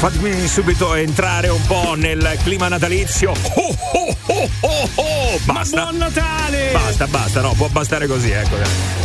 Fatemi 0.00 0.48
subito 0.48 0.94
entrare 0.94 1.48
un 1.48 1.60
po' 1.66 1.92
nel 1.94 2.38
clima 2.42 2.68
natalizio. 2.68 3.32
Oh, 3.32 3.76
oh, 3.92 4.16
oh, 4.28 4.48
oh, 4.60 4.88
oh. 4.94 5.38
Basta. 5.44 5.76
Ma 5.76 5.82
buon 5.90 5.96
Natale! 5.98 6.70
Basta, 6.72 7.06
basta, 7.06 7.40
no, 7.42 7.52
può 7.52 7.68
bastare 7.68 8.06
così, 8.06 8.30
ecco. 8.30 8.56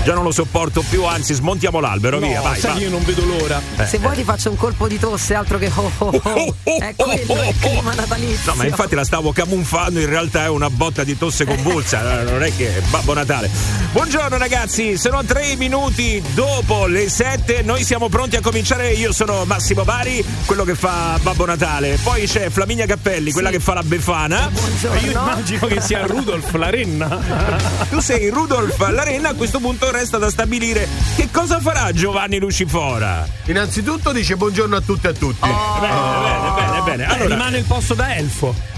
Già 0.05 0.13
non 0.13 0.23
lo 0.23 0.31
sopporto 0.31 0.85
più, 0.87 1.03
anzi, 1.03 1.33
smontiamo 1.33 1.81
l'albero, 1.81 2.19
no, 2.19 2.27
via, 2.27 2.39
vai. 2.39 2.57
Sai, 2.57 2.71
vai. 2.71 2.81
io 2.83 2.89
non 2.91 3.03
vedo 3.03 3.25
l'ora. 3.25 3.61
Eh, 3.75 3.85
Se 3.85 3.97
vuoi 3.97 4.15
ti 4.15 4.23
faccio 4.23 4.49
un 4.49 4.55
colpo 4.55 4.87
di 4.87 4.97
tosse, 4.97 5.33
altro 5.33 5.57
che 5.57 5.69
oh 5.75 5.91
oh 5.97 6.21
oh. 6.23 6.55
È 6.63 6.93
quello 6.95 7.43
il 7.43 7.55
clima 7.59 7.93
natalizio. 7.93 8.51
No, 8.51 8.57
ma 8.59 8.65
infatti 8.65 8.95
la 8.95 9.03
stavo 9.03 9.33
camuffando, 9.33 9.99
in 9.99 10.07
realtà 10.07 10.45
è 10.45 10.49
una 10.49 10.69
botta 10.69 11.03
di 11.03 11.17
tosse 11.17 11.43
convulsa, 11.43 12.23
non 12.23 12.41
è 12.41 12.55
che 12.55 12.77
è 12.77 12.79
Babbo 12.83 13.13
Natale. 13.13 13.49
Buongiorno 13.91 14.37
ragazzi, 14.37 14.97
sono 14.97 15.25
tre 15.25 15.55
minuti 15.57 16.23
dopo 16.33 16.85
le 16.85 17.09
sette, 17.09 17.63
noi 17.63 17.83
siamo 17.83 18.07
pronti 18.07 18.37
a 18.37 18.41
cominciare, 18.41 18.91
io 18.93 19.11
sono 19.11 19.43
Massimo 19.43 19.83
Bari, 19.83 20.23
quello 20.45 20.63
che 20.63 20.75
fa 20.75 20.84
Babbo 20.85 21.47
Natale, 21.47 21.97
poi 22.03 22.27
c'è 22.27 22.51
Flaminia 22.51 22.85
Cappelli, 22.85 23.31
quella 23.31 23.49
che 23.49 23.59
fa 23.59 23.73
la 23.73 23.81
Befana. 23.81 24.49
Buongiorno. 24.51 24.99
Io 24.99 25.19
immagino 25.19 25.65
che 25.65 25.81
sia 25.81 26.05
Rudolf 26.05 26.53
la 26.53 26.69
renna. 26.69 27.07
Tu 27.89 27.99
sei 27.99 28.29
Rudolf 28.29 28.77
Larena, 28.89 29.29
a 29.29 29.33
questo 29.33 29.59
punto 29.59 29.89
resta 29.89 30.19
da 30.19 30.29
stabilire 30.29 30.87
che 31.15 31.29
cosa 31.31 31.59
farà 31.59 31.91
Giovanni 31.91 32.37
Lucifora. 32.37 33.27
Innanzitutto 33.45 34.11
dice 34.11 34.35
buongiorno 34.35 34.75
a 34.75 34.81
tutti 34.81 35.07
e 35.07 35.09
a 35.09 35.13
tutti. 35.13 35.49
Oh. 35.49 35.79
Bene, 35.79 35.95
bene, 36.21 36.51
bene, 36.53 36.81
bene. 36.83 37.05
Allora, 37.05 37.33
rimane 37.33 37.57
il 37.57 37.63
posto 37.63 37.95
da 37.95 38.15
elfo. 38.15 38.74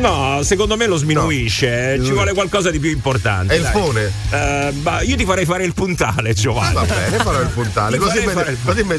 No, 0.00 0.42
secondo 0.42 0.76
me 0.76 0.86
lo 0.86 0.96
sminuisce, 0.96 1.96
No. 1.96 2.04
ci 2.04 2.10
vuole 2.12 2.32
qualcosa 2.32 2.70
di 2.70 2.78
più 2.78 2.90
importante. 2.90 3.54
È 3.54 3.58
il 3.58 3.64
fone. 3.66 4.10
Eh, 4.30 4.72
ma 4.82 5.00
io 5.02 5.16
ti 5.16 5.24
farei 5.24 5.44
fare 5.44 5.64
il 5.64 5.74
puntale, 5.74 6.32
Giovanni. 6.34 6.74
Va 6.74 6.82
bene, 6.84 7.16
farò 7.18 7.40
il 7.40 7.48
puntale. 7.48 7.98
Così 8.02 8.18
fare 8.20 8.34
me, 8.34 8.50
il- 8.50 8.58
così 8.64 8.82
me 8.84 8.96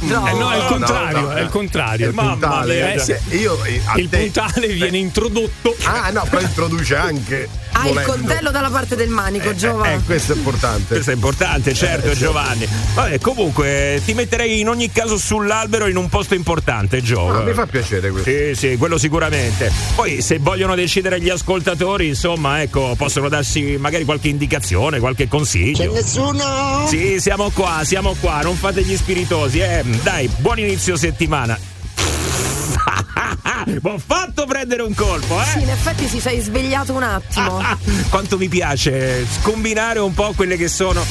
No. 0.00 0.26
Eh 0.26 0.32
no, 0.32 0.50
è 0.52 0.56
il 0.56 0.62
no, 0.62 0.68
contrario, 0.68 1.20
no, 1.20 1.32
è 1.32 1.40
il 1.40 1.48
contrario. 1.48 2.08
Il 2.08 2.14
Mamma 2.14 2.30
puntale. 2.32 2.94
eh. 2.94 3.20
Io 3.36 3.62
eh, 3.64 3.80
Il 3.96 4.08
puntale 4.08 4.66
viene 4.68 4.98
introdotto. 4.98 5.74
Ah, 5.84 6.10
no, 6.10 6.24
però 6.28 6.40
introduce 6.42 6.94
anche. 6.96 7.48
Hai 7.76 7.88
il 7.88 7.94
volendo. 7.94 8.12
coltello 8.12 8.50
dalla 8.50 8.70
parte 8.70 8.96
del 8.96 9.08
manico, 9.08 9.54
Giova. 9.54 9.92
Eh, 9.92 10.00
questo 10.04 10.32
è 10.32 10.36
importante. 10.36 10.94
Questo 10.94 11.10
è 11.10 11.14
importante, 11.14 11.74
certo, 11.74 12.14
Giovanni. 12.14 12.66
Vabbè, 12.94 13.18
comunque 13.20 14.00
ti 14.04 14.14
metterei 14.14 14.60
in 14.60 14.68
ogni 14.68 14.90
caso 14.90 15.18
sull'albero 15.18 15.86
in 15.86 15.96
un 15.96 16.08
posto 16.08 16.34
importante, 16.34 17.02
Gio. 17.02 17.30
Ah, 17.30 17.42
mi 17.42 17.52
fa 17.52 17.66
piacere 17.66 18.10
questo. 18.10 18.30
Sì, 18.30 18.54
sì, 18.54 18.76
quello 18.76 18.96
sicuramente. 18.96 19.70
Poi 19.94 20.22
se 20.22 20.38
vogliono 20.38 20.74
decidere 20.74 21.20
gli 21.20 21.28
ascoltatori, 21.28 22.08
insomma, 22.08 22.62
ecco, 22.62 22.94
possono 22.96 23.28
darsi 23.28 23.76
magari 23.78 24.04
qualche 24.04 24.28
indicazione, 24.28 24.98
qualche 24.98 25.28
consiglio. 25.28 25.92
Nessuno? 25.92 26.86
Sì, 26.88 27.20
siamo 27.20 27.50
qua, 27.50 27.82
siamo 27.84 28.14
qua, 28.18 28.40
non 28.40 28.56
fate 28.56 28.82
gli 28.82 28.96
spiritosi, 28.96 29.58
eh. 29.58 29.82
Dai, 30.02 30.30
buon 30.38 30.58
inizio 30.58 30.96
settimana. 30.96 31.58
Ho 33.82 33.98
fatto 33.98 34.46
prendere 34.46 34.82
un 34.82 34.94
colpo, 34.94 35.40
Sì, 35.44 35.58
eh? 35.58 35.62
in 35.62 35.70
effetti 35.70 36.06
si 36.08 36.20
sei 36.20 36.40
svegliato 36.40 36.92
un 36.92 37.02
attimo. 37.02 37.60
Quanto 38.10 38.36
mi 38.38 38.48
piace 38.48 39.26
scombinare 39.40 39.98
un 39.98 40.14
po' 40.14 40.32
quelle 40.36 40.56
che 40.56 40.68
sono 40.68 41.04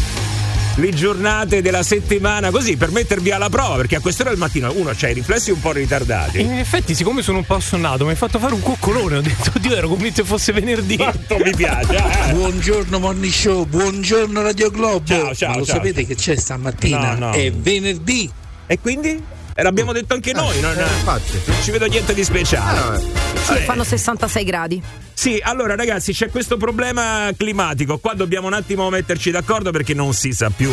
le 0.78 0.90
giornate 0.92 1.62
della 1.62 1.84
settimana 1.84 2.52
così 2.52 2.76
per 2.76 2.92
mettervi 2.92 3.32
alla 3.32 3.48
prova 3.48 3.78
perché 3.78 3.96
a 3.96 4.02
quest'ora 4.02 4.32
del 4.32 4.38
mattino 4.38 4.74
uno 4.76 4.92
c'ha 4.94 5.08
i 5.08 5.14
riflessi 5.14 5.50
un 5.50 5.62
po' 5.62 5.72
ritardati 5.72 6.42
In 6.42 6.52
effetti, 6.52 6.94
siccome 6.94 7.22
sono 7.22 7.38
un 7.38 7.46
po' 7.46 7.56
assonnato, 7.56 8.04
mi 8.04 8.10
hai 8.10 8.18
fatto 8.18 8.40
fare 8.40 8.54
un 8.54 8.62
coccolone. 8.62 9.18
Ho 9.18 9.22
detto, 9.22 9.52
Dio, 9.60 9.74
ero 9.74 9.88
convinto 9.88 10.26
fosse 10.26 10.52
venerdì. 10.52 10.98
quanto 10.98 11.38
mi 11.38 11.56
piace 11.56 11.96
eh? 11.96 12.34
Buongiorno 12.36 13.00
Morning 13.00 13.32
Show, 13.32 13.64
buongiorno 13.66 14.42
Radio 14.42 14.70
Globo. 14.70 15.06
Ciao, 15.06 15.34
ciao, 15.34 15.50
Ma 15.52 15.58
lo 15.60 15.66
ciao. 15.66 15.76
sapete 15.76 16.06
che 16.06 16.16
c'è 16.16 16.36
stamattina? 16.36 17.14
No, 17.14 17.28
no. 17.28 17.32
È 17.32 17.52
venerdì. 17.54 18.30
e 18.68 18.80
quindi? 18.80 19.24
E 19.58 19.64
l'abbiamo 19.64 19.94
detto 19.94 20.14
anche 20.14 20.34
noi 20.34 20.60
non, 20.60 20.78
Eh, 20.78 20.82
infatti. 20.82 21.40
non 21.46 21.62
ci 21.62 21.72
vedo 21.72 21.86
niente 21.86 22.14
di 22.14 22.26
speciale 22.26 22.78
Ah, 22.78 23.00
Sì, 23.00 23.54
fanno 23.64 23.86
66 23.86 24.44
gradi. 24.44 24.84
Sì, 25.18 25.40
allora 25.42 25.76
ragazzi 25.76 26.12
c'è 26.12 26.30
questo 26.30 26.58
problema 26.58 27.30
climatico, 27.36 27.98
qua 28.00 28.14
dobbiamo 28.14 28.48
un 28.48 28.54
attimo 28.54 28.90
metterci 28.90 29.32
d'accordo 29.32 29.72
perché 29.72 29.94
non 29.94 30.14
si 30.14 30.34
sa 30.34 30.50
più 30.56 30.70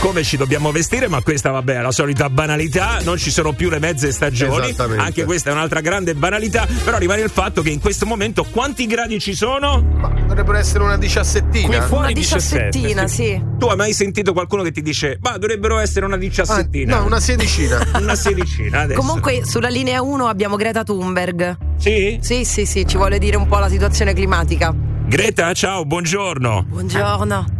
come 0.00 0.22
ci 0.22 0.36
dobbiamo 0.36 0.70
vestire, 0.70 1.08
ma 1.08 1.22
questa 1.22 1.50
vabbè 1.50 1.78
è 1.78 1.80
la 1.80 1.90
solita 1.90 2.28
banalità, 2.28 2.98
non 3.02 3.16
ci 3.16 3.30
sono 3.30 3.52
più 3.54 3.70
le 3.70 3.78
mezze 3.80 4.12
stagioni, 4.12 4.68
Esattamente. 4.68 5.02
anche 5.02 5.24
questa 5.24 5.48
è 5.50 5.52
un'altra 5.54 5.80
grande 5.80 6.14
banalità, 6.14 6.68
però 6.84 6.98
rimane 6.98 7.22
il 7.22 7.30
fatto 7.30 7.62
che 7.62 7.70
in 7.70 7.80
questo 7.80 8.04
momento 8.06 8.44
quanti 8.44 8.86
gradi 8.86 9.18
ci 9.18 9.34
sono? 9.34 9.82
ma 9.96 10.08
dovrebbero 10.08 10.58
essere 10.58 10.84
una 10.84 10.96
Qui 10.98 11.06
diciassettina. 11.06 11.80
fuori 11.82 12.04
Una 12.04 12.12
17. 12.12 12.68
diciassettina, 12.78 13.08
sì. 13.08 13.42
Tu 13.58 13.66
hai 13.66 13.76
mai 13.76 13.92
sentito 13.94 14.32
qualcuno 14.34 14.62
che 14.62 14.72
ti 14.72 14.82
dice 14.82 15.18
ma 15.22 15.38
dovrebbero 15.38 15.78
essere 15.78 16.04
una 16.04 16.16
Ah, 16.16 16.18
diciassettina? 16.18 16.98
no, 16.98 17.06
una 17.06 17.18
sedicina. 17.18 17.80
una 17.98 18.14
sedicina 18.14 18.80
adesso. 18.80 19.00
Comunque 19.00 19.42
sulla 19.44 19.68
linea 19.68 20.02
1 20.02 20.26
abbiamo 20.28 20.56
Greta 20.56 20.84
Thunberg. 20.84 21.56
Sì? 21.76 22.18
Sì, 22.20 22.44
sì, 22.44 22.66
sì, 22.66 22.86
ci 22.86 22.96
vuole 22.96 23.18
dire 23.18 23.36
un 23.36 23.46
po' 23.46 23.58
la 23.58 23.68
situazione 23.68 24.12
climatica. 24.12 24.74
Greta, 25.06 25.52
ciao, 25.52 25.84
buongiorno. 25.84 26.64
Buongiorno. 26.68 27.44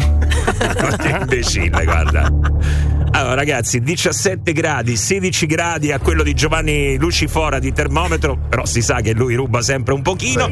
Che 0.97 1.09
imbecille, 1.09 1.85
guarda. 1.85 2.29
Allora, 3.13 3.35
ragazzi, 3.35 3.81
17 3.81 4.53
gradi, 4.53 4.97
16 4.97 5.47
gradi 5.47 5.93
a 5.93 5.99
quello 5.99 6.23
di 6.23 6.35
Giovanni 6.35 6.97
Lucifora 6.99 7.59
di 7.59 7.73
termometro, 7.73 8.39
però 8.49 8.65
si 8.65 8.83
sa 8.83 9.01
che 9.01 9.13
lui 9.13 9.35
ruba 9.35 9.63
sempre 9.63 9.95
un 9.95 10.03
pochino. 10.03 10.49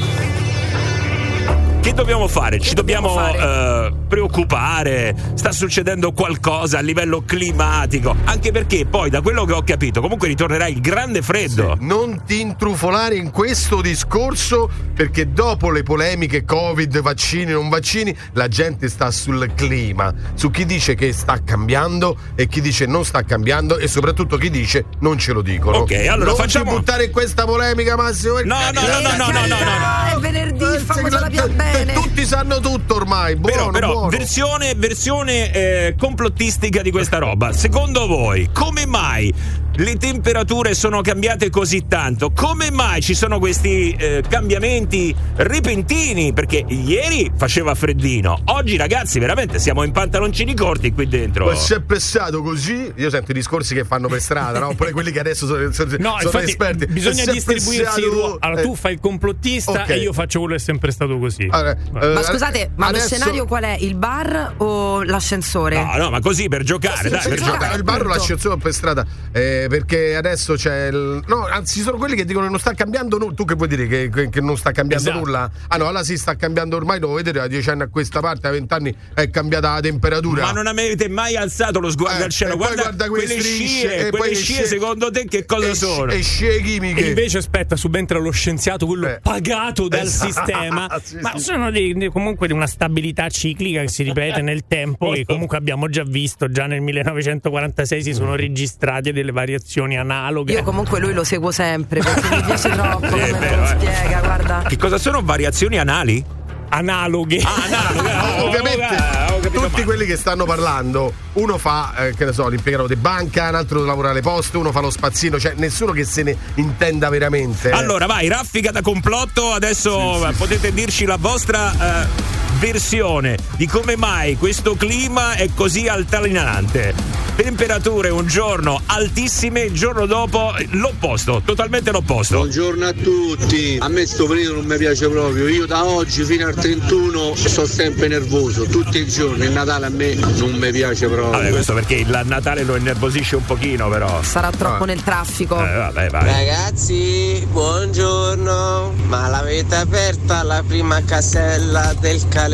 Che 1.85 1.93
dobbiamo 1.93 2.29
fare? 2.29 2.59
Ci 2.61 2.73
dobbiamo 2.73 3.09
dobbiamo, 3.09 3.39
fare? 3.39 3.87
eh, 3.89 3.93
preoccupare? 4.09 5.15
Sta 5.35 5.53
succedendo 5.53 6.13
qualcosa 6.13 6.79
a 6.79 6.81
livello 6.81 7.23
climatico? 7.27 8.17
Anche 8.25 8.53
perché 8.53 8.87
poi, 8.87 9.11
da 9.11 9.21
quello 9.21 9.45
che 9.45 9.53
ho 9.53 9.63
capito, 9.63 10.01
comunque 10.01 10.29
ritornerà 10.29 10.67
il 10.67 10.81
grande 10.81 11.21
freddo. 11.21 11.77
Non 11.81 12.23
ti 12.25 12.41
intrufolare 12.41 13.17
in 13.17 13.31
questo 13.31 13.83
discorso 13.83 14.71
perché 14.95 15.31
dopo 15.31 15.71
le 15.71 15.83
polemiche 15.83 16.47
Covid, 16.47 17.03
vaccini, 17.03 17.53
non 17.53 17.69
vaccini, 17.69 18.17
la 18.33 18.49
gente 18.49 18.89
sta 18.89 19.11
sul 19.11 19.53
clima, 19.55 20.11
su 20.33 20.51
chi 20.51 20.65
dice 20.65 20.95
che 20.95 21.13
sta 21.13 21.39
cambiando 21.45 22.17
e 22.35 22.49
chi 22.49 22.63
dice 22.63 22.87
non 22.87 23.05
sta 23.05 23.25
cambiando 23.25 23.77
e 23.77 23.89
soprattutto 23.89 24.39
chi 24.39 24.49
dice 24.49 24.87
non 25.01 25.19
ce 25.19 25.35
lo 25.35 25.43
dicono. 25.43 25.79
Ok, 25.79 25.93
allora 26.09 26.31
non 26.31 26.37
facciamo- 26.37 26.73
buttare 26.73 27.05
in 27.05 27.11
questa 27.11 27.45
polemica, 27.45 27.95
Massimo. 27.95 28.41
No, 28.41 28.57
no, 28.73 28.81
no, 28.81 29.01
no, 29.01 29.17
no, 29.19 29.31
no, 29.31 29.47
no, 29.47 29.57
no. 29.59 30.17
È 30.17 30.19
venerdì, 30.19 30.65
Eh, 30.65 30.79
fammela 30.79 31.27
più 31.29 31.41
eh, 31.43 31.73
bene. 31.75 31.93
Tutti 31.93 32.25
sanno 32.25 32.61
tutto 32.61 32.95
ormai. 32.97 33.37
Buono, 33.37 33.57
Però, 33.57 33.71
però 33.71 33.93
buono. 33.93 34.09
versione, 34.09 34.75
versione 34.77 35.53
eh, 35.53 35.95
complottistica 35.99 36.83
di 36.83 36.91
questa 36.91 37.19
roba. 37.19 37.53
Secondo 37.53 38.07
voi, 38.07 38.49
come 38.53 38.87
mai 38.87 39.33
le 39.77 39.97
temperature 39.97 40.75
sono 40.75 41.01
cambiate 41.01 41.51
così 41.51 41.87
tanto? 41.89 42.31
Come 42.31 42.71
mai 42.71 43.03
ci 43.03 43.15
sono 43.15 43.39
questi 43.39 43.91
eh, 43.99 44.23
cambiamenti 44.29 45.15
repentini? 45.37 46.33
Perché 46.33 46.65
ieri 46.69 47.31
faceva 47.37 47.75
freddino, 47.75 48.41
oggi 48.47 48.77
ragazzi 48.77 49.19
veramente 49.19 49.59
siamo 49.59 49.83
in 49.83 49.91
pantaloncini 49.91 50.55
corti 50.55 50.93
qui 50.93 51.09
dentro. 51.09 51.47
Ma 51.47 51.55
se 51.57 51.77
è 51.77 51.81
pressato 51.81 52.43
così, 52.43 52.93
io 52.97 53.11
sento 53.11 53.33
i 53.33 53.35
discorsi 53.35 53.75
che 53.75 53.85
fanno 53.85 54.07
per 54.09 54.21
strada, 54.21 54.61
no? 54.61 54.69
Oppure 54.69 54.93
quelli 54.93 55.11
che 55.11 55.19
adesso 55.21 55.47
sono, 55.47 55.73
sono, 55.73 55.91
No, 55.99 56.17
sono 56.19 56.23
infatti 56.23 56.45
esperti. 56.51 56.87
bisogna 56.87 57.25
distribuirsi 57.25 58.01
ruoli. 58.03 58.37
Allora, 58.41 58.61
eh, 58.61 58.65
tu 58.65 58.75
fai 58.77 58.93
il 58.93 59.01
complottista 59.01 59.73
ok. 59.83 59.89
e 59.91 59.99
io 59.99 60.13
faccio 60.13 60.39
quello 60.41 60.55
che 60.55 60.61
è 60.61 60.65
sempre 60.65 60.93
stato 60.93 61.19
così. 61.19 61.49
allora, 61.51 61.77
eh, 62.01 62.13
Ma 62.13 62.23
scusate, 62.23 62.71
ma 62.77 62.87
adesso- 62.87 63.09
lo 63.09 63.15
scenario 63.17 63.47
qual 63.47 63.65
è? 63.65 63.77
Il 63.81 63.97
bar 63.97 64.55
o 64.59 65.03
l'ascensore? 65.03 65.83
No, 65.83 65.97
no, 65.97 66.11
ma 66.11 66.21
così 66.21 66.49
per 66.49 66.63
giocare, 66.63 67.09
dai, 67.09 67.21
sì, 67.21 67.29
per 67.29 67.39
sì, 67.39 67.45
giocare. 67.45 67.59
giocare. 67.65 67.77
il 67.79 67.83
bar 67.83 68.05
o 68.05 68.09
l'ascensore 68.09 68.57
per 68.57 68.73
strada 68.73 69.05
eh, 69.33 69.64
perché 69.69 70.15
adesso 70.17 70.55
c'è 70.55 70.89
il 70.89 71.23
no 71.27 71.47
anzi 71.47 71.81
sono 71.81 71.97
quelli 71.97 72.15
che 72.17 72.25
dicono 72.25 72.45
che 72.47 72.51
non 72.51 72.61
sta 72.61 72.73
cambiando 72.75 73.19
nulla 73.19 73.35
tu 73.35 73.45
che 73.45 73.55
vuoi 73.55 73.69
dire 73.69 73.87
che, 73.87 74.09
che- 74.11 74.29
che 74.29 74.41
non 74.41 74.57
sta 74.57 74.71
cambiando 74.73 75.09
Esatto. 75.09 75.25
nulla 75.25 75.51
ah 75.69 75.77
no 75.77 75.87
allora 75.87 76.05
si 76.05 76.17
sta 76.17 76.37
cambiando 76.37 76.77
ormai 76.77 76.99
lo 77.01 77.13
vedete 77.13 77.39
da 77.39 77.47
dieci 77.47 77.71
anni 77.71 77.83
a 77.83 77.89
questa 77.89 78.21
parte 78.21 78.47
a 78.47 78.51
vent'anni 78.51 78.95
è 79.15 79.29
cambiata 79.31 79.75
la 79.75 79.81
temperatura 79.81 80.43
Ma 80.45 80.53
non 80.53 80.67
avete 80.67 81.09
mai 81.09 81.37
alzato 81.37 81.81
lo 81.81 81.91
sguardo 81.91 82.21
Eh, 82.21 82.25
al 82.25 82.31
cielo? 82.31 82.55
e 82.55 82.57
poi 82.57 82.67
Guarda, 82.67 82.83
guarda 82.83 83.09
quelle 83.09 83.27
strisce, 83.41 83.67
scie, 83.67 83.97
e 84.07 84.11
poi 84.11 84.19
quelle 84.19 84.35
le 84.35 84.41
scie 84.41 84.53
scie- 84.55 84.67
secondo 84.67 85.11
te 85.11 85.25
che 85.27 85.45
cosa 85.45 85.69
e, 85.69 85.75
sono? 85.75 86.13
e 86.13 86.23
scie 86.23 86.55
E 86.57 86.63
chimiche 86.63 87.07
invece 87.07 87.39
aspetta, 87.39 87.77
subentra 87.77 88.19
lo 88.19 88.31
scienziato, 88.31 88.87
quello 88.87 89.09
Eh. 89.09 89.21
pagato 89.23 89.89
dal 89.89 90.01
Esatto. 90.03 90.27
sistema. 90.33 90.83
Sì, 91.05 91.17
ma 91.21 91.33
sì. 91.37 91.43
sono 91.45 91.71
dei- 91.71 92.09
comunque 92.13 92.47
di 92.47 92.53
una 92.53 92.67
stabilità 92.67 93.29
ciclica 93.29 93.81
che 93.83 93.89
si 93.89 94.03
ripete 94.03 94.41
nel 94.43 94.65
tempo 94.67 95.13
e 95.15 95.25
comunque 95.25 95.57
abbiamo 95.57 95.89
già 95.89 96.03
visto, 96.05 96.49
già 96.51 96.67
nel 96.67 96.81
1946 96.81 98.03
si 98.03 98.13
sono 98.15 98.35
registrate 98.37 99.13
delle 99.13 99.33
variazioni 99.55 99.97
analoghe. 99.97 100.53
Io 100.53 100.63
comunque 100.63 100.99
lui 100.99 101.13
lo 101.13 101.25
seguo 101.25 101.51
sempre 101.53 102.01
perché 102.01 102.29
mi 102.35 102.43
piace 102.43 102.69
troppo 102.75 103.07
come 103.07 103.33
me 103.33 103.39
vero, 103.39 103.57
lo 103.57 103.65
eh. 103.65 103.77
spiega, 103.79 104.21
guarda. 104.21 104.63
Che 104.67 104.77
cosa 104.77 104.99
sono 104.99 105.23
variazioni 105.23 105.79
anali? 105.79 106.43
analoghe. 106.67 107.41
Ah, 107.41 107.65
analoghe. 107.65 108.13
Ah, 108.25 108.43
ovviamente 108.43 108.85
ah, 108.85 109.27
tutti 109.41 109.59
male. 109.59 109.85
quelli 109.85 110.07
che 110.07 110.17
stanno 110.17 110.45
parlando 110.45 111.13
uno 111.35 111.59
fa 111.59 111.95
eh, 111.97 112.15
che 112.15 112.25
ne 112.25 112.33
so 112.33 112.49
l'impiegato 112.49 112.87
di 112.87 112.97
banca 112.97 113.49
un 113.49 113.55
altro 113.55 113.85
lavora 113.85 114.11
alle 114.11 114.23
poste 114.23 114.57
uno 114.57 114.73
fa 114.73 114.81
lo 114.81 114.91
spazzino 114.91 115.39
cioè 115.39 115.53
nessuno 115.57 115.93
che 115.93 116.05
se 116.05 116.23
ne 116.23 116.37
intenda 116.55 117.09
veramente 117.11 117.69
eh. 117.69 117.73
Allora, 117.73 118.07
vai, 118.07 118.29
raffica 118.29 118.71
da 118.71 118.83
complotto. 118.83 119.53
Adesso 119.53 120.29
eh, 120.29 120.33
potete 120.33 120.73
dirci 120.73 121.05
la 121.05 121.17
vostra 121.17 122.03
eh, 122.03 122.44
versione 122.65 123.37
di 123.59 123.67
come 123.67 123.95
mai 123.95 124.39
questo 124.39 124.75
clima 124.75 125.35
è 125.35 125.51
così 125.55 125.87
altalenante. 125.87 126.95
temperature 127.37 128.09
un 128.11 128.27
giorno 128.27 128.81
altissime, 128.87 129.63
il 129.63 129.73
giorno 129.73 130.07
dopo 130.07 130.55
l'opposto, 130.71 131.43
totalmente 131.45 131.91
l'opposto. 131.91 132.39
Buongiorno 132.39 132.87
a 132.87 132.93
tutti, 132.93 133.77
a 133.79 133.89
me 133.89 134.07
sto 134.07 134.27
periodo 134.27 134.55
non 134.61 134.67
mi 134.67 134.77
piace 134.79 135.09
proprio, 135.09 135.47
io 135.49 135.67
da 135.67 135.85
oggi 135.85 136.25
fino 136.25 136.47
al 136.47 136.55
31 136.55 137.35
sto 137.35 137.67
sempre 137.67 138.09
nervoso, 138.09 138.65
tutti 138.65 138.99
i 138.99 139.09
giorni, 139.09 139.45
il 139.45 139.53
Natale 139.53 139.87
a 139.87 139.91
me 139.91 140.15
non 140.15 140.53
mi 140.53 140.71
piace 140.71 141.07
proprio. 141.07 141.31
Vabbè, 141.39 141.51
questo 141.51 141.75
perché 141.75 141.97
il 141.97 142.23
Natale 142.25 142.63
lo 142.63 142.77
innervosisce 142.77 143.37
un 143.37 143.45
pochino, 143.45 143.91
però. 143.91 144.23
Sarà 144.23 144.51
troppo 144.51 144.87
nel 144.87 145.03
traffico. 145.03 145.57
Eh, 145.57 145.77
vabbè, 145.77 146.09
vai. 146.09 146.25
Ragazzi, 146.25 147.47
buongiorno. 147.51 148.93
Ma 149.07 149.29
l'avete 149.29 149.75
aperta 149.75 150.43
la 150.45 150.63
prima 150.67 151.03
casella 151.05 151.95
del 152.01 152.27
calendario 152.29 152.54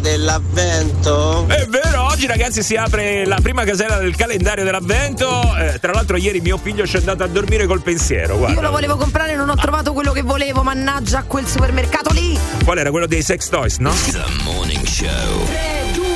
dell'avvento? 0.00 1.46
È 1.46 1.66
vero, 1.66 2.04
oggi 2.04 2.26
ragazzi 2.26 2.62
si 2.62 2.74
apre 2.76 3.24
la 3.26 3.38
prima 3.40 3.64
casella 3.64 3.98
del 3.98 4.16
calendario 4.16 4.64
dell'avvento. 4.64 5.54
Eh, 5.56 5.78
tra 5.80 5.92
l'altro 5.92 6.16
ieri 6.16 6.40
mio 6.40 6.58
figlio 6.58 6.86
ci 6.86 6.96
è 6.96 6.98
andato 6.98 7.22
a 7.22 7.26
dormire 7.26 7.66
col 7.66 7.82
pensiero, 7.82 8.36
guarda. 8.36 8.54
Io 8.56 8.60
lo 8.60 8.70
volevo 8.70 8.96
comprare 8.96 9.32
e 9.32 9.36
non 9.36 9.48
ho 9.48 9.54
trovato 9.54 9.92
quello 9.92 10.12
che 10.12 10.22
volevo, 10.22 10.62
mannaggia 10.62 11.22
quel 11.24 11.46
supermercato 11.46 12.12
lì. 12.12 12.38
Qual 12.64 12.78
era 12.78 12.90
quello 12.90 13.06
dei 13.06 13.22
sex 13.22 13.48
toys, 13.48 13.76
no? 13.78 13.92
3, 15.46 15.92
2, 15.94 16.04
1, 16.04 16.14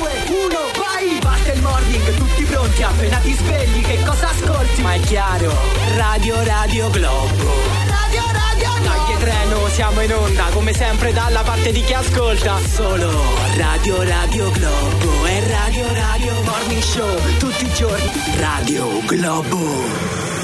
vai! 0.77 1.19
Batte 1.21 1.51
il 1.53 1.61
morning, 1.61 2.15
tutti 2.15 2.43
pronti, 2.43 2.83
appena 2.83 3.17
ti 3.17 3.33
svegli, 3.33 3.81
che 3.81 3.97
cosa 4.05 4.29
ascolti? 4.29 4.81
Ma 4.81 4.93
è 4.93 4.99
chiaro, 4.99 5.53
Radio 5.95 6.43
Radio 6.43 6.89
Globo. 6.89 7.80
Siamo 9.71 10.01
in 10.01 10.13
onda, 10.13 10.49
come 10.51 10.73
sempre 10.73 11.13
dalla 11.13 11.41
parte 11.43 11.71
di 11.71 11.81
chi 11.81 11.93
ascolta. 11.93 12.57
Solo 12.59 13.09
Radio 13.55 14.03
Radio 14.03 14.51
Globo 14.51 15.25
e 15.25 15.47
Radio 15.47 15.93
Radio 15.93 16.33
Morning 16.43 16.81
Show, 16.81 17.37
tutti 17.37 17.65
i 17.65 17.73
giorni. 17.73 18.11
Radio 18.37 18.85
Globo. 19.05 19.57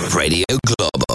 Radio 0.09 0.45
Globo. 0.61 1.06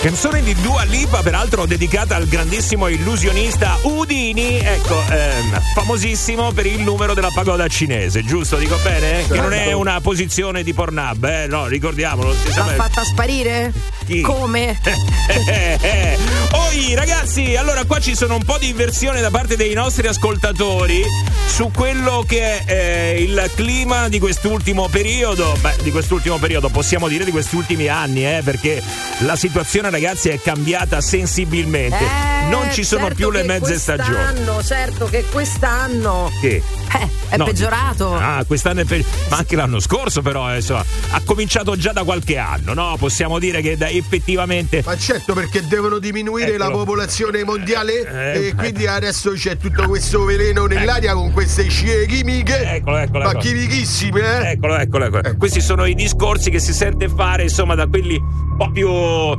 Canzone 0.00 0.42
di 0.42 0.54
Dua 0.54 0.82
Lipa, 0.84 1.20
peraltro 1.20 1.66
dedicata 1.66 2.16
al 2.16 2.26
grandissimo 2.26 2.88
illusionista 2.88 3.76
Udini, 3.82 4.58
ecco, 4.58 4.98
ehm, 5.10 5.60
famosissimo 5.74 6.52
per 6.52 6.64
il 6.64 6.80
numero 6.80 7.12
della 7.12 7.28
pagoda 7.34 7.68
cinese, 7.68 8.24
giusto? 8.24 8.56
Dico 8.56 8.78
bene? 8.82 9.26
Che 9.28 9.36
non 9.36 9.52
è 9.52 9.74
una 9.74 10.00
posizione 10.00 10.62
di 10.62 10.72
Pornhub, 10.72 11.22
eh? 11.24 11.46
No, 11.48 11.66
ricordiamolo. 11.66 12.34
L'ha 12.56 12.64
fatta 12.64 13.04
sparire? 13.04 13.74
Chi? 14.06 14.22
Come? 14.22 14.80
Oi 16.50 16.94
ragazzi, 16.94 17.54
allora 17.54 17.84
qua 17.84 18.00
ci 18.00 18.16
sono 18.16 18.36
un 18.36 18.42
po' 18.42 18.56
di 18.56 18.70
inversione 18.70 19.20
da 19.20 19.30
parte 19.30 19.54
dei 19.54 19.74
nostri 19.74 20.06
ascoltatori 20.06 21.04
su 21.46 21.70
quello 21.74 22.24
che 22.26 22.64
è 22.64 22.72
eh, 22.72 23.22
il 23.22 23.50
clima 23.54 24.08
di 24.08 24.18
quest'ultimo 24.18 24.88
periodo, 24.88 25.54
beh 25.60 25.76
di 25.82 25.90
quest'ultimo 25.90 26.38
periodo 26.38 26.70
possiamo 26.70 27.06
dire 27.06 27.24
di 27.24 27.30
questi 27.30 27.54
ultimi 27.56 27.88
anni, 27.88 28.24
eh, 28.24 28.40
perché 28.42 28.82
la 29.18 29.36
situazione 29.36 29.89
ragazzi 29.90 30.28
è 30.28 30.40
cambiata 30.40 31.00
sensibilmente, 31.00 31.96
Eh, 32.04 32.48
non 32.50 32.70
ci 32.72 32.84
sono 32.84 33.02
certo 33.06 33.16
più 33.16 33.30
le 33.30 33.42
mezze 33.44 33.78
stagioni. 33.78 34.16
quest'anno, 34.16 34.62
Certo 34.62 35.06
che 35.06 35.24
quest'anno 35.30 36.30
Che? 36.40 36.48
eh, 36.92 37.08
è 37.28 37.36
No, 37.36 37.44
peggiorato. 37.44 38.14
Ah, 38.14 38.44
quest'anno 38.46 38.80
è 38.80 38.84
pe- 38.84 39.04
ma 39.28 39.38
anche 39.38 39.56
l'anno 39.56 39.80
scorso 39.80 40.22
però, 40.22 40.52
eh, 40.52 40.56
insomma, 40.56 40.84
ha 41.10 41.20
cominciato 41.24 41.76
già 41.76 41.92
da 41.92 42.02
qualche 42.04 42.38
anno, 42.38 42.72
no? 42.74 42.96
Possiamo 42.98 43.38
dire 43.38 43.60
che 43.60 43.76
da- 43.76 43.88
effettivamente 43.88 44.82
Ma 44.84 44.96
certo 44.96 45.32
perché 45.34 45.66
devono 45.66 45.98
diminuire 45.98 46.56
la 46.56 46.64
Eccolo. 46.66 46.78
popolazione 46.78 47.44
mondiale 47.44 48.34
Eh, 48.34 48.46
e 48.48 48.54
quindi 48.54 48.86
adesso 48.86 49.32
c'è 49.32 49.56
tutto 49.56 49.88
questo 49.88 50.24
veleno 50.24 50.66
nell'aria 50.66 51.14
con 51.14 51.32
queste 51.32 51.68
scie 51.68 52.06
chimiche. 52.06 52.62
Eccolo, 52.74 52.98
eccolo, 52.98 53.24
Ma 53.24 53.34
chimichissime, 53.34 54.20
eh? 54.46 54.50
Eccolo, 54.52 54.76
eccolo, 54.76 55.04
eccolo. 55.06 55.36
Questi 55.36 55.60
sono 55.60 55.84
i 55.86 55.94
discorsi 55.94 56.50
che 56.50 56.58
si 56.58 56.72
sente 56.72 57.08
fare, 57.08 57.44
insomma, 57.44 57.74
da 57.74 57.86
quelli 57.86 58.20
più, 58.68 58.88
eh, 58.88 59.36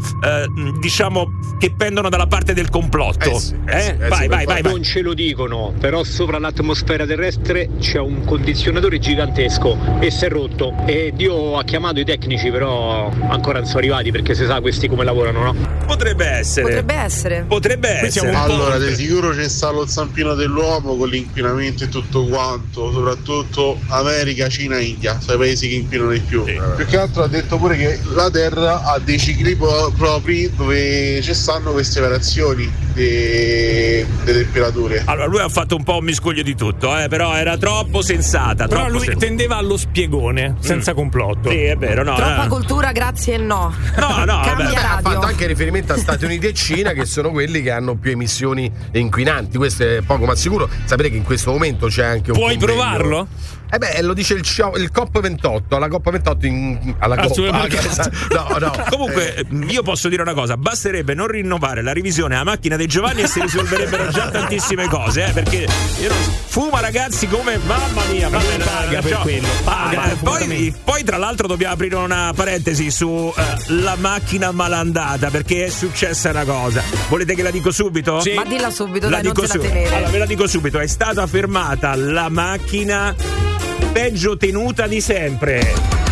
diciamo, 0.80 1.40
che 1.60 1.72
pendono 1.72 2.10
dalla 2.10 2.28
parte 2.28 2.54
del 2.54 2.70
complotto. 2.70 3.30
Eh 3.30 3.40
sì, 3.40 3.56
eh 3.68 3.78
Eh? 3.78 3.82
sì, 3.82 3.90
eh 3.90 4.08
vai, 4.08 4.22
sì, 4.22 4.28
vai, 4.28 4.46
vai, 4.46 4.62
vai. 4.62 4.72
Non 4.72 4.84
ce 4.84 5.02
lo 5.02 5.14
dicono, 5.14 5.74
però 5.80 6.04
sopra 6.04 6.40
l'atmosfera 6.40 7.06
terrestre 7.06 7.70
c'è 7.80 8.00
un 8.00 8.26
condizionatore 8.26 9.00
gigantesco 9.00 9.78
e 10.00 10.10
si 10.12 10.26
è 10.26 10.30
rotto. 10.30 10.74
E 10.86 11.12
Dio 11.16 11.58
ha 11.58 11.64
chiamato 11.64 12.00
i 12.00 12.06
tecnici, 12.06 12.50
però 12.50 13.10
ancora 13.30 13.60
non 13.60 13.68
sono 13.68 13.80
arrivati 13.80 14.12
perché 14.12 14.34
si 14.34 14.46
sa 14.46 14.60
questi 14.62 14.88
come 14.88 15.04
lavorano, 15.04 15.44
no? 15.44 15.56
Potrebbe 15.86 16.26
essere. 16.26 16.68
Potrebbe 16.68 16.94
essere. 16.94 17.46
Potrebbe 17.48 17.90
essere. 17.90 18.34
Allora, 18.34 18.78
di 18.78 18.94
sicuro 18.96 19.32
c'è 19.32 19.48
sta 19.48 19.70
lo 19.72 19.86
zampino 19.86 20.34
dell'uomo 20.36 20.96
con 20.96 21.10
l'inquinamento 21.10 21.84
e 21.84 21.90
tutto 21.90 22.26
quanto, 22.26 22.92
soprattutto 22.92 23.78
America, 23.88 24.48
Cina, 24.48 24.80
India, 24.80 25.20
sono 25.20 25.36
i 25.36 25.40
paesi 25.40 25.68
che 25.68 25.76
inquinano 25.76 26.12
di 26.12 26.20
più. 26.20 26.46
Sì. 26.46 26.60
Più 26.76 26.86
che 26.86 26.98
altro 26.98 27.24
ha 27.24 27.28
detto 27.28 27.58
pure 27.58 27.76
che 27.78 28.00
la 28.14 28.30
Terra 28.30 28.84
ha 28.84 29.00
dei 29.00 29.11
cicli 29.18 29.56
pro- 29.56 29.92
propri 29.98 30.52
dove 30.56 31.22
ci 31.22 31.34
stanno 31.34 31.72
queste 31.72 32.00
variazioni 32.00 32.70
di, 32.94 34.06
di 34.24 34.34
temperature. 34.34 35.04
Allora, 35.06 35.26
lui 35.26 35.40
ha 35.40 35.50
fatto 35.50 35.76
un 35.76 35.84
po' 35.84 35.98
un 35.98 36.04
miscuglio 36.06 36.42
di 36.42 36.56
tutto, 36.56 36.98
eh, 36.98 37.08
però 37.08 37.34
era 37.36 37.58
troppo 37.58 38.02
sensata. 38.02 38.68
Però 38.68 38.82
troppo 38.82 38.98
lui 38.98 39.06
sen- 39.06 39.18
tendeva 39.18 39.58
allo 39.58 39.78
spiegone, 39.78 40.56
senza 40.60 40.94
complotto. 40.94 41.50
Sì, 41.50 41.58
è 41.64 41.76
vero, 41.76 42.04
no. 42.04 42.16
Troppa 42.16 42.44
no. 42.44 42.48
cultura, 42.50 42.92
grazie 42.92 43.36
e 43.36 43.38
no. 43.38 43.74
No, 43.98 44.24
no. 44.26 44.40
Ha 44.40 45.00
fatto 45.02 45.26
anche 45.26 45.48
riferimento 45.48 45.94
a 45.94 45.98
Stati 45.98 46.26
Uniti 46.26 46.48
e 46.48 46.54
Cina 46.54 46.92
che 46.92 47.06
sono 47.06 47.32
quelli 47.32 47.62
che 47.62 47.72
hanno 47.72 47.96
più 47.96 48.12
emissioni 48.12 48.72
inquinanti. 48.92 49.58
Questo 49.58 49.84
è 49.84 50.02
poco 50.06 50.26
ma 50.26 50.36
sicuro. 50.36 50.70
Sapete 50.86 51.10
che 51.10 51.18
in 51.18 51.24
questo 51.24 51.52
momento 51.52 51.88
c'è 51.88 52.04
anche 52.04 52.32
un 52.32 52.38
Puoi 52.38 52.58
convegno- 52.58 52.74
provarlo? 52.82 53.28
Eh 53.74 53.78
beh, 53.78 54.02
lo 54.02 54.14
dice 54.14 54.34
il, 54.34 54.42
il 54.42 54.92
COP28, 54.94 55.62
alla 55.70 55.88
COP28 55.88 56.46
in, 56.46 56.96
alla 57.00 57.16
Al 57.16 57.28
COP. 57.28 57.38
no, 58.34 58.58
no. 58.60 58.84
Comunque, 58.90 59.36
Eh, 59.36 59.46
io 59.70 59.82
posso 59.82 60.10
dire 60.10 60.22
una 60.22 60.34
cosa: 60.34 60.58
basterebbe 60.58 61.14
non 61.14 61.28
rinnovare 61.28 61.82
la 61.82 61.94
revisione 61.94 62.36
alla 62.36 62.44
macchina 62.44 62.76
dei 62.76 62.88
Giovanni 62.88 63.22
e 63.22 63.28
si 63.28 63.40
risolverebbero 63.40 64.10
già 64.10 64.28
tantissime 64.32 64.88
cose, 64.90 65.26
eh, 65.28 65.32
perché 65.32 65.68
io 66.02 66.10
non- 66.10 66.18
fuma 66.46 66.82
ragazzi 66.82 67.28
come 67.30 67.58
mamma 67.66 68.04
mia, 68.12 68.28
Ma 68.30 68.40
paga 68.40 68.98
no, 68.98 69.02
per 69.02 69.18
quello, 69.22 69.48
paga 69.64 70.02
Ah, 70.04 70.16
poi, 70.22 70.76
poi, 70.84 71.04
tra 71.06 71.16
l'altro, 71.18 71.48
dobbiamo 71.48 71.74
aprire 71.74 71.96
una 71.96 72.34
parentesi 72.36 72.92
su 72.92 73.34
eh, 73.38 73.74
la 73.82 73.96
macchina 73.98 74.52
malandata 74.52 75.30
perché 75.30 75.66
è 75.66 75.70
successa 75.70 76.30
una 76.32 76.44
cosa. 76.44 76.84
Volete 77.08 77.36
che 77.36 77.42
la 77.44 77.52
dico 77.52 77.72
subito? 77.72 78.20
Sì. 78.20 78.34
Ma 78.34 78.44
dilla 78.44 78.70
subito, 78.70 79.08
La 79.08 79.22
dai, 79.22 79.24
non 79.24 79.32
dico 79.34 79.42
te 79.44 79.48
la 79.48 79.54
subito. 79.54 79.74
tenere. 79.74 79.96
Allora, 79.96 80.12
ve 80.12 80.18
la 80.18 80.26
dico 80.26 80.48
subito: 80.48 80.80
è 80.80 80.88
stata 80.88 81.26
fermata 81.26 81.96
la 81.96 82.28
macchina 82.30 83.16
peggio 83.92 84.38
tenuta 84.38 84.88
di 84.88 85.02
sempre. 85.02 86.11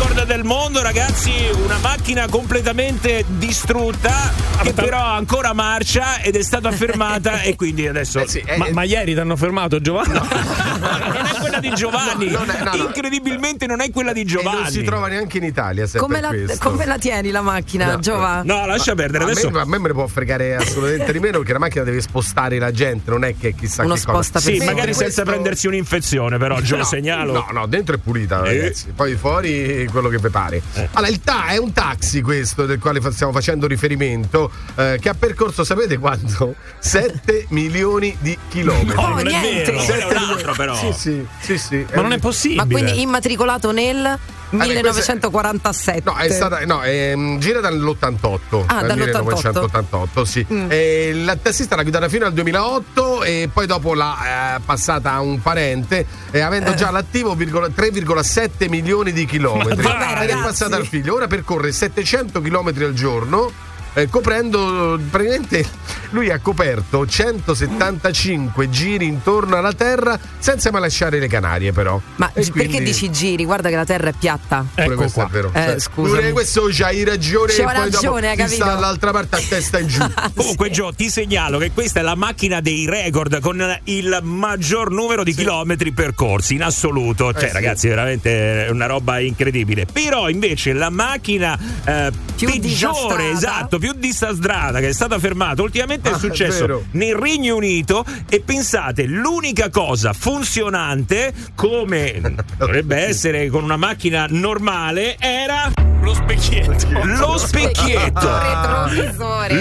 Record 0.00 0.26
del 0.26 0.44
mondo, 0.44 0.80
ragazzi, 0.80 1.32
una 1.64 1.76
macchina 1.78 2.28
completamente 2.28 3.24
distrutta 3.26 4.32
che 4.62 4.72
ma- 4.72 4.82
però 4.82 5.00
ancora 5.04 5.52
marcia 5.52 6.20
ed 6.20 6.36
è 6.36 6.42
stata 6.42 6.70
fermata 6.70 7.40
e 7.42 7.56
quindi 7.56 7.88
adesso 7.88 8.20
eh 8.20 8.28
sì, 8.28 8.38
eh, 8.46 8.56
Ma, 8.58 8.66
eh, 8.66 8.72
ma 8.72 8.84
ieri 8.84 9.14
ti 9.14 9.18
hanno 9.18 9.34
fermato 9.34 9.80
Giovanni? 9.80 10.12
non 10.14 11.26
è 11.26 11.38
quella 11.40 11.58
di 11.58 11.70
Giovanni. 11.74 12.30
No, 12.30 12.38
non 12.38 12.50
è- 12.50 12.62
no, 12.62 12.70
no. 12.76 12.82
Incredibilmente 12.84 13.66
non 13.66 13.80
è 13.80 13.90
quella 13.90 14.12
di 14.12 14.20
e 14.20 14.24
Giovanni. 14.24 14.60
non 14.62 14.70
si 14.70 14.82
trova 14.84 15.08
neanche 15.08 15.38
in 15.38 15.42
Italia. 15.44 15.88
Come 15.96 16.20
per 16.20 16.44
la, 16.46 16.54
come 16.60 16.84
la 16.86 16.98
tieni 16.98 17.30
la 17.32 17.40
macchina, 17.42 17.92
No. 17.94 17.98
Giova? 17.98 18.42
No, 18.44 18.66
lascia 18.66 18.94
perdere. 18.94 19.24
A 19.24 19.26
Adesso 19.26 19.50
me, 19.50 19.60
a 19.60 19.64
me 19.64 19.78
me 19.78 19.88
ne 19.88 19.94
può 19.94 20.06
fregare 20.06 20.54
assolutamente 20.54 21.10
di 21.10 21.18
meno 21.18 21.38
perché 21.38 21.52
la 21.54 21.58
macchina 21.58 21.82
deve 21.82 22.00
spostare 22.00 22.58
la 22.60 22.70
gente, 22.70 23.10
non 23.10 23.24
è 23.24 23.34
che 23.36 23.52
chissà 23.52 23.82
Uno 23.82 23.94
che 23.94 24.00
sposta 24.00 24.38
cosa. 24.38 24.48
sì, 24.52 24.58
magari 24.58 24.92
senza 24.94 25.02
questo- 25.02 25.22
prendersi 25.24 25.66
un'infezione, 25.66 26.38
però 26.38 26.56
No, 26.60 26.84
segnalo. 26.84 27.32
No, 27.32 27.46
no, 27.50 27.66
dentro 27.66 27.96
è 27.96 27.98
pulita, 27.98 28.44
Eh. 28.44 28.56
ragazzi. 28.60 28.92
Poi 28.94 29.16
fuori 29.16 29.86
quello 29.90 30.08
che 30.08 30.18
vi 30.18 30.28
pare. 30.28 30.62
Allora, 30.92 31.10
il 31.10 31.20
ta 31.20 31.46
è 31.46 31.58
un 31.58 31.72
taxi 31.72 32.22
questo 32.22 32.66
del 32.66 32.78
quale 32.78 33.00
stiamo 33.10 33.32
facendo 33.32 33.66
riferimento, 33.66 34.50
eh, 34.76 34.98
che 35.00 35.08
ha 35.08 35.14
percorso, 35.14 35.64
sapete 35.64 35.98
quanto? 35.98 36.54
7 36.78 37.46
milioni 37.50 38.16
di 38.20 38.36
chilometri. 38.48 38.96
Oh, 38.96 39.08
non 39.08 39.18
è 39.20 39.22
niente. 39.24 39.72
vero. 39.72 39.84
Quello 39.84 40.08
è 40.08 40.16
un 40.16 40.16
altro, 40.16 40.52
però. 40.54 40.76
Sì, 40.76 40.92
sì, 40.92 41.26
sì, 41.40 41.58
sì. 41.58 41.86
Ma 41.94 42.02
non 42.02 42.12
è 42.12 42.18
possibile. 42.18 42.64
Ma 42.64 42.66
quindi 42.66 43.00
immatricolato 43.00 43.72
nel 43.72 44.18
1947. 44.50 46.02
No, 46.04 46.16
è 46.16 46.30
stata. 46.30 46.64
No, 46.64 46.80
è, 46.80 47.14
mm, 47.14 47.38
gira 47.38 47.60
dall'88. 47.60 48.64
Ah, 48.66 48.82
dal 48.82 48.96
dall'88. 48.96 49.22
1988, 49.22 50.24
sì. 50.24 50.46
Mm. 50.50 50.66
E 50.70 51.12
la 51.24 51.36
tassista 51.36 51.76
l'ha 51.76 51.82
guidata 51.82 52.08
fino 52.08 52.26
al 52.26 52.32
2008 52.32 53.22
e 53.24 53.48
poi 53.52 53.66
dopo 53.66 53.94
l'ha 53.94 54.56
eh, 54.56 54.60
passata 54.64 55.12
a 55.12 55.20
un 55.20 55.40
parente, 55.40 56.06
e 56.30 56.40
avendo 56.40 56.74
già 56.74 56.88
all'attivo 56.88 57.34
virgola- 57.34 57.68
3,7 57.68 58.68
milioni 58.68 59.12
di 59.12 59.26
chilometri. 59.26 59.82
Dai, 59.82 60.24
Ed 60.24 60.30
è 60.30 60.36
passata 60.36 60.76
al 60.76 60.86
figlio. 60.86 61.14
Ora 61.14 61.26
percorre 61.26 61.72
700 61.72 62.40
chilometri 62.40 62.84
al 62.84 62.94
giorno. 62.94 63.66
Eh, 64.02 64.08
coprendo 64.08 64.98
praticamente 65.10 65.66
lui 66.10 66.30
ha 66.30 66.38
coperto 66.38 67.06
175 67.06 68.70
giri 68.70 69.06
intorno 69.06 69.56
alla 69.56 69.72
Terra 69.72 70.18
senza 70.38 70.70
mai 70.70 70.80
lasciare 70.80 71.18
le 71.18 71.28
Canarie 71.28 71.72
però. 71.72 72.00
Ma 72.16 72.30
gi- 72.34 72.50
perché 72.50 72.68
quindi- 72.68 72.84
dici 72.90 73.10
giri? 73.10 73.44
Guarda 73.44 73.68
che 73.68 73.76
la 73.76 73.84
terra 73.84 74.08
è 74.08 74.14
piatta. 74.18 74.64
Ecco 74.74 74.94
questo 74.94 75.20
qua. 75.20 75.28
è 75.28 75.30
vero. 75.30 75.50
Eh, 75.52 75.78
Cioè, 75.80 75.90
pure 75.94 76.32
questo 76.32 76.68
c'hai 76.70 77.04
ragione 77.04 77.52
C'ho 77.52 77.60
e 77.62 77.64
poi 77.64 77.74
dopo 77.90 77.96
ragione, 77.96 78.28
hai 78.30 78.36
chi 78.36 78.42
sta 78.46 78.48
capito? 78.56 78.64
dall'altra 78.64 79.10
parte 79.10 79.36
a 79.36 79.40
testa 79.48 79.78
in 79.78 79.86
giù. 79.88 80.00
Comunque, 80.34 80.70
Gio, 80.70 80.92
ti 80.94 81.08
segnalo 81.10 81.58
che 81.58 81.70
questa 81.72 82.00
è 82.00 82.02
la 82.02 82.14
macchina 82.14 82.60
dei 82.60 82.86
record 82.86 83.40
con 83.40 83.78
il 83.84 84.18
maggior 84.22 84.90
numero 84.90 85.22
di 85.24 85.34
chilometri 85.34 85.92
percorsi 85.92 86.54
in 86.54 86.62
assoluto. 86.62 87.32
Cioè, 87.32 87.44
Eh, 87.44 87.46
sì. 87.48 87.52
ragazzi, 87.52 87.88
veramente 87.88 88.66
è 88.66 88.70
una 88.70 88.86
roba 88.86 89.18
incredibile. 89.20 89.86
Però, 89.90 90.28
invece, 90.28 90.72
la 90.72 90.90
macchina 90.90 91.58
eh, 91.84 92.10
Più 92.36 92.46
peggiore, 92.48 92.58
disastrata. 92.60 93.28
esatto, 93.28 93.78
più 93.78 93.87
disastrata 93.92 94.80
che 94.80 94.88
è 94.88 94.92
stata 94.92 95.18
fermata 95.18 95.62
ultimamente 95.62 96.08
Ah, 96.08 96.12
è 96.12 96.14
è 96.16 96.18
successo 96.18 96.60
vero. 96.60 96.84
nel 96.92 97.14
Regno 97.14 97.56
Unito. 97.56 98.04
E 98.28 98.40
pensate, 98.40 99.04
l'unica 99.06 99.68
cosa 99.70 100.12
funzionante, 100.12 101.32
come 101.54 102.20
dovrebbe 102.56 102.96
essere 102.96 103.48
con 103.48 103.62
una 103.64 103.76
macchina 103.76 104.26
normale, 104.28 105.16
era. 105.18 105.70
Lo 106.00 106.14
specchietto. 106.14 106.86
Lo 107.04 107.36
specchietto. 107.38 108.28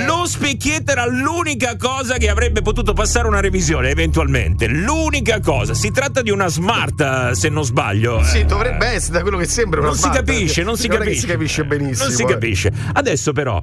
Lo 0.06 0.26
specchietto 0.26 0.92
era 0.92 1.06
l'unica 1.06 1.76
cosa 1.78 2.18
che 2.18 2.30
avrebbe 2.30 2.62
potuto 2.62 2.94
passare 2.94 3.28
una 3.28 3.40
revisione, 3.40 3.90
eventualmente. 3.90 4.68
L'unica 4.68 5.40
cosa. 5.40 5.74
Si 5.74 5.92
tratta 5.92 6.22
di 6.22 6.30
una 6.30 6.48
smart, 6.48 7.00
eh, 7.02 7.36
se 7.36 7.50
non 7.50 7.64
sbaglio. 7.64 8.24
Sì, 8.24 8.40
Eh, 8.40 8.46
dovrebbe 8.46 8.86
essere 8.88 9.14
da 9.14 9.22
quello 9.22 9.38
che 9.38 9.46
sembra 9.46 9.80
una 9.80 9.90
Non 9.90 9.98
si 9.98 10.04
smart, 10.04 10.18
capisce, 10.18 10.64
non 10.64 10.78
si 10.78 10.88
è 10.88 10.90
capisce. 10.90 11.20
si 11.20 11.26
capisce 11.28 11.66
benissimo. 11.66 12.08
Non 12.08 12.16
si 12.16 12.22
eh. 12.22 12.26
capisce. 12.26 12.72
Adesso, 12.94 13.34
però. 13.34 13.62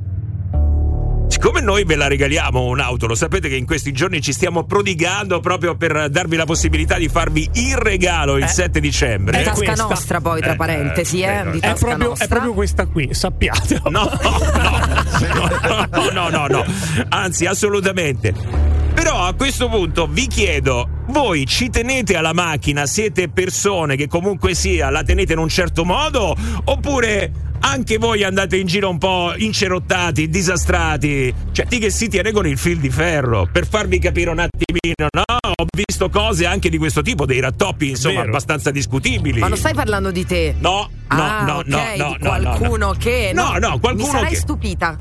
Siccome 1.45 1.61
noi 1.61 1.85
ve 1.85 1.97
la 1.97 2.09
regaliamo 2.09 2.65
un'auto, 2.65 3.07
lo 3.07 3.15
sapete 3.15 3.51
che 3.51 3.57
in 3.57 3.67
questi 3.67 3.93
giorni 3.93 4.23
ci 4.23 4.33
stiamo 4.33 4.65
prodigando 4.65 5.41
proprio 5.41 5.77
per 5.77 6.09
darvi 6.09 6.37
la 6.37 6.47
possibilità 6.47 6.97
di 6.97 7.07
farvi 7.09 7.47
il 7.53 7.77
regalo 7.77 8.39
il 8.39 8.49
7 8.49 8.81
dicembre. 8.81 9.37
Di 9.37 9.43
Eh, 9.43 9.45
tasca 9.45 9.63
questa. 9.63 9.87
nostra 9.87 10.21
poi, 10.23 10.41
tra 10.41 10.53
Eh, 10.53 10.57
parentesi, 10.57 11.21
eh, 11.21 11.41
eh, 11.41 11.51
di 11.51 11.59
È 11.59 11.75
proprio, 11.75 12.17
è 12.17 12.29
proprio 12.29 12.55
questa 12.55 12.87
qui, 12.87 13.13
sappiatelo. 13.13 13.91
No, 13.91 14.11
no, 15.93 16.11
no, 16.13 16.29
no, 16.31 16.47
no, 16.47 16.65
anzi, 17.11 17.45
assolutamente. 17.45 18.84
Però 18.95 19.25
a 19.27 19.35
questo 19.35 19.69
punto 19.69 20.07
vi 20.07 20.27
chiedo, 20.27 20.89
voi 21.09 21.47
ci 21.47 21.69
tenete 21.69 22.17
alla 22.17 22.33
macchina? 22.33 22.87
Siete 22.87 23.29
persone 23.29 23.97
che 23.97 24.07
comunque 24.09 24.55
sia 24.55 24.89
la 24.91 25.03
tenete 25.03 25.33
in 25.33 25.39
un 25.41 25.49
certo 25.49 25.85
modo? 25.85 26.35
Oppure 26.65 27.31
anche 27.61 27.99
voi 27.99 28.23
andate 28.25 28.57
in 28.57 28.67
giro 28.67 28.89
un 28.89 28.99
po' 28.99 29.33
incerottati, 29.37 30.29
disastrati? 30.29 31.35
Cioè, 31.53 31.67
ti 31.67 31.79
che 31.79 31.91
si 31.91 32.09
tiene 32.09 32.31
con 32.33 32.47
il 32.47 32.57
fil 32.57 32.79
di 32.79 32.89
ferro 32.91 33.49
per 33.51 33.67
farvi 33.67 33.99
capire 33.99 34.31
un 34.31 34.39
attimino, 34.39 35.09
no? 35.11 35.23
Ho 35.57 35.67
visto 35.77 36.09
cose 36.09 36.47
anche 36.47 36.69
di 36.71 36.79
questo 36.79 37.03
tipo, 37.03 37.27
dei 37.27 37.41
rattoppi, 37.41 37.91
insomma, 37.91 38.21
Vero. 38.21 38.29
abbastanza 38.29 38.71
discutibili. 38.71 39.41
Ma 39.41 39.49
non 39.49 39.57
stai 39.59 39.75
parlando 39.75 40.11
di 40.11 40.25
te? 40.25 40.55
No, 40.59 40.89
no, 41.11 41.23
ah, 41.23 41.45
no, 41.45 41.55
ok, 41.59 41.67
no, 41.67 41.77
no, 41.77 41.93
di 41.93 41.99
no, 41.99 42.09
no, 42.09 42.17
qualcuno 42.21 42.87
no. 42.87 42.93
che 42.99 43.33
No, 43.35 43.59
no, 43.59 43.79
qualcuno 43.81 44.07
mi 44.07 44.11
sarai 44.11 44.31
che- 44.31 44.37
stupita. 44.37 44.99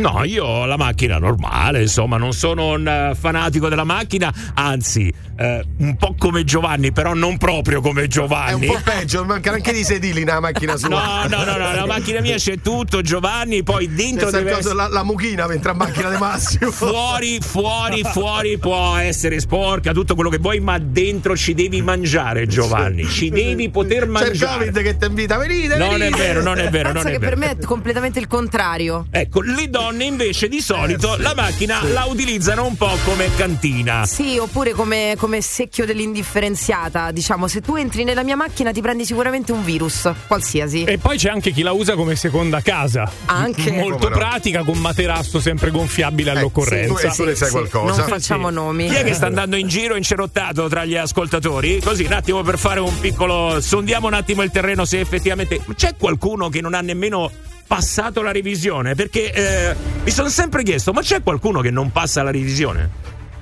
No, 0.00 0.22
io 0.24 0.44
ho 0.44 0.64
la 0.66 0.76
macchina 0.76 1.18
normale, 1.18 1.82
insomma, 1.82 2.16
non 2.16 2.32
sono 2.32 2.68
un 2.74 2.86
eh, 2.86 3.14
fanatico 3.18 3.68
della 3.68 3.84
macchina, 3.84 4.32
anzi, 4.54 5.12
eh, 5.36 5.64
un 5.78 5.96
po' 5.96 6.14
come 6.18 6.44
Giovanni, 6.44 6.92
però 6.92 7.14
non 7.14 7.36
proprio 7.38 7.80
come 7.80 8.00
È 8.00 8.04
un 8.04 8.08
Giovanni. 8.10 8.66
po' 8.66 8.80
peggio, 8.82 9.24
mancano 9.24 9.56
anche 9.56 9.72
dei 9.72 9.84
sedili 9.84 10.24
nella 10.24 10.40
macchina 10.40 10.76
sua. 10.78 10.88
No, 10.88 11.26
no, 11.28 11.44
no, 11.44 11.56
no, 11.56 11.74
la 11.74 11.86
macchina 11.86 12.20
mia 12.20 12.36
c'è 12.36 12.60
tutto, 12.60 13.00
Giovanni, 13.02 13.62
poi 13.62 13.92
dentro 13.92 14.30
deve 14.30 14.58
essere... 14.58 14.74
la, 14.74 14.88
la 14.88 15.02
mucchina 15.02 15.46
mentre 15.46 15.70
a 15.70 15.74
macchina 15.74 16.10
di 16.10 16.16
Massimo. 16.16 16.70
Fuori, 16.70 17.38
fuori, 17.40 18.02
fuori 18.04 18.58
può 18.58 18.96
essere 18.96 19.40
sporca, 19.40 19.92
tutto 19.92 20.14
quello 20.14 20.30
che 20.30 20.38
vuoi, 20.38 20.60
ma 20.60 20.78
dentro 20.78 21.36
ci 21.36 21.54
devi 21.54 21.82
mangiare, 21.82 22.46
Giovanni. 22.46 23.04
Ci 23.06 23.30
devi 23.30 23.68
poter 23.70 23.98
C'è 24.00 24.04
il 24.04 24.10
mangiare. 24.10 24.58
Covid 24.66 24.82
che 24.82 24.96
ti 24.96 25.06
invita, 25.06 25.36
venite, 25.38 25.76
Non 25.76 25.94
è 25.94 25.98
venite. 25.98 26.16
vero, 26.22 26.42
non 26.42 26.58
è 26.58 26.68
vero, 26.70 26.92
non 26.92 27.02
Penso 27.02 27.08
è 27.08 27.12
che 27.12 27.18
vero. 27.18 27.36
per 27.36 27.38
me 27.38 27.50
è 27.58 27.64
completamente 27.64 28.18
il 28.18 28.26
contrario. 28.26 29.06
Ecco, 29.10 29.40
le 29.40 29.68
donne 29.88 30.04
invece 30.04 30.48
di 30.48 30.60
solito 30.60 31.14
Eh, 31.14 31.16
sì, 31.16 31.22
la 31.22 31.32
macchina 31.34 31.82
la 31.84 32.04
utilizzano 32.04 32.66
un 32.66 32.76
po' 32.76 32.94
come 33.04 33.34
cantina. 33.36 34.04
Sì, 34.04 34.36
oppure 34.36 34.72
come, 34.72 35.14
come 35.16 35.40
secchio 35.40 35.86
dell'indifferenziata. 35.86 37.10
Diciamo, 37.10 37.48
se 37.48 37.60
tu 37.62 37.76
entri 37.76 38.04
nella 38.04 38.22
mia 38.22 38.36
macchina 38.36 38.70
ti 38.70 38.80
prendi 38.82 39.04
sicuramente 39.06 39.52
un 39.52 39.64
virus, 39.64 40.10
qualsiasi. 40.26 40.84
E 40.84 40.98
poi 40.98 41.16
c'è 41.16 41.30
anche 41.30 41.52
chi 41.52 41.62
la 41.62 41.72
usa 41.72 41.94
come 41.94 42.16
seconda 42.16 42.60
casa. 42.60 43.10
Anche. 43.26 43.72
Molto 43.72 43.96
Come 44.08 44.10
no? 44.10 44.16
pratica, 44.18 44.62
con 44.62 44.78
materasso 44.78 45.40
sempre 45.40 45.70
gonfiabile 45.70 46.30
all'occorrenza. 46.32 47.10
sì, 47.10 47.16
tu 47.22 47.24
ne 47.24 47.34
sai 47.34 47.50
qualcosa. 47.50 47.96
Non 47.96 48.08
facciamo 48.08 48.48
Sì. 48.48 48.54
nomi. 48.54 48.88
Chi 48.88 48.94
è 48.94 49.04
che 49.04 49.14
sta 49.14 49.26
andando 49.26 49.56
in 49.56 49.68
giro 49.68 49.96
incerottato 49.96 50.68
tra 50.68 50.84
gli 50.84 50.96
ascoltatori? 50.96 51.80
Così 51.80 52.04
un 52.04 52.12
attimo 52.12 52.42
per 52.42 52.58
fare 52.58 52.80
un 52.80 52.98
piccolo. 52.98 53.60
sondiamo 53.60 54.06
un 54.06 54.14
attimo 54.14 54.42
il 54.42 54.50
terreno 54.50 54.84
se 54.84 55.00
effettivamente. 55.00 55.60
C'è 55.74 55.94
qualcuno 55.96 56.48
che 56.50 56.60
non 56.60 56.74
ha 56.74 56.80
nemmeno 56.80 57.30
passato 57.68 58.22
la 58.22 58.32
revisione? 58.32 58.96
Perché 58.96 59.32
eh, 59.32 59.76
mi 60.02 60.10
sono 60.10 60.28
sempre 60.28 60.64
chiesto, 60.64 60.92
ma 60.92 61.02
c'è 61.02 61.22
qualcuno 61.22 61.60
che 61.60 61.70
non 61.70 61.92
passa 61.92 62.24
la 62.24 62.32
revisione? 62.32 62.90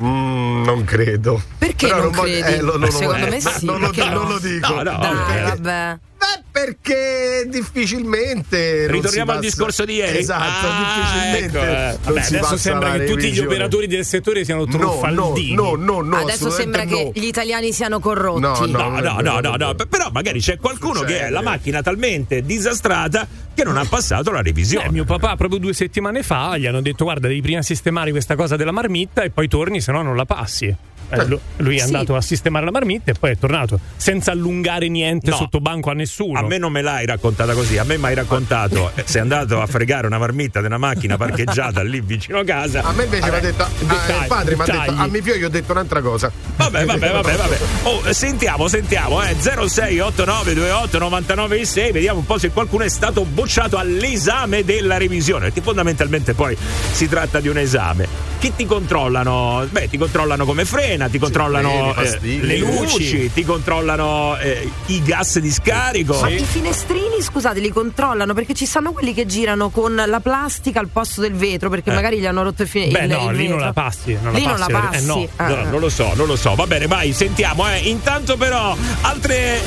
Mm, 0.03 0.65
non 0.65 0.85
credo. 0.85 1.41
Perché 1.57 1.87
Però 1.87 2.03
non 2.03 2.11
voglio- 2.11 2.41
credi? 2.43 2.59
eh, 2.59 2.61
lo- 2.61 2.77
lo- 2.77 2.91
Secondo 2.91 3.25
eh, 3.27 3.31
me 3.31 3.41
sì, 3.41 3.65
Non 3.65 3.81
lo, 3.81 3.91
non 3.95 4.09
no? 4.13 4.29
lo 4.29 4.39
dico. 4.39 4.75
No, 4.75 4.83
no, 4.83 4.99
Dai, 4.99 5.15
ok. 5.15 5.49
vabbè. 5.49 5.99
Beh, 6.19 6.43
perché 6.51 7.47
difficilmente. 7.49 8.87
Ritorniamo 8.91 9.33
al 9.33 9.41
discorso 9.41 9.85
di 9.85 9.95
ieri? 9.95 10.19
Esatto, 10.19 10.67
Ah, 10.67 10.79
difficilmente. 10.79 11.59
ecco, 11.59 11.67
eh. 11.67 11.99
Vabbè, 12.03 12.27
adesso 12.27 12.57
sembra 12.57 12.93
che 12.93 13.05
tutti 13.05 13.33
gli 13.33 13.39
operatori 13.39 13.87
del 13.87 14.05
settore 14.05 14.45
siano 14.45 14.65
No, 14.65 14.71
no, 14.71 14.79
truffaldini. 14.79 15.55
no, 15.55 15.75
no, 15.75 16.01
no. 16.01 16.17
Adesso 16.17 16.49
sembra 16.51 16.85
che 16.85 17.11
gli 17.15 17.25
italiani 17.27 17.73
siano 17.73 18.01
corrotti. 18.01 18.41
No, 18.41 18.55
no. 18.67 18.89
No, 18.89 18.97
è 18.99 19.03
no, 19.03 19.41
no, 19.41 19.57
no, 19.57 19.71
è 19.77 19.87
però 19.87 20.09
magari 20.11 20.41
c'è 20.41 20.57
qualcuno 20.59 21.03
che 21.03 21.25
ha 21.25 21.31
la 21.31 21.43
macchina 21.43 21.83
talmente 21.83 22.43
disastrata 22.43 23.27
che 23.55 23.63
non 23.65 23.77
ha 23.77 23.85
passato 23.85 24.31
la 24.31 24.41
revisione. 24.43 24.87
Eh, 24.87 24.91
mio 24.91 25.05
papà 25.05 25.37
proprio 25.37 25.59
due 25.59 25.73
settimane 25.75 26.23
fa 26.23 26.57
gli 26.57 26.67
hanno 26.67 26.81
detto 26.81 27.05
guarda 27.05 27.29
devi 27.29 27.41
prima 27.43 27.63
sistemare 27.63 28.11
questa 28.11 28.35
cosa 28.37 28.57
della 28.57 28.73
marmitta 28.73 29.23
e 29.23 29.31
poi 29.31 29.49
torni 29.49 29.81
se 29.81 29.93
no 29.93 30.03
non 30.03 30.17
la 30.17 30.25
passi. 30.25 30.75
Eh, 31.09 31.25
lu- 31.27 31.39
lui 31.59 31.77
è 31.77 31.79
Sì. 31.79 31.85
andato 31.85 32.17
a 32.17 32.21
sistemare 32.21 32.65
la 32.65 32.71
marmitta 32.73 33.11
e 33.13 33.15
poi 33.15 33.31
è 33.31 33.39
tornato 33.39 33.79
senza 33.97 34.33
allungare 34.33 34.89
niente 34.89 35.31
No. 35.31 35.37
sotto 35.37 35.61
banco 35.61 35.91
a 35.91 35.95
nessuno. 35.95 36.39
A 36.39 36.43
me 36.43 36.59
non 36.59 36.73
me 36.73 36.83
l'hai 36.83 37.07
raccontata 37.07 37.53
così, 37.55 37.79
a 37.79 37.85
me 37.85 37.97
mi 37.97 38.07
hai 38.07 38.15
raccontato, 38.15 38.91
eh, 38.97 39.05
sei 39.07 39.21
andato 39.21 39.61
a 39.61 39.67
fregare 39.67 40.07
una 40.07 40.19
marmitta 40.19 40.61
di 40.61 40.67
una 40.67 40.79
macchina 40.79 41.17
parcheggiata 41.17 41.83
lì 41.83 42.01
vicino 42.01 42.39
a 42.41 42.45
casa. 42.45 42.83
A 42.83 42.93
me 42.93 43.05
invece 43.05 43.31
mi 43.31 43.37
ha 43.37 43.41
detto. 43.41 43.63
ah, 43.63 43.69
dettagli, 43.79 44.21
il 44.23 44.27
padre 44.27 44.57
mi 44.57 44.63
ha 44.63 44.65
detto. 44.65 44.91
A 44.97 45.07
mio 45.07 45.23
figlio 45.23 45.37
gli 45.37 45.45
ho 45.45 45.49
detto 45.49 45.73
un'altra 45.73 46.01
cosa. 46.01 46.31
Vabbè, 46.57 46.85
vabbè, 46.87 47.11
vabbè, 47.13 47.37
vabbè. 47.37 47.59
Oh, 47.85 48.03
eh, 48.09 48.13
sentiamo, 48.13 48.69
sentiamo, 48.69 49.23
eh. 49.23 49.35
068928 49.41 50.99
996, 50.99 51.93
vediamo 51.93 52.19
un 52.21 52.27
po' 52.27 52.39
se 52.39 52.51
qualcuno 52.51 52.85
è 52.85 52.89
stato 52.89 53.25
bocciato 53.25 53.77
all'esame 53.79 54.65
della 54.65 54.97
revisione, 54.99 55.45
perché 55.47 55.61
fondamentalmente 55.61 56.35
poi 56.35 56.57
si 56.93 57.09
tratta 57.09 57.41
di 57.41 57.49
un 57.49 57.59
esame. 57.59 58.07
Chi 58.39 58.53
ti 58.55 58.67
controllano? 58.67 59.67
Beh, 59.71 59.89
ti 59.89 59.97
controllano 59.99 60.45
come 60.45 60.65
frena, 60.97 61.09
ti 61.09 61.19
controllano 61.19 61.95
eh, 61.97 62.19
le 62.41 62.57
luci, 62.59 62.83
luci. 62.83 63.33
ti 63.33 63.45
controllano 63.45 64.37
eh, 64.39 64.69
i 64.87 65.03
gas 65.03 65.39
di 65.39 65.51
scarico. 65.51 66.19
Ma 66.21 66.29
i 66.29 66.39
finestrini, 66.45 67.21
scusate, 67.21 67.61
li 67.61 67.71
controllano 67.71 68.33
perché 68.35 68.55
ci 68.55 68.67
stanno 68.67 68.93
quelli 68.93 69.13
che 69.15 69.27
girano 69.27 69.69
con 69.71 69.95
la 69.95 70.21
plastica 70.21 70.81
al 70.81 70.89
posto 70.89 71.21
del 71.21 71.35
vetro 71.35 71.69
perché 71.69 71.91
Eh. 71.91 71.95
magari 71.95 72.19
gli 72.19 72.27
hanno 72.27 72.43
rotto 72.43 72.63
il 72.63 72.69
finestrino. 72.69 73.07
Beh, 73.07 73.15
no, 73.25 73.31
lì 73.31 73.49
non 73.49 73.59
la 73.61 73.73
passi. 73.73 74.17
Non 74.21 74.33
Lì 74.33 74.43
la 74.43 74.51
non 74.51 74.59
la 74.59 74.67
passi, 74.67 74.87
passi. 74.89 75.03
eh, 75.03 75.07
no. 75.07 75.29
Ah. 75.37 75.49
No, 75.49 75.71
non 75.71 75.81
lo 75.81 75.89
so, 75.89 76.13
non 76.15 76.27
lo 76.27 76.37
so. 76.37 76.55
Va 76.55 76.67
bene, 76.67 76.87
vai, 76.87 77.13
sentiamo. 77.13 77.69
Eh. 77.69 77.79
Intanto, 77.89 78.37
però, 78.37 78.77
altre 79.03 79.61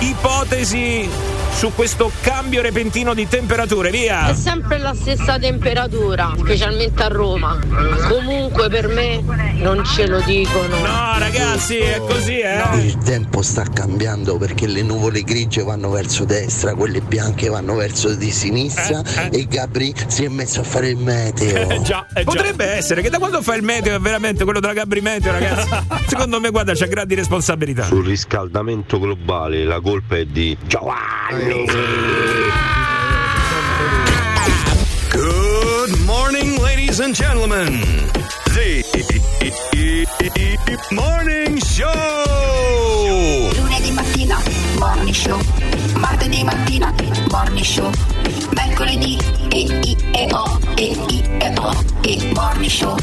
ipotesi 0.00 1.08
su 1.54 1.72
questo 1.74 2.10
cambio 2.20 2.60
repentino 2.62 3.14
di 3.14 3.26
temperature. 3.28 3.90
Via. 3.90 4.28
È 4.28 4.34
sempre 4.34 4.78
la 4.78 4.94
stessa 4.94 5.38
temperatura, 5.38 6.34
specialmente 6.36 7.02
a 7.02 7.08
Roma. 7.08 7.58
Comunque 8.08 8.68
per 8.68 8.88
me 8.88 9.22
non 9.54 9.84
ce 9.84 10.06
lo 10.06 10.20
dicono. 10.20 10.76
No, 10.78 11.18
ragazzi, 11.18 11.76
è 11.78 11.98
così, 11.98 12.40
eh. 12.40 12.62
Il 12.78 12.98
tempo 12.98 13.42
sta 13.42 13.64
cambiando 13.72 14.36
perché 14.36 14.66
le 14.66 14.82
nuvole 14.82 15.22
grigie 15.22 15.62
vanno 15.62 15.90
verso 15.90 16.24
destra, 16.24 16.74
quelle 16.74 17.00
bianche 17.00 17.48
vanno 17.48 17.74
verso 17.76 18.14
di 18.14 18.30
sinistra 18.30 19.02
Eh, 19.02 19.28
eh. 19.32 19.40
e 19.40 19.46
Gabri 19.46 19.94
si 20.06 20.24
è 20.24 20.28
messo 20.28 20.60
a 20.60 20.64
fare 20.64 20.88
il 20.88 20.96
meteo. 20.96 21.62
Eh, 21.74 21.82
già, 21.82 22.06
eh, 22.14 22.22
già. 22.22 22.24
Potrebbe 22.24 22.64
essere 22.64 23.00
che 23.00 23.10
da 23.10 23.18
quando 23.18 23.40
fa 23.42 23.54
il 23.54 23.62
meteo 23.62 23.96
è 23.96 23.98
veramente 23.98 24.44
quello 24.44 24.60
della 24.60 24.72
Gabri 24.72 25.00
Meteo, 25.00 25.32
ragazzi. 25.32 25.68
Secondo 26.06 26.40
me, 26.40 26.50
guarda, 26.50 26.72
c'è 26.72 26.88
grandi 26.88 27.14
responsabilità. 27.14 27.84
Sul 27.84 28.04
riscaldamento 28.04 28.98
globale 28.98 29.64
la 29.64 29.80
colpa 29.80 30.16
è 30.16 30.24
di 30.24 30.56
Giovanni. 30.66 31.43
Good 35.12 36.00
morning, 36.06 36.58
ladies 36.62 37.00
and 37.00 37.14
gentlemen. 37.14 37.74
The 38.54 38.82
Morning 40.90 41.58
Show. 41.58 42.34
Morning 44.84 45.14
show. 45.14 45.40
Martedì 45.96 46.44
mattina, 46.44 46.92
morning 47.30 47.64
show. 47.64 47.90
Mercoledì, 48.50 49.16
e 49.48 49.60
i 49.60 49.96
e 50.12 50.28
o, 50.30 50.58
e 50.76 50.84
i 51.08 51.22
e 51.38 51.54
o. 51.56 51.72
e 52.02 52.30
Morning 52.34 52.70
Show. 52.70 52.94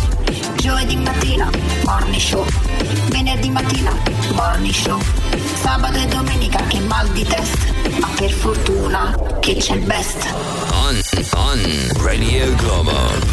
Giovedì 0.58 0.96
mattina, 0.98 1.50
Morning 1.84 2.22
Show. 2.22 2.46
Venerdì 3.10 3.50
mattina, 3.50 3.92
Morning 4.34 4.74
Show. 4.74 5.00
Sabato 5.60 5.98
e 5.98 6.06
domenica 6.06 6.64
che 6.68 6.80
mal 6.82 7.08
di 7.10 7.24
testa, 7.24 7.66
ma 8.00 8.10
per 8.16 8.32
fortuna 8.32 9.18
che 9.40 9.56
c'è 9.56 9.74
il 9.74 9.82
best. 9.82 10.24
On, 10.74 11.02
on 11.34 11.92
Radio 12.04 12.54
Globo. 12.56 12.92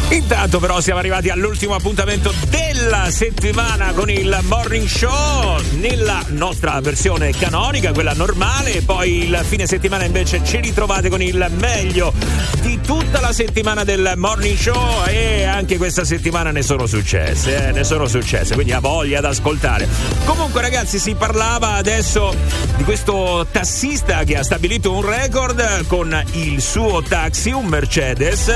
Intanto 0.09 0.59
però 0.59 0.81
siamo 0.81 0.99
arrivati 0.99 1.29
all'ultimo 1.29 1.75
appuntamento 1.75 2.33
della 2.49 3.11
settimana 3.11 3.91
con 3.93 4.09
il 4.09 4.39
Morning 4.43 4.87
Show 4.87 5.61
nella 5.73 6.23
nostra 6.29 6.79
versione 6.81 7.31
canonica, 7.31 7.91
quella 7.91 8.13
normale, 8.13 8.37
e 8.79 8.81
poi 8.83 9.25
il 9.25 9.41
fine 9.43 9.65
settimana 9.65 10.05
invece 10.05 10.41
ci 10.43 10.59
ritrovate 10.59 11.09
con 11.09 11.21
il 11.21 11.47
meglio 11.57 12.13
di 12.61 12.79
tutta 12.79 13.19
la 13.19 13.33
settimana 13.33 13.83
del 13.83 14.13
Morning 14.15 14.57
Show 14.57 15.05
e 15.07 15.43
anche 15.43 15.77
questa 15.77 16.05
settimana 16.05 16.51
ne 16.51 16.61
sono 16.61 16.85
successe, 16.85 17.67
eh, 17.67 17.71
ne 17.71 17.83
sono 17.83 18.07
successe, 18.07 18.53
quindi 18.53 18.71
ha 18.71 18.79
voglia 18.79 19.21
da 19.21 19.29
ascoltare. 19.29 19.87
Comunque 20.25 20.61
ragazzi 20.61 20.99
si 20.99 21.15
parlava 21.15 21.73
adesso 21.73 22.33
di 22.77 22.83
questo 22.83 23.47
tassista 23.51 24.23
che 24.23 24.37
ha 24.37 24.43
stabilito 24.43 24.93
un 24.93 25.05
record 25.05 25.85
con 25.87 26.23
il 26.33 26.61
suo 26.61 27.01
taxi, 27.01 27.51
un 27.51 27.65
Mercedes 27.65 28.51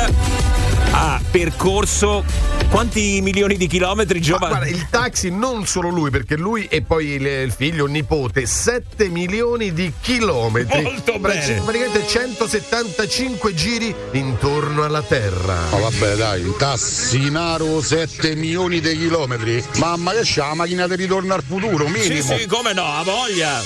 ha 0.92 1.22
percorso 1.32 2.24
quanti 2.70 3.20
milioni 3.22 3.56
di 3.58 3.68
chilometri 3.68 4.20
giovane? 4.22 4.48
guarda, 4.56 4.68
il 4.68 4.88
taxi 4.90 5.30
non 5.30 5.66
solo 5.66 5.90
lui, 5.90 6.10
perché 6.10 6.36
lui 6.38 6.66
e 6.70 6.82
poi 6.82 7.08
il, 7.10 7.26
il 7.26 7.52
figlio, 7.52 7.86
il 7.86 7.92
nipote, 7.92 8.46
7 8.46 9.08
milioni 9.10 9.74
di 9.74 9.92
chilometri. 10.02 10.82
Molto 10.82 11.20
bene. 11.20 11.62
Praticamente 11.62 12.08
175 12.08 13.54
giri 13.54 13.94
intorno 14.12 14.84
alla 14.84 15.02
Terra. 15.02 15.56
Ma 15.72 15.78
vabbè 15.78 16.16
dai, 16.16 16.44
un 16.44 16.56
tassinaro 16.58 17.82
7 17.82 18.36
milioni 18.36 18.80
di 18.80 18.98
chilometri. 18.98 19.64
Mamma 19.78 20.12
che 20.14 20.22
c'ha 20.24 20.48
la 20.48 20.54
macchina 20.56 20.88
di 20.88 20.96
ritorno 20.96 21.34
al 21.34 21.44
futuro, 21.48 21.86
Sì, 21.88 21.92
minimo. 22.10 22.38
sì, 22.38 22.46
come 22.48 22.74
no, 22.74 22.84
ha 22.86 23.04
voglia. 23.04 23.62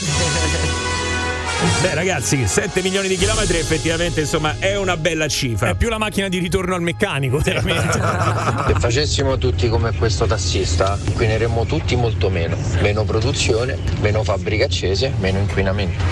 Beh 1.81 1.95
ragazzi, 1.95 2.45
7 2.47 2.81
milioni 2.83 3.07
di 3.07 3.17
chilometri 3.17 3.57
effettivamente 3.57 4.21
insomma 4.21 4.57
è 4.59 4.77
una 4.77 4.95
bella 4.95 5.27
cifra. 5.27 5.69
È 5.69 5.75
più 5.75 5.89
la 5.89 5.97
macchina 5.97 6.27
di 6.27 6.37
ritorno 6.37 6.75
al 6.75 6.81
meccanico, 6.81 7.39
veramente. 7.39 7.99
Se 8.67 8.79
facessimo 8.79 9.39
tutti 9.39 9.67
come 9.67 9.91
questo 9.93 10.27
tassista, 10.27 10.99
inquineremmo 11.03 11.65
tutti 11.65 11.95
molto 11.95 12.29
meno. 12.29 12.55
Meno 12.81 13.03
produzione, 13.05 13.77
meno 14.01 14.23
fabbriche 14.23 14.65
accese, 14.65 15.11
meno 15.17 15.39
inquinamento. 15.39 16.03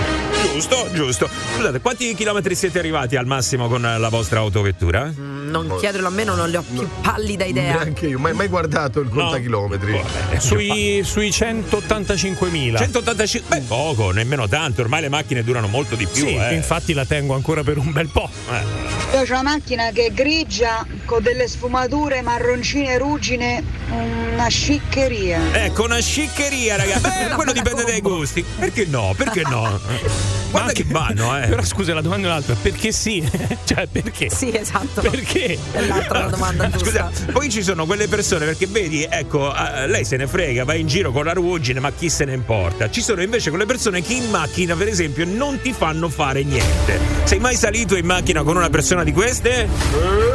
Giusto, 0.52 0.90
giusto. 0.94 1.30
Scusate, 1.56 1.80
quanti 1.80 2.14
chilometri 2.16 2.56
siete 2.56 2.80
arrivati 2.80 3.16
al 3.16 3.26
massimo 3.26 3.68
con 3.68 3.82
la 3.82 4.10
vostra 4.10 4.40
autovettura? 4.40 5.12
Non 5.16 5.76
chiederlo 5.80 6.08
a 6.08 6.12
me, 6.12 6.24
non 6.24 6.40
ho 6.40 6.64
più 6.72 6.88
pallida 7.02 7.46
idea. 7.46 7.76
Neanche 7.76 8.08
io, 8.08 8.20
mai, 8.20 8.34
mai 8.34 8.48
guardato 8.48 9.00
il 9.00 9.10
contachilometri. 9.10 10.02
Sui, 10.38 11.02
sui 11.04 11.30
185.000. 11.30 12.78
185, 12.78 13.58
beh 13.58 13.64
poco, 13.68 14.12
nemmeno 14.12 14.48
tanto, 14.48 14.82
ormai 14.82 15.02
le 15.02 15.10
macchine 15.10 15.35
durano 15.44 15.68
molto 15.68 15.96
di 15.96 16.06
più. 16.06 16.28
Sì, 16.28 16.36
eh. 16.36 16.54
infatti 16.54 16.94
la 16.94 17.06
tengo 17.06 17.34
ancora 17.34 17.64
per 17.64 17.78
un 17.78 17.92
bel 17.92 18.08
po'. 18.08 18.30
Eh. 18.50 19.16
Io 19.16 19.22
ho 19.22 19.26
una 19.30 19.44
macchina 19.44 19.92
che 19.92 20.08
è 20.08 20.12
grigia 20.12 20.86
con 21.06 21.22
delle 21.22 21.48
sfumature 21.48 22.22
marroncine 22.22 22.98
ruggine, 22.98 23.64
una 23.90 24.48
sciccheria. 24.48 25.64
Ecco, 25.64 25.84
una 25.84 26.00
sciccheria, 26.00 26.76
ragazzi. 26.76 27.02
Beh, 27.02 27.36
quello 27.36 27.52
dipende 27.52 27.84
dai 27.84 28.02
gusti. 28.02 28.44
Perché 28.44 28.86
no? 28.86 29.14
Perché 29.16 29.44
no? 29.44 29.80
Guarda 30.56 30.72
che 30.72 30.86
vanno, 30.88 31.38
eh. 31.38 31.48
Però 31.48 31.64
scusa, 31.64 31.94
la 31.94 32.02
domanda 32.02 32.28
è 32.28 32.30
un'altra. 32.30 32.56
Perché 32.56 32.94
sì? 32.94 33.22
cioè, 33.66 33.88
perché? 33.88 34.30
Sì, 34.30 34.56
esatto. 34.56 35.02
Perché? 35.02 35.58
È 35.72 35.82
l'altra 35.82 36.20
la 36.20 36.30
domanda 36.30 36.70
giusta. 36.70 37.12
Scusa, 37.12 37.32
poi 37.34 37.50
ci 37.50 37.62
sono 37.62 37.86
quelle 37.86 38.08
persone 38.08 38.46
perché 38.46 38.66
vedi, 38.68 39.06
ecco, 39.10 39.54
eh, 39.54 39.88
lei 39.88 40.06
se 40.06 40.16
ne 40.16 40.28
frega, 40.28 40.64
va 40.64 40.74
in 40.76 40.88
giro 40.88 41.12
con 41.12 41.26
la 41.26 41.34
ruggine, 41.34 41.82
ma 41.82 41.92
chi 41.92 42.10
se 42.10 42.24
ne 42.24 42.34
importa? 42.34 42.90
Ci 42.90 43.02
sono 43.02 43.22
invece 43.22 43.50
quelle 43.50 43.66
persone 43.66 44.02
che 44.02 44.14
in 44.14 44.30
macchina, 44.30 44.76
per 44.76 44.88
esempio, 44.88 45.25
non 45.26 45.60
ti 45.62 45.74
fanno 45.74 46.10
fare 46.10 46.44
niente. 46.44 47.00
Sei 47.24 47.40
mai 47.40 47.56
salito 47.56 47.96
in 47.96 48.06
macchina 48.06 48.44
con 48.44 48.56
una 48.56 48.70
persona 48.70 49.04
di 49.04 49.12
queste? 49.12 49.68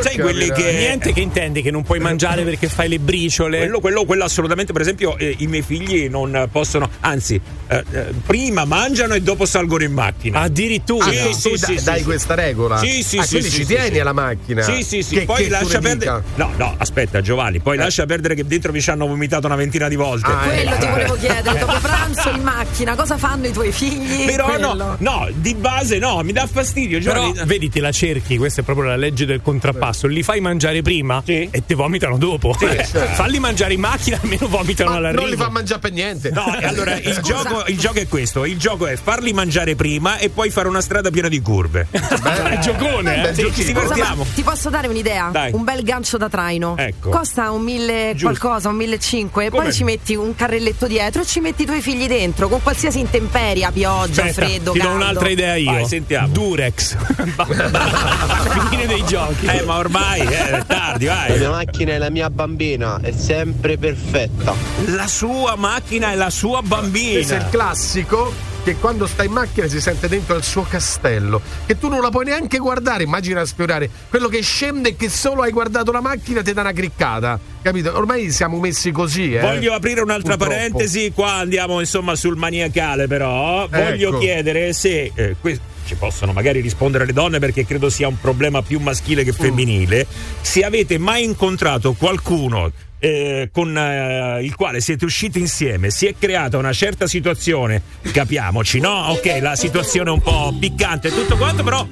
Sai 0.00 0.18
quelli 0.18 0.50
che 0.50 0.73
Niente 0.80 1.12
che 1.12 1.20
intendi 1.20 1.62
che 1.62 1.70
non 1.70 1.82
puoi 1.82 1.99
mangiare 1.99 2.42
perché 2.42 2.68
fai 2.68 2.88
le 2.88 2.99
briciole. 2.99 3.59
Quello, 3.59 3.81
quello, 3.81 4.05
quello 4.05 4.24
assolutamente, 4.24 4.72
per 4.72 4.83
esempio, 4.83 5.16
eh, 5.18 5.35
i 5.38 5.46
miei 5.46 5.62
figli 5.62 6.09
non 6.09 6.48
possono, 6.50 6.88
anzi, 7.00 7.40
eh, 7.68 7.85
eh, 7.90 8.07
prima 8.24 8.64
mangiano 8.64 9.14
e 9.14 9.20
dopo 9.22 9.44
salgono 9.44 9.85
in 9.85 9.92
macchina. 9.92 10.40
Addirittura. 10.40 11.07
Ah, 11.07 11.11
Sì, 11.11 11.50
tu 11.50 11.57
sì, 11.57 11.66
dai, 11.66 11.79
sì, 11.79 11.85
dai 11.85 11.98
sì. 11.98 12.05
questa 12.05 12.35
regola? 12.35 12.79
Sì, 12.79 13.03
sì, 13.03 13.18
ah, 13.18 13.22
sì, 13.22 13.29
quindi 13.29 13.48
sì, 13.50 13.57
ci 13.57 13.64
sì, 13.64 13.74
tieni 13.74 13.94
sì. 13.94 14.00
alla 14.00 14.12
macchina? 14.12 14.62
Sì, 14.62 14.83
sì, 14.83 15.03
sì. 15.03 15.14
Che, 15.16 15.24
poi 15.24 15.44
che 15.44 15.48
lascia 15.50 15.79
perdere. 15.81 16.22
No, 16.37 16.50
no, 16.57 16.74
aspetta, 16.79 17.20
Giovanni. 17.20 17.61
Poi 17.61 17.76
lascia 17.76 18.07
perdere 18.07 18.35
che 18.35 18.46
dentro 18.46 18.72
vi 18.72 18.81
ci 18.81 18.90
hanno 18.90 19.07
vomitato 19.07 19.46
una 19.46 19.57
ventina 19.57 19.88
di 19.88 19.96
volte. 19.96 20.31
Ah, 20.31 20.44
Quello 20.44 20.76
ti 20.76 20.85
eh. 20.85 20.90
volevo 20.90 21.14
chiedere, 21.14 21.59
dopo 21.59 21.79
pranzo 21.81 22.31
in 22.31 22.42
macchina, 22.42 22.94
cosa 22.96 23.16
fanno 23.18 23.46
i 23.46 23.53
tuoi 23.53 23.72
figli? 23.72 24.24
Però 24.24 24.46
Quello. 24.46 24.74
no, 24.74 24.80
no, 24.99 25.29
di 25.33 25.55
base 25.55 25.99
no, 25.99 26.21
mi 26.23 26.33
dà 26.33 26.47
fastidio. 26.47 27.01
Però 27.03 27.33
vedi, 27.45 27.69
te 27.69 27.81
la 27.81 27.93
cerchi, 27.93 28.37
questa 28.37 28.61
è 28.61 28.64
proprio 28.64 28.87
la 28.87 28.97
legge 28.97 29.27
del 29.27 29.40
contrappasso. 29.43 30.07
Li 30.07 30.23
fai 30.23 30.40
mangiare 30.40 30.83
prima 30.83 31.23
Sì. 31.25 31.49
e 31.51 31.64
ti 31.66 31.75
vomitano 31.75 32.16
dopo. 32.19 32.57
Eh, 32.61 32.85
certo. 32.85 33.14
Falli 33.14 33.38
mangiare 33.38 33.75
in 33.75 33.81
macchina, 33.81 34.19
almeno 34.23 34.47
vomitano 34.49 34.90
Ma 34.90 34.97
all'arrivo. 34.97 35.23
non 35.23 35.31
li 35.31 35.37
fa 35.37 35.49
mangiare 35.49 35.81
per 35.81 35.93
niente. 35.93 36.31
No, 36.31 36.57
e 36.59 36.64
allora 36.66 36.95
il 36.99 37.19
gioco, 37.23 37.64
il 37.66 37.79
gioco 37.79 37.99
è 37.99 38.09
questo: 38.09 38.45
il 38.45 38.59
gioco 38.59 38.87
è 38.87 38.97
farli 38.97 39.33
mangiare 39.33 39.75
prima 39.77 40.19
e 40.19 40.29
poi 40.31 40.51
fare 40.51 40.69
una 40.69 40.81
strada 40.81 41.11
piena 41.11 41.29
di 41.29 41.40
curve. 41.40 41.87
È 41.90 42.59
giocone, 42.59 43.16
eh. 43.19 43.21
Beh, 43.31 43.35
Sì, 43.35 43.53
ci 43.55 43.64
divertiamo. 43.64 44.27
ti 44.35 44.43
posso 44.43 44.71
dare 44.71 44.87
un'idea? 44.88 45.29
Dai. 45.33 45.53
Un 45.53 45.64
bel 45.64 45.83
gancio 45.83 46.16
da 46.16 46.29
traino. 46.29 46.75
Ecco. 46.77 47.11
Costa 47.11 47.51
un 47.51 47.62
mille 47.62 48.12
Giusto. 48.14 48.27
qualcosa, 48.38 48.69
un 48.69 48.77
mille 48.77 48.99
cinque. 48.99 49.51
Come? 49.51 49.64
Poi 49.64 49.73
ci 49.73 49.85
metti 49.85 50.14
un 50.14 50.35
carrelletto 50.35 50.87
dietro 50.87 51.23
e 51.23 51.27
ci 51.27 51.40
metti 51.40 51.62
i 51.62 51.66
tuoi 51.66 51.81
figli 51.81 52.07
dentro 52.07 52.49
con 52.49 52.62
qualsiasi 52.62 52.99
intemperia, 53.01 53.71
pioggia, 53.71 54.25
Aspetta, 54.25 54.47
freddo, 54.47 54.69
ti 54.72 54.78
do 54.78 54.85
caldo. 54.85 55.02
un'altra 55.04 55.28
idea 55.28 55.54
io. 55.56 55.72
Vai, 55.72 55.87
sentiamo. 55.87 56.28
Durex. 56.28 56.96
Fine 58.70 58.87
dei 58.87 59.04
giochi. 59.04 59.46
Eh, 59.46 59.62
ma 59.62 59.76
ormai 59.76 60.20
eh, 60.20 60.50
è 60.59 60.64
tardi, 60.66 61.04
La 61.06 61.14
vai. 61.26 61.38
mia 61.38 61.50
macchina 61.50 61.92
è 61.92 61.98
la 61.98 62.11
mia 62.11 62.30
bambina, 62.30 62.98
è 63.02 63.12
sempre 63.12 63.76
perfetta. 63.76 64.54
La 64.87 65.06
sua 65.06 65.56
macchina 65.56 66.12
è 66.12 66.14
la 66.14 66.30
sua 66.30 66.61
Questo 66.61 66.74
è 66.74 66.78
il 66.78 66.90
bambina. 66.92 67.48
classico 67.50 68.33
che 68.62 68.77
quando 68.77 69.07
sta 69.07 69.25
in 69.25 69.33
macchina 69.33 69.66
si 69.68 69.81
sente 69.81 70.09
dentro 70.09 70.35
al 70.35 70.42
suo 70.44 70.62
castello, 70.62 71.40
che 71.66 71.79
tu 71.79 71.88
non 71.88 72.01
la 72.01 72.11
puoi 72.11 72.25
neanche 72.27 72.59
guardare, 72.59 73.05
immagina 73.05 73.40
a 73.40 73.44
sfiorare 73.44 73.88
quello 74.09 74.29
che 74.29 74.42
scende 74.42 74.90
e 74.90 74.96
che 74.96 75.09
solo 75.09 75.42
hai 75.42 75.51
guardato 75.51 75.90
la 75.92 76.01
macchina 76.01 76.42
ti 76.42 76.53
dà 76.53 76.61
una 76.61 76.73
criccata, 76.73 77.38
capito? 77.62 77.96
Ormai 77.96 78.31
siamo 78.31 78.59
messi 78.59 78.90
così, 78.90 79.35
eh. 79.35 79.40
Voglio 79.40 79.73
aprire 79.73 80.01
un'altra 80.03 80.37
Purtroppo. 80.37 80.55
parentesi, 80.55 81.12
qua 81.14 81.35
andiamo 81.35 81.81
insomma 81.81 82.14
sul 82.14 82.37
maniacale 82.37 83.07
però. 83.07 83.66
Voglio 83.68 84.09
Ecco. 84.11 84.18
chiedere 84.18 84.73
se 84.73 85.11
eh, 85.14 85.37
que- 85.40 85.59
ci 85.87 85.94
possono 85.96 86.33
magari 86.33 86.61
rispondere 86.61 87.05
le 87.05 87.12
donne 87.12 87.38
perché 87.40 87.64
credo 87.66 87.90
sia 87.90 88.07
un 88.07 88.20
problema 88.20 88.62
più 88.62 88.79
maschile 88.79 89.25
che 89.25 89.33
femminile. 89.33 90.07
Se 90.40 90.62
avete 90.64 90.99
mai 90.99 91.25
incontrato 91.25 91.94
qualcuno 91.94 92.70
eh, 93.00 93.48
con 93.52 93.76
eh, 93.76 94.40
il 94.42 94.54
quale 94.54 94.80
siete 94.80 95.04
usciti 95.04 95.40
insieme, 95.40 95.90
si 95.90 96.06
è 96.06 96.14
creata 96.16 96.58
una 96.58 96.72
certa 96.72 97.06
situazione, 97.06 97.82
capiamoci, 98.12 98.78
no? 98.78 99.08
Ok, 99.08 99.38
la 99.40 99.56
situazione 99.56 100.10
è 100.10 100.12
un 100.12 100.20
po' 100.20 100.54
piccante 100.58 101.08
e 101.08 101.10
tutto 101.10 101.36
quanto, 101.36 101.64
però 101.64 101.84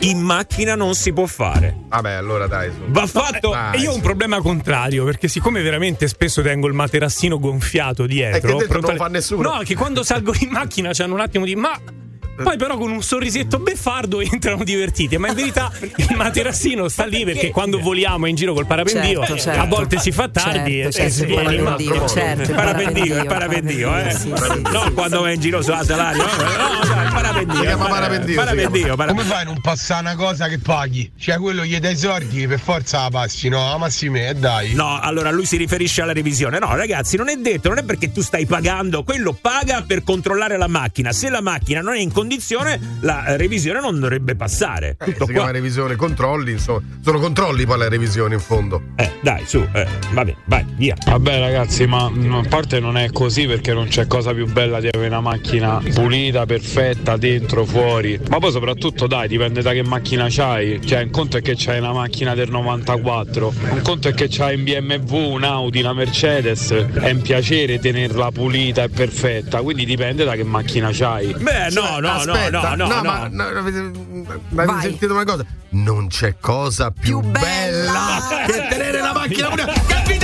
in 0.00 0.18
macchina 0.18 0.74
non 0.74 0.94
si 0.94 1.12
può 1.12 1.26
fare. 1.26 1.76
Vabbè, 1.88 2.12
allora 2.12 2.46
dai, 2.46 2.70
su. 2.70 2.80
Va 2.88 3.06
fatto. 3.06 3.50
Dai, 3.50 3.76
E 3.76 3.80
io 3.82 3.92
ho 3.92 3.94
un 3.94 4.00
problema 4.00 4.40
contrario, 4.40 5.04
perché 5.04 5.28
siccome 5.28 5.62
veramente 5.62 6.08
spesso 6.08 6.42
tengo 6.42 6.66
il 6.66 6.74
materassino 6.74 7.38
gonfiato 7.38 8.06
dietro. 8.06 8.36
E 8.36 8.40
che 8.52 8.58
dentro 8.58 8.80
non 8.80 8.96
fa 8.96 9.08
nessuno. 9.08 9.54
No, 9.54 9.58
che 9.62 9.74
quando 9.74 10.02
salgo 10.02 10.34
in 10.40 10.50
macchina 10.50 10.90
c'hanno 10.92 11.14
un 11.14 11.20
attimo 11.20 11.44
di. 11.44 11.54
Ma. 11.54 11.78
Poi 12.42 12.56
però 12.56 12.76
con 12.76 12.90
un 12.90 13.02
sorrisetto 13.02 13.58
beffardo 13.58 14.20
entrano 14.22 14.64
divertiti, 14.64 15.16
ma 15.18 15.28
in 15.28 15.34
verità 15.34 15.70
il 15.80 16.14
materassino 16.16 16.88
sta 16.88 17.04
lì 17.06 17.24
perché 17.24 17.50
quando 17.50 17.78
voliamo 17.78 18.26
in 18.26 18.34
giro 18.34 18.52
col 18.54 18.66
parapendio 18.66 19.20
Certo, 19.24 19.38
certo. 19.38 19.60
a 19.60 19.66
volte 19.66 19.98
si 19.98 20.10
fa 20.12 20.28
tardi 20.28 20.82
Certo, 20.82 20.88
e 20.88 20.92
certo, 20.92 21.12
si 21.12 21.20
il 21.22 21.26
viene 21.26 21.54
in 21.54 21.64
parapendio, 21.64 21.94
macchina. 21.94 22.08
certo, 22.08 22.42
il 22.50 22.54
Parapendio, 22.54 23.18
il 23.18 23.26
parapendio, 23.26 23.96
eh. 23.98 24.10
sì, 24.12 24.20
sì, 24.20 24.62
no, 24.62 24.82
sì, 24.84 24.92
quando 24.92 25.20
vai 25.22 25.34
in 25.34 25.40
giro 25.40 25.62
sulla 25.62 25.84
salario. 25.84 26.22
No, 26.24 26.28
no, 26.94 27.02
il 27.02 27.10
parapendio. 27.12 27.54
Si 27.54 27.60
chiama 27.60 27.84
il 27.84 27.90
parapendio, 27.90 28.34
Parapendio, 28.34 28.96
parapendio. 28.96 29.06
Come 29.06 29.22
fai 29.24 29.40
a 29.42 29.44
non 29.44 29.60
passare 29.60 30.00
una 30.00 30.14
cosa 30.16 30.48
che 30.48 30.58
paghi? 30.58 31.12
Cioè 31.18 31.38
quello 31.38 31.64
gli 31.64 31.78
dai 31.78 31.92
i 31.92 31.96
soldi 31.96 32.46
per 32.46 32.58
forza 32.60 33.02
la 33.02 33.10
passi, 33.10 33.48
no? 33.48 33.76
Ma 33.78 33.88
sì 33.90 34.08
me, 34.08 34.34
dai. 34.36 34.74
No, 34.74 34.98
allora 35.00 35.30
lui 35.30 35.44
si 35.46 35.56
riferisce 35.56 36.02
alla 36.02 36.12
revisione. 36.12 36.58
No, 36.58 36.74
ragazzi, 36.74 37.16
non 37.16 37.28
è 37.28 37.36
detto, 37.36 37.68
non 37.68 37.78
è 37.78 37.84
perché 37.84 38.10
tu 38.12 38.20
stai 38.22 38.46
pagando, 38.46 39.02
quello 39.04 39.32
paga 39.40 39.82
per 39.86 40.02
controllare 40.02 40.56
la 40.56 40.68
macchina. 40.68 41.12
Se 41.12 41.28
la 41.30 41.40
macchina 41.40 41.80
non 41.80 41.94
è 41.94 41.98
in 41.98 42.08
condizione, 42.08 42.22
la 43.00 43.26
eh, 43.26 43.36
revisione 43.36 43.80
non 43.80 44.00
dovrebbe 44.00 44.34
passare. 44.36 44.96
Eh, 45.00 45.04
Tutto 45.04 45.26
si 45.26 45.32
qua. 45.32 45.42
chiama 45.42 45.50
revisione, 45.50 45.96
controlli, 45.96 46.52
insomma. 46.52 46.80
Sono 47.02 47.18
controlli 47.18 47.66
poi 47.66 47.78
le 47.78 47.88
revisioni 47.88 48.34
in 48.34 48.40
fondo. 48.40 48.82
Eh, 48.96 49.12
dai, 49.22 49.44
su, 49.46 49.66
eh, 49.72 49.86
vabbè, 50.12 50.34
vai, 50.46 50.64
via. 50.76 50.96
Vabbè 51.04 51.38
ragazzi, 51.38 51.86
ma 51.86 52.08
mm, 52.08 52.32
a 52.34 52.44
parte 52.48 52.80
non 52.80 52.96
è 52.96 53.10
così 53.10 53.46
perché 53.46 53.72
non 53.72 53.88
c'è 53.88 54.06
cosa 54.06 54.32
più 54.32 54.46
bella 54.46 54.80
di 54.80 54.88
avere 54.88 55.08
una 55.08 55.20
macchina 55.20 55.80
pulita, 55.92 56.46
perfetta, 56.46 57.16
dentro, 57.16 57.64
fuori. 57.64 58.18
Ma 58.28 58.38
poi 58.38 58.50
soprattutto 58.50 59.06
dai, 59.06 59.28
dipende 59.28 59.62
da 59.62 59.72
che 59.72 59.82
macchina 59.82 60.26
c'hai. 60.28 60.80
Cioè, 60.84 61.02
un 61.02 61.10
conto 61.10 61.36
è 61.36 61.42
che 61.42 61.54
c'hai 61.56 61.78
una 61.78 61.92
macchina 61.92 62.34
del 62.34 62.50
94, 62.50 63.52
un 63.70 63.80
conto 63.82 64.08
è 64.08 64.14
che 64.14 64.26
c'hai 64.28 64.56
un 64.56 64.64
BMW, 64.64 65.16
un 65.16 65.44
Audi, 65.44 65.80
una 65.80 65.92
Mercedes. 65.92 66.70
È 66.72 67.10
un 67.10 67.20
piacere 67.22 67.78
tenerla 67.78 68.30
pulita 68.30 68.82
e 68.84 68.88
perfetta, 68.88 69.62
quindi 69.62 69.84
dipende 69.84 70.24
da 70.24 70.34
che 70.34 70.44
macchina 70.44 70.90
c'hai. 70.92 71.34
Beh, 71.38 71.70
no, 71.72 71.98
no, 72.00 72.13
Aspetta, 72.16 72.74
no, 72.74 72.86
no, 72.86 72.94
no, 72.94 73.02
ma 73.02 73.28
no, 73.28 73.42
avete, 73.44 74.80
sentito 74.80 75.12
una 75.12 75.24
cosa? 75.24 75.44
Non 75.70 76.08
c'è 76.08 76.36
cosa 76.38 76.90
più, 76.90 77.20
bella 77.20 78.44
che 78.46 78.66
tenere 78.68 79.00
la 79.00 79.12
macchina 79.12 79.48
pulita. 79.48 79.72
Che 79.72 80.18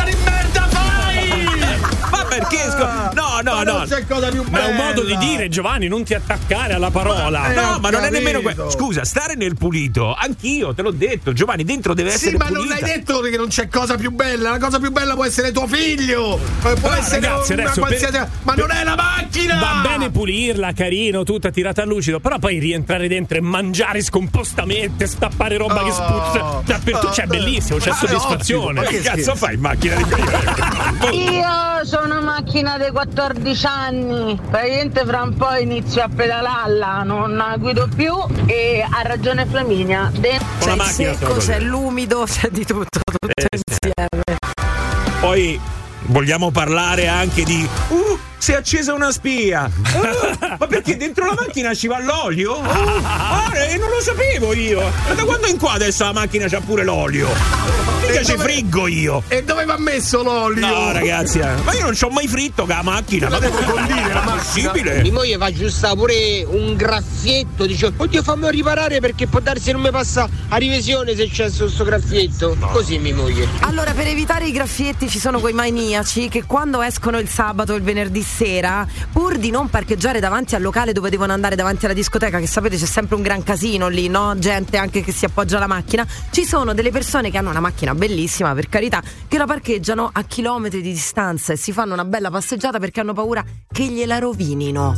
perché? 2.40 2.70
scu- 2.70 3.12
No, 3.14 3.40
no, 3.42 3.54
Ma 3.54 3.62
no. 3.62 3.72
non 3.78 3.86
c'è 3.88 4.06
cosa 4.06 4.28
più 4.30 4.42
Ma 4.42 4.48
bella. 4.50 4.66
è 4.66 4.70
un 4.70 4.76
modo 4.76 5.04
di 5.04 5.16
dire, 5.18 5.48
Giovanni, 5.48 5.88
non 5.88 6.02
ti 6.04 6.14
attaccare 6.14 6.72
alla 6.74 6.90
parola. 6.90 7.50
Eh, 7.50 7.54
No, 7.54 7.78
ma 7.80 7.90
non 7.90 8.04
è 8.04 8.10
nemmeno 8.10 8.40
quello. 8.40 8.70
Scusa, 8.70 9.04
stare 9.04 9.34
nel 9.34 9.56
pulito, 9.56 10.14
anch'io 10.14 10.74
te 10.74 10.82
l'ho 10.82 10.90
detto, 10.90 11.32
Giovanni, 11.32 11.64
dentro 11.64 11.94
deve 11.94 12.12
essere 12.12 12.30
Sì, 12.32 12.36
ma 12.36 12.46
pulita. 12.46 12.58
non 12.60 12.68
l'hai 12.68 12.82
detto 12.82 13.20
che 13.20 13.36
non 13.36 13.48
c'è 13.48 13.68
cosa 13.68 13.96
più 13.96 14.10
bella. 14.10 14.50
La 14.50 14.58
cosa 14.58 14.78
più 14.78 14.90
bella 14.90 15.14
può 15.14 15.24
essere 15.24 15.52
tuo 15.52 15.66
figlio. 15.66 16.38
Può 16.60 16.70
No, 16.90 16.94
essere 16.96 17.20
ragazzi, 17.20 17.52
una 17.52 17.62
adesso 17.62 17.80
per- 17.80 17.98
qualsiasi. 17.98 18.30
Ma 18.42 18.54
non 18.54 18.70
è 18.70 18.84
la 18.84 18.94
macchina! 18.96 19.58
Va 19.60 19.80
bene 19.88 20.10
pulirla, 20.10 20.72
carino, 20.72 21.22
tutta 21.24 21.50
tirata 21.50 21.82
a 21.82 21.84
lucido, 21.84 22.20
però 22.20 22.38
poi 22.38 22.58
rientrare 22.58 23.08
dentro 23.08 23.36
e 23.38 23.40
mangiare 23.40 24.02
scompostamente, 24.02 25.06
stappare 25.06 25.56
roba 25.56 25.82
che 25.84 25.90
spuzza 25.92 26.62
dappertutto, 26.64 27.12
cioè 27.12 27.26
bellissimo, 27.26 27.78
c'è 27.78 27.90
Ma 27.90 27.94
è 27.94 27.98
soddisfazione. 27.98 28.80
ottimo, 28.80 28.82
ma 28.82 28.88
che 28.88 29.00
cazzo 29.00 29.34
fai 29.34 29.54
in 29.54 29.60
macchina 29.60 29.94
di 29.96 30.04
Io 31.34 31.84
sono 31.84 32.20
una 32.20 32.29
macchina 32.30 32.78
dei 32.78 32.92
14 32.92 33.66
anni, 33.66 34.40
praticamente 34.50 35.04
fra 35.04 35.22
un 35.22 35.34
po' 35.34 35.52
inizio 35.54 36.02
a 36.02 36.08
pedalarla, 36.08 37.02
non 37.02 37.34
la 37.34 37.56
guido 37.58 37.88
più 37.92 38.14
e 38.46 38.86
ha 38.88 39.02
ragione 39.02 39.46
Flaminia. 39.46 40.12
De- 40.16 40.38
C'è 40.60 40.72
il 40.72 40.82
secco, 40.82 41.34
c'è 41.34 41.58
l'umido, 41.58 42.24
c'è 42.26 42.48
di 42.48 42.64
tutto, 42.64 43.00
tutto 43.02 43.46
insieme. 43.50 44.38
Poi 45.20 45.60
vogliamo 46.06 46.52
parlare 46.52 47.08
anche 47.08 47.42
di. 47.42 47.68
Uh, 47.88 48.18
si 48.40 48.52
è 48.52 48.54
accesa 48.54 48.94
una 48.94 49.12
spia! 49.12 49.70
Uh, 49.92 50.56
ma 50.58 50.66
perché 50.66 50.96
dentro 50.96 51.26
la 51.26 51.34
macchina 51.38 51.74
ci 51.74 51.86
va 51.86 52.00
l'olio? 52.00 52.58
Uh, 52.58 52.64
ah, 53.02 53.50
e 53.54 53.76
non 53.76 53.90
lo 53.90 54.00
sapevo 54.00 54.54
io! 54.54 54.80
Ma 54.80 55.12
da 55.12 55.24
quando 55.24 55.46
in 55.46 55.58
qua 55.58 55.72
adesso 55.72 56.04
la 56.04 56.12
macchina 56.12 56.48
c'ha 56.48 56.60
pure 56.60 56.82
l'olio? 56.82 57.28
Mica 58.00 58.24
ci 58.24 58.32
dove- 58.32 58.44
friggo 58.44 58.86
io! 58.86 59.22
E 59.28 59.44
dove 59.44 59.66
va 59.66 59.76
messo 59.76 60.22
l'olio? 60.22 60.66
No, 60.66 60.90
ragazzi, 60.90 61.38
eh, 61.38 61.54
ma 61.64 61.74
io 61.74 61.82
non 61.82 61.94
ci 61.94 62.04
ho 62.04 62.08
mai 62.08 62.26
fritto 62.28 62.64
con 62.64 62.74
la 62.74 62.82
macchina! 62.82 63.28
Ma 63.28 63.38
devo 63.38 63.58
condire 63.58 64.12
la 64.12 64.22
è 64.22 64.36
possibile? 64.38 65.02
Mia 65.02 65.12
moglie 65.12 65.36
fa 65.36 65.52
giusta 65.52 65.94
pure 65.94 66.42
un 66.48 66.76
graffietto, 66.76 67.66
dice 67.66 67.92
oddio 67.94 68.22
fammi 68.22 68.50
riparare 68.50 69.00
perché 69.00 69.26
può 69.26 69.40
darsi 69.40 69.64
che 69.64 69.72
non 69.72 69.82
mi 69.82 69.90
passa 69.90 70.26
a 70.48 70.56
revisione 70.56 71.14
se 71.14 71.28
c'è 71.28 71.50
questo 71.54 71.84
graffietto. 71.84 72.56
Così 72.72 72.98
mia 72.98 73.14
moglie. 73.14 73.46
Allora, 73.60 73.92
per 73.92 74.06
evitare 74.06 74.46
i 74.46 74.52
graffietti 74.52 75.10
ci 75.10 75.18
sono 75.18 75.40
quei 75.40 75.52
maniaci 75.52 76.28
che 76.30 76.44
quando 76.44 76.80
escono 76.80 77.18
il 77.18 77.28
sabato 77.28 77.74
o 77.74 77.76
il 77.76 77.82
venerdì 77.82 78.22
sera, 78.30 78.86
pur 79.12 79.36
di 79.38 79.50
non 79.50 79.68
parcheggiare 79.68 80.20
davanti 80.20 80.54
al 80.54 80.62
locale 80.62 80.92
dove 80.92 81.10
devono 81.10 81.32
andare 81.32 81.56
davanti 81.56 81.84
alla 81.84 81.94
discoteca, 81.94 82.38
che 82.38 82.46
sapete 82.46 82.76
c'è 82.76 82.86
sempre 82.86 83.16
un 83.16 83.22
gran 83.22 83.42
casino 83.42 83.88
lì, 83.88 84.08
no? 84.08 84.38
Gente 84.38 84.76
anche 84.76 85.02
che 85.02 85.12
si 85.12 85.24
appoggia 85.24 85.56
alla 85.56 85.66
macchina, 85.66 86.06
ci 86.30 86.44
sono 86.44 86.72
delle 86.72 86.90
persone 86.90 87.30
che 87.30 87.38
hanno 87.38 87.50
una 87.50 87.60
macchina 87.60 87.94
bellissima, 87.94 88.54
per 88.54 88.68
carità, 88.68 89.02
che 89.28 89.36
la 89.38 89.46
parcheggiano 89.46 90.08
a 90.12 90.22
chilometri 90.22 90.80
di 90.80 90.92
distanza 90.92 91.52
e 91.52 91.56
si 91.56 91.72
fanno 91.72 91.92
una 91.92 92.04
bella 92.04 92.30
passeggiata 92.30 92.78
perché 92.78 93.00
hanno 93.00 93.12
paura 93.12 93.44
che 93.70 93.84
gliela 93.84 94.18
rovinino. 94.18 94.94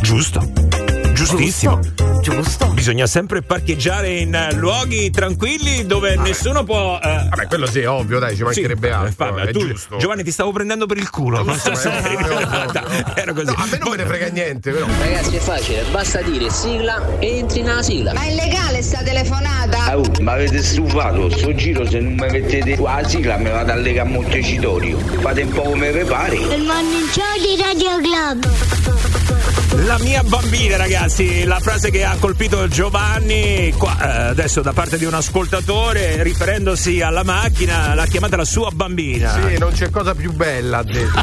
Giusto. 0.00 0.81
Giustissimo. 1.26 1.78
Giusto. 2.20 2.66
Bisogna 2.68 3.06
sempre 3.06 3.42
parcheggiare 3.42 4.10
in 4.18 4.34
eh, 4.34 4.52
luoghi 4.54 5.10
tranquilli 5.10 5.86
dove 5.86 6.16
nessuno 6.16 6.64
può. 6.64 6.98
eh, 7.02 7.26
Vabbè, 7.30 7.46
quello 7.46 7.66
sì, 7.66 7.80
è 7.80 7.88
ovvio, 7.88 8.18
dai, 8.18 8.34
ci 8.36 8.42
mancherebbe 8.42 8.88
sì, 8.88 8.92
altro. 8.92 9.24
vabbè, 9.30 9.42
è 9.48 9.52
tu- 9.52 9.66
giusto. 9.68 9.96
Giovanni, 9.98 10.22
ti 10.24 10.30
stavo 10.32 10.50
prendendo 10.52 10.86
per 10.86 10.96
il 10.98 11.10
culo. 11.10 11.42
Non 11.44 11.56
so 11.58 11.74
se 11.74 11.88
eh, 11.94 12.12
eri- 12.12 12.16
no, 12.22 12.72
Era 13.14 13.32
così. 13.32 13.46
No, 13.46 13.54
a 13.56 13.66
me 13.70 13.78
non 13.78 13.90
me 13.90 13.96
ne 13.96 14.04
frega 14.06 14.26
niente, 14.28 14.70
però. 14.72 14.86
Ragazzi 15.00 15.36
è 15.36 15.40
facile, 15.40 15.84
basta 15.90 16.20
dire 16.22 16.50
sigla 16.50 17.18
e 17.18 17.38
entri 17.38 17.62
nella 17.62 17.82
sigla. 17.82 18.12
Ma 18.12 18.22
è 18.24 18.34
legale 18.34 18.82
sta 18.82 19.02
telefonata? 19.02 19.96
Oh, 19.96 20.04
ma 20.20 20.32
avete 20.32 20.62
stufato, 20.62 21.30
sto 21.30 21.54
giro 21.54 21.88
se 21.88 22.00
non 22.00 22.12
mi 22.14 22.28
mettete 22.30 22.76
qua 22.76 23.00
la 23.00 23.08
sigla 23.08 23.36
mi 23.36 23.50
vado 23.50 23.72
a 23.72 23.76
lega 23.76 24.02
a 24.02 24.06
Montecitorio. 24.06 24.98
Fate 25.20 25.42
un 25.42 25.50
po' 25.50 25.62
come 25.62 25.92
vi 25.92 26.04
pare. 26.04 26.34
Il 26.36 26.62
morning 26.64 27.10
di 27.40 27.60
Radio 27.60 28.00
Club. 28.00 29.41
La 29.74 29.98
mia 29.98 30.22
bambina, 30.22 30.76
ragazzi, 30.76 31.44
la 31.44 31.58
frase 31.58 31.90
che 31.90 32.04
ha 32.04 32.14
colpito 32.18 32.68
Giovanni, 32.68 33.72
qua, 33.76 33.96
eh, 34.00 34.28
adesso 34.28 34.60
da 34.60 34.72
parte 34.72 34.96
di 34.98 35.04
un 35.06 35.14
ascoltatore, 35.14 36.22
riferendosi 36.22 37.00
alla 37.00 37.24
macchina, 37.24 37.94
l'ha 37.94 38.06
chiamata 38.06 38.36
la 38.36 38.44
sua 38.44 38.70
bambina. 38.72 39.32
Sì, 39.48 39.58
non 39.58 39.72
c'è 39.72 39.90
cosa 39.90 40.14
più 40.14 40.32
bella, 40.32 40.78
ha 40.78 40.82
detto. 40.84 41.20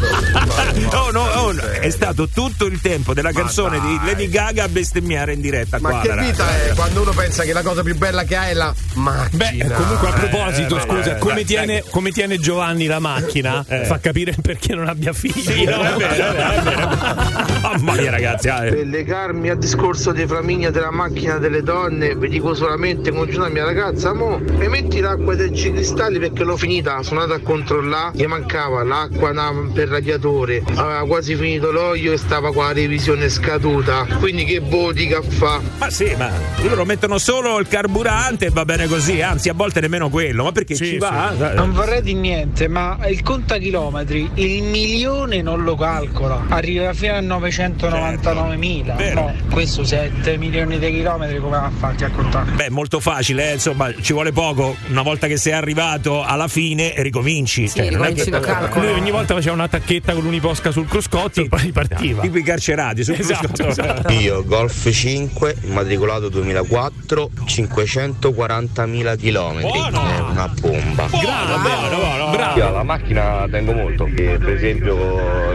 Oh, 1.00 1.12
no, 1.12 1.22
oh, 1.24 1.52
no, 1.52 1.62
è 1.62 1.90
stato 1.90 2.28
tutto 2.28 2.66
il 2.66 2.80
tempo 2.82 3.14
della 3.14 3.32
canzone 3.32 3.80
di 3.80 4.00
Lady 4.06 4.28
Gaga 4.30 4.66
a 4.66 4.68
bestemmiare 4.70 5.34
in 5.34 5.42
diretta 5.42 5.80
Ma 5.80 5.90
qua. 5.90 6.02
che 6.02 6.16
vita 6.18 6.66
è 6.66 6.74
quando 6.76 7.02
uno 7.02 7.12
pensa 7.12 7.44
che 7.44 7.54
la 7.54 7.62
cosa 7.62 7.82
più 7.84 7.96
bella 7.98 8.24
che 8.24 8.36
ha 8.36 8.48
è 8.48 8.54
la 8.54 8.74
macchina? 8.96 9.46
Beh, 9.46 9.74
comunque 9.74 10.08
a 10.08 10.12
proposito, 10.12 10.78
Eh, 10.78 10.82
scusa, 10.82 11.16
eh, 11.16 11.20
come, 11.20 11.34
dai, 11.36 11.46
tiene, 11.46 11.80
dai. 11.82 11.90
come 11.92 12.12
tiene 12.12 12.38
Giovanni 12.40 12.86
la 12.86 13.00
macchina 13.00 13.64
Eh. 13.68 13.86
fa 13.86 14.00
capire 14.00 14.36
perché 14.42 14.76
non 14.76 14.88
abbia 14.88 15.14
figli. 15.14 15.42
Sì, 15.42 15.64
no, 15.64 15.82
è 15.82 15.94
vero, 15.96 16.32
è 16.34 16.62
vero. 16.62 16.88
Mamma 17.62 17.94
mia, 17.94 18.12
ragazzi 18.12 18.39
ringraziare. 18.40 18.72
Per 18.72 18.88
legarmi 18.88 19.50
al 19.50 19.58
discorso 19.58 20.12
di 20.12 20.26
flamigna 20.26 20.70
della 20.70 20.92
macchina 20.92 21.38
delle 21.38 21.62
donne, 21.62 22.16
vi 22.16 22.30
dico 22.30 22.54
solamente 22.54 23.12
con 23.12 23.28
una 23.30 23.50
mia 23.50 23.66
ragazza, 23.66 24.14
mo, 24.14 24.40
mi 24.40 24.68
metti 24.68 25.00
l'acqua 25.00 25.36
dei 25.36 25.54
cicristalli 25.54 26.20
perché 26.20 26.44
l'ho 26.44 26.58
finita, 26.58 27.04
sono 27.04 27.22
andato 27.22 27.42
a 27.42 27.44
controllare, 27.44 28.12
gli 28.16 28.26
mancava 28.26 28.84
l'acqua 28.84 29.32
per 29.74 29.90
radiatore, 29.90 30.64
aveva 30.76 31.06
quasi 31.06 31.36
finito 31.36 31.72
l'olio 31.72 32.14
e 32.14 32.18
stava 32.18 32.52
con 32.54 32.64
la 32.64 32.72
revisione 32.72 33.30
scaduta, 33.30 34.06
quindi 34.20 34.46
che 34.46 34.62
botica 34.62 35.22
fa? 35.22 35.60
Ma 35.78 35.90
sì, 35.90 36.14
ma 36.18 36.32
loro 36.64 36.86
mettono 36.86 37.18
solo 37.18 37.60
il 37.60 37.68
carburante 37.68 38.48
e 38.48 38.50
va 38.50 38.66
bene 38.66 38.88
così, 38.88 39.22
anzi 39.22 39.50
a 39.50 39.54
volte 39.54 39.82
nemmeno 39.82 40.10
quello, 40.10 40.44
ma 40.44 40.52
perché 40.52 40.76
sì, 40.76 40.86
ci 40.86 40.98
va? 40.98 41.34
Non 41.56 41.74
vorrei 41.74 42.02
di 42.02 42.14
niente, 42.14 42.68
ma 42.68 42.98
il 43.08 43.22
contachilometri, 43.22 44.32
il 44.36 44.64
milione 44.64 45.42
non 45.42 45.64
lo 45.64 45.76
calcola, 45.76 46.46
arriva 46.50 46.94
fino 46.94 47.14
a 47.14 47.22
990. 47.22 48.29
49.000, 48.34 49.14
no, 49.14 49.34
questo 49.52 49.84
7 49.84 50.38
milioni 50.38 50.78
di 50.78 50.92
chilometri 50.92 51.40
come 51.40 51.58
va 51.58 51.72
farti 51.76 52.04
a 52.04 52.10
contare? 52.12 52.52
Beh, 52.52 52.70
molto 52.70 53.00
facile, 53.00 53.50
eh? 53.50 53.54
insomma, 53.54 53.92
ci 54.00 54.14
vuole 54.14 54.32
poco, 54.32 54.76
una 54.90 55.02
volta 55.02 55.28
che 55.28 55.38
sei 55.38 55.54
arrivato 55.54 56.24
alla 56.24 56.48
fine 56.48 56.94
ricominci. 56.98 57.68
Sì, 57.68 57.78
cioè, 57.78 57.90
ricominci 57.90 58.30
non 58.30 58.44
è 58.44 58.70
che... 58.70 58.80
Lui 58.80 58.88
ogni 58.90 59.12
volta 59.12 59.34
faceva 59.34 59.56
una 59.56 59.68
tacchetta 59.68 60.14
con 60.14 60.24
l'uniposca 60.24 60.72
sul 60.72 60.88
cruscotto 60.88 61.34
sì. 61.34 61.42
e 61.42 61.48
poi 61.48 61.62
ripartiva. 61.62 62.22
Tipo 62.22 62.38
i 62.38 62.44
carcerati 62.44 63.04
sul 63.04 63.16
esatto, 63.16 63.48
cruscotto. 63.48 63.68
Esatto. 63.80 64.12
Io 64.14 64.44
Golf 64.44 64.92
5, 64.92 65.56
matricolato 65.68 66.28
2004, 66.30 67.30
540.000 67.46 69.18
chilometri. 69.18 69.80
È 69.80 70.20
una 70.20 70.52
bomba. 70.60 71.06
Buono, 71.06 71.58
buono, 71.60 71.98
buono, 71.98 72.32
bravo. 72.32 72.60
Io 72.60 72.72
la 72.72 72.84
macchina 72.84 73.48
tengo 73.50 73.74
molto, 73.74 74.06
per 74.06 74.50
esempio 74.50 74.96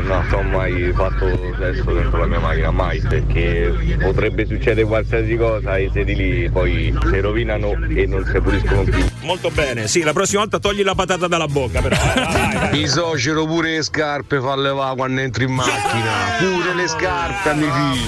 non 0.01 0.27
ho 0.33 0.43
mai 0.43 0.93
fatto 0.95 1.27
testo 1.59 1.93
dentro 1.93 2.19
la 2.19 2.27
mia 2.27 2.41
macchina 2.41 2.64
mai, 2.71 3.01
perché 3.01 3.97
potrebbe 4.01 4.47
succedere 4.47 4.87
qualsiasi 4.87 5.37
cosa 5.37 5.77
e 5.77 5.85
i 5.85 5.91
sedili 5.93 6.51
poi 6.51 6.95
si 7.11 7.21
rovinano 7.21 7.73
e 7.89 8.07
non 8.07 8.25
si 8.31 8.41
puliscono 8.41 8.83
più. 8.83 9.05
Molto 9.23 9.51
bene, 9.51 9.89
sì, 9.89 10.03
la 10.03 10.13
prossima 10.13 10.41
volta 10.41 10.59
togli 10.59 10.83
la 10.83 10.95
patata 10.95 11.27
dalla 11.27 11.47
bocca, 11.47 11.81
però. 11.81 11.95
eh, 11.97 12.23
vai, 12.25 12.55
vai. 12.57 12.81
I 12.81 12.87
socero 12.89 13.47
pure 13.47 13.71
le 13.77 13.83
scarpe 13.83 14.41
fa 14.41 14.55
levare 14.57 14.97
quando 14.97 15.21
entri 15.21 15.45
in 15.45 15.53
macchina. 15.53 16.11
Pure 16.39 16.75
le 16.75 16.87
scarpe, 16.89 17.49
amici. 17.51 18.03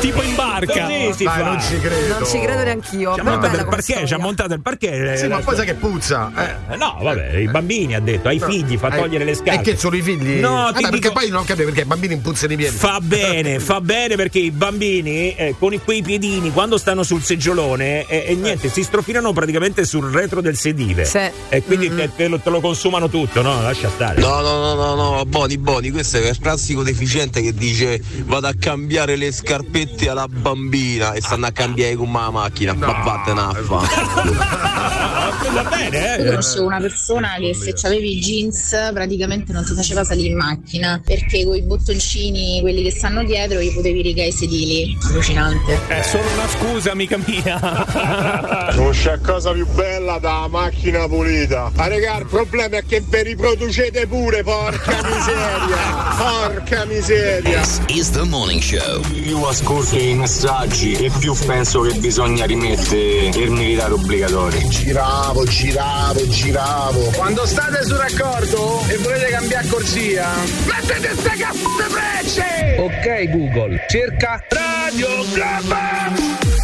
Tipo 0.00 0.22
in 0.22 0.34
barca. 0.34 0.86
Dai, 0.86 1.12
fa. 1.12 1.42
non 1.44 1.60
ci 1.60 1.78
credo. 1.80 2.18
Non 2.18 2.26
ci 2.26 2.38
credo 2.40 2.62
neanch'io. 2.62 3.14
Ci 3.14 3.20
ha 3.20 3.24
montato 3.24 3.56
il 3.56 3.66
parquet, 3.66 4.04
ci 4.04 4.14
ha 4.14 4.18
montato 4.18 4.54
il 4.54 4.60
parquet. 4.60 5.14
Sì, 5.14 5.24
eh, 5.24 5.28
ma 5.28 5.38
poi 5.40 5.56
sai 5.56 5.66
che 5.66 5.74
puzza? 5.74 6.30
Eh. 6.36 6.72
Eh, 6.72 6.76
No, 6.76 6.96
vabbè, 7.00 7.36
i 7.36 7.48
bambini 7.48 7.94
ha 7.94 8.00
detto, 8.00 8.28
ai 8.28 8.38
figli 8.38 8.76
fa 8.76 8.88
Eh, 8.94 8.98
togliere 9.00 9.24
le 9.24 9.34
scarpe. 9.34 9.60
E 9.60 9.62
che 9.62 9.76
sono 9.76 9.96
i 9.96 10.02
figli? 10.02 10.38
No, 10.40 10.50
Vabbè, 10.54 10.76
ti 10.76 10.82
perché 10.82 10.98
dico- 10.98 11.12
poi 11.12 11.28
non 11.30 11.44
capito 11.44 11.66
perché 11.66 11.80
i 11.82 11.84
bambini 11.84 12.14
impuzzano 12.14 12.52
i 12.52 12.56
piedi. 12.56 12.76
Fa 12.76 12.98
bene, 13.02 13.58
fa 13.68 13.82
bene 13.82 14.16
perché 14.16 14.38
i 14.38 14.50
bambini 14.50 15.34
eh, 15.34 15.54
con 15.58 15.74
i- 15.74 15.78
quei 15.78 16.00
piedini 16.00 16.50
quando 16.52 16.78
stanno 16.78 17.02
sul 17.02 17.22
seggiolone 17.22 18.06
eh, 18.06 18.24
e 18.28 18.34
niente, 18.34 18.70
si 18.70 18.82
strofinano 18.82 19.34
praticamente 19.34 19.84
sul 19.84 20.10
retro 20.10 20.40
del 20.40 20.56
sedile. 20.56 21.04
Sì. 21.04 21.20
E 21.50 21.62
quindi 21.62 21.94
te, 21.94 22.08
te 22.16 22.28
lo, 22.28 22.38
te 22.38 22.48
lo 22.48 22.60
consumano 22.60 23.10
tutto, 23.10 23.42
no? 23.42 23.60
Lascia 23.60 23.90
stare. 23.90 24.22
No, 24.22 24.40
no, 24.40 24.58
no, 24.58 24.74
no, 24.74 24.94
no, 24.94 25.24
Boni, 25.26 25.58
Boni, 25.58 25.90
questo 25.90 26.16
è 26.16 26.30
il 26.30 26.38
classico 26.40 26.82
deficiente 26.82 27.42
che 27.42 27.52
dice 27.52 28.00
vado 28.24 28.46
a 28.46 28.54
cambiare 28.58 29.16
le 29.16 29.30
scarpette 29.30 30.08
alla 30.08 30.26
bambina 30.26 31.12
e 31.12 31.20
stanno 31.20 31.44
a 31.44 31.50
cambiare 31.50 31.94
con 31.94 32.10
la 32.10 32.30
macchina. 32.30 32.72
Ma 32.72 32.86
vattene 32.86 33.40
a 33.40 33.52
fa. 33.52 35.16
Va 35.52 35.62
bene, 35.64 35.98
Io 35.98 36.24
eh. 36.24 36.26
conoscevo 36.26 36.66
una 36.66 36.80
persona 36.80 37.36
che 37.38 37.54
se 37.54 37.86
avevi 37.86 38.16
i 38.16 38.20
jeans 38.20 38.90
praticamente 38.92 39.52
non 39.52 39.64
ti 39.64 39.72
faceva 39.74 40.04
salire 40.04 40.28
in 40.28 40.36
macchina 40.36 41.00
perché 41.04 41.44
con 41.44 41.56
i 41.56 41.62
bottoncini, 41.62 42.60
quelli 42.60 42.82
che 42.82 42.90
stanno 42.90 43.24
dietro, 43.24 43.57
gli 43.60 43.72
potevi 43.72 44.02
rigare 44.02 44.28
i 44.28 44.32
sedili. 44.32 44.96
Allucinante. 45.08 45.78
È 45.86 46.02
solo 46.02 46.24
una 46.34 46.48
scusa, 46.48 46.92
amica 46.92 47.18
mia. 47.24 48.66
Non 48.78 48.90
c'è 48.92 49.18
cosa 49.20 49.52
più 49.52 49.66
bella 49.66 50.18
da 50.18 50.46
macchina 50.48 51.06
pulita. 51.08 51.70
Ma 51.74 51.86
regà, 51.88 52.18
il 52.18 52.26
problema 52.26 52.76
è 52.76 52.84
che 52.86 53.02
vi 53.04 53.22
riproducete 53.22 54.06
pure, 54.06 54.42
porca 54.42 54.92
miseria! 55.02 56.16
Porca 56.16 56.84
miseria! 56.84 57.60
This 57.60 57.80
is 57.88 58.10
the 58.10 58.22
morning 58.24 58.60
show. 58.60 59.00
Più 59.00 59.42
ascolto 59.42 59.96
i 59.96 60.14
messaggi 60.14 60.92
e 60.94 61.10
più 61.18 61.34
penso 61.46 61.80
che 61.80 61.94
bisogna 61.94 62.44
rimettere 62.44 63.30
il 63.34 63.50
militare 63.50 63.92
obbligatorio. 63.94 64.68
Giravo, 64.68 65.44
giravo, 65.44 66.28
giravo. 66.28 67.00
Quando 67.16 67.46
state 67.46 67.84
sul 67.84 67.96
raccordo 67.96 68.82
e 68.88 68.96
volete 68.98 69.26
cambiare 69.26 69.66
corsia, 69.68 70.28
mettete 70.66 71.14
ste 71.16 71.30
cazzate 71.30 71.84
frecce! 71.88 72.76
Ok 72.78 73.28
Google, 73.38 73.80
cerca 73.88 74.42
Radio 74.50 75.06
Globo! 75.32 76.57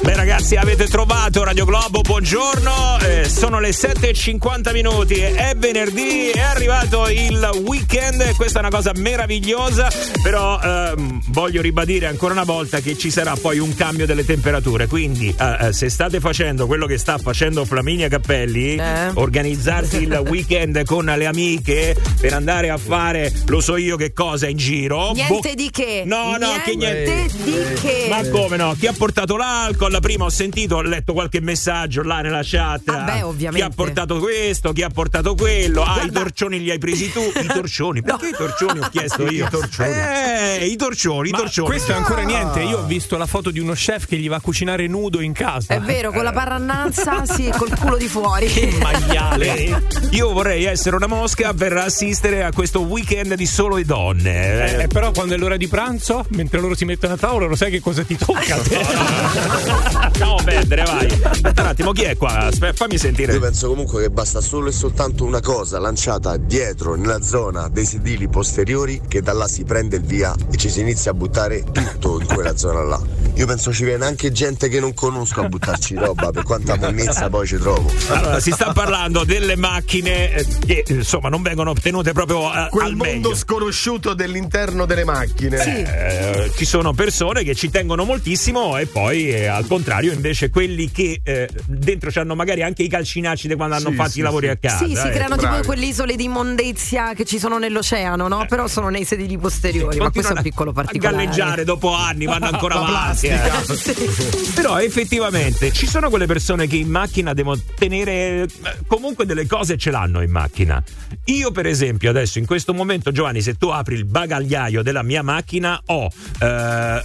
Beh 0.00 0.14
ragazzi 0.14 0.54
avete 0.54 0.86
trovato 0.86 1.42
Radio 1.42 1.64
Globo, 1.64 2.00
buongiorno, 2.02 2.98
eh, 3.00 3.28
sono 3.28 3.58
le 3.58 3.70
7.50 3.70 4.72
minuti, 4.72 5.14
è 5.14 5.54
venerdì, 5.56 6.30
è 6.30 6.40
arrivato 6.40 7.08
il 7.08 7.62
weekend, 7.66 8.36
questa 8.36 8.58
è 8.58 8.60
una 8.60 8.70
cosa 8.70 8.92
meravigliosa, 8.94 9.90
però 10.22 10.60
ehm, 10.60 11.20
voglio 11.30 11.60
ribadire 11.60 12.06
ancora 12.06 12.32
una 12.32 12.44
volta 12.44 12.78
che 12.78 12.96
ci 12.96 13.10
sarà 13.10 13.34
poi 13.34 13.58
un 13.58 13.74
cambio 13.74 14.06
delle 14.06 14.24
temperature, 14.24 14.86
quindi 14.86 15.34
eh, 15.36 15.66
eh, 15.66 15.72
se 15.72 15.88
state 15.88 16.20
facendo 16.20 16.66
quello 16.66 16.86
che 16.86 16.96
sta 16.96 17.18
facendo 17.18 17.64
Flaminia 17.64 18.06
Cappelli, 18.08 18.80
organizzarsi 19.14 20.02
il 20.02 20.14
weekend 20.28 20.84
con 20.84 21.06
le 21.06 21.26
amiche 21.26 21.96
per 22.20 22.34
andare 22.34 22.70
a 22.70 22.76
fare 22.76 23.32
lo 23.46 23.60
so 23.60 23.76
io 23.76 23.96
che 23.96 24.12
cosa 24.12 24.46
in 24.46 24.56
giro. 24.56 25.12
Niente 25.12 25.54
di 25.54 25.70
che. 25.70 26.04
No, 26.06 26.36
no, 26.38 26.60
che 26.64 26.76
niente. 26.76 27.26
di 27.42 27.74
che. 27.80 28.06
Ma 28.08 28.26
come 28.28 28.56
no? 28.56 28.76
Chi 28.78 28.86
ha 28.86 28.94
portato 28.96 29.36
l'alcol? 29.36 29.87
Prima 30.08 30.24
ho 30.24 30.30
sentito, 30.30 30.76
ho 30.76 30.82
letto 30.82 31.12
qualche 31.12 31.40
messaggio 31.40 32.02
là 32.02 32.20
nella 32.20 32.40
chat. 32.42 32.88
Ah, 32.88 32.98
beh, 33.02 33.22
ovviamente. 33.22 33.66
Chi 33.66 33.72
ha 33.72 33.74
portato 33.74 34.18
questo, 34.18 34.72
chi 34.72 34.82
ha 34.82 34.88
portato 34.88 35.34
quello. 35.34 35.82
Ah, 35.82 36.02
i 36.04 36.10
torcioni 36.10 36.60
li 36.60 36.70
hai 36.70 36.78
presi 36.78 37.10
tu. 37.12 37.20
I 37.20 37.46
torcioni? 37.52 38.00
Perché 38.02 38.28
i 38.28 38.32
torcioni 38.36 38.78
ho 38.78 38.88
chiesto 38.90 39.26
io? 39.28 39.46
I 39.46 39.48
torcioni. 39.50 39.90
Eh, 39.92 40.66
i 40.66 40.76
torcioni, 40.76 41.28
i 41.28 41.32
Ma 41.32 41.38
torcioni. 41.38 41.68
questo 41.68 41.92
è 41.92 41.94
ancora 41.94 42.20
Ah. 42.22 42.24
niente. 42.24 42.60
Io 42.62 42.78
ho 42.78 42.84
visto 42.84 43.16
la 43.18 43.26
foto 43.26 43.50
di 43.50 43.58
uno 43.58 43.72
chef 43.74 44.06
che 44.06 44.16
gli 44.16 44.28
va 44.28 44.36
a 44.36 44.40
cucinare 44.40 44.86
nudo 44.86 45.20
in 45.20 45.32
casa. 45.32 45.74
È 45.74 45.80
vero, 45.80 46.10
con 46.12 46.22
la 46.22 46.32
parrannanza, 46.32 47.24
sì, 47.26 47.50
col 47.56 47.70
culo 47.78 47.96
di 47.96 48.06
fuori. 48.08 48.48
Maiale. 48.80 49.82
Io 50.12 50.32
vorrei 50.32 50.64
essere 50.64 50.96
una 50.96 51.06
mosca 51.06 51.52
per 51.54 51.72
assistere 51.76 52.44
a 52.44 52.52
questo 52.52 52.80
weekend 52.82 53.34
di 53.34 53.46
solo 53.46 53.76
e 53.76 53.84
donne. 53.84 54.82
Eh, 54.84 54.86
però 54.88 55.10
quando 55.10 55.34
è 55.34 55.36
l'ora 55.38 55.56
di 55.56 55.66
pranzo, 55.68 56.24
mentre 56.30 56.60
loro 56.60 56.74
si 56.74 56.84
mettono 56.84 57.14
a 57.14 57.16
tavola, 57.16 57.46
lo 57.46 57.56
sai 57.56 57.70
che 57.70 57.80
cosa 57.80 58.02
ti 58.04 58.16
tocca? 58.16 58.56
a? 59.82 60.00
Lasciamo 60.08 60.36
perdere, 60.44 60.82
vai. 60.84 61.20
Aspetta 61.22 61.62
un 61.62 61.68
attimo, 61.68 61.92
chi 61.92 62.02
è 62.02 62.16
qua? 62.16 62.46
Aspetta, 62.46 62.72
fammi 62.74 62.98
sentire. 62.98 63.32
Io 63.32 63.40
penso 63.40 63.68
comunque 63.68 64.02
che 64.02 64.10
basta 64.10 64.40
solo 64.40 64.68
e 64.68 64.72
soltanto 64.72 65.24
una 65.24 65.40
cosa 65.40 65.78
lanciata 65.78 66.36
dietro 66.36 66.94
nella 66.94 67.22
zona 67.22 67.68
dei 67.68 67.84
sedili 67.84 68.28
posteriori 68.28 69.00
che 69.08 69.22
da 69.22 69.32
là 69.32 69.46
si 69.48 69.64
prende 69.64 69.96
il 69.96 70.02
via 70.02 70.34
e 70.50 70.56
ci 70.56 70.68
si 70.68 70.80
inizia 70.80 71.10
a 71.12 71.14
buttare 71.14 71.64
tutto 71.72 72.20
in 72.20 72.26
quella 72.26 72.56
zona 72.56 72.82
là. 72.82 73.00
Io 73.34 73.46
penso 73.46 73.72
ci 73.72 73.84
viene 73.84 74.04
anche 74.04 74.32
gente 74.32 74.68
che 74.68 74.80
non 74.80 74.94
conosco 74.94 75.42
a 75.42 75.48
buttarci 75.48 75.94
roba 75.94 76.30
per 76.32 76.42
quanta 76.42 76.76
monnezza 76.76 77.28
poi 77.28 77.46
ci 77.46 77.56
trovo. 77.56 77.88
Allora, 78.08 78.40
si 78.40 78.50
sta 78.50 78.72
parlando 78.72 79.24
delle 79.24 79.54
macchine 79.56 80.32
eh, 80.34 80.46
che 80.66 80.84
insomma 80.88 81.28
non 81.28 81.42
vengono 81.42 81.72
tenute 81.74 82.12
proprio 82.12 82.52
eh, 82.52 82.68
Quel 82.70 82.86
al 82.86 82.94
mondo 82.96 83.28
meglio. 83.28 83.34
sconosciuto 83.36 84.14
dell'interno 84.14 84.86
delle 84.86 85.04
macchine. 85.04 86.44
Eh, 86.44 86.52
ci 86.56 86.64
sono 86.64 86.92
persone 86.92 87.44
che 87.44 87.54
ci 87.54 87.70
tengono 87.70 88.04
moltissimo 88.04 88.76
e 88.76 88.86
poi 88.86 89.30
eh, 89.30 89.46
al 89.46 89.66
contrario 89.68 90.12
invece 90.12 90.50
quelli 90.50 90.90
che 90.90 91.20
eh, 91.22 91.48
dentro 91.66 92.10
hanno 92.20 92.34
magari 92.34 92.62
anche 92.62 92.82
i 92.82 92.88
calcinacci 92.88 93.46
di 93.48 93.54
quando 93.54 93.76
hanno 93.76 93.90
Sì, 93.90 93.94
fatto 93.96 94.10
sì, 94.10 94.18
i 94.18 94.22
lavori 94.22 94.46
sì. 94.46 94.52
a 94.52 94.56
casa. 94.56 94.84
Sì, 94.86 94.96
si 94.96 95.06
eh. 95.06 95.10
creano 95.10 95.36
tipo 95.36 95.60
quelle 95.64 95.86
isole 95.86 96.16
di 96.16 96.24
immondezia 96.24 97.14
che 97.14 97.24
ci 97.24 97.38
sono 97.38 97.58
nell'oceano, 97.58 98.26
no? 98.28 98.46
Però 98.48 98.66
sono 98.66 98.88
nei 98.88 99.04
sedili 99.04 99.36
posteriori, 99.38 99.98
ma 99.98 100.10
questo 100.10 100.32
è 100.32 100.36
un 100.36 100.42
piccolo 100.42 100.70
a 100.70 100.72
particolare. 100.72 101.16
galleggiare 101.16 101.64
dopo 101.64 101.92
anni, 101.94 102.24
vanno 102.24 102.46
ancora 102.50 102.74
avanti. 102.76 103.26
eh. 103.26 103.38
Però 104.54 104.80
effettivamente 104.80 105.70
ci 105.72 105.86
sono 105.86 106.08
quelle 106.08 106.26
persone 106.26 106.66
che 106.66 106.76
in 106.76 106.88
macchina 106.88 107.34
devono 107.34 107.60
tenere 107.76 108.42
eh, 108.42 108.48
comunque 108.86 109.26
delle 109.26 109.46
cose 109.46 109.76
ce 109.76 109.90
l'hanno 109.90 110.22
in 110.22 110.30
macchina. 110.30 110.82
Io 111.26 111.50
per 111.52 111.66
esempio 111.66 112.10
adesso 112.10 112.38
in 112.38 112.46
questo 112.46 112.72
momento 112.74 113.12
Giovanni 113.12 113.42
se 113.42 113.54
tu 113.54 113.68
apri 113.68 113.94
il 113.94 114.04
bagagliaio 114.06 114.82
della 114.82 115.02
mia 115.02 115.22
macchina 115.22 115.80
ho 115.86 116.08
eh, 116.40 117.02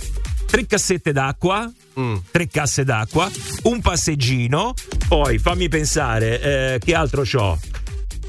tre 0.53 0.67
cassette 0.67 1.11
d'acqua 1.11 1.67
Mm. 1.99 2.15
tre 2.31 2.47
casse 2.47 2.83
d'acqua, 2.83 3.29
un 3.63 3.79
passeggino, 3.79 4.73
poi 5.07 5.37
fammi 5.37 5.69
pensare 5.69 6.41
eh, 6.41 6.79
che 6.83 6.95
altro 6.95 7.21
c'ho. 7.21 7.59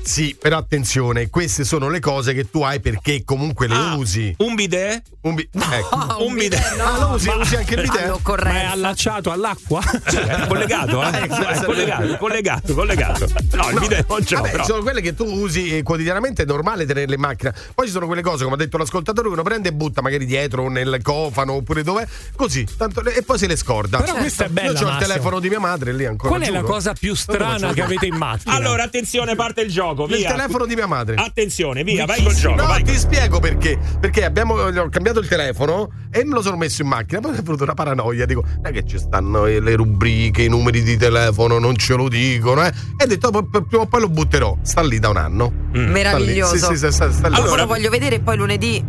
Sì, 0.04 0.36
però 0.38 0.58
attenzione, 0.58 1.30
queste 1.30 1.64
sono 1.64 1.88
le 1.88 1.98
cose 1.98 2.34
che 2.34 2.50
tu 2.50 2.62
hai 2.62 2.78
perché 2.80 3.24
comunque 3.24 3.66
le 3.66 3.74
Ah, 3.74 3.94
usi. 3.96 4.34
Un 4.38 4.54
bidet? 4.54 5.02
Un, 5.22 5.34
bi- 5.34 5.48
ecco. 5.50 6.24
un 6.26 6.34
bidet. 6.34 6.76
Ah, 6.78 6.98
lo 6.98 7.14
usi, 7.14 7.28
usi 7.30 7.56
anche 7.56 7.74
il 7.74 7.80
bidet? 7.82 8.20
Ma 8.42 8.60
è 8.60 8.64
allacciato 8.64 9.30
all'acqua? 9.30 9.80
Sì, 10.06 10.16
è 10.16 10.46
collegato, 10.46 11.02
eh? 11.02 11.06
Ecco, 11.22 11.46
è 11.46 11.64
collegato, 11.64 12.16
collegato, 12.18 12.74
collegato. 12.74 13.26
No, 13.52 13.70
il 13.70 13.78
bidet 13.80 14.06
non 14.08 14.22
c'ho, 14.22 14.36
Vabbè, 14.36 14.50
però. 14.50 14.64
sono 14.64 14.82
quelle 14.82 15.00
che 15.00 15.14
tu 15.14 15.24
usi 15.24 15.78
eh, 15.78 15.82
quotidianamente, 15.82 16.42
è 16.42 16.46
normale 16.46 16.84
tenerle 16.84 17.14
in 17.14 17.20
macchina. 17.20 17.54
Poi 17.74 17.86
ci 17.86 17.92
sono 17.92 18.06
quelle 18.06 18.20
cose, 18.22 18.44
come 18.44 18.56
ha 18.56 18.58
detto 18.58 18.76
l'ascoltatore, 18.76 19.28
che 19.28 19.32
uno 19.32 19.42
prende 19.42 19.70
e 19.70 19.72
butta 19.72 20.02
magari 20.02 20.26
dietro 20.26 20.64
o 20.64 20.68
nel 20.68 20.98
cofano 21.02 21.54
oppure 21.54 21.82
dov'è, 21.82 22.06
così, 22.36 22.66
tanto 22.76 23.00
le- 23.00 23.14
e 23.16 23.22
poi 23.22 23.38
se 23.38 23.46
le 23.46 23.56
scorda. 23.56 23.98
Però 24.02 24.14
questa 24.16 24.44
è 24.44 24.48
bella, 24.48 24.78
Io 24.78 24.86
ho 24.86 24.90
il 24.90 24.96
telefono 24.98 25.40
di 25.40 25.48
mia 25.48 25.60
madre 25.60 25.92
lì 25.94 26.04
ancora. 26.04 26.28
Qual 26.28 26.42
è 26.42 26.50
la 26.50 26.60
giuro. 26.60 26.72
cosa 26.72 26.92
più 26.92 27.14
strana 27.14 27.72
che 27.72 27.82
avete 27.82 28.04
in 28.06 28.16
macchina? 28.16 28.52
Allora, 28.64 28.82
attenzione, 28.84 29.34
parte 29.34 29.62
il 29.62 29.70
gioco, 29.70 29.93
Il 30.02 30.16
via. 30.16 30.30
telefono 30.30 30.66
di 30.66 30.74
mia 30.74 30.87
madre. 30.87 31.14
Attenzione, 31.16 31.85
via, 31.85 32.04
vai 32.04 32.22
col 32.22 32.35
gioco, 32.35 32.57
No, 32.61 32.66
vai. 32.66 32.83
ti 32.83 32.96
spiego 32.98 33.38
perché. 33.40 33.78
Perché 34.00 34.24
abbiamo, 34.24 34.54
ho 34.54 34.88
cambiato 34.88 35.20
il 35.20 35.28
telefono 35.28 35.90
e 36.11 36.24
me 36.24 36.35
lo 36.35 36.42
sono 36.42 36.57
messo 36.57 36.83
in 36.83 36.88
macchina. 36.88 37.20
Poi 37.20 37.37
è 37.37 37.40
venuta 37.42 37.62
una 37.64 37.74
paranoia. 37.74 38.26
Dico, 38.26 38.42
non 38.42 38.66
è 38.66 38.72
che 38.72 38.85
ci 38.87 38.98
stanno 38.98 39.44
le 39.44 39.74
rubriche, 39.76 40.42
i 40.42 40.48
numeri 40.48 40.83
di 40.83 40.96
telefono, 40.96 41.59
non 41.59 41.76
ce 41.76 41.94
lo 41.94 42.09
dicono. 42.09 42.64
Eh. 42.64 42.72
E 42.98 43.04
ho 43.04 43.07
detto, 43.07 43.28
"Oh, 43.28 43.42
prima 43.62 43.83
o 43.83 43.87
poi 43.87 44.00
lo 44.00 44.09
butterò. 44.09 44.57
Sta 44.62 44.83
lì 44.83 44.98
da 44.98 45.09
un 45.11 45.16
anno. 45.16 45.52
Mm. 45.76 45.90
Meraviglioso. 45.90 46.57
Sta 46.57 46.70
lì. 46.70 46.76
Sì, 46.76 46.87
sì, 46.87 46.92
sta, 46.92 47.11
sta 47.12 47.28
lì. 47.28 47.37
Allora, 47.37 47.62
lo 47.62 47.66
voglio 47.68 47.90
vedere 47.90 48.16
e 48.16 48.20
poi 48.20 48.37
lunedì 48.37 48.85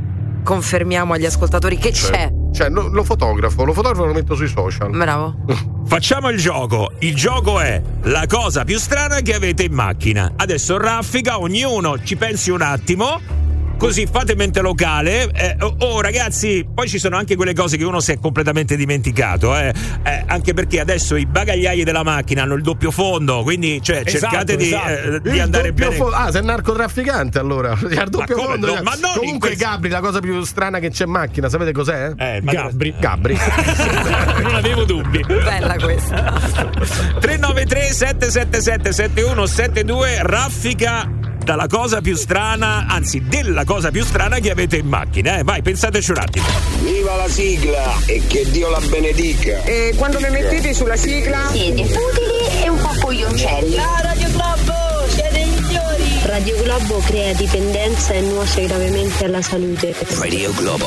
confermiamo 0.46 1.14
agli 1.14 1.26
ascoltatori 1.26 1.76
che 1.78 1.92
c'è. 1.92 2.32
Cioè, 2.54 2.70
lo, 2.70 2.88
lo 2.88 3.04
fotografo, 3.04 3.66
lo 3.66 3.74
fotografo 3.74 4.04
e 4.04 4.08
lo 4.08 4.14
metto 4.14 4.36
sui 4.36 4.48
social. 4.48 4.92
Bravo. 4.92 5.36
Facciamo 5.86 6.30
il 6.30 6.38
gioco. 6.38 6.92
Il 7.00 7.16
gioco 7.16 7.60
è 7.60 7.82
la 8.04 8.26
cosa 8.28 8.64
più 8.64 8.78
strana 8.78 9.20
che 9.20 9.34
avete 9.34 9.64
in 9.64 9.74
macchina. 9.74 10.34
Adesso 10.36 10.78
raffica, 10.78 11.40
ognuno 11.40 12.02
ci 12.02 12.16
pensi 12.16 12.52
un 12.52 12.62
attimo. 12.62 13.20
Così 13.78 14.08
fate 14.10 14.36
mente 14.36 14.62
locale. 14.62 15.30
Eh, 15.32 15.58
oh, 15.60 15.76
oh, 15.80 16.02
ragazzi, 16.02 16.66
poi 16.74 16.88
ci 16.88 16.98
sono 16.98 17.18
anche 17.18 17.36
quelle 17.36 17.54
cose 17.54 17.78
che 17.78 17.84
uno 17.84 18.00
si 18.00 18.14
è 18.14 18.20
completamente 18.20 18.76
dimenticato. 18.78 19.56
eh. 19.56 19.74
Eh, 20.04 20.24
anche 20.26 20.54
perché 20.54 20.80
adesso 20.80 21.16
i 21.16 21.26
bagagliai 21.26 21.84
della 21.84 22.02
macchina 22.04 22.44
hanno 22.44 22.56
il 22.56 22.62
doppio 22.64 22.90
fondo. 22.90 23.44
Quindi, 23.44 23.82
cioè, 23.84 24.02
Esatto, 24.06 24.20
cercate 24.20 24.56
di, 24.56 24.66
esatto. 24.68 24.90
eh, 24.90 25.22
di 25.30 25.40
andare 25.40 25.74
bene. 25.74 25.96
fo- 25.96 26.08
ah, 26.10 26.32
sei 26.32 26.44
narcotrafficante 26.44 27.38
allora. 27.38 27.74
Il 27.86 28.08
doppio 28.10 28.36
come? 28.36 28.48
fondo. 28.52 28.68
No, 28.76 28.82
ma 28.82 28.94
non 29.00 29.12
Comunque, 29.18 29.50
questo- 29.50 29.66
Gabri, 29.70 29.90
la 29.90 30.00
cosa 30.00 30.20
più 30.20 30.42
strana 30.44 30.80
che 30.80 30.90
c'è 30.90 31.04
in 31.04 31.12
macchina, 31.12 31.50
sapete 31.50 31.72
cos'è? 31.74 32.14
Eh, 32.18 32.40
ma- 32.44 32.52
Gabri. 32.52 32.94
Gabri. 32.98 33.38
non 34.42 34.56
avevo 34.56 34.84
dubbi. 34.86 35.24
Bella 35.26 35.76
questa. 35.76 36.34
393 37.20 37.82
777 37.92 38.92
7172 38.94 40.18
raffica 40.22 41.10
dalla 41.46 41.68
cosa 41.68 42.02
più 42.02 42.16
strana, 42.16 42.86
anzi 42.88 43.22
della 43.28 43.64
cosa 43.66 43.92
più 43.92 44.04
strana 44.04 44.40
che 44.40 44.50
avete 44.50 44.78
in 44.78 44.88
macchina. 44.88 45.38
Eh. 45.38 45.44
Vai, 45.44 45.62
pensateci 45.62 46.12
un 46.12 46.18
attimo. 46.18 46.46
Viva 46.82 47.16
la 47.16 47.30
sigla 47.30 48.00
e 48.08 48.22
che 48.28 48.50
Dio 48.50 48.70
la 48.72 48.82
benedica! 48.90 49.62
E 49.62 49.94
quando 49.96 50.20
mi 50.20 50.30
mettete 50.32 50.74
sulla 50.74 50.96
sigla? 50.98 51.48
Siete 51.52 51.86
futili 51.86 52.64
e 52.64 52.70
un 52.70 52.80
po' 52.80 52.96
coglioncelli. 53.00 53.76
Radio 56.46 56.62
Globo, 56.62 57.00
crea 57.00 57.34
dipendenza 57.34 58.14
e 58.14 58.22
nuoce 58.22 58.68
gravemente 58.68 59.26
alla 59.26 59.42
salute. 59.42 59.96
Radio 60.20 60.54
Globo. 60.54 60.86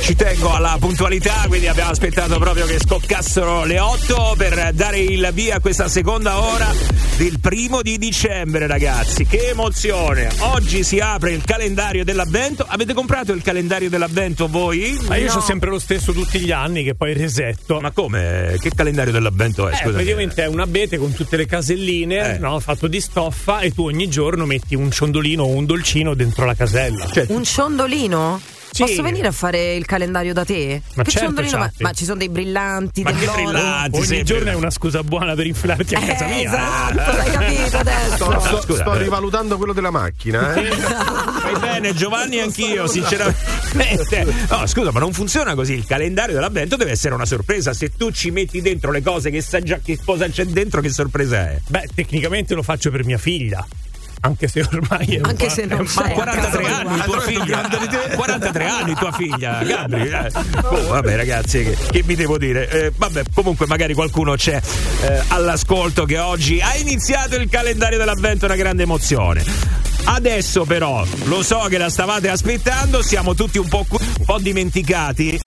Ci 0.00 0.16
tengo 0.16 0.54
alla 0.54 0.78
puntualità, 0.80 1.44
quindi 1.46 1.68
abbiamo 1.68 1.90
aspettato 1.90 2.38
proprio 2.38 2.64
che 2.64 2.78
scoccassero 2.80 3.64
le 3.64 3.80
8 3.80 4.34
per 4.38 4.72
dare 4.72 5.00
il 5.00 5.28
via 5.34 5.56
a 5.56 5.60
questa 5.60 5.88
seconda 5.88 6.40
ora 6.40 6.72
del 7.18 7.38
primo 7.38 7.82
di 7.82 7.98
dicembre, 7.98 8.66
ragazzi. 8.66 9.26
Che 9.26 9.50
emozione! 9.50 10.30
Oggi 10.38 10.82
si 10.82 10.98
apre 11.00 11.32
il 11.32 11.44
calendario 11.44 12.02
dell'avvento. 12.02 12.64
Avete 12.66 12.94
comprato 12.94 13.32
il 13.32 13.42
calendario 13.42 13.90
dell'avvento 13.90 14.48
voi? 14.48 14.98
Ma 15.06 15.16
io 15.16 15.34
ho 15.34 15.40
sempre 15.40 15.68
lo 15.68 15.78
stesso 15.78 16.12
tutti 16.12 16.40
gli 16.40 16.50
anni 16.50 16.82
che 16.82 16.94
poi 16.94 17.12
resetto. 17.12 17.78
Ma 17.78 17.90
come? 17.90 18.56
Che 18.58 18.70
calendario 18.74 19.12
dell'avvento 19.12 19.68
è? 19.68 19.74
Eh, 19.84 19.90
praticamente 19.90 20.44
è 20.44 20.46
un 20.46 20.60
abete 20.60 20.96
con 20.96 21.12
tutte 21.12 21.36
le 21.36 21.44
caselline, 21.44 22.36
Eh. 22.36 22.38
no, 22.38 22.58
fatto 22.58 22.86
di 22.86 23.00
stoffa 23.02 23.60
e 23.60 23.70
tu 23.72 23.84
ogni 23.84 24.08
giorno 24.08 24.46
metti 24.46 24.74
un 24.74 24.92
ciondolino 24.94 25.42
o 25.42 25.48
un 25.48 25.66
dolcino 25.66 26.14
dentro 26.14 26.46
la 26.46 26.54
casella. 26.54 27.06
Cioè, 27.12 27.26
Un 27.28 27.44
ciondolino? 27.44 28.40
Sì. 28.74 28.82
Posso 28.82 29.02
venire 29.02 29.28
a 29.28 29.30
fare 29.32 29.74
il 29.76 29.84
calendario 29.86 30.32
da 30.32 30.44
te? 30.44 30.82
Ma 30.94 31.04
che 31.04 31.10
certo? 31.12 31.42
Ma, 31.56 31.70
ma 31.78 31.92
ci 31.92 32.04
sono 32.04 32.18
dei 32.18 32.28
brillanti, 32.28 33.02
Ma 33.02 33.12
che 33.12 33.18
dell'oro? 33.20 33.42
brillanti, 33.44 33.96
Ogni 33.98 34.04
sempre. 34.06 34.24
giorno 34.24 34.50
è 34.50 34.54
una 34.54 34.70
scusa 34.70 35.04
buona 35.04 35.34
per 35.34 35.46
infilarti 35.46 35.94
a 35.94 36.00
casa 36.00 36.26
Eh, 36.26 36.34
mia. 36.34 36.48
esatto, 36.48 37.16
l'hai 37.16 37.30
capito 37.30 37.76
adesso. 37.76 38.16
Sto, 38.16 38.40
sto- 38.40 38.60
Scusa, 38.62 38.80
sto 38.80 38.94
eh. 38.94 38.98
rivalutando 38.98 39.56
quello 39.58 39.72
della 39.72 39.92
macchina. 39.92 40.54
Eh? 40.54 40.70
Fai 40.74 41.56
bene, 41.60 41.94
Giovanni, 41.94 42.40
anch'io, 42.40 42.88
sinceramente. 42.88 44.34
No, 44.50 44.66
scusa, 44.66 44.90
ma 44.90 44.98
non 44.98 45.12
funziona 45.12 45.54
così. 45.54 45.74
Il 45.74 45.86
calendario 45.86 46.34
dell'avvento 46.34 46.74
deve 46.74 46.90
essere 46.90 47.14
una 47.14 47.26
sorpresa. 47.26 47.72
Se 47.72 47.92
tu 47.96 48.10
ci 48.10 48.32
metti 48.32 48.60
dentro 48.60 48.90
le 48.90 49.02
cose 49.02 49.30
che 49.30 49.40
sai 49.40 49.62
già 49.62 49.78
che 49.84 50.00
cosa 50.04 50.28
c'è 50.28 50.46
dentro, 50.46 50.80
che 50.80 50.88
sorpresa 50.90 51.48
è? 51.48 51.60
Beh, 51.64 51.90
tecnicamente 51.94 52.54
lo 52.54 52.64
faccio 52.64 52.90
per 52.90 53.04
mia 53.04 53.18
figlia. 53.18 53.64
Anche 54.24 54.48
se 54.48 54.62
ormai 54.62 55.16
è 55.16 55.20
Anche 55.22 55.50
se 55.50 55.62
è 55.62 55.66
non 55.66 55.84
c'è. 55.84 56.12
43 56.12 56.66
anni 56.66 57.00
tua. 57.02 57.20
figlia. 57.20 57.68
43 58.14 58.66
anni 58.66 58.94
tua 58.94 59.12
figlia. 59.12 59.62
Gabri 59.62 60.08
eh. 60.08 60.30
Oh, 60.62 60.86
vabbè 60.88 61.14
ragazzi 61.16 61.62
che, 61.62 61.76
che 61.90 62.02
vi 62.02 62.14
devo 62.14 62.38
dire? 62.38 62.68
Eh, 62.70 62.92
vabbè 62.96 63.22
comunque 63.34 63.66
magari 63.66 63.92
qualcuno 63.92 64.34
c'è 64.34 64.58
eh, 65.02 65.22
all'ascolto 65.28 66.06
che 66.06 66.18
oggi 66.18 66.58
ha 66.62 66.74
iniziato 66.76 67.36
il 67.36 67.50
calendario 67.50 67.98
dell'avvento 67.98 68.46
una 68.46 68.56
grande 68.56 68.84
emozione. 68.84 69.44
Adesso 70.04 70.64
però 70.64 71.04
lo 71.24 71.42
so 71.42 71.66
che 71.68 71.76
la 71.76 71.90
stavate 71.90 72.28
aspettando 72.30 73.02
siamo 73.02 73.34
tutti 73.34 73.58
un 73.58 73.68
po', 73.68 73.84
cu- 73.86 74.00
un 74.00 74.24
po' 74.24 74.38
dimenticati 74.38 75.38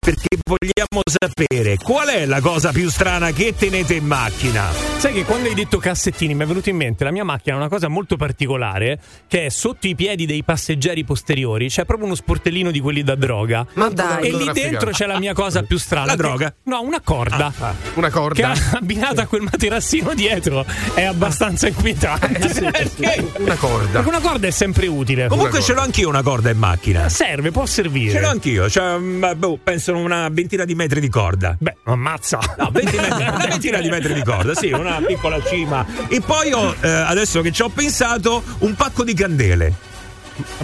perché 0.00 0.28
vogliamo 0.44 1.02
sapere 1.04 1.76
qual 1.76 2.08
è 2.08 2.24
la 2.24 2.40
cosa 2.40 2.72
più 2.72 2.88
strana 2.88 3.32
che 3.32 3.54
tenete 3.54 3.94
in 3.94 4.06
macchina 4.06 4.72
Sai 4.96 5.12
che 5.12 5.24
quando 5.24 5.48
hai 5.48 5.54
detto 5.54 5.76
cassettini 5.78 6.34
mi 6.34 6.44
è 6.44 6.46
venuto 6.46 6.70
in 6.70 6.76
mente 6.76 7.04
la 7.04 7.10
mia 7.10 7.22
macchina 7.22 7.54
ha 7.56 7.58
una 7.58 7.68
cosa 7.68 7.88
molto 7.88 8.16
particolare 8.16 8.98
che 9.28 9.46
è 9.46 9.48
sotto 9.50 9.86
i 9.86 9.94
piedi 9.94 10.24
dei 10.24 10.42
passeggeri 10.42 11.04
posteriori 11.04 11.68
c'è 11.68 11.84
proprio 11.84 12.06
uno 12.06 12.14
sportellino 12.14 12.70
di 12.70 12.80
quelli 12.80 13.02
da 13.02 13.14
droga. 13.14 13.66
Ma 13.74 13.88
dai. 13.88 14.28
E 14.28 14.36
lì 14.36 14.50
dentro 14.52 14.90
c'è 14.90 15.06
la 15.06 15.18
mia 15.18 15.32
cosa 15.34 15.62
più 15.62 15.78
strana. 15.78 16.06
La 16.06 16.12
che- 16.12 16.16
droga? 16.18 16.54
No, 16.64 16.82
una 16.82 17.00
corda. 17.00 17.52
Una 17.94 18.08
Che 18.08 18.12
corda. 18.12 18.52
abbinata 18.72 19.22
a 19.22 19.26
quel 19.26 19.42
materassino 19.42 20.14
dietro 20.14 20.64
è 20.94 21.04
abbastanza 21.04 21.68
inquietante. 21.68 22.48
Perché? 22.70 23.32
Una 23.38 23.56
corda. 23.56 23.90
Perché 24.00 24.08
una 24.08 24.20
corda 24.20 24.46
è 24.46 24.50
sempre 24.50 24.86
utile. 24.86 25.28
comunque 25.28 25.60
ce 25.62 25.72
l'ho 25.74 25.80
anch'io 25.82 26.08
una 26.08 26.22
corda 26.22 26.50
in 26.50 26.58
macchina 26.58 27.08
serve, 27.08 27.50
può 27.50 27.66
servire. 27.66 28.12
Ce 28.12 28.20
l'ho 28.20 28.28
anch'io, 28.28 28.68
cioè, 28.68 28.98
boh, 28.98 29.58
penso 29.62 29.89
una 29.98 30.28
ventina 30.28 30.64
di 30.64 30.74
metri 30.74 31.00
di 31.00 31.08
corda. 31.08 31.56
Beh, 31.58 31.76
ammazza. 31.84 32.38
No, 32.58 32.70
20 32.70 32.96
metri, 32.96 33.22
una 33.22 33.46
ventina 33.48 33.78
di 33.78 33.88
metri 33.88 34.14
di 34.14 34.22
corda, 34.22 34.54
sì, 34.54 34.70
una 34.72 35.00
piccola 35.04 35.42
cima. 35.42 35.84
E 36.08 36.20
poi 36.20 36.52
ho, 36.52 36.74
eh, 36.80 36.88
adesso 36.88 37.40
che 37.40 37.52
ci 37.52 37.62
ho 37.62 37.68
pensato, 37.68 38.42
un 38.58 38.74
pacco 38.74 39.04
di 39.04 39.14
candele. 39.14 39.88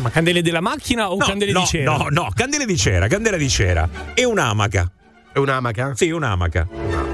Ma 0.01 0.11
candele 0.11 0.41
della 0.43 0.61
macchina 0.61 1.11
o 1.11 1.17
No, 1.17 1.27
candele 1.27 1.53
no, 1.53 1.61
di 1.61 1.67
cera? 1.67 1.97
No, 1.97 2.07
no, 2.11 2.31
candele 2.35 2.65
di 2.65 2.77
cera, 2.77 3.09
candela 3.09 3.37
di 3.37 3.49
cera. 3.49 3.89
E 4.15 4.25
un'amaca. 4.25 4.91
È 5.33 5.39
un'amaca? 5.39 5.93
Sì, 5.95 6.11
un'amaca. 6.11 7.06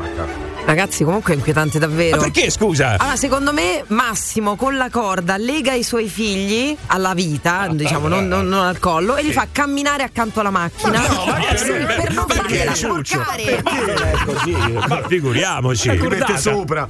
Ragazzi, 0.75 1.05
comunque 1.05 1.35
è 1.35 1.37
inquietante 1.37 1.79
davvero. 1.79 2.17
Ma 2.17 2.23
perché, 2.23 2.49
scusa? 2.51 2.97
Allora, 2.99 3.15
secondo 3.17 3.53
me 3.53 3.85
Massimo 3.89 4.57
con 4.57 4.79
la 4.79 4.89
corda 4.89 5.37
lega 5.37 5.75
i 5.75 5.83
suoi 5.83 6.09
figli 6.09 6.75
alla 6.87 7.13
vita, 7.13 7.69
diciamo, 7.71 8.09
non, 8.09 8.27
non- 8.27 8.49
non 8.49 8.65
al 8.65 8.79
collo, 8.79 9.17
e 9.17 9.23
li 9.23 9.33
fa 9.33 9.49
camminare 9.53 10.03
accanto 10.03 10.41
alla 10.41 10.49
macchina 10.49 11.03
Sì, 11.57 11.73
per 11.73 12.13
non 12.15 12.25
fargliela 12.27 12.75
sporcare. 12.75 13.43
È 13.43 13.63
così, 14.25 14.53
ma 14.89 15.03
figuriamoci. 15.07 15.91
Ti 15.91 16.07
mette 16.07 16.39
sopra. 16.39 16.89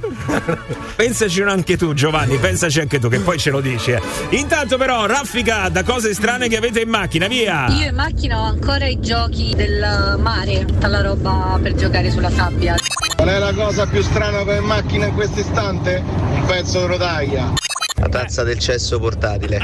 Pensaci 0.95 1.41
anche 1.41 1.75
tu, 1.75 1.93
Giovanni, 1.93 2.37
pensaci 2.37 2.79
anche 2.79 2.99
tu, 2.99 3.09
che 3.09 3.19
poi 3.19 3.37
ce 3.37 3.49
lo 3.49 3.59
dici. 3.59 3.91
eh. 3.91 4.01
Intanto, 4.29 4.77
però, 4.77 5.05
raffica 5.07 5.67
da 5.67 5.83
cose 5.83 6.13
strane 6.13 6.47
che 6.47 6.55
avete 6.55 6.79
in 6.79 6.89
macchina, 6.89 7.27
via. 7.27 7.67
Io 7.67 7.89
in 7.89 7.95
macchina 7.95 8.39
ho 8.39 8.45
ancora 8.45 8.85
i 8.87 8.97
giochi 9.01 9.53
del 9.53 10.15
mare, 10.19 10.63
tutta 10.63 10.87
la 10.87 11.01
roba 11.01 11.59
per 11.61 11.73
giocare 11.75 12.09
sulla 12.09 12.29
sabbia. 12.31 12.75
Qual 13.15 13.27
è 13.27 13.37
la 13.37 13.53
cosa 13.53 13.71
più 13.89 14.03
strana 14.03 14.43
che 14.43 14.51
ho 14.51 14.59
in 14.59 14.65
macchina 14.65 15.07
in 15.07 15.15
questo 15.15 15.39
istante? 15.39 16.03
Un 16.05 16.45
pezzo 16.45 16.81
di 16.81 16.85
rotaia. 16.85 17.53
La 17.95 18.07
tazza 18.07 18.43
del 18.43 18.59
cesso 18.59 18.99
portatile. 18.99 19.61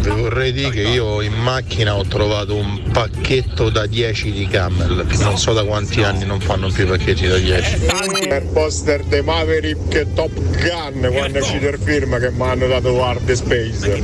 Vi 0.00 0.08
vorrei 0.08 0.52
dire 0.52 0.70
che 0.70 0.80
io 0.82 1.20
in 1.20 1.34
macchina 1.34 1.96
ho 1.96 2.04
trovato 2.04 2.56
un 2.56 2.90
pacchetto 2.92 3.70
da 3.70 3.86
10 3.86 4.32
di 4.32 4.48
Camel. 4.48 5.06
Non 5.20 5.38
so 5.38 5.52
da 5.52 5.64
quanti 5.64 6.02
anni 6.02 6.24
non 6.24 6.40
fanno 6.40 6.70
più 6.70 6.84
i 6.84 6.86
pacchetti 6.88 7.26
da 7.28 7.36
10. 7.36 7.84
Il 7.84 8.48
poster 8.52 9.04
dei 9.04 9.22
Maverick 9.22 10.12
Top 10.14 10.32
Gun 10.32 11.08
quando 11.12 11.38
è 11.38 11.40
uscito 11.40 11.68
il 11.68 11.78
film 11.78 12.18
che 12.18 12.30
mi 12.30 12.42
hanno 12.42 12.66
dato 12.66 13.04
Hard 13.04 13.30
Space. 13.30 14.02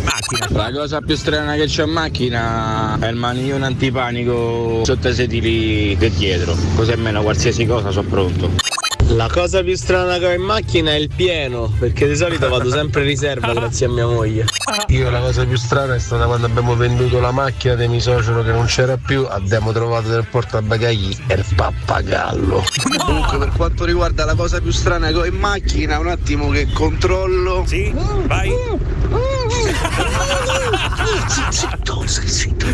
La 0.50 0.70
cosa 0.72 1.00
più 1.00 1.16
strana 1.16 1.56
che 1.56 1.66
c'ho 1.66 1.82
in 1.82 1.90
macchina 1.90 2.96
è 3.00 3.08
il 3.08 3.16
maniglione 3.16 3.66
antipanico 3.66 4.84
sotto 4.84 5.08
i 5.08 5.14
sedili 5.14 5.96
del 5.96 6.12
dietro. 6.12 6.56
Così 6.76 6.92
almeno 6.92 7.22
qualsiasi 7.22 7.66
cosa 7.66 7.90
sono 7.90 8.08
pronto. 8.08 8.50
La 9.08 9.28
cosa 9.32 9.62
più 9.62 9.74
strana 9.74 10.18
che 10.18 10.26
ho 10.26 10.32
in 10.32 10.42
macchina 10.42 10.90
è 10.90 10.96
il 10.96 11.08
pieno, 11.14 11.72
perché 11.78 12.06
di 12.06 12.14
solito 12.14 12.46
vado 12.48 12.70
sempre 12.70 13.00
in 13.00 13.06
riserva 13.08 13.54
grazie 13.54 13.86
a 13.86 13.88
mia 13.88 14.06
moglie. 14.06 14.44
Io 14.88 15.08
la 15.08 15.20
cosa 15.20 15.46
più 15.46 15.56
strana 15.56 15.94
è 15.94 15.98
stata 15.98 16.26
quando 16.26 16.46
abbiamo 16.46 16.76
venduto 16.76 17.18
la 17.18 17.30
macchina 17.30 17.74
dei 17.74 17.88
miei 17.88 18.02
suocero 18.02 18.42
che 18.42 18.52
non 18.52 18.66
c'era 18.66 18.98
più, 18.98 19.24
abbiamo 19.26 19.72
trovato 19.72 20.10
nel 20.10 20.26
portabagagli 20.30 21.16
il 21.28 21.44
pappagallo. 21.56 22.62
Comunque 22.98 23.38
per 23.38 23.52
quanto 23.56 23.86
riguarda 23.86 24.26
la 24.26 24.34
cosa 24.34 24.60
più 24.60 24.72
strana 24.72 25.08
che 25.08 25.16
ho 25.16 25.24
in 25.24 25.36
macchina, 25.36 25.98
un 25.98 26.08
attimo 26.08 26.50
che 26.50 26.68
controllo. 26.70 27.64
Sì, 27.66 27.90
vai. 28.26 28.52
Zitto, 31.48 32.04
zitto. 32.06 32.66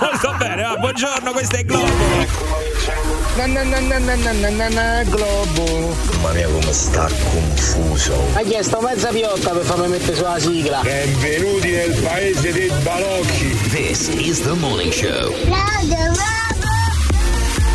Molto 0.00 0.34
bene, 0.38 0.76
buongiorno, 0.78 1.32
questo 1.32 1.56
è 1.56 1.64
Globo. 1.64 3.09
Na, 3.40 3.46
na, 3.46 3.64
na, 3.64 4.68
na 4.68 5.04
globo. 5.04 5.96
Mamma 6.20 6.34
mia 6.34 6.46
come 6.46 6.72
sta 6.74 7.08
confuso. 7.32 8.14
Ha 8.34 8.42
chiesto 8.42 8.82
mezza 8.82 9.08
piotta 9.08 9.52
per 9.52 9.64
farmi 9.64 9.88
mettere 9.88 10.14
sulla 10.14 10.38
sigla. 10.38 10.80
Benvenuti 10.82 11.70
nel 11.70 11.94
paese 12.02 12.52
dei 12.52 12.70
balocchi. 12.82 13.56
This 13.70 14.08
is 14.08 14.42
the 14.42 14.52
morning 14.52 14.92
show. 14.92 15.32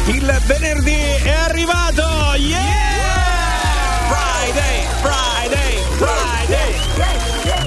Il 0.05 0.41
venerdì 0.45 1.01
è 1.23 1.31
arrivato! 1.31 2.35
Yeah! 2.37 2.84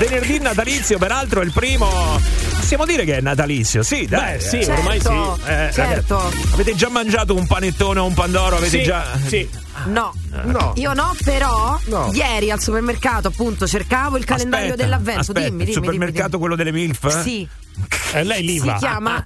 Venerdì 0.08 0.38
natalizio, 0.38 0.96
peraltro 0.96 1.42
è 1.42 1.44
il 1.44 1.52
primo. 1.52 2.18
Possiamo 2.56 2.86
dire 2.86 3.04
che 3.04 3.18
è 3.18 3.20
natalizio, 3.20 3.82
sì, 3.82 4.06
dai. 4.06 4.38
Beh, 4.38 4.40
sì, 4.40 4.58
eh. 4.58 4.72
ormai 4.72 5.00
sì. 5.00 5.08
Eh, 5.08 5.70
certo. 5.70 6.16
ragazzi, 6.16 6.52
avete 6.54 6.74
già 6.74 6.88
mangiato 6.88 7.34
un 7.34 7.46
panettone 7.46 8.00
o 8.00 8.06
un 8.06 8.14
pandoro? 8.14 8.56
Avete 8.56 8.78
Sì, 8.78 8.84
già. 8.84 9.04
sì. 9.26 9.48
No. 9.86 10.12
No. 10.44 10.72
Io 10.76 10.92
no, 10.92 11.14
però 11.24 11.78
No. 11.86 12.10
ieri 12.12 12.50
al 12.50 12.60
supermercato 12.60 13.28
appunto 13.28 13.66
cercavo 13.66 14.16
il 14.16 14.24
calendario 14.24 14.70
Aspetta, 14.72 14.82
dell'avvento. 14.84 15.20
aspetta, 15.20 15.40
dimmi, 15.40 15.50
il 15.50 15.56
dimmi, 15.58 15.72
dimmi, 15.72 15.84
supermercato 15.86 16.28
dimmi. 16.28 16.40
quello 16.40 16.56
delle 16.56 16.72
MILF? 16.72 17.04
eh? 17.04 17.22
Sì, 17.22 17.48
Eh, 18.12 18.24
lei 18.24 18.42
lì 18.42 18.58
si 18.58 18.66
va. 18.66 18.74
chiama. 18.76 19.24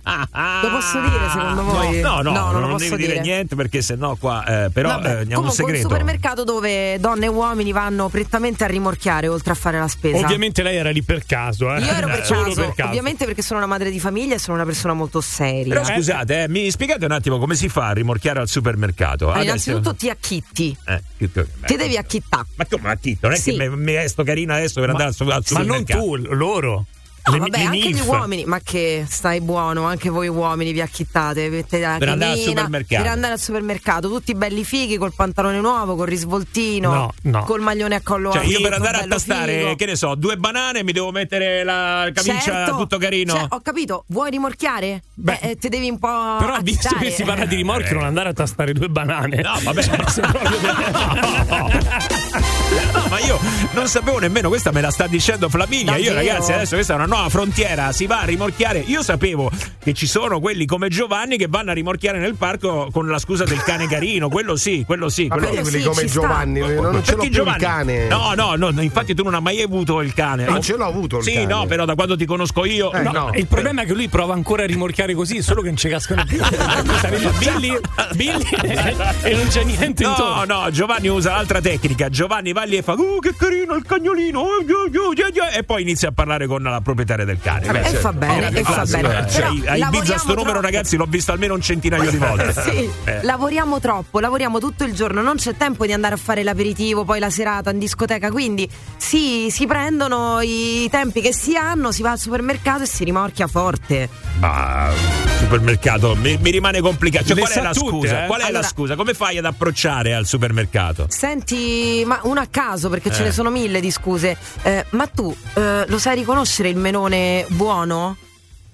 Lo 0.63 0.69
posso 0.71 1.01
dire 1.01 1.29
secondo 1.33 1.63
voi? 1.65 2.01
No, 2.01 2.21
no, 2.21 2.33
non, 2.33 2.33
non, 2.35 2.53
lo 2.53 2.77
devi 2.77 2.91
posso 2.91 2.97
dire, 2.97 3.21
niente 3.21 3.55
perché 3.57 3.81
sennò 3.81 4.15
qua. 4.17 4.65
eh, 4.65 4.71
però 4.71 4.89
Vabbè, 4.91 5.07
eh, 5.09 5.11
andiamo 5.21 5.23
un 5.43 5.49
comunque 5.49 5.49
un 5.49 5.53
segreto. 5.69 5.89
supermercato 5.89 6.45
dove 6.45 6.99
donne 7.01 7.25
e 7.27 7.29
uomini 7.29 7.73
vanno 7.73 8.09
prettamente 8.09 8.65
a 8.65 8.67
rimorchiare 8.67 9.29
oltre 9.29 9.53
a 9.53 9.55
fare 9.55 9.79
la 9.79 9.89
spesa. 9.89 10.19
Ovviamente 10.25 10.63
lei 10.63 10.77
era 10.77 10.91
lì 10.91 11.03
per 11.03 11.25
caso, 11.25 11.75
eh. 11.75 11.81
Io 11.81 11.91
ero 11.93 12.07
per 12.09 12.21
caso, 12.27 12.53
per 12.55 12.75
caso. 12.75 12.89
ovviamente 12.89 13.25
perché 13.25 13.41
sono 13.43 13.59
una 13.59 13.69
madre 13.69 13.91
di 13.91 13.99
famiglia 14.01 14.35
e 14.35 14.39
sono 14.39 14.57
una 14.57 14.67
persona 14.67 14.93
molto 14.93 15.21
seria. 15.23 15.73
Però 15.81 15.85
scusate, 15.85 16.43
eh, 16.43 16.49
mi 16.49 16.71
spiegate 16.71 17.05
un 17.07 17.13
attimo 17.13 17.39
come 17.39 17.55
si 17.55 17.69
fa 17.71 17.87
a 17.89 17.93
rimorchiare 17.93 18.41
al 18.41 18.49
supermercato? 18.49 19.27
Allora, 19.31 19.41
Adesso- 19.51 19.71
innanzitutto 19.71 19.95
ti 19.97 20.11
acchitti, 20.11 20.42
Eh, 20.87 21.03
che- 21.19 21.31
che- 21.31 21.47
ti 21.67 21.77
devi 21.77 21.97
acchittare. 21.97 22.47
Ma 22.57 22.67
come 22.67 22.83
Matti? 22.83 23.17
Non 23.21 23.33
è 23.33 23.37
Sì. 23.37 23.57
che 23.57 23.69
mi, 23.69 23.77
resto 23.95 24.23
carino 24.25 24.53
adesso 24.55 24.81
per 24.81 24.91
andare 24.91 25.09
al, 25.09 25.15
su- 25.15 25.23
al 25.25 25.29
Ma 25.51 25.63
non 25.63 25.79
supermercato. 25.87 26.01
tu, 26.05 26.17
loro. 26.35 26.87
No, 27.25 27.33
Le- 27.35 27.39
vabbè, 27.39 27.57
le 27.59 27.65
anche 27.65 27.79
gli 27.91 27.95
MILF. 27.95 28.07
uomini, 28.09 28.45
ma 28.47 28.59
che 28.61 29.07
stai 29.09 29.41
buono, 29.41 29.85
anche 29.85 30.09
voi 30.11 30.27
uomini 30.27 30.73
vi 30.73 30.81
acchittate, 30.81 31.49
mettete 31.51 31.79
la 31.81 31.97
Per 31.99 32.09
andare 32.09 32.31
al 32.33 32.37
cremina, 32.37 32.61
supermercato. 32.63 33.03
Per 33.03 33.13
andare 33.13 33.33
al 33.35 33.39
supermercato, 33.41 34.09
tutti 34.09 34.35
belli 34.35 34.65
fighi, 34.65 34.97
col 34.97 35.13
pantalone 35.15 35.61
nuovo, 35.61 35.95
col 35.95 36.09
risvoltino, 36.09 36.93
No, 36.93 37.13
no. 37.23 37.45
col 37.45 37.61
maglione 37.61 37.95
a 37.95 38.01
collo 38.03 38.33
Cioè, 38.33 38.45
io 38.45 38.61
per 38.61 38.73
andare 38.73 38.97
a 38.99 39.07
tastare, 39.07 39.59
figo. 39.61 39.77
che 39.77 39.87
ne 39.87 39.95
so, 39.97 40.17
due 40.17 40.37
banane, 40.37 40.83
mi 40.83 40.91
devo 40.93 41.13
mettere 41.13 41.63
la 41.63 42.11
camicia 42.13 42.41
Certo. 42.41 42.77
tutto 42.77 42.99
carino. 42.99 43.35
Cioè, 43.35 43.47
ho 43.51 43.61
capito, 43.61 44.03
vuoi 44.09 44.31
rimorchiare? 44.31 45.03
Beh, 45.15 45.39
eh, 45.43 45.57
te 45.57 45.69
devi 45.69 45.89
un 45.91 45.99
po'. 46.01 46.37
Però 46.41 46.57
visto 46.61 46.89
acchittare. 46.89 47.07
che 47.07 47.13
si 47.13 47.23
parla 47.23 47.45
di 47.45 47.55
rimorchio, 47.55 47.95
non 47.95 48.05
andare 48.05 48.31
a 48.31 48.33
tastare 48.33 48.73
due 48.73 48.89
banane. 48.89 49.41
No, 49.43 49.59
vabbè. 49.63 49.83
Se 50.11 50.21
proprio- 50.23 50.59
No, 52.93 53.07
ma 53.11 53.19
io 53.21 53.39
non 53.73 53.87
sapevo 53.89 54.19
nemmeno, 54.19 54.49
questa 54.49 54.71
me 54.71 54.81
la 54.81 54.91
sta 54.91 55.07
dicendo 55.07 55.49
Flaminia. 55.49 55.97
Io, 55.97 56.13
Davvero? 56.13 56.29
ragazzi, 56.33 56.53
adesso 56.53 56.75
questa 56.75 56.93
è 56.95 56.97
una 56.97 57.07
nuova 57.07 57.29
frontiera. 57.29 57.93
Si 57.93 58.07
va 58.07 58.21
a 58.21 58.25
rimorchiare. 58.25 58.81
Io 58.87 59.03
sapevo 59.03 59.51
che 59.83 59.93
ci 59.95 60.07
sono 60.07 60.41
quelli 60.41 60.67
come 60.67 60.89
Giovanni 60.89 61.37
che 61.37 61.47
vanno 61.49 61.71
a 61.71 61.75
rimorchiare 61.75 62.19
nel 62.19 62.35
parco 62.35 62.89
con 62.93 63.09
la 63.09 63.19
scusa 63.19 63.45
del 63.45 63.63
cane 63.63 63.87
carino. 63.89 64.29
Quello 64.29 64.57
sì, 64.57 64.85
quello 64.87 65.09
sì. 65.09 65.27
Ma 65.27 65.37
quello 65.37 65.61
quelli 65.63 65.83
come 65.83 66.05
Giovanni? 66.07 66.61
Non 66.61 66.69
ce 66.69 66.75
l'ho 66.77 66.91
Perché 66.91 67.15
più 67.15 67.25
il 67.25 67.31
Giovanni- 67.31 67.59
cane. 67.63 68.07
No, 68.09 68.33
no, 68.35 68.55
no, 68.57 68.81
infatti 68.83 69.15
tu 69.15 69.23
non 69.23 69.35
hai 69.35 69.41
mai 69.43 69.63
avuto 69.63 70.01
il 70.01 70.13
cane. 70.15 70.45
Non 70.45 70.61
ce 70.63 70.77
l'ho 70.77 70.87
avuto 70.87 71.19
il 71.19 71.23
Sì, 71.25 71.33
cane. 71.35 71.47
no, 71.47 71.67
però 71.67 71.85
da 71.85 71.95
quando 71.95 72.17
ti 72.17 72.25
conosco 72.27 72.65
io. 72.65 72.93
Eh, 72.93 73.03
no. 73.03 73.31
Il 73.35 73.47
problema 73.47 73.83
è 73.83 73.87
che 73.87 73.95
lui 73.95 74.09
prova 74.09 74.35
ancora 74.35 74.63
a 74.63 74.67
rimorchiare 74.67 75.15
così, 75.15 75.43
solo 75.43 75.61
che 75.63 75.69
non 75.69 75.77
ci 75.77 75.89
cascano 75.89 76.25
più. 76.25 76.39
Billy, 77.39 77.79
Billy 78.15 78.47
e 79.23 79.35
non 79.35 79.47
c'è 79.49 79.65
niente 79.65 80.03
No, 80.05 80.11
intorno. 80.11 80.45
no, 80.63 80.71
Giovanni 80.71 81.09
usa 81.09 81.33
l'altra 81.33 81.61
tecnica. 81.61 82.09
Giovanni 82.09 82.53
va 82.53 82.63
lì 82.65 82.77
e 82.77 82.82
fa: 82.83 82.93
Oh, 82.93 83.19
che 83.19 83.35
carino 83.37 83.75
il 83.75 83.85
cagnolino! 83.85 84.41
oh, 84.41 84.43
oh, 84.43 84.49
oh, 84.49 84.99
oh, 84.99 85.09
oh", 85.09 85.57
E 85.57 85.63
poi 85.65 85.83
inizia 85.83 86.09
a 86.09 86.13
parlare 86.13 86.47
con 86.47 86.63
la 86.63 86.81
proprietaria 86.81 87.25
del 87.25 87.39
cane. 87.41 87.67
Eh, 87.83 87.91
e 87.91 87.95
fa 87.95 88.13
bene, 88.13 88.51
e 88.51 88.63
fa 88.63 88.85
bene. 88.85 89.27
Cioè, 89.29 89.69
a 89.69 89.77
Ibiza 89.77 90.19
sto 90.19 90.29
numero, 90.35 90.51
troppo. 90.53 90.61
ragazzi, 90.61 90.97
l'ho 90.97 91.07
visto 91.09 91.33
almeno 91.33 91.55
un 91.55 91.61
centinaio 91.61 92.11
di 92.11 92.17
volte. 92.17 92.53
Sì, 92.63 92.91
Eh. 93.05 93.23
lavoriamo 93.23 93.81
troppo, 93.81 94.21
lavoriamo 94.21 94.59
tutto 94.59 94.85
il 94.85 94.95
giorno, 94.95 95.23
non 95.23 95.37
c'è 95.37 95.57
tempo 95.57 95.85
di 95.87 95.93
andare 95.93 96.15
a 96.15 96.17
fare 96.17 96.43
l'aperitivo, 96.43 97.05
poi 97.05 97.19
la 97.19 97.31
serata 97.31 97.71
in 97.71 97.79
discoteca, 97.79 98.31
quindi 98.31 98.69
si, 98.97 99.49
si 99.51 99.67
prendono 99.67 100.41
i 100.41 100.89
tempi 100.91 101.21
che 101.21 101.33
si 101.33 101.57
hanno, 101.57 101.91
si 101.93 102.03
va 102.03 102.13
al 102.13 102.19
supermercato 102.19 102.83
e 102.85 102.87
si 102.87 103.05
rimorchia 103.05 103.47
forte. 103.47 104.09
Ma 104.39 104.91
supermercato 105.39 106.17
mi, 106.17 106.37
mi 106.41 106.51
rimane 106.51 106.81
complicato. 106.81 107.27
Cioè, 107.27 107.39
qual 107.39 107.51
è 107.53 107.61
la 107.63 107.73
tutte, 107.73 107.89
scusa? 107.91 108.25
eh? 108.25 108.27
Qual 108.27 108.39
è 108.41 108.43
la 108.43 108.49
Allora- 108.49 108.67
scusa? 108.67 108.97
Come 108.97 109.15
fai 109.15 109.39
ad 109.39 109.45
approcciare 109.45 110.15
al 110.15 110.27
supermercato? 110.27 111.07
Senti, 111.09 112.03
ma 112.07 112.19
uno 112.25 112.41
a 112.41 112.47
caso 112.51 112.89
perché 112.89 113.11
ce 113.13 113.21
Eh. 113.23 113.25
ne 113.27 113.33
sono 113.33 113.51
mille 113.51 113.81
di 113.81 113.91
scuse, 113.91 114.37
eh, 114.63 114.85
ma 114.91 115.07
tu 115.07 115.35
eh, 115.55 115.85
lo 115.87 115.99
sai 115.99 116.17
riconoscere 116.17 116.69
il 116.71 116.77
menone 116.77 117.45
buono? 117.51 118.17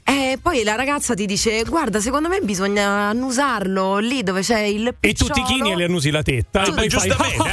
E 0.04 0.38
poi 0.40 0.62
la 0.62 0.74
ragazza 0.74 1.12
ti 1.12 1.26
dice: 1.26 1.64
Guarda, 1.64 2.00
secondo 2.00 2.28
me 2.30 2.40
bisogna 2.40 3.08
annusarlo 3.10 3.98
lì 3.98 4.22
dove 4.22 4.40
c'è 4.40 4.60
il 4.60 4.86
E 4.86 4.94
picciolo. 4.98 5.34
tutti 5.34 5.42
chini 5.52 5.72
e 5.72 5.76
le 5.76 5.84
annusi 5.84 6.10
la 6.10 6.22
tetta. 6.22 6.62
Ah, 6.62 6.66
e 6.68 6.72
poi 6.72 6.88
fai- 6.88 7.08
giustamente. 7.10 7.50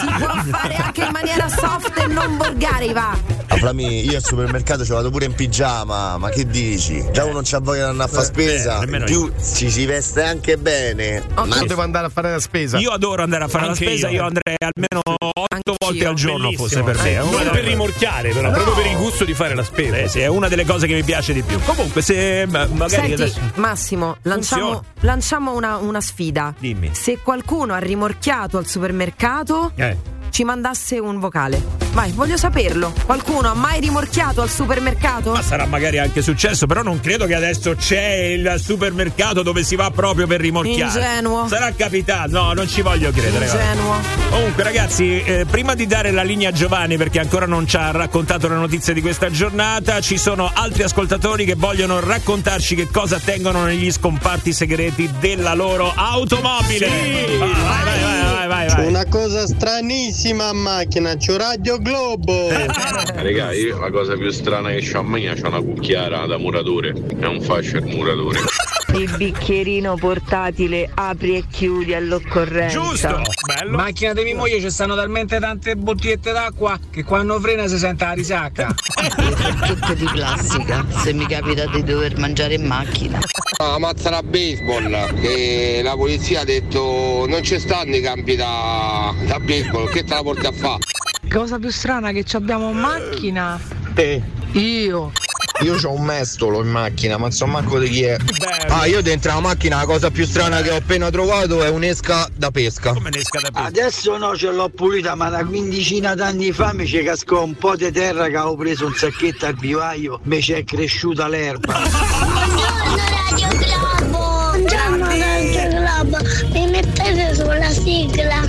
Si 0.00 0.06
può 0.18 0.34
fare 0.58 0.74
anche 0.74 1.04
in 1.04 1.10
maniera 1.12 1.48
soft 1.48 1.96
e 1.96 2.06
non 2.08 2.36
volgare, 2.36 2.92
va. 2.92 3.16
A 3.56 3.58
Flami, 3.58 4.04
io 4.04 4.16
al 4.18 4.22
supermercato 4.22 4.84
ci 4.84 4.92
vado 4.92 5.08
pure 5.10 5.24
in 5.24 5.32
pigiama, 5.34 6.18
ma 6.18 6.28
che 6.28 6.46
dici? 6.46 7.02
Già 7.10 7.24
uno 7.24 7.32
non 7.34 7.42
c'ha 7.42 7.58
voglia 7.58 7.84
di 7.84 7.90
andare 7.90 8.10
a 8.10 8.12
fare 8.12 8.26
spesa, 8.26 8.76
Eh, 8.76 8.80
nemmeno 8.80 9.06
in 9.06 9.10
più 9.10 9.32
ci 9.54 9.70
si 9.70 9.86
veste 9.86 10.22
anche 10.22 10.58
bene. 10.58 11.22
Ma 11.34 11.64
devo 11.64 11.80
andare 11.80 12.04
a 12.06 12.08
fare 12.10 12.30
la 12.32 12.38
spesa. 12.38 12.76
Io 12.78 12.90
adoro 12.90 13.22
andare 13.22 13.44
a 13.44 13.48
fare 13.48 13.68
Anche 13.68 13.84
la 13.84 13.90
spesa, 13.90 14.08
io, 14.08 14.14
io. 14.16 14.24
andrei 14.24 14.56
almeno 14.58 15.00
otto 15.06 15.74
volte 15.78 16.06
al 16.06 16.14
giorno, 16.14 16.52
fosse 16.52 16.82
per 16.82 17.00
me. 17.02 17.18
Una 17.18 17.42
Non 17.44 17.52
per 17.52 17.64
rimorchiare, 17.64 18.30
però, 18.30 18.50
proprio 18.50 18.74
per 18.74 18.86
il 18.86 18.96
gusto 18.98 19.24
di 19.24 19.32
fare 19.32 19.54
la 19.54 19.64
spesa. 19.64 19.96
Eh, 19.96 20.08
sì, 20.08 20.20
è 20.20 20.26
una 20.26 20.48
delle 20.48 20.66
cose 20.66 20.86
che 20.86 20.92
mi 20.92 21.02
piace 21.02 21.32
di 21.32 21.40
più. 21.42 21.58
Comunque, 21.60 22.02
se 22.02 22.44
ma- 22.46 22.66
magari 22.66 22.90
Senti, 23.08 23.12
adesso. 23.14 23.40
Massimo, 23.54 24.18
lanciamo, 24.22 24.84
lanciamo 25.00 25.54
una, 25.54 25.76
una 25.78 26.02
sfida. 26.02 26.54
Dimmi. 26.58 26.90
Se 26.92 27.20
qualcuno 27.22 27.72
ha 27.72 27.78
rimorchiato 27.78 28.58
al 28.58 28.66
supermercato, 28.66 29.72
Eh. 29.76 29.96
Ci 30.36 30.44
mandasse 30.44 30.98
un 30.98 31.18
vocale. 31.18 31.62
Vai, 31.92 32.12
voglio 32.12 32.36
saperlo. 32.36 32.92
Qualcuno 33.06 33.48
ha 33.48 33.54
mai 33.54 33.80
rimorchiato 33.80 34.42
al 34.42 34.50
supermercato? 34.50 35.32
Ma 35.32 35.40
sarà 35.40 35.64
magari 35.64 35.98
anche 35.98 36.20
successo, 36.20 36.66
però 36.66 36.82
non 36.82 37.00
credo 37.00 37.24
che 37.24 37.34
adesso 37.34 37.74
c'è 37.74 38.34
il 38.36 38.56
supermercato 38.62 39.42
dove 39.42 39.64
si 39.64 39.76
va 39.76 39.90
proprio 39.90 40.26
per 40.26 40.40
rimorchiare. 40.40 40.82
Ingenuo. 40.82 41.48
Sarà 41.48 41.72
capitato, 41.72 42.32
no, 42.32 42.52
non 42.52 42.68
ci 42.68 42.82
voglio 42.82 43.10
credere. 43.12 43.46
Ingenuo. 43.46 43.94
Comunque, 44.28 44.62
ragazzi, 44.62 45.22
eh, 45.22 45.46
prima 45.48 45.72
di 45.72 45.86
dare 45.86 46.10
la 46.10 46.22
linea 46.22 46.50
a 46.50 46.52
Giovanni, 46.52 46.98
perché 46.98 47.18
ancora 47.18 47.46
non 47.46 47.66
ci 47.66 47.76
ha 47.76 47.90
raccontato 47.90 48.46
le 48.46 48.56
notizie 48.56 48.92
di 48.92 49.00
questa 49.00 49.30
giornata, 49.30 50.02
ci 50.02 50.18
sono 50.18 50.50
altri 50.52 50.82
ascoltatori 50.82 51.46
che 51.46 51.54
vogliono 51.54 51.98
raccontarci 52.00 52.74
che 52.74 52.90
cosa 52.90 53.18
tengono 53.18 53.64
negli 53.64 53.90
scomparti 53.90 54.52
segreti 54.52 55.08
della 55.18 55.54
loro 55.54 55.94
automobile. 55.94 56.88
Vai, 57.38 57.38
vai, 57.38 57.84
vai, 57.84 58.00
vai, 58.02 58.35
vai, 58.46 58.68
vai. 58.68 58.86
Una 58.86 59.04
cosa 59.06 59.46
stranissima 59.46 60.48
a 60.48 60.52
macchina, 60.52 61.16
c'ho 61.16 61.36
Radio 61.36 61.78
Globo. 61.78 62.48
Raga, 62.48 63.52
io 63.52 63.78
la 63.78 63.90
cosa 63.90 64.14
più 64.14 64.30
strana 64.30 64.70
che 64.70 64.80
c'ho 64.80 65.00
a 65.00 65.02
mia 65.02 65.34
c'ho 65.34 65.48
una 65.48 65.60
cucchiara 65.60 66.26
da 66.26 66.38
muratore. 66.38 66.94
È 67.18 67.26
un 67.26 67.40
fascio 67.40 67.78
il 67.78 67.84
muratore. 67.84 68.40
Il 68.96 69.14
bicchierino 69.14 69.94
portatile 69.96 70.90
apri 70.94 71.36
e 71.36 71.44
chiudi 71.50 71.92
all'occorrenza. 71.92 73.20
bello. 73.46 73.76
Macchina 73.76 74.14
di 74.14 74.22
mia 74.24 74.34
moglie 74.34 74.58
ci 74.58 74.70
stanno 74.70 74.94
talmente 74.94 75.38
tante 75.38 75.76
bottigliette 75.76 76.32
d'acqua 76.32 76.78
che 76.90 77.04
quando 77.04 77.38
frena 77.38 77.66
si 77.66 77.76
sente 77.76 78.04
la 78.04 78.12
risacca. 78.12 78.74
Tutto 79.66 79.92
di 79.92 80.04
plastica, 80.10 80.84
se 81.02 81.12
mi 81.12 81.26
capita 81.26 81.66
di 81.66 81.82
dover 81.84 82.16
mangiare 82.18 82.54
in 82.54 82.64
macchina. 82.64 83.18
Ah, 83.58 83.78
mazza 83.78 84.08
da 84.08 84.22
baseball, 84.22 85.20
che 85.20 85.80
la 85.82 85.94
polizia 85.94 86.40
ha 86.40 86.44
detto 86.44 87.26
non 87.28 87.42
ci 87.42 87.58
stanno 87.58 87.96
i 87.96 88.00
campi 88.00 88.34
da, 88.34 89.14
da 89.26 89.38
baseball, 89.40 89.90
che 89.90 90.04
te 90.04 90.14
la 90.14 90.22
porti 90.22 90.46
a 90.46 90.52
fare? 90.52 90.78
Cosa 91.30 91.58
più 91.58 91.70
strana 91.70 92.12
che 92.12 92.24
ci 92.24 92.36
abbiamo 92.36 92.70
in 92.70 92.78
macchina? 92.78 93.60
Te. 93.94 94.22
Io. 94.52 95.12
Io 95.62 95.76
ho 95.82 95.92
un 95.92 96.04
mestolo 96.04 96.60
in 96.62 96.68
macchina, 96.68 97.16
ma 97.16 97.22
non 97.22 97.32
so 97.32 97.46
manco 97.46 97.78
di 97.78 97.88
chi 97.88 98.02
è. 98.02 98.16
Ah, 98.68 98.86
io 98.86 99.00
dentro 99.00 99.32
la 99.32 99.40
macchina 99.40 99.76
la 99.78 99.84
cosa 99.86 100.10
più 100.10 100.26
strana 100.26 100.60
che 100.60 100.70
ho 100.70 100.76
appena 100.76 101.10
trovato 101.10 101.62
è 101.62 101.68
un'esca 101.68 102.28
da 102.34 102.50
pesca. 102.50 102.92
Come 102.92 103.08
un'esca 103.08 103.40
da 103.40 103.50
pesca? 103.50 103.66
Adesso 103.66 104.16
no, 104.18 104.36
ce 104.36 104.50
l'ho 104.50 104.68
pulita, 104.68 105.14
ma 105.14 105.28
una 105.28 105.44
quindicina 105.44 106.14
d'anni 106.14 106.52
fa 106.52 106.72
mi 106.72 106.86
ci 106.86 107.02
cascò 107.02 107.42
un 107.42 107.54
po' 107.54 107.74
di 107.76 107.90
terra 107.90 108.28
che 108.28 108.36
avevo 108.36 108.56
preso 108.56 108.86
un 108.86 108.94
sacchetto 108.94 109.46
al 109.46 109.54
vivaio, 109.54 110.20
mi 110.24 110.42
ci 110.42 110.52
è 110.52 110.64
cresciuta 110.64 111.26
l'erba. 111.26 111.74
Buongiorno 113.36 113.65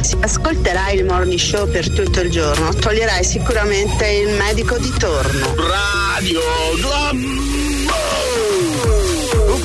sigla. 0.04 0.26
Ascolterai 0.26 0.98
il 0.98 1.06
morning 1.06 1.39
show 1.39 1.70
per 1.70 1.89
tutto 1.89 2.22
il 2.22 2.30
giorno, 2.30 2.74
toglierai 2.74 3.24
sicuramente 3.24 4.08
il 4.08 4.30
medico 4.36 4.78
di 4.78 4.91
torno. 4.98 5.56
Radio 5.56 6.41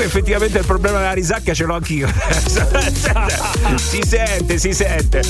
Comunque 0.03 0.07
effettivamente 0.07 0.59
il 0.59 0.66
problema 0.66 0.98
della 0.98 1.12
risacca 1.12 1.55
ce 1.55 1.64
l'ho 1.64 1.74
anch'io. 1.74 2.09
si 3.76 4.00
sente, 4.05 4.59
si 4.59 4.72
sente. 4.72 5.22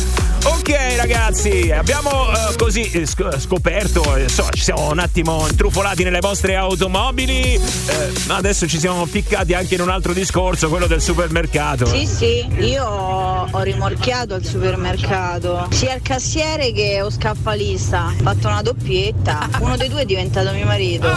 Ok 0.44 0.96
ragazzi, 0.96 1.70
abbiamo 1.70 2.32
eh, 2.32 2.56
così 2.56 2.90
eh, 2.90 3.06
sc- 3.06 3.38
scoperto, 3.38 4.16
eh, 4.16 4.22
insomma, 4.22 4.50
ci 4.50 4.62
siamo 4.62 4.90
un 4.90 4.98
attimo 4.98 5.46
intrufolati 5.48 6.04
nelle 6.04 6.20
vostre 6.20 6.56
automobili, 6.56 7.54
eh, 7.54 7.60
ma 8.26 8.36
adesso 8.36 8.66
ci 8.66 8.78
siamo 8.78 9.04
ficcati 9.04 9.52
anche 9.52 9.74
in 9.74 9.82
un 9.82 9.90
altro 9.90 10.12
discorso, 10.12 10.68
quello 10.68 10.86
del 10.86 11.02
supermercato. 11.02 11.86
Sì, 11.86 12.06
sì, 12.06 12.46
io 12.58 12.84
ho 12.84 13.60
rimorchiato 13.60 14.34
al 14.34 14.44
supermercato, 14.44 15.68
sia 15.70 15.94
il 15.94 16.02
cassiere 16.02 16.72
che 16.72 16.98
lo 17.00 17.10
scaffalista. 17.10 18.06
Ho 18.06 18.22
fatto 18.22 18.48
una 18.48 18.62
doppietta. 18.62 19.48
Uno 19.58 19.76
dei 19.76 19.88
due 19.88 20.02
è 20.02 20.06
diventato 20.06 20.50
mio 20.52 20.64
marito. 20.64 21.08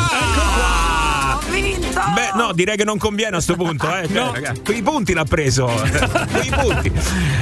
Beh, 2.14 2.32
no, 2.36 2.52
direi 2.54 2.76
che 2.76 2.84
non 2.84 2.98
conviene 2.98 3.38
a 3.38 3.42
sto 3.42 3.56
punto, 3.56 3.88
eh. 3.88 4.08
Cioè, 4.08 4.32
ragazzi, 4.32 4.62
quei 4.62 4.82
punti 4.82 5.14
l'ha 5.14 5.24
preso. 5.24 5.66
quei 6.32 6.50
punti. 6.50 6.92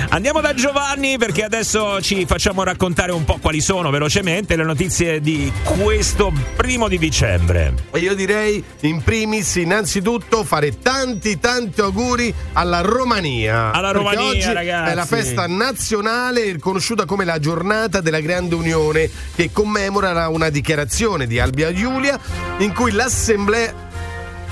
Andiamo 0.10 0.42
da 0.42 0.54
Giovanni 0.54 1.18
perché 1.18 1.44
adesso 1.44 2.00
ci 2.02 2.26
facciamo 2.26 2.64
raccontare 2.64 3.12
un 3.12 3.24
po' 3.24 3.40
quali 3.42 3.62
sono 3.62 3.90
velocemente 3.90 4.56
le 4.56 4.64
notizie 4.64 5.20
di 5.22 5.52
questo 5.64 6.32
primo 6.56 6.88
di 6.88 7.00
dicembre. 7.00 7.74
E 7.92 8.00
io 8.00 8.14
direi 8.14 8.64
in 8.82 9.02
primis 9.02 9.56
innanzitutto 9.56 10.44
fare 10.44 10.80
tanti 10.80 11.40
tanti 11.40 11.82
auguri 11.82 12.34
alla 12.54 12.82
Romania. 12.82 13.72
Alla 13.72 13.92
Perché 13.92 14.10
Romania, 14.10 14.30
oggi 14.30 14.54
ragazzi. 14.54 14.92
È 14.92 14.94
la 14.94 15.06
festa 15.06 15.48
nazionale 15.48 16.58
conosciuta 16.60 17.06
come 17.06 17.26
la 17.26 17.40
giornata 17.40 18.02
della 18.02 18.20
Grande 18.20 18.54
Unione 18.56 19.10
che 19.36 19.52
commemora 19.52 20.28
una 20.30 20.50
dichiarazione 20.50 21.26
di 21.26 21.40
Albia 21.40 21.74
Giulia 21.74 22.20
in 22.60 22.74
cui 22.74 22.92
l'assemblea 22.92 23.92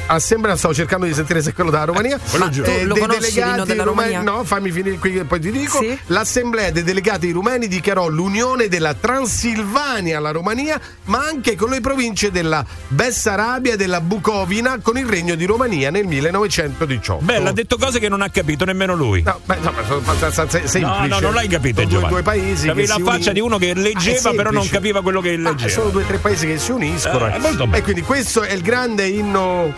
assemblea, 0.08 0.56
stavo 0.56 0.74
cercando 0.74 1.06
di 1.06 1.14
sentire 1.14 1.42
se 1.42 1.52
è 1.52 1.54
quello 1.54 1.70
della 1.72 1.86
Romania. 1.86 2.20
quello 2.30 2.50
giuro. 2.50 2.70
Tu 2.72 2.86
lo 2.86 2.94
dei 2.94 3.32
della 3.34 3.84
rumeni, 3.84 3.84
Romania? 3.84 4.22
no, 4.22 4.44
fammi 4.44 4.72
finire 4.72 4.98
qui 4.98 5.12
che 5.14 5.24
poi 5.24 5.40
ti 5.40 5.52
dico. 5.52 5.80
Sì. 5.80 5.98
L'assemblea 6.08 6.72
dei 6.72 6.84
delegati 6.84 7.32
rumeni 7.32 7.68
dichiarò 7.68 8.08
l'unione 8.08 8.68
della 8.68 8.94
Transilvania 8.94 10.18
alla 10.18 10.32
Romania, 10.32 10.80
ma 11.06 11.26
anche 11.26 11.56
con 11.56 11.70
le 11.70 11.82
province 11.82 12.32
della 12.32 12.66
Bessarabia 12.88 13.74
e 13.74 13.78
della 13.78 14.02
Bucovina 14.02 14.80
con 14.82 14.98
il 14.98 15.06
regno 15.06 15.36
di 15.36 15.46
Romania 15.46 15.90
nel 15.92 16.06
1918. 16.06 17.24
Bella, 17.24 17.50
ha 17.50 17.54
detto 17.54 17.78
cose 17.78 18.00
che 18.00 18.10
non 18.10 18.22
ha 18.22 18.30
capito 18.30 18.66
nemmeno 18.66 18.96
lui. 18.96 19.22
No, 19.22 19.40
beh, 19.46 19.56
insomma, 19.58 19.84
sono 19.86 19.98
abbastanza 20.00 20.50
se- 20.50 20.68
semplici. 20.68 21.08
No, 21.08 21.08
no, 21.08 21.20
non 21.20 21.34
l'hai 21.34 21.48
capito, 21.48 21.82
Sono 21.82 21.88
due, 21.90 22.00
Giovanni. 22.00 22.14
due 22.14 22.22
paesi 22.24 22.68
Avevi 22.70 22.82
che 22.88 22.92
la 22.92 22.96
si 22.98 23.04
faccia 23.04 23.30
uni- 23.30 23.34
di 23.34 23.40
uno 23.40 23.58
che 23.58 23.74
leggeva, 23.74 24.30
Ah, 24.30 24.34
però 24.34 24.52
non 24.52 24.68
capiva 24.70 25.02
quello 25.02 25.22
che 25.22 25.34
Ah, 25.34 25.38
leggeva. 25.38 25.70
sono 25.72 25.90
due 25.90 26.04
o 26.04 26.06
tre 26.06 26.18
paesi 26.18 26.48
che 26.48 26.58
si 26.58 26.72
uniscono. 26.72 27.28
Eh, 27.34 27.40
molto 27.40 27.66
bene. 27.66 27.78
e 27.78 27.82
quindi 27.82 28.02
questo 28.02 28.42
è 28.42 28.52
il 28.54 28.62
grande 28.62 29.06
inno 29.08 29.74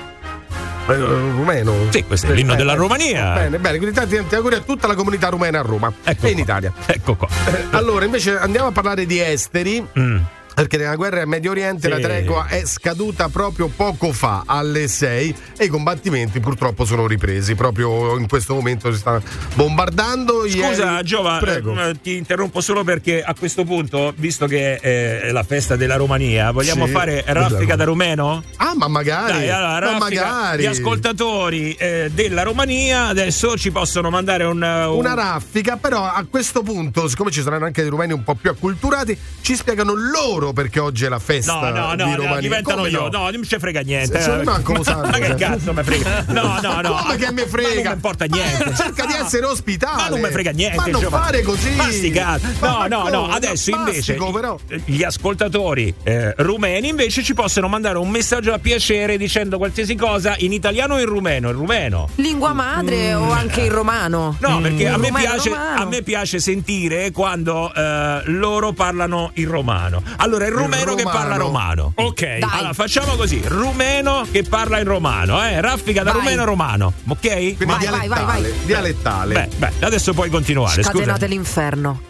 eh, 0.88 0.96
rumeno. 0.96 1.74
Sì, 1.90 2.04
questo 2.04 2.28
è 2.28 2.34
l'inno 2.34 2.54
Eh, 2.54 2.56
della 2.58 2.74
eh, 2.74 2.78
Romania. 2.78 3.34
Bene, 3.34 3.60
bene, 3.60 3.78
quindi 3.78 3.96
tanti, 3.96 4.16
tanti 4.16 4.36
auguri 4.36 4.56
a 4.56 4.60
tutta 4.60 4.88
la 4.88 4.96
comunità 4.96 5.30
rumena 5.30 5.60
a 5.60 5.62
Roma 5.64 5.92
Ecco 6.04 6.26
e 6.26 6.30
in 6.30 6.34
qua. 6.36 6.44
Italia. 6.44 6.74
Ecco 6.86 7.16
qua. 7.16 7.28
Eh, 7.48 7.66
allora, 7.72 8.06
invece 8.06 8.38
andiamo 8.38 8.68
a 8.68 8.72
parlare 8.72 9.06
di 9.06 9.20
esteri. 9.20 9.86
Mm. 9.98 10.18
Perché 10.54 10.78
nella 10.78 10.96
guerra 10.96 11.22
in 11.22 11.30
Medio 11.30 11.52
Oriente 11.52 11.82
Sì. 11.84 11.90
la 11.90 12.00
tregua 12.00 12.46
è 12.48 12.64
scaduta 12.66 13.28
proprio 13.30 13.68
poco 13.76 14.12
fa, 14.12 14.44
alle 14.46 14.88
6, 14.88 15.36
e 15.58 15.66
i 15.66 15.68
combattimenti 15.68 16.40
purtroppo 16.40 16.86
sono 16.86 17.08
ripresi. 17.08 17.56
Proprio 17.56 18.18
in 18.18 18.28
questo 18.28 18.54
momento 18.54 18.92
si 18.92 19.00
sta 19.00 19.22
bombardando. 19.56 20.48
Scusa 20.48 20.92
Ieri- 20.96 21.04
Giova, 21.04 21.40
eh, 21.40 21.96
ti 22.02 22.16
interrompo 22.18 22.62
solo 22.62 22.84
perché 22.84 23.22
a 23.24 23.34
questo 23.38 23.64
punto, 23.64 24.14
visto 24.18 24.46
che 24.46 24.76
eh, 24.82 25.22
è 25.22 25.32
la 25.32 25.44
festa 25.44 25.76
della 25.76 25.96
Romania, 25.96 26.52
vogliamo 26.52 26.86
Sì. 26.86 26.92
fare 26.92 27.24
raffica 27.26 27.76
da 27.76 27.86
rumeno? 27.86 28.44
Ah, 28.58 28.74
ma 28.76 28.88
magari. 28.88 29.32
Dai, 29.34 29.50
allora, 29.50 29.92
ma 29.94 29.98
magari. 29.98 30.64
Gli 30.64 30.68
ascoltatori 30.68 31.74
eh, 31.74 32.12
della 32.14 32.44
Romania 32.44 33.08
adesso 33.08 33.58
ci 33.58 33.72
possono 33.72 34.10
mandare 34.10 34.44
un, 34.44 34.62
uh, 34.62 34.92
un- 34.92 35.00
Una 35.04 35.14
raffica, 35.16 35.78
però 35.78 36.04
a 36.04 36.26
questo 36.30 36.62
punto, 36.62 37.08
siccome 37.08 37.32
ci 37.32 37.42
saranno 37.42 37.66
anche 37.66 37.82
dei 37.82 37.90
rumeni 37.90 38.14
un 38.14 38.24
po' 38.24 38.36
più 38.36 38.50
acculturati, 38.50 39.18
ci 39.42 39.56
spiegano 39.56 39.94
loro 39.94 40.43
perché 40.52 40.80
oggi 40.82 41.06
è 41.06 41.10
la 41.10 41.20
festa 41.20 41.54
No, 41.54 41.70
no, 41.70 41.96
di 41.96 42.04
no, 42.04 42.16
Romania. 42.16 42.34
no, 42.34 42.40
diventano 42.42 42.76
Come 42.78 42.90
io. 42.90 43.02
no? 43.10 43.18
No, 43.20 43.30
non 43.30 43.44
ci 43.44 43.58
frega 43.60 43.82
niente. 43.82 44.18
Se- 44.20 44.24
se 44.24 44.40
eh. 44.40 44.44
manco 44.44 44.74
lo 44.74 44.84
sanno, 44.84 45.08
Ma 45.08 45.18
che 45.18 45.28
cioè. 45.28 45.36
cazzo 45.36 45.74
mi 45.74 45.84
frega? 45.84 46.26
No, 46.34 46.60
no, 46.62 46.82
no. 46.82 46.96
Come 47.04 47.16
che 47.18 47.32
me 47.32 47.46
frega? 47.48 47.68
Ma 47.70 47.74
non 47.76 47.84
mi 47.86 47.94
importa 47.94 48.26
niente. 48.26 48.74
Cerca 48.76 49.06
di 49.06 49.14
essere 49.14 49.46
ospitale. 49.46 50.02
Ma 50.02 50.08
non 50.10 50.20
mi 50.20 50.30
frega 50.30 50.52
niente. 50.52 50.76
Ma 50.78 50.86
non 50.88 51.02
Giovanni. 51.02 51.24
fare 51.26 51.42
così. 51.44 51.70
Ma 51.76 51.90
sti 51.92 52.10
cazzi. 52.12 52.46
Ma- 52.60 52.68
No, 52.74 52.78
ma 52.80 52.88
no, 52.88 53.10
no. 53.10 53.28
Adesso 53.30 53.70
invece 53.70 54.16
però. 54.16 54.58
gli 54.86 55.04
ascoltatori 55.04 55.94
eh, 56.04 56.34
rumeni 56.38 56.90
invece 56.90 57.24
ci 57.24 57.34
possono 57.34 57.68
mandare 57.68 57.98
un 57.98 58.10
messaggio 58.10 58.52
a 58.54 58.58
piacere 58.60 59.18
dicendo 59.18 59.58
qualsiasi 59.58 59.96
cosa 59.96 60.34
in 60.40 60.52
italiano 60.52 60.96
o 60.96 61.00
in 61.00 61.06
rumeno. 61.06 61.50
In 61.50 61.56
rumeno. 61.56 62.10
Lingua 62.16 62.54
madre 62.54 63.14
o 63.14 63.32
anche 63.32 63.62
in 63.62 63.72
romano? 63.72 64.36
No, 64.40 64.60
perché 64.60 64.88
a 64.88 64.98
me, 64.98 65.12
piace, 65.14 65.52
a 65.52 65.86
me 65.86 66.02
piace 66.02 66.40
sentire 66.40 67.12
quando 67.12 67.72
eh, 67.74 68.22
loro 68.26 68.74
parlano 68.74 69.32
in 69.36 69.48
romano. 69.50 70.02
Allora, 70.18 70.33
il 70.46 70.52
rumeno 70.52 70.96
che 70.96 71.04
romano. 71.04 71.18
parla 71.20 71.36
romano. 71.36 71.92
Ok, 71.96 72.22
Dai. 72.22 72.50
allora 72.52 72.74
facciamo 72.74 73.16
così: 73.16 73.42
rumeno 73.46 74.26
che 74.32 74.44
parla 74.44 74.80
in 74.80 74.86
romano, 74.86 75.42
eh? 75.44 75.60
Raffica 75.62 76.04
da 76.04 76.12
Vai. 76.12 76.22
rumeno 76.22 76.42
a 76.42 76.46
romano, 76.46 76.94
ok? 77.08 77.20
Quindi 77.20 77.56
Vai, 77.66 77.66
vai, 77.66 77.80
dialettale. 77.80 78.24
vai, 78.26 78.42
vai. 78.42 78.54
dialettale. 78.66 79.34
Beh, 79.34 79.50
beh, 79.58 79.72
adesso 79.86 80.14
puoi 80.14 80.30
continuare. 80.30 80.82
Scusa. 80.84 80.90
Scatenate 80.92 81.28
l'inferno. 81.28 82.02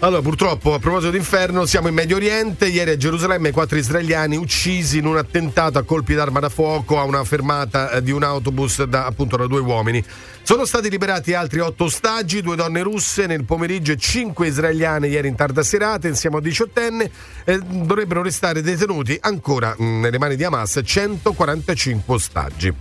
Allora, 0.00 0.22
purtroppo, 0.22 0.74
a 0.74 0.78
proposito 0.78 1.10
di 1.10 1.16
inferno, 1.16 1.66
siamo 1.66 1.88
in 1.88 1.94
Medio 1.94 2.14
Oriente. 2.14 2.68
Ieri 2.68 2.90
a 2.90 2.96
Gerusalemme 2.96 3.50
quattro 3.50 3.76
israeliani 3.76 4.36
uccisi 4.36 4.98
in 4.98 5.06
un 5.06 5.16
attentato 5.16 5.76
a 5.76 5.82
colpi 5.82 6.14
d'arma 6.14 6.38
da 6.38 6.48
fuoco 6.48 7.00
a 7.00 7.02
una 7.02 7.24
fermata 7.24 7.90
eh, 7.90 8.00
di 8.00 8.12
un 8.12 8.22
autobus 8.22 8.84
da, 8.84 9.06
appunto 9.06 9.36
da 9.36 9.48
due 9.48 9.58
uomini. 9.58 10.02
Sono 10.42 10.66
stati 10.66 10.88
liberati 10.88 11.34
altri 11.34 11.58
otto 11.58 11.84
ostaggi, 11.84 12.42
due 12.42 12.54
donne 12.54 12.82
russe 12.82 13.26
nel 13.26 13.44
pomeriggio 13.44 13.90
e 13.90 13.96
cinque 13.96 14.46
israeliane 14.46 15.08
ieri 15.08 15.26
in 15.26 15.34
tarda 15.34 15.64
serata 15.64 16.06
insieme 16.06 16.36
a 16.36 16.40
diciottenne. 16.40 17.10
Eh, 17.42 17.58
dovrebbero 17.58 18.22
restare 18.22 18.62
detenuti 18.62 19.18
ancora 19.20 19.74
mh, 19.76 19.84
nelle 19.84 20.18
mani 20.18 20.36
di 20.36 20.44
Hamas 20.44 20.80
145 20.84 22.14
ostaggi. 22.14 22.72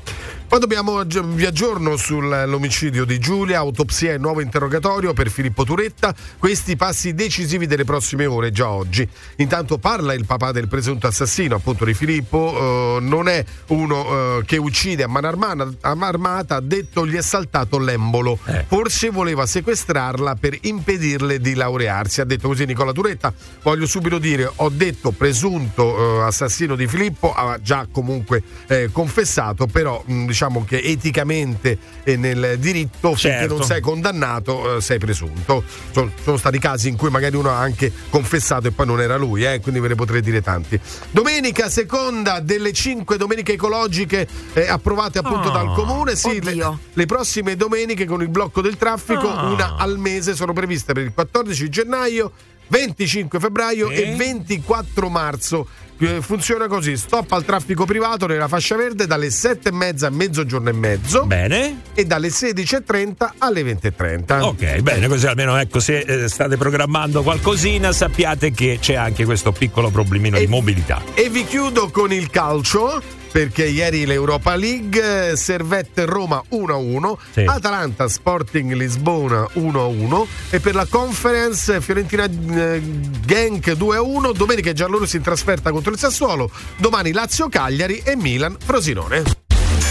Poi 0.48 0.60
dobbiamo 0.60 1.04
vi 1.04 1.46
aggiorno 1.46 1.98
sull'omicidio 1.98 3.04
di 3.04 3.20
Giulia, 3.20 3.58
autopsia 3.58 4.14
e 4.14 4.18
nuovo 4.18 4.40
interrogatorio 4.40 5.12
per 5.12 5.30
Filippo 5.30 5.66
Turetta. 5.66 6.16
Questi 6.40 6.78
passi 6.78 7.14
decisivi 7.14 7.68
delle 7.68 7.84
prossime 7.84 8.26
ore, 8.26 8.52
già 8.52 8.70
oggi. 8.70 9.06
Intanto 9.38 9.78
parla 9.78 10.14
il 10.14 10.26
papà 10.26 10.54
del 10.54 10.70
presunto 10.70 11.06
assassino, 11.06 11.56
appunto 11.56 11.84
di 11.84 11.94
Filippo. 11.94 12.96
eh, 12.98 13.02
non 13.02 13.28
è 13.28 13.44
uno 13.68 14.38
eh, 14.38 14.46
che 14.46 14.56
uccide 14.56 15.04
a 15.04 15.10
mano 15.10 15.28
armata, 15.28 15.70
a 15.82 15.96
mano 15.96 16.06
armata, 16.06 16.56
ha 16.56 16.62
detto 16.62 17.06
gli 17.06 17.16
è 17.16 17.22
saltato 17.22 17.78
l'embolo. 17.78 18.40
Eh. 18.46 18.64
Forse 18.70 19.10
voleva 19.10 19.46
sequestrarla 19.46 20.36
per 20.36 20.58
impedirle 20.62 21.42
di 21.42 21.56
laurearsi. 21.56 22.22
Ha 22.22 22.26
detto 22.26 22.48
così 22.48 22.64
Nicola 22.64 22.94
Turetta. 22.94 23.34
Voglio 23.64 23.86
subito 23.86 24.18
dire, 24.18 24.50
ho 24.56 24.70
detto 24.70 25.12
presunto 25.12 26.22
eh, 26.22 26.24
assassino 26.24 26.78
di 26.78 26.88
Filippo, 26.88 27.34
ha 27.34 27.60
già 27.62 27.86
comunque 27.92 28.42
eh, 28.68 28.90
confessato, 28.94 29.68
però 29.68 30.02
mh, 30.06 30.36
diciamo 30.38 30.64
che 30.66 30.80
eticamente 30.84 31.80
e 32.04 32.16
nel 32.16 32.58
diritto 32.60 33.16
finché 33.16 33.38
Certo. 33.40 33.58
non 33.58 33.64
sei 33.66 33.82
condannato 33.82 34.76
eh, 34.78 34.82
sei 34.82 35.00
presunto. 35.00 35.64
Sono, 35.92 36.12
sono 36.24 36.38
stati 36.38 36.60
casi 36.60 36.90
in 36.90 36.96
cui 36.96 37.10
magari 37.10 37.36
uno 37.36 37.50
ha 37.50 37.58
anche 37.58 37.92
confessato 38.12 38.68
e 38.68 38.72
poi 38.72 38.86
non 38.86 39.02
era 39.02 39.18
lui, 39.18 39.44
eh, 39.44 39.60
quindi 39.60 39.80
ve 39.80 39.88
ne 39.90 39.96
potrei 39.96 40.22
dire 40.22 40.42
tanti. 40.44 40.80
Domenica 41.10 41.70
seconda 41.70 42.40
delle 42.40 42.72
cinque 42.72 43.18
domeniche 43.18 43.54
ecologiche 43.54 44.28
eh, 44.54 44.68
approvate 44.68 45.18
appunto 45.18 45.50
Oh, 45.50 45.52
dal 45.52 45.74
comune. 45.74 46.16
Sì, 46.16 46.40
le, 46.44 46.78
le 46.94 47.06
prossime 47.08 47.56
domeniche 47.56 48.06
con 48.06 48.22
il 48.22 48.30
blocco 48.30 48.62
del 48.62 48.78
traffico, 48.78 49.28
Ah. 49.30 49.48
una 49.50 49.76
al 49.78 49.98
mese, 49.98 50.36
sono 50.36 50.54
previste 50.54 50.94
per 50.94 51.04
il 51.04 51.14
14 51.14 51.68
gennaio. 51.70 52.32
25 52.70 53.40
febbraio 53.40 53.88
Sì. 53.88 53.94
e 54.02 54.16
24 54.16 55.10
marzo. 55.10 55.68
Eh, 56.00 56.22
Funziona 56.22 56.68
così: 56.68 56.96
stop 56.98 57.32
al 57.32 57.44
traffico 57.44 57.86
privato 57.86 58.28
nella 58.28 58.48
fascia 58.48 58.76
verde 58.76 59.08
dalle 59.08 59.30
7 59.32 59.70
e 59.70 59.72
mezza 59.72 60.08
a 60.08 60.10
mezzogiorno 60.10 60.70
e 60.70 60.74
mezzo 60.74 61.26
Bene. 61.26 61.82
e 61.94 62.06
dalle 62.06 62.28
16.30 62.30 63.30
alle 63.40 63.62
20.30. 63.64 64.42
Ok, 64.42 64.80
bene, 64.82 65.08
così 65.08 65.26
almeno 65.28 65.58
ecco, 65.58 65.80
se 65.80 66.00
eh, 66.00 66.28
state 66.30 66.58
programmando 66.58 67.24
qualcosina, 67.24 67.92
sappiate 67.92 68.52
che 68.52 68.78
c'è 68.80 68.94
anche 68.96 69.26
questo 69.26 69.52
piccolo 69.52 69.90
problemino 69.90 70.38
di 70.38 70.44
E- 70.44 70.48
mobilità. 70.48 71.02
E 71.14 71.30
vi 71.30 71.46
chiudo 71.46 71.90
con 71.90 72.12
il 72.14 72.30
calcio. 72.30 73.02
Perché 73.38 73.66
ieri 73.66 74.08
l'Europa 74.08 74.56
League, 74.56 75.34
Servette 75.36 76.06
Roma 76.06 76.42
1-1, 76.50 77.18
Sì. 77.34 77.44
Atalanta 77.46 78.08
Sporting 78.08 78.74
Lisbona 78.74 79.48
1-1 79.54 80.26
e 80.50 80.60
per 80.60 80.74
la 80.74 80.88
conference 80.90 81.80
Fiorentina 81.80 82.24
eh, 82.24 82.82
Genk 83.28 83.68
2-1, 83.74 84.34
domenica 84.34 84.72
i 84.72 84.74
giallorossi 84.74 85.18
in 85.18 85.22
trasferta 85.22 85.70
contro 85.70 85.92
il 85.92 86.00
Sassuolo, 86.00 86.50
domani 86.78 87.12
Lazio 87.12 87.48
Cagliari 87.48 88.02
e 88.04 88.16
Milan 88.16 88.58
Frosinone. 88.58 89.22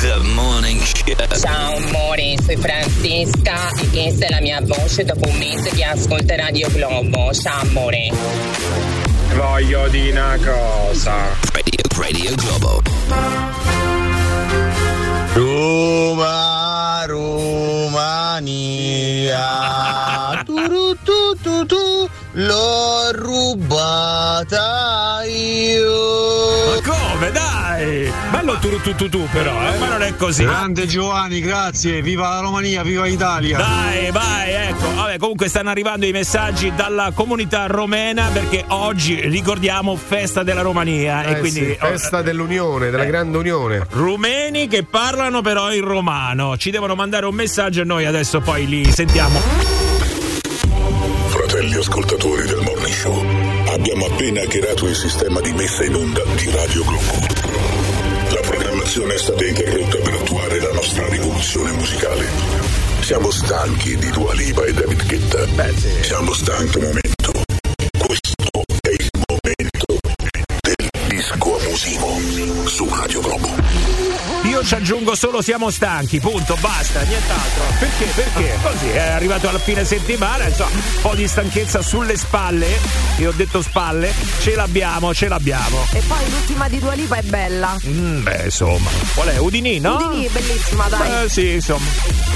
The 0.00 0.16
Morning 0.34 0.80
Show. 0.80 1.14
Ciao 1.38 1.76
amore, 1.76 2.34
sono 2.44 2.58
Francesca 2.58 3.70
e 3.80 3.88
questa 3.90 4.26
è 4.26 4.30
la 4.30 4.40
mia 4.40 4.60
voce 4.60 5.04
dopo 5.04 5.28
un 5.28 5.38
mese 5.38 5.70
che 5.70 5.84
ascolta 5.84 6.34
Radio 6.34 6.68
Globo. 6.72 7.32
Ciao 7.32 7.60
amore. 7.60 9.05
Voglio 9.34 9.88
di 9.88 10.10
una 10.10 10.38
cosa. 10.42 11.14
Radio, 11.52 11.82
Radio 11.96 12.34
Globo. 12.36 12.82
Roma, 15.34 17.04
Romania, 17.06 18.04
tu, 20.44 20.96
tu, 21.04 21.36
tu, 21.42 21.66
tu, 21.66 22.08
l'ho 22.32 23.10
rubata 23.12 25.22
io. 25.26 26.74
Ma 26.74 26.80
come? 26.82 27.30
Dai! 27.32 27.55
Bello 28.46 28.58
tu 28.60 28.80
tu 28.80 28.94
tu 28.94 29.08
tu 29.08 29.28
però, 29.32 29.50
eh? 29.74 29.76
Ma 29.78 29.88
non 29.88 30.02
è 30.02 30.14
così. 30.14 30.44
Grande 30.44 30.86
Giovanni, 30.86 31.40
grazie. 31.40 32.00
Viva 32.00 32.28
la 32.28 32.38
Romania, 32.38 32.84
viva 32.84 33.04
l'Italia. 33.04 33.56
Dai, 33.58 34.12
vai, 34.12 34.52
ecco. 34.52 34.94
Vabbè, 34.94 35.18
comunque 35.18 35.48
stanno 35.48 35.70
arrivando 35.70 36.06
i 36.06 36.12
messaggi 36.12 36.72
dalla 36.76 37.10
comunità 37.12 37.66
romena 37.66 38.28
perché 38.32 38.64
oggi 38.68 39.20
ricordiamo 39.28 39.96
festa 39.96 40.44
della 40.44 40.60
Romania 40.60 41.24
e 41.24 41.32
Eh 41.32 41.38
quindi 41.40 41.58
sì, 41.58 41.76
festa 41.76 42.22
dell'Unione, 42.22 42.90
della 42.90 43.02
Eh. 43.02 43.06
Grande 43.06 43.36
Unione. 43.36 43.84
rumeni 43.90 44.68
che 44.68 44.84
parlano 44.84 45.40
però 45.42 45.72
in 45.72 45.82
romano. 45.82 46.56
Ci 46.56 46.70
devono 46.70 46.94
mandare 46.94 47.26
un 47.26 47.34
messaggio 47.34 47.80
e 47.80 47.84
noi 47.84 48.04
adesso 48.04 48.40
poi 48.40 48.68
li 48.68 48.92
sentiamo. 48.92 49.40
Fratelli 51.30 51.74
ascoltatori 51.74 52.46
del 52.46 52.60
Morning 52.62 52.94
Show, 52.94 53.24
abbiamo 53.74 54.06
appena 54.06 54.42
hackerato 54.42 54.86
il 54.86 54.94
sistema 54.94 55.40
di 55.40 55.52
messa 55.52 55.82
in 55.84 55.96
onda 55.96 56.22
di 56.36 56.48
Radio 56.52 56.84
Globo. 56.84 57.35
Programmazione 58.96 59.14
è 59.14 59.18
stata 59.18 59.44
interrotta 59.44 59.98
per 59.98 60.14
attuare 60.14 60.58
la 60.58 60.72
nostra 60.72 61.06
rivoluzione 61.08 61.70
musicale. 61.72 62.26
Siamo 63.00 63.30
stanchi 63.30 63.94
di 63.96 64.08
Dua 64.10 64.32
Lipa 64.32 64.64
e 64.64 64.72
David 64.72 65.06
Guetta. 65.06 65.46
Siamo 66.00 66.32
stanchi 66.32 66.78
momento. 66.78 67.05
Ci 74.66 74.74
aggiungo 74.74 75.14
solo 75.14 75.42
siamo 75.42 75.70
stanchi, 75.70 76.18
punto, 76.18 76.56
basta, 76.58 77.00
nient'altro. 77.02 77.62
Perché? 77.78 78.04
Perché? 78.06 78.58
Così 78.60 78.88
è 78.88 79.10
arrivato 79.10 79.48
alla 79.48 79.60
fine 79.60 79.84
settimana, 79.84 80.48
insomma, 80.48 80.70
un 80.70 81.00
po' 81.02 81.14
di 81.14 81.28
stanchezza 81.28 81.82
sulle 81.82 82.16
spalle. 82.16 82.66
Io 83.18 83.28
ho 83.28 83.32
detto 83.32 83.62
spalle, 83.62 84.12
ce 84.40 84.56
l'abbiamo, 84.56 85.14
ce 85.14 85.28
l'abbiamo. 85.28 85.86
E 85.92 86.02
poi 86.08 86.30
l'ultima 86.30 86.68
di 86.68 86.80
Dua 86.80 86.94
Lipa 86.94 87.14
è 87.14 87.22
bella. 87.22 87.76
Mm, 87.86 88.22
beh, 88.24 88.42
insomma. 88.46 88.90
Qual 89.14 89.28
è? 89.28 89.38
Udini, 89.38 89.78
no? 89.78 90.08
Udini, 90.08 90.28
bellissima, 90.30 90.88
dai. 90.88 91.24
Eh, 91.24 91.28
sì, 91.28 91.52
insomma. 91.52 91.86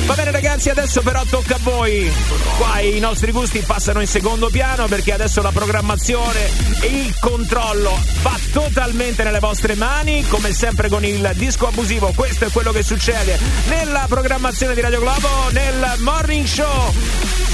Va 0.06 0.14
bene 0.14 0.30
ragazzi, 0.30 0.70
adesso 0.70 1.02
però 1.02 1.24
tocca 1.28 1.56
a 1.56 1.60
voi. 1.62 2.12
Qua 2.58 2.78
i 2.78 3.00
nostri 3.00 3.32
gusti 3.32 3.58
passano 3.66 4.00
in 4.00 4.06
secondo 4.06 4.50
piano 4.50 4.86
perché 4.86 5.12
adesso 5.12 5.42
la 5.42 5.50
programmazione 5.50 6.48
e 6.80 6.86
il 6.86 7.14
controllo 7.18 7.98
va 8.22 8.38
totalmente 8.52 9.24
nelle 9.24 9.40
vostre 9.40 9.74
mani, 9.74 10.24
come 10.28 10.52
sempre 10.52 10.88
con 10.88 11.04
il 11.04 11.28
disco 11.34 11.66
abusivo. 11.66 12.12
Questo 12.20 12.44
è 12.44 12.50
quello 12.50 12.70
che 12.70 12.82
succede 12.82 13.38
nella 13.68 14.04
programmazione 14.06 14.74
di 14.74 14.82
Radio 14.82 15.00
Globo 15.00 15.48
nel 15.52 15.94
Morning 16.00 16.44
Show. 16.44 16.92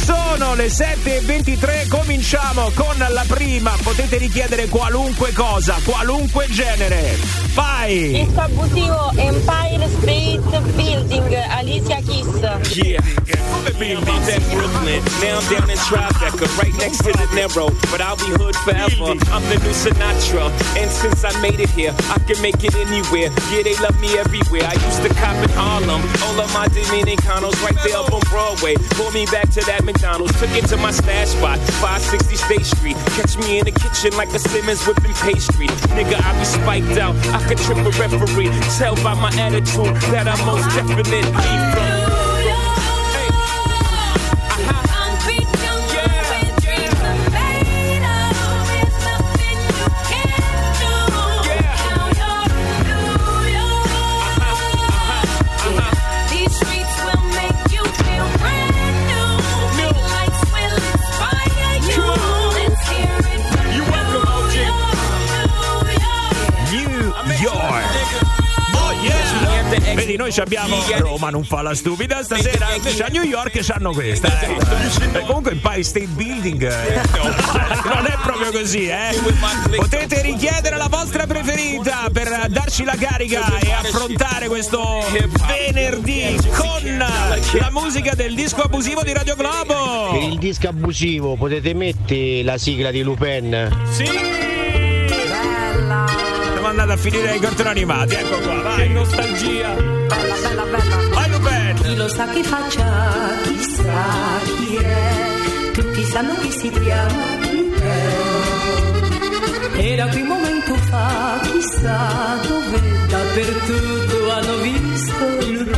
Sono 0.07 0.55
le 0.55 0.67
7.23, 0.67 1.89
cominciamo 1.89 2.71
con 2.75 2.97
la 2.97 3.25
prima. 3.29 3.77
Potete 3.83 4.19
richiedere 4.19 4.67
qualunque 4.67 5.33
cosa, 5.33 5.77
qualunque 5.85 6.47
genere. 6.49 7.17
Vai! 7.55 8.25
Disco 8.25 8.41
abusivo 8.41 9.13
Empire 9.17 9.89
State 10.01 10.61
Building, 10.75 11.33
Alicia 11.49 12.01
Keys. 12.05 12.77
Yeah, 12.77 13.01
I'm 13.67 13.83
in 13.83 14.01
Brooklyn. 14.51 15.03
Now 15.21 15.39
I'm 15.39 15.49
down 15.49 15.71
in 15.71 15.77
Tribeca, 15.77 16.47
right 16.63 16.75
next 16.79 17.03
to 17.03 17.13
the 17.13 17.27
Narrow. 17.35 17.71
But 17.91 18.01
I'll 18.01 18.17
be 18.17 18.31
hood 18.31 18.55
forever. 18.57 19.19
I'm 19.33 19.43
the 19.49 19.59
new 19.59 19.75
Sinatra. 19.75 20.51
And 20.77 20.91
since 20.91 21.25
I 21.25 21.41
made 21.41 21.59
it 21.59 21.71
here, 21.71 21.95
I 22.11 22.19
can 22.21 22.41
make 22.41 22.63
it 22.63 22.77
anywhere. 22.77 23.31
Yeah, 23.51 23.63
they 23.63 23.75
love 23.77 23.99
me 24.01 24.17
everywhere. 24.19 24.56
I 24.63 24.73
used 24.87 25.03
to 25.03 25.09
cop 25.15 25.37
in 25.43 25.51
Harlem. 25.51 26.03
All 26.25 26.41
of 26.41 26.53
my 26.53 26.69
Dominicanos 26.69 27.57
right 27.63 27.77
there 27.85 27.97
up 27.97 28.13
on 28.13 28.21
Broadway. 28.31 28.75
Pulled 28.97 29.15
me 29.15 29.27
back 29.27 29.51
to 29.51 29.61
that 29.67 29.85
McDonald's. 29.85 30.39
Took 30.41 30.51
it 30.51 30.67
to 30.69 30.77
my 30.77 30.91
stash 30.91 31.29
spot, 31.29 31.59
560 31.83 32.37
State 32.37 32.67
Street. 32.67 32.97
Catch 33.17 33.37
me 33.39 33.59
in 33.59 33.65
the 33.65 33.73
kitchen 33.73 34.17
like 34.17 34.29
a 34.31 34.39
Simmons 34.39 34.85
whipping 34.87 35.15
pastry. 35.25 35.69
Nigga, 35.97 36.17
I 36.21 36.39
be 36.39 36.45
spiked 36.45 36.99
out. 36.99 37.17
I 37.35 37.43
could 37.47 37.59
trip 37.59 37.79
a 37.79 37.91
referee. 37.99 38.51
Tell 38.79 38.95
by 38.97 39.15
my 39.15 39.33
attitude 39.37 39.97
that 40.13 40.29
I'm 40.29 40.41
most 40.47 40.69
definitely 40.75 41.23
from. 41.23 42.26
Noi 70.17 70.33
ci 70.33 70.41
abbiamo 70.41 70.77
Roma 70.99 71.31
non 71.31 71.45
fa 71.45 71.63
la 71.63 71.75
stupida 71.75 72.23
stasera, 72.23 72.75
invece 72.75 73.05
a 73.05 73.09
New 73.09 73.23
York 73.23 73.59
c'hanno 73.61 73.93
questa. 73.93 74.41
Eh. 74.41 75.19
Eh, 75.19 75.21
comunque 75.27 75.53
Empire 75.53 75.83
State 75.83 76.07
Building 76.07 76.63
eh, 76.63 77.01
non 77.95 78.07
è 78.07 78.17
proprio 78.23 78.51
così, 78.51 78.89
eh. 78.89 79.15
Potete 79.77 80.23
richiedere 80.23 80.77
la 80.77 80.89
vostra 80.89 81.27
preferita 81.27 82.09
per 82.13 82.47
darci 82.49 82.85
la 82.85 82.97
carica 82.99 83.59
e 83.59 83.73
affrontare 83.73 84.49
questo 84.49 85.05
venerdì 85.47 86.39
con 86.57 86.97
la 86.97 87.71
musica 87.71 88.15
del 88.15 88.35
disco 88.35 88.63
abusivo 88.63 89.03
di 89.03 89.13
Radio 89.13 89.37
Globo. 89.37 90.13
Per 90.13 90.23
il 90.23 90.39
disco 90.39 90.69
abusivo 90.69 91.37
potete 91.37 91.75
mettere 91.75 92.43
la 92.43 92.57
sigla 92.57 92.91
di 92.91 93.03
Lupin? 93.03 93.71
Sì! 93.91 94.56
Andati 96.79 96.93
a 96.93 96.97
finire 97.03 97.31
ai 97.31 97.39
cartoni 97.39 97.69
animati, 97.71 98.15
ecco 98.17 98.39
qua, 98.39 98.61
vai. 98.61 98.87
Che 98.87 98.93
nostalgia. 98.93 99.71
Bella, 99.71 100.35
bella, 100.43 100.63
bella. 100.65 101.09
Vai 101.09 101.31
Lupin! 101.31 101.75
Chi 101.83 101.97
lo 101.97 102.09
sa 102.09 102.27
che 102.29 102.43
faccia, 102.45 103.11
chissà 103.45 104.41
chi 104.45 104.77
è. 104.77 105.71
Tutti 105.73 106.05
sanno 106.05 106.35
che 106.35 106.51
si 106.51 106.69
chiama 106.69 107.25
Lupin. 107.51 107.81
E 109.73 109.97
da 109.97 110.07
quel 110.09 110.25
momento 110.25 110.75
fa, 110.75 111.41
chissà 111.45 112.41
dove, 112.47 112.81
dappertutto 113.09 114.31
hanno 114.33 114.57
visto 114.57 115.25
Lupin. 115.49 115.75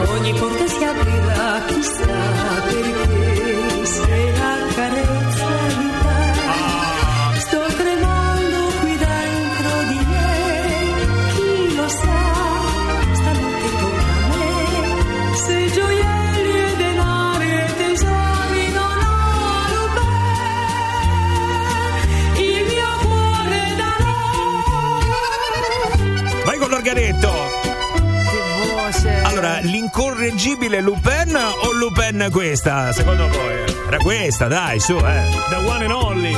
Ogni 0.00 0.32
porta 0.32 0.66
si 0.66 0.84
aprirà, 0.84 1.62
chissà 1.68 2.06
perché, 2.66 3.86
se 3.86 4.32
la 4.36 4.56
carezza 4.74 5.05
voce. 28.86 29.22
Allora, 29.22 29.58
l'incorreggibile 29.60 30.80
Lupin 30.80 31.36
o 31.62 31.72
Lupin 31.72 32.28
questa, 32.30 32.92
secondo 32.92 33.28
voi? 33.28 33.64
Era 33.86 33.98
questa, 33.98 34.46
dai, 34.46 34.80
su, 34.80 34.96
eh. 34.96 35.22
The 35.48 35.56
one 35.56 35.84
and 35.84 35.92
only. 35.92 36.36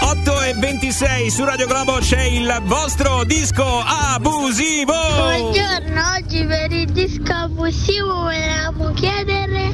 8 0.00 0.42
e 0.42 0.54
26 0.54 1.30
su 1.30 1.44
Radio 1.44 1.66
Globo 1.66 1.98
c'è 1.98 2.22
il 2.22 2.60
vostro 2.64 3.24
disco 3.24 3.64
abusivo. 3.84 4.92
Buongiorno, 4.92 6.02
oggi 6.16 6.44
per 6.44 6.72
il 6.72 6.90
disco 6.92 7.32
abusivo 7.32 8.14
volevamo 8.14 8.92
chiedere 8.92 9.72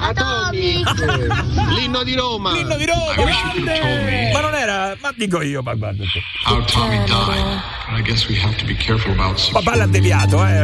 Atomic. 0.00 0.86
Atomic. 0.86 1.28
L'inno 1.76 2.02
di 2.02 2.14
Roma. 2.14 2.52
L'inno 2.52 2.76
di 2.76 2.86
Roma. 2.86 3.14
Ma 4.32 4.40
non 4.40 4.54
era, 4.54 4.96
ma 5.00 5.12
dico 5.14 5.42
io, 5.42 5.62
ma 5.62 5.74
guarda. 5.74 6.04
Our 6.46 6.64
Tommy 6.64 7.04
died, 7.04 7.60
I 7.96 8.02
guess 8.02 8.26
we 8.28 8.36
have 8.40 8.56
to 8.56 8.64
be 8.64 8.74
careful 8.74 9.12
about 9.12 9.50
Papà 9.52 9.76
l'ha 9.76 9.86
deviato, 9.86 10.44
eh. 10.44 10.62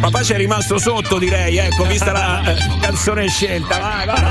Papà 0.00 0.20
c'è 0.20 0.36
rimasto 0.36 0.78
sotto, 0.78 1.18
direi, 1.18 1.56
ecco, 1.56 1.84
vista 1.86 2.12
la 2.12 2.42
eh, 2.44 2.56
canzone 2.80 3.28
scelta. 3.28 3.78
Vai, 3.78 4.06
vai. 4.06 4.24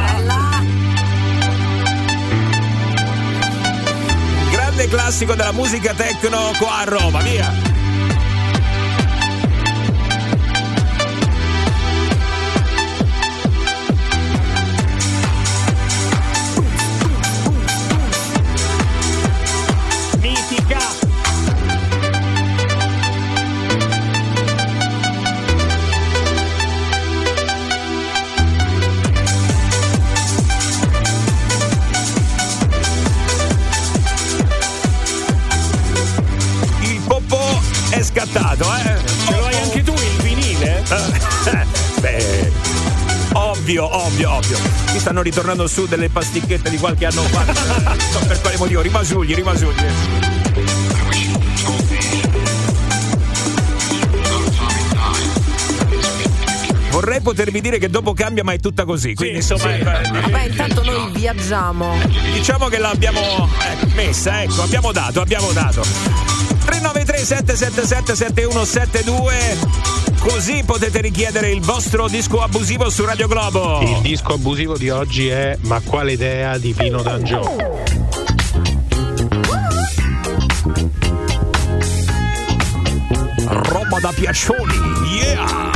Grande 4.51 4.88
classico 4.88 5.34
della 5.34 5.53
musica 5.53 5.93
techno 5.93 6.51
qua 6.59 6.78
a 6.80 6.84
Roma, 6.84 7.22
via. 7.22 7.75
Ovvio, 43.78 44.06
ovvio, 44.06 44.32
ovvio. 44.34 44.58
Mi 44.94 45.00
stanno 45.00 45.22
ritornando 45.22 45.68
su 45.68 45.86
delle 45.86 46.10
pasticchette 46.10 46.70
di 46.70 46.78
qualche 46.78 47.06
anno 47.06 47.22
fa. 47.24 47.44
Non 47.46 48.00
so 48.12 48.20
per 48.26 48.42
quale 48.42 48.58
motivo, 48.58 48.82
rimasugli, 48.82 49.34
rimasugli. 49.34 49.84
Vorrei 56.92 57.20
potervi 57.20 57.60
dire 57.60 57.78
che 57.78 57.90
dopo 57.90 58.14
cambia, 58.14 58.44
ma 58.44 58.54
è 58.54 58.60
tutta 58.60 58.86
così. 58.86 59.14
Quindi, 59.14 59.38
insomma, 59.38 59.76
eh, 59.76 60.30
Beh, 60.30 60.46
intanto 60.48 60.82
noi 60.84 61.12
viaggiamo. 61.12 61.98
diciamo 62.34 62.68
che 62.68 62.78
l'abbiamo 62.78 63.20
eh, 63.20 63.86
messa, 63.96 64.42
ecco, 64.44 64.62
abbiamo 64.64 64.92
dato, 64.94 65.20
abbiamo 65.20 65.52
dato. 65.52 65.82
393 66.66 67.18
777 67.18 68.16
7172 68.16 70.05
Così 70.28 70.64
potete 70.66 71.02
richiedere 71.02 71.52
il 71.52 71.62
vostro 71.62 72.08
disco 72.08 72.42
abusivo 72.42 72.90
su 72.90 73.06
Radio 73.06 73.28
Globo. 73.28 73.80
Il 73.82 74.02
disco 74.02 74.34
abusivo 74.34 74.76
di 74.76 74.90
oggi 74.90 75.28
è 75.28 75.56
Ma 75.62 75.80
quale 75.82 76.14
idea 76.14 76.58
di 76.58 76.74
Pino 76.74 77.04
D'Angio? 77.04 77.42
Roba 83.48 84.00
da 84.00 84.12
piaccioni, 84.16 84.76
yeah! 85.22 85.70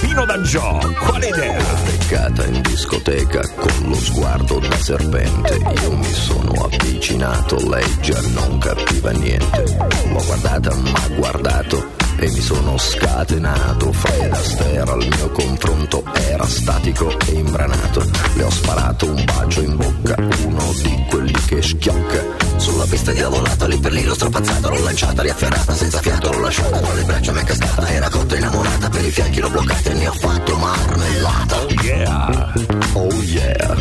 Pino 0.00 0.24
D'Angio, 0.24 0.94
quale 0.98 1.28
idea? 1.28 1.93
Beccata 2.06 2.44
in 2.44 2.60
discoteca 2.60 3.40
con 3.56 3.88
lo 3.88 3.94
sguardo 3.94 4.58
da 4.58 4.76
serpente. 4.76 5.54
Io 5.54 5.96
mi 5.96 6.12
sono 6.12 6.52
avvicinato, 6.64 7.56
lei 7.66 7.98
già 8.02 8.20
non 8.34 8.58
capiva 8.58 9.10
niente. 9.12 9.64
L'ho 10.12 10.22
guardata, 10.22 10.74
ma 10.74 11.08
guardato 11.16 12.03
e 12.18 12.30
mi 12.30 12.40
sono 12.40 12.76
scatenato. 12.78 13.92
Fred 13.92 14.32
Astaire 14.32 14.80
al 14.90 14.98
mio 15.06 15.30
confronto 15.30 16.02
era 16.28 16.46
statico 16.46 17.10
e 17.26 17.32
imbranato. 17.32 18.04
Le 18.34 18.42
ho 18.44 18.50
sparato 18.50 19.06
un 19.06 19.24
bacio 19.24 19.60
in 19.62 19.76
bocca, 19.76 20.16
uno 20.44 20.72
di 20.82 21.04
quelli 21.08 21.32
che 21.46 21.62
schiocca. 21.62 22.22
Sulla 22.56 22.84
pista 22.84 23.12
di 23.12 23.20
volata, 23.22 23.66
lì 23.66 23.78
per 23.78 23.92
lì 23.92 24.04
l'ho 24.04 24.14
strapazzata, 24.14 24.68
l'ho 24.68 24.82
lanciata, 24.82 25.22
riafferrata, 25.22 25.74
senza 25.74 26.00
fiato 26.00 26.30
l'ho 26.32 26.40
lasciata, 26.40 26.78
tra 26.78 26.92
le 26.94 27.02
braccia 27.02 27.32
mi 27.32 27.40
è 27.40 27.44
cascata, 27.44 27.88
era 27.88 28.08
cotta 28.08 28.36
innamorata, 28.36 28.88
per 28.88 29.04
i 29.04 29.10
fianchi 29.10 29.40
l'ho 29.40 29.50
bloccata 29.50 29.90
e 29.90 29.94
ne 29.94 30.08
ho 30.08 30.12
fatto 30.12 30.56
marmellata. 30.56 31.56
Oh 31.60 31.66
yeah! 31.82 32.52
Oh 32.92 33.12
yeah! 33.22 33.74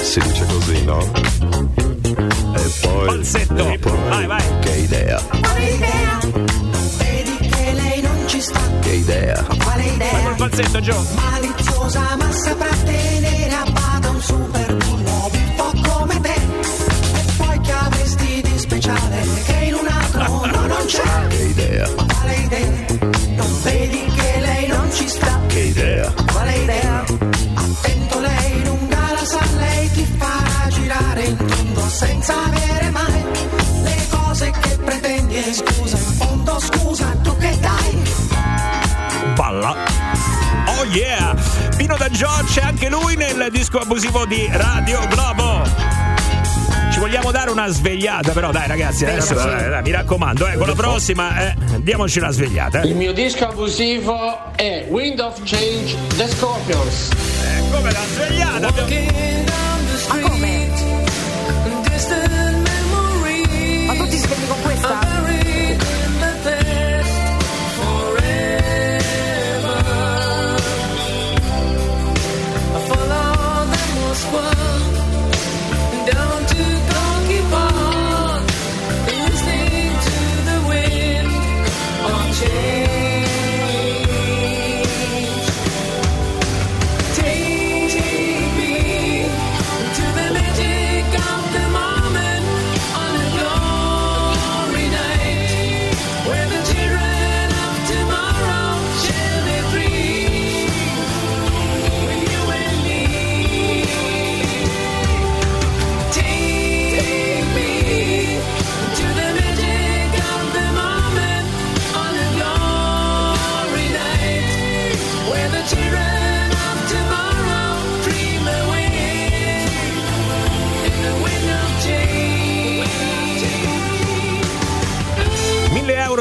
Si 0.00 0.20
dice 0.20 0.46
così, 0.46 0.84
no? 0.84 0.98
E 2.56 2.72
poi... 2.80 3.06
Falsetto. 3.06 3.68
e 3.68 3.78
poi- 3.78 4.08
Vai, 4.08 4.26
vai. 4.26 4.42
Che 4.60 4.70
idea, 4.70 5.20
Quale 5.20 5.70
idea? 5.70 6.53
Idea. 9.04 9.42
Quale 9.62 9.82
Vai 9.84 9.94
idea? 9.94 10.22
col 10.22 10.36
falsetto, 10.36 10.80
Gio. 10.80 11.06
Maliziosa 11.14 12.16
ma 12.18 12.32
saprà 12.32 12.74
tenere 12.84 13.52
a 13.54 13.64
bada 13.70 14.08
un 14.10 14.20
super 14.20 14.74
bullo 14.76 15.30
un 15.32 15.54
po' 15.56 15.72
come 15.88 16.20
te. 16.20 16.34
E 16.34 17.24
poi 17.36 17.60
che 17.60 17.72
avresti 17.72 18.42
di 18.42 18.58
speciale 18.58 19.26
che 19.44 19.52
in 19.68 19.74
un 19.74 19.86
altro 19.86 20.46
no, 20.46 20.66
non 20.66 20.84
c'è. 20.86 21.26
Che 21.28 21.36
idea, 21.42 21.88
Quale 21.88 22.34
idea? 22.36 22.70
Non 23.36 23.62
vedi 23.62 24.04
che 24.16 24.40
lei 24.40 24.66
non 24.68 24.90
ci 24.92 25.08
sta. 25.08 25.40
che 25.48 25.60
idea. 25.60 26.12
Quale 26.32 26.54
idea? 26.56 27.04
Attento 27.54 28.20
lei 28.20 28.64
lunga 28.64 29.12
la 29.12 29.24
sa, 29.24 29.40
lei 29.58 29.90
ti 29.92 30.06
farà 30.18 30.68
girare 30.70 31.22
in 31.24 31.36
tondo 31.36 31.88
senza 31.88 32.34
avere 32.46 32.90
mai 32.90 33.24
le 33.82 33.96
cose 34.10 34.50
che 34.60 34.76
pretendi. 34.84 35.34
E 35.36 35.52
scusa, 35.52 35.96
in 35.96 36.02
fondo 36.18 36.33
yeah! 40.94 41.34
Pino 41.76 41.96
da 41.96 42.08
Gio 42.08 42.28
c'è 42.46 42.62
anche 42.62 42.88
lui 42.88 43.16
nel 43.16 43.48
disco 43.50 43.78
abusivo 43.78 44.24
di 44.26 44.48
Radio 44.50 45.00
Globo. 45.08 45.62
Ci 46.92 47.00
vogliamo 47.00 47.32
dare 47.32 47.50
una 47.50 47.66
svegliata, 47.66 48.32
però 48.32 48.52
dai 48.52 48.68
ragazzi, 48.68 49.04
adesso 49.04 49.34
dai, 49.34 49.68
dai, 49.68 49.82
mi 49.82 49.90
raccomando, 49.90 50.46
eh, 50.46 50.56
con 50.56 50.68
la 50.68 50.74
prossima 50.74 51.48
eh, 51.48 51.54
diamoci 51.78 52.18
una 52.18 52.30
svegliata. 52.30 52.82
Eh. 52.82 52.86
Il 52.86 52.94
mio 52.94 53.12
disco 53.12 53.48
abusivo 53.48 54.54
è 54.54 54.86
Wind 54.88 55.18
of 55.18 55.40
Change 55.42 55.96
The 56.16 56.28
Scorpions. 56.28 57.10
Eh, 57.42 57.70
come 57.70 57.90
la 57.90 58.02
svegliata? 58.12 58.70
Ma 58.70 59.43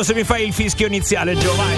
1000 0.03 0.05
euro 0.05 0.05
se 0.05 0.13
mi 0.13 0.23
fai 0.23 0.45
il 0.47 0.53
fischio 0.53 0.87
iniziale, 0.87 1.35
Gio, 1.37 1.55
vai. 1.55 1.75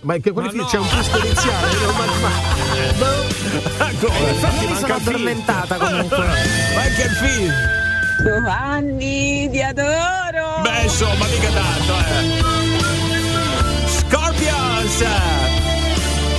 Ma 0.00 0.14
è 0.14 0.20
che 0.20 0.30
quelli 0.30 0.50
fi- 0.50 0.64
c'è 0.64 0.78
un 0.78 0.86
fischio 0.86 1.18
iniziale, 1.18 1.74
no? 1.74 1.92
ma, 1.92 2.04
ma- 2.20 3.86
Ancora, 3.86 4.18
Infatti 4.30 4.66
mi 4.66 4.76
sono 4.76 4.94
addormentata 4.94 5.76
comunque. 5.76 6.16
Ma 6.18 6.80
anche 6.82 7.02
il 7.02 7.10
film. 7.10 7.52
Giovanni, 8.22 9.48
ti 9.50 9.60
adoro! 9.62 10.60
Beh, 10.62 10.82
insomma, 10.82 11.26
mica 11.26 11.50
tanto, 11.50 11.94
eh. 11.98 12.42
Scorpions! 13.98 15.04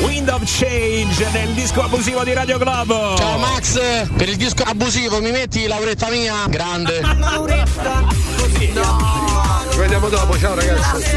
Wind 0.01 0.29
of 0.29 0.41
Change 0.45 1.27
nel 1.31 1.49
disco 1.49 1.81
abusivo 1.83 2.23
di 2.23 2.33
Radio 2.33 2.57
Globo. 2.57 3.15
Ciao 3.17 3.37
Max, 3.37 3.79
per 4.15 4.29
il 4.29 4.37
disco 4.37 4.63
abusivo 4.63 5.19
mi 5.21 5.31
metti 5.31 5.67
lauretta 5.67 6.09
mia? 6.09 6.45
Grande. 6.47 7.01
Così. 8.59 8.73
Ci 9.71 9.77
vediamo 9.77 10.09
dopo, 10.09 10.37
ciao 10.37 10.53
ragazzi. 10.53 11.15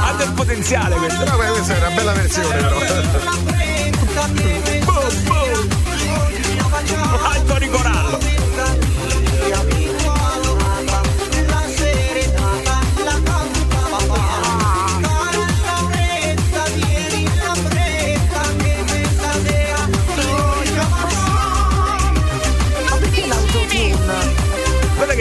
Ha 0.00 0.12
del 0.18 0.32
potenziale 0.32 0.96
questo. 0.96 1.24
Però 1.24 1.36
beh, 1.38 1.46
questa 1.48 1.74
è 1.74 1.78
una 1.78 1.90
bella 1.90 2.12
versione 2.12 2.56
però. 2.56 2.78
Boom, 4.84 5.24
boom. 5.24 5.68
Anthony 7.24 7.68
Corallo. 7.70 8.37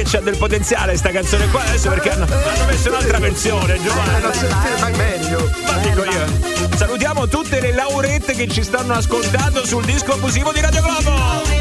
C'ha 0.07 0.21
del 0.21 0.37
potenziale 0.37 0.95
sta 0.95 1.11
canzone 1.11 1.49
qua 1.49 1.61
adesso 1.63 1.89
perché 1.89 2.11
hanno, 2.11 2.25
hanno 2.25 2.65
messo 2.65 2.89
un'altra 2.89 3.19
versione, 3.19 3.77
Giovanni. 3.81 4.95
Meglio. 4.95 5.51
Ma 5.65 5.77
dico 5.79 6.03
io. 6.05 6.25
Salutiamo 6.75 7.27
tutte 7.27 7.59
le 7.59 7.73
laurette 7.73 8.33
che 8.33 8.47
ci 8.47 8.63
stanno 8.63 8.93
ascoltando 8.93 9.65
sul 9.65 9.83
disco 9.83 10.13
abusivo 10.13 10.53
di 10.53 10.61
Radio 10.61 10.81
Globo. 10.81 11.56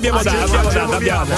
Abbiamo 0.00 0.22
dato, 0.22 0.38
abbiamo 0.38 0.70
dato, 0.70 0.94
abbiamo, 0.94 1.34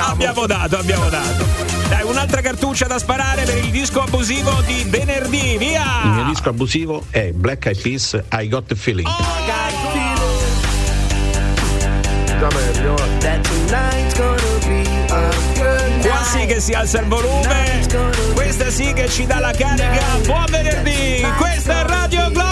abbiamo 0.00 0.46
dato, 0.46 0.76
abbiamo 0.78 1.08
dato. 1.08 1.46
Dai, 1.88 2.02
un'altra 2.02 2.40
cartuccia 2.40 2.86
da 2.86 2.98
sparare 2.98 3.44
per 3.44 3.56
il 3.58 3.70
disco 3.70 4.02
abusivo 4.02 4.60
di 4.66 4.84
venerdì, 4.88 5.52
Il 5.52 5.58
mio 5.58 5.68
via! 5.68 6.24
disco 6.28 6.48
abusivo 6.48 7.04
è 7.10 7.30
Black 7.32 7.66
Eyed 7.66 7.80
Peas 7.80 8.20
I 8.32 8.48
Got 8.48 8.66
the 8.66 8.74
Feeling. 8.74 9.08
Meglio. 12.52 12.94
Qua 16.02 16.22
sì 16.24 16.46
che 16.46 16.60
si 16.60 16.72
alza 16.72 17.00
il 17.00 17.06
volume, 17.06 17.86
questa 18.34 18.70
sì 18.70 18.92
che 18.92 19.08
ci 19.08 19.26
dà 19.26 19.38
la 19.38 19.52
carica. 19.52 20.04
Buon 20.24 20.46
venerdì, 20.50 21.24
questa 21.36 21.80
è 21.80 21.86
Radio 21.86 22.30
Globo! 22.30 22.49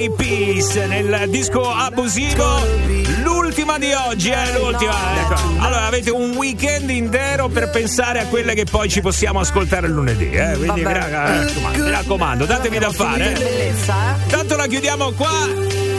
Eyed 0.00 0.12
Peace 0.14 0.86
nel 0.86 1.28
disco 1.28 1.70
abusivo. 1.70 2.58
L'ultima 3.22 3.76
di 3.76 3.92
oggi, 3.92 4.30
eh, 4.30 4.58
l'ultima. 4.58 4.94
Ecco. 5.20 5.34
Allora 5.58 5.84
avete 5.84 6.10
un 6.10 6.34
weekend 6.36 6.88
intero 6.88 7.48
per 7.48 7.68
pensare 7.68 8.20
a 8.20 8.24
quelle 8.24 8.54
che 8.54 8.64
poi 8.64 8.88
ci 8.88 9.02
possiamo 9.02 9.40
ascoltare 9.40 9.88
lunedì. 9.88 10.30
Eh? 10.30 10.54
Quindi 10.56 10.82
mi, 10.82 10.92
raccomando, 10.94 11.52
mi 11.82 11.90
raccomando, 11.90 12.44
datevi 12.46 12.78
da 12.78 12.90
fare. 12.90 13.34
eh. 13.34 13.74
Tanto 14.28 14.56
la 14.56 14.66
chiudiamo 14.66 15.12
qua. 15.12 15.28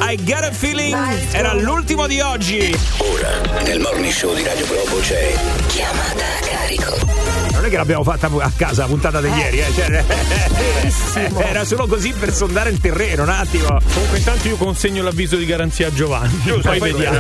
I 0.10 0.18
got 0.24 0.46
a 0.46 0.52
feeling. 0.52 0.98
Era 1.32 1.54
l'ultimo 1.54 2.08
di 2.08 2.20
oggi. 2.22 2.76
Ora, 2.98 3.62
nel 3.62 3.80
morning 3.82 4.12
show 4.12 4.34
di 4.34 4.42
Radio 4.44 4.66
Globo 4.66 4.98
c'è 5.00 5.32
chiamata 5.68 6.26
a 6.26 6.48
carico. 6.48 7.01
Che 7.72 7.78
l'abbiamo 7.78 8.04
fatta 8.04 8.28
a 8.28 8.52
casa 8.54 8.82
la 8.82 8.88
puntata 8.90 9.22
di 9.22 9.30
ieri, 9.30 9.60
eh. 9.60 9.72
Cioè, 9.74 10.04
era 11.48 11.64
solo 11.64 11.88
così 11.88 12.12
per 12.12 12.34
sondare 12.34 12.70
il 12.70 12.82
terreno, 12.82 13.24
un 13.24 13.30
attimo. 13.30 13.80
Comunque, 13.94 14.18
intanto 14.18 14.50
io 14.50 14.58
consegno 14.58 15.02
l'avviso 15.04 15.38
di 15.38 15.46
garanzia 15.46 15.88
a 15.88 15.94
Giovanni. 15.94 16.38
Giusto, 16.44 16.68
poi 16.68 16.80
vediamo. 16.82 17.20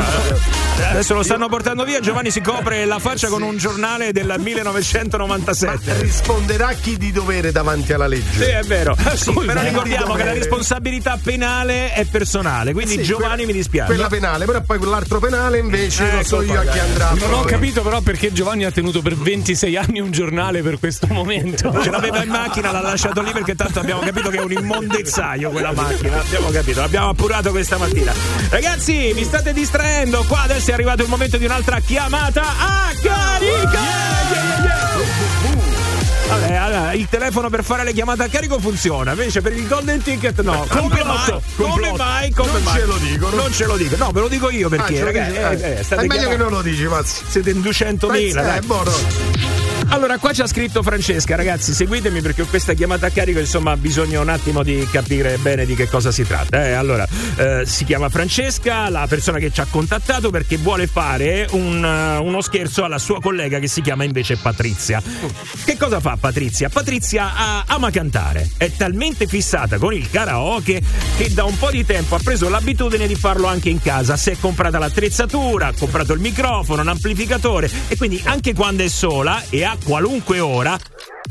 Adesso 0.89 1.13
lo 1.13 1.23
stanno 1.23 1.47
portando 1.47 1.85
via. 1.85 2.01
Giovanni 2.01 2.31
si 2.31 2.41
copre 2.41 2.83
la 2.83 2.99
faccia 2.99 3.29
con 3.29 3.43
un 3.43 3.55
giornale 3.55 4.11
del 4.11 4.35
1997. 4.39 6.01
Risponderà 6.01 6.73
chi 6.73 6.97
di 6.97 7.13
dovere 7.13 7.53
davanti 7.53 7.93
alla 7.93 8.07
legge. 8.07 8.43
Sì, 8.43 8.49
è 8.49 8.63
vero. 8.63 8.93
Scusa, 9.15 9.45
Però 9.45 9.61
eh, 9.61 9.69
ricordiamo 9.69 10.15
di 10.15 10.19
che 10.19 10.25
la 10.25 10.33
responsabilità 10.33 11.17
penale 11.23 11.93
è 11.93 12.03
personale, 12.03 12.73
quindi 12.73 12.95
Sì, 12.95 13.03
Giovanni 13.03 13.29
quella- 13.35 13.45
mi 13.45 13.53
dispiace. 13.53 13.93
Quella 13.93 14.07
penale, 14.09 14.43
però 14.43 14.59
poi 14.63 14.79
quell'altro 14.79 15.19
penale 15.19 15.59
invece 15.59 16.11
lo 16.11 16.23
so 16.25 16.41
io 16.41 16.59
a 16.59 16.63
chi 16.65 16.77
andrà. 16.79 17.13
Non 17.17 17.35
ho 17.35 17.43
capito 17.43 17.81
però 17.83 18.01
perché 18.01 18.33
Giovanni 18.33 18.65
ha 18.65 18.71
tenuto 18.71 19.01
per 19.01 19.15
26 19.15 19.77
anni 19.77 20.01
un 20.01 20.11
giornale 20.11 20.39
per 20.49 20.79
questo 20.79 21.05
momento. 21.09 21.71
Ce 21.83 21.89
l'aveva 21.91 22.23
in 22.23 22.29
macchina, 22.29 22.71
l'ha 22.71 22.81
lasciato 22.81 23.21
lì 23.21 23.31
perché 23.31 23.53
tanto 23.55 23.79
abbiamo 23.79 24.01
capito 24.01 24.29
che 24.29 24.37
è 24.37 24.41
un 24.41 24.51
immondezzaio 24.51 25.49
quella 25.51 25.71
macchina. 25.71 26.19
Abbiamo 26.19 26.49
capito, 26.49 26.79
l'abbiamo 26.81 27.09
appurato 27.09 27.51
questa 27.51 27.77
mattina. 27.77 28.11
Ragazzi, 28.49 29.11
mi 29.13 29.23
state 29.23 29.53
distraendo. 29.53 30.23
Qua 30.27 30.41
adesso 30.41 30.71
è 30.71 30.73
arrivato 30.73 31.03
il 31.03 31.09
momento 31.09 31.37
di 31.37 31.45
un'altra 31.45 31.79
chiamata 31.79 32.41
a 32.41 32.89
carico. 33.01 33.79
Vabbè, 36.27 36.53
allora, 36.55 36.93
il 36.93 37.07
telefono 37.09 37.49
per 37.49 37.61
fare 37.63 37.83
le 37.83 37.91
chiamate 37.91 38.23
a 38.23 38.27
carico 38.29 38.57
funziona, 38.57 39.11
invece 39.11 39.41
per 39.41 39.51
il 39.53 39.67
golden 39.67 40.01
ticket 40.01 40.41
no. 40.41 40.65
Come 40.69 41.03
mai? 41.03 41.41
Come 41.57 41.91
mai? 41.97 42.31
Come 42.31 42.51
Non 42.53 42.63
mai? 42.63 42.79
ce 42.79 42.85
lo 42.85 42.95
dicono. 42.97 43.35
Non 43.35 43.51
ce 43.51 43.65
lo 43.65 43.75
dico. 43.75 43.95
No, 43.97 44.11
ve 44.11 44.19
lo 44.21 44.27
dico 44.29 44.49
io 44.49 44.69
perché, 44.69 44.93
Ah, 44.93 44.95
ce 44.95 44.99
lo 44.99 45.05
ragazzi, 45.05 45.35
eh, 45.35 45.39
Eh, 45.39 45.79
è 45.79 45.95
meglio 45.95 46.07
che 46.07 46.07
chiamando- 46.07 46.43
non 46.43 46.51
lo 46.53 46.61
dici, 46.61 46.83
Mazzi. 46.87 47.23
Siete 47.27 47.49
in 47.49 47.59
200.000. 47.61 48.41
Eh, 48.41 48.45
dai. 48.45 48.59
buono. 48.61 48.91
Allora, 49.93 50.17
qua 50.19 50.31
c'ha 50.33 50.47
scritto 50.47 50.81
Francesca, 50.83 51.35
ragazzi, 51.35 51.73
seguitemi 51.73 52.21
perché 52.21 52.43
ho 52.43 52.45
questa 52.45 52.73
chiamata 52.73 53.07
a 53.07 53.09
carico, 53.09 53.39
insomma, 53.39 53.75
bisogna 53.75 54.21
un 54.21 54.29
attimo 54.29 54.63
di 54.63 54.87
capire 54.89 55.37
bene 55.37 55.65
di 55.65 55.75
che 55.75 55.89
cosa 55.89 56.11
si 56.11 56.25
tratta. 56.25 56.65
eh. 56.65 56.71
Allora, 56.71 57.05
eh, 57.35 57.63
si 57.65 57.83
chiama 57.83 58.07
Francesca, 58.07 58.89
la 58.89 59.05
persona 59.07 59.37
che 59.37 59.51
ci 59.51 59.59
ha 59.59 59.67
contattato 59.69 60.29
perché 60.29 60.55
vuole 60.55 60.87
fare 60.87 61.45
un, 61.51 61.83
eh, 61.83 62.17
uno 62.17 62.41
scherzo 62.41 62.85
alla 62.85 62.99
sua 62.99 63.19
collega 63.19 63.59
che 63.59 63.67
si 63.67 63.81
chiama 63.81 64.05
invece 64.05 64.37
Patrizia. 64.37 65.03
Che 65.65 65.77
cosa 65.77 65.99
fa 65.99 66.15
Patrizia? 66.17 66.69
Patrizia 66.69 67.35
ah, 67.35 67.63
ama 67.67 67.91
cantare, 67.91 68.49
è 68.55 68.71
talmente 68.71 69.27
fissata 69.27 69.77
con 69.77 69.93
il 69.93 70.09
karaoke 70.09 70.81
che 71.17 71.33
da 71.33 71.43
un 71.43 71.57
po' 71.57 71.69
di 71.69 71.85
tempo 71.85 72.15
ha 72.15 72.19
preso 72.23 72.47
l'abitudine 72.47 73.07
di 73.07 73.15
farlo 73.15 73.47
anche 73.47 73.69
in 73.69 73.81
casa. 73.81 74.15
Si 74.15 74.29
è 74.29 74.37
comprata 74.39 74.79
l'attrezzatura, 74.79 75.67
ha 75.67 75.73
comprato 75.77 76.13
il 76.13 76.21
microfono, 76.21 76.81
un 76.81 76.87
amplificatore 76.87 77.69
e 77.89 77.97
quindi 77.97 78.21
anche 78.23 78.53
quando 78.53 78.83
è 78.83 78.87
sola 78.87 79.43
e 79.49 79.65
a 79.65 79.77
qualunque 79.83 80.41
ora 80.41 80.79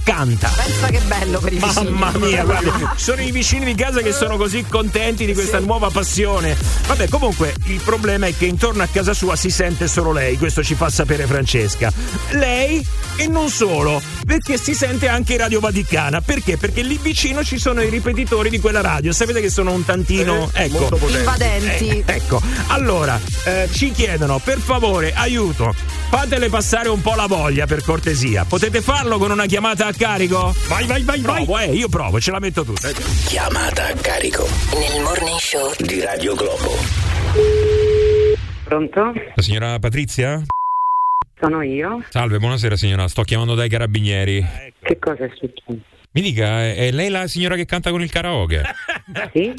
canta. 0.02 0.48
Pensa 0.48 0.86
che 0.88 1.00
bello 1.00 1.38
per 1.40 1.52
i 1.52 1.58
vicini. 1.58 1.90
Mamma 1.90 2.18
mia, 2.18 2.44
guarda, 2.44 2.94
sono 2.96 3.20
i 3.20 3.30
vicini 3.30 3.64
di 3.64 3.74
casa 3.74 4.00
che 4.00 4.12
sono 4.12 4.36
così 4.36 4.64
contenti 4.68 5.26
di 5.26 5.34
questa 5.34 5.58
nuova 5.58 5.90
passione. 5.90 6.56
Vabbè, 6.86 7.08
comunque 7.08 7.54
il 7.66 7.80
problema 7.84 8.26
è 8.26 8.36
che 8.36 8.46
intorno 8.46 8.82
a 8.82 8.88
casa 8.90 9.12
sua 9.14 9.36
si 9.36 9.50
sente 9.50 9.88
solo 9.88 10.12
lei, 10.12 10.36
questo 10.38 10.62
ci 10.62 10.74
fa 10.74 10.88
sapere 10.90 11.26
Francesca. 11.26 11.92
Lei 12.30 12.84
e 13.16 13.26
non 13.28 13.48
solo, 13.50 14.00
perché 14.24 14.56
si 14.58 14.74
sente 14.74 15.08
anche 15.08 15.36
Radio 15.36 15.60
Vaticana. 15.60 16.20
Perché? 16.20 16.56
Perché 16.56 16.82
lì 16.82 16.98
vicino 17.00 17.44
ci 17.44 17.58
sono 17.58 17.82
i 17.82 17.90
ripetitori 17.90 18.48
di 18.48 18.58
quella 18.60 18.80
radio. 18.80 19.12
Sapete 19.12 19.40
che 19.40 19.50
sono 19.50 19.72
un 19.72 19.84
tantino, 19.84 20.50
Eh, 20.54 20.64
ecco. 20.64 20.88
Invadenti. 21.08 21.88
eh, 21.88 22.02
ecco, 22.06 22.40
allora 22.68 23.20
eh, 23.44 23.68
ci 23.72 23.90
chiedono 23.92 24.38
per 24.38 24.58
favore 24.58 25.12
aiuto, 25.14 25.74
fatele 26.08 26.48
passare 26.48 26.88
un 26.88 27.00
po' 27.02 27.14
la 27.14 27.26
voglia 27.26 27.66
per 27.66 27.82
cortesia. 27.84 28.44
Potete 28.44 28.80
farlo 28.80 29.18
con 29.18 29.30
una 29.30 29.46
chiamata 29.46 29.79
a 29.86 29.92
carico? 29.92 30.52
Vai, 30.68 30.86
vai, 30.86 31.02
vai, 31.02 31.20
provo, 31.20 31.58
eh, 31.58 31.66
io 31.66 31.88
provo, 31.88 32.20
ce 32.20 32.30
la 32.30 32.38
metto 32.38 32.64
tutta. 32.64 32.88
Chiamata 33.26 33.86
a 33.86 33.94
carico 33.94 34.46
nel 34.74 35.02
morning 35.02 35.38
show 35.38 35.72
di 35.78 36.00
Radio 36.00 36.34
Globo. 36.34 36.74
Pronto? 38.64 39.12
La 39.34 39.42
signora 39.42 39.78
Patrizia? 39.78 40.42
Sono 41.40 41.62
io. 41.62 42.04
Salve, 42.08 42.38
buonasera 42.38 42.76
signora, 42.76 43.08
sto 43.08 43.22
chiamando 43.22 43.54
dai 43.54 43.68
carabinieri. 43.68 44.44
Che 44.80 44.98
cosa 44.98 45.24
è 45.24 45.30
successo? 45.34 45.99
Mi 46.12 46.22
dica, 46.22 46.64
è, 46.64 46.90
lei 46.90 47.08
la 47.08 47.28
signora 47.28 47.54
che 47.54 47.64
canta 47.66 47.90
con 47.90 48.02
il 48.02 48.10
karaoke? 48.10 48.62
Sì? 49.32 49.52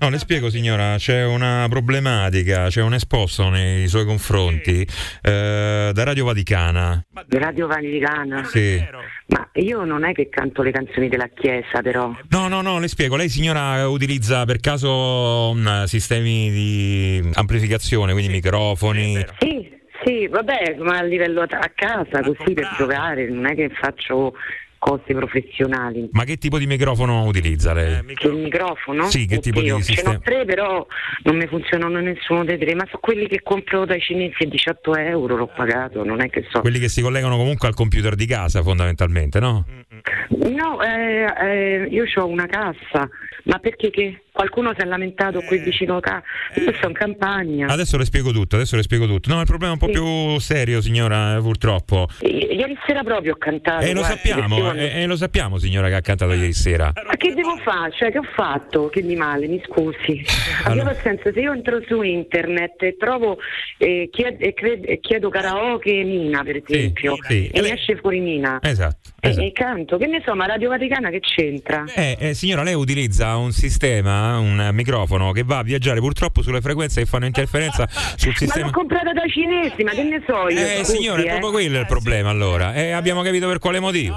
No, 0.00 0.10
le 0.10 0.18
spiego 0.18 0.50
signora, 0.50 0.96
c'è 0.96 1.24
una 1.24 1.66
problematica, 1.68 2.68
c'è 2.68 2.82
un 2.82 2.92
esposto 2.92 3.48
nei 3.48 3.88
suoi 3.88 4.04
confronti 4.04 4.86
eh, 5.22 5.90
da 5.92 6.04
Radio 6.04 6.26
Vaticana. 6.26 7.04
Radio 7.28 7.66
Vaticana? 7.66 8.44
Sì. 8.44 8.82
Ma 9.28 9.48
io 9.54 9.84
non 9.84 10.04
è 10.04 10.12
che 10.12 10.28
canto 10.28 10.62
le 10.62 10.70
canzoni 10.72 11.08
della 11.08 11.28
Chiesa, 11.28 11.80
però. 11.82 12.14
No, 12.28 12.48
no, 12.48 12.60
no, 12.60 12.78
le 12.78 12.88
spiego. 12.88 13.16
Lei, 13.16 13.30
signora, 13.30 13.88
utilizza 13.88 14.44
per 14.44 14.60
caso 14.60 15.52
mm, 15.54 15.84
sistemi 15.84 16.50
di 16.50 17.30
amplificazione, 17.32 18.12
quindi 18.12 18.30
microfoni. 18.30 19.24
Sì, 19.38 19.70
sì, 20.04 20.26
vabbè, 20.26 20.76
ma 20.78 20.98
a 20.98 21.02
livello 21.02 21.40
a 21.40 21.46
a 21.48 21.72
casa, 21.74 22.22
così 22.22 22.52
per 22.52 22.74
giocare, 22.76 23.28
non 23.28 23.46
è 23.46 23.54
che 23.54 23.70
faccio 23.70 24.34
cose 24.78 25.14
professionali. 25.14 26.08
Ma 26.12 26.24
che 26.24 26.36
tipo 26.38 26.58
di 26.58 26.66
microfono 26.66 27.24
utilizza 27.24 27.72
lei? 27.72 28.04
Che 28.14 28.26
il 28.26 28.36
microfono? 28.36 29.08
Sì, 29.08 29.26
che 29.26 29.38
tipo 29.38 29.60
di 29.60 29.70
Oddio, 29.70 29.84
Ce 29.84 29.92
sistema? 29.94 30.14
n'ho 30.14 30.20
tre, 30.20 30.44
però 30.44 30.86
non 31.24 31.36
mi 31.36 31.46
funzionano 31.46 32.00
nessuno 32.00 32.44
dei 32.44 32.58
tre, 32.58 32.74
ma 32.74 32.84
sono 32.86 32.98
quelli 33.00 33.28
che 33.28 33.40
compro 33.42 33.84
dai 33.84 34.00
cinesi 34.00 34.44
a 34.44 34.46
18 34.46 34.96
euro, 34.96 35.36
l'ho 35.36 35.50
pagato, 35.54 36.04
non 36.04 36.20
è 36.22 36.28
che 36.30 36.46
so. 36.50 36.60
Quelli 36.60 36.78
che 36.78 36.88
si 36.88 37.02
collegano 37.02 37.36
comunque 37.36 37.68
al 37.68 37.74
computer 37.74 38.14
di 38.14 38.26
casa, 38.26 38.62
fondamentalmente, 38.62 39.40
no? 39.40 39.64
No, 40.28 40.82
eh, 40.82 41.24
eh, 41.40 41.88
io 41.90 42.04
ho 42.14 42.26
una 42.26 42.46
cassa, 42.46 43.08
ma 43.44 43.58
perché 43.58 43.90
che? 43.90 44.22
Qualcuno 44.38 44.72
si 44.72 44.82
è 44.82 44.84
lamentato 44.84 45.40
qui 45.40 45.58
vicino 45.58 45.96
a? 45.96 46.22
Io 46.64 46.72
sto 46.74 46.86
in 46.86 46.92
campagna. 46.94 47.66
Adesso 47.66 47.96
le 47.96 48.04
spiego 48.04 48.30
tutto, 48.30 48.54
adesso 48.54 48.76
le 48.76 48.82
spiego 48.84 49.04
tutto. 49.04 49.34
No, 49.34 49.40
il 49.40 49.46
problema 49.46 49.72
è 49.72 49.74
un 49.74 49.80
po' 49.80 49.86
Sì. 49.86 49.92
più 50.00 50.38
serio, 50.38 50.80
signora, 50.80 51.36
eh, 51.36 51.40
purtroppo. 51.40 52.06
I- 52.20 52.46
Ieri 52.58 52.76
sera 52.86 53.02
proprio 53.02 53.32
ho 53.32 53.36
cantato. 53.36 53.84
E 53.84 53.92
lo 53.92 54.00
guardi, 54.00 54.16
sappiamo, 54.28 54.72
eh, 54.74 55.02
eh, 55.02 55.06
lo 55.06 55.16
sappiamo, 55.16 55.58
signora, 55.58 55.88
che 55.88 55.94
ha 55.94 56.00
cantato 56.00 56.32
ieri 56.34 56.52
sera. 56.52 56.92
Ma 57.04 57.16
che 57.16 57.34
devo 57.34 57.56
fare? 57.64 57.90
Cioè, 57.96 58.12
che 58.12 58.18
ho 58.18 58.26
fatto? 58.34 58.88
Che 58.88 59.02
di 59.02 59.16
male, 59.16 59.46
mi 59.48 59.60
scusi. 59.66 60.22
Abbia 60.64 60.82
Allora. 60.82 60.90
pazienza, 60.94 61.32
se 61.32 61.40
io 61.40 61.52
entro 61.52 61.80
su 61.86 62.00
internet 62.02 62.80
e 62.82 62.96
trovo, 62.96 63.38
eh, 63.78 64.08
chied- 64.12 64.40
e 64.42 64.54
cred- 64.54 64.84
e 64.88 65.00
chiedo 65.00 65.28
karaoke 65.30 66.02
Mina, 66.04 66.42
per 66.44 66.56
esempio, 66.64 67.16
sì. 67.28 67.48
e 67.48 67.60
mi 67.60 67.70
esce 67.72 67.96
fuori 67.96 68.20
Mina. 68.20 68.58
Esatto. 68.62 69.10
E, 69.20 69.30
e 69.46 69.52
canto, 69.52 69.96
che 69.96 70.06
ne 70.06 70.22
so, 70.24 70.34
ma 70.36 70.46
Radio 70.46 70.68
Vaticana 70.68 71.10
che 71.10 71.18
c'entra? 71.20 71.84
Eh, 71.94 72.16
eh, 72.20 72.34
signora, 72.34 72.62
lei 72.62 72.74
utilizza 72.74 73.36
un 73.36 73.50
sistema, 73.52 74.27
un 74.36 74.70
microfono 74.72 75.32
che 75.32 75.42
va 75.44 75.58
a 75.58 75.62
viaggiare 75.62 76.00
purtroppo 76.00 76.42
sulle 76.42 76.60
frequenze 76.60 77.00
che 77.00 77.06
fanno 77.06 77.26
interferenza 77.26 77.86
sul 78.16 78.30
Ma 78.30 78.36
sistema. 78.36 78.66
l'ho 78.66 78.72
comprata 78.72 79.12
dai 79.12 79.30
cinesi, 79.30 79.82
ma 79.82 79.92
che 79.92 80.02
ne 80.02 80.22
so 80.26 80.48
io? 80.48 80.58
Eh, 80.58 80.84
scusi, 80.84 80.96
signora, 80.96 81.22
è 81.22 81.24
eh. 81.24 81.28
proprio 81.28 81.50
quello 81.50 81.78
il 81.78 81.86
problema 81.86 82.30
allora. 82.30 82.74
E 82.74 82.90
abbiamo 82.90 83.22
capito 83.22 83.48
per 83.48 83.58
quale 83.58 83.80
motivo. 83.80 84.16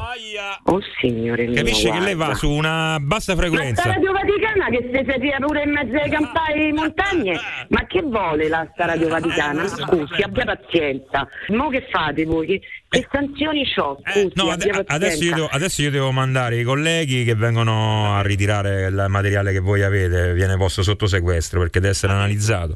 Oh 0.65 0.79
signore 0.99 1.45
mio, 1.45 1.55
Capisce 1.55 1.89
che 1.89 1.99
lei 1.99 2.15
va 2.15 2.25
guarda. 2.25 2.35
su 2.35 2.49
una 2.49 2.97
bassa 2.99 3.09
Ma 3.11 3.19
sta 3.19 3.35
frequenza. 3.35 3.83
Radio 3.83 4.11
Vaticana 4.11 4.69
che 4.69 4.89
si 4.91 5.03
siete 5.03 5.35
pure 5.39 5.63
in 5.63 5.71
mezzo 5.71 5.95
ai 5.95 6.09
campai 6.09 6.69
e 6.69 6.73
montagne? 6.73 7.39
Ma 7.69 7.85
che 7.87 8.01
vuole 8.01 8.47
la 8.47 8.67
sta 8.73 8.85
Radio 8.85 9.07
Vaticana? 9.07 9.61
Ma 9.61 9.67
scusi, 9.67 10.21
abbia 10.21 10.45
pazienza. 10.45 11.27
Mo 11.49 11.69
che 11.69 11.87
fate 11.89 12.25
voi? 12.25 12.47
Che, 12.47 12.61
che 12.91 13.07
sanzioni? 13.09 13.65
Scusi, 13.65 14.19
Eh. 14.19 14.31
No, 14.35 14.49
ade- 14.49 14.69
abbia 14.69 14.83
pazienza. 14.83 14.93
adesso 14.93 15.23
io, 15.23 15.33
devo, 15.35 15.47
adesso 15.49 15.81
io 15.81 15.91
devo 15.91 16.11
mandare 16.11 16.57
i 16.59 16.63
colleghi 16.63 17.23
che 17.23 17.35
vengono 17.35 18.13
a 18.15 18.21
ritirare 18.21 18.87
il 18.87 19.05
materiale 19.07 19.53
che 19.53 19.59
voi 19.59 19.81
avete, 19.81 20.33
viene 20.33 20.57
posto 20.57 20.83
sotto 20.83 21.07
sequestro 21.07 21.59
perché 21.61 21.79
deve 21.79 21.93
essere 21.93 22.11
analizzato. 22.11 22.75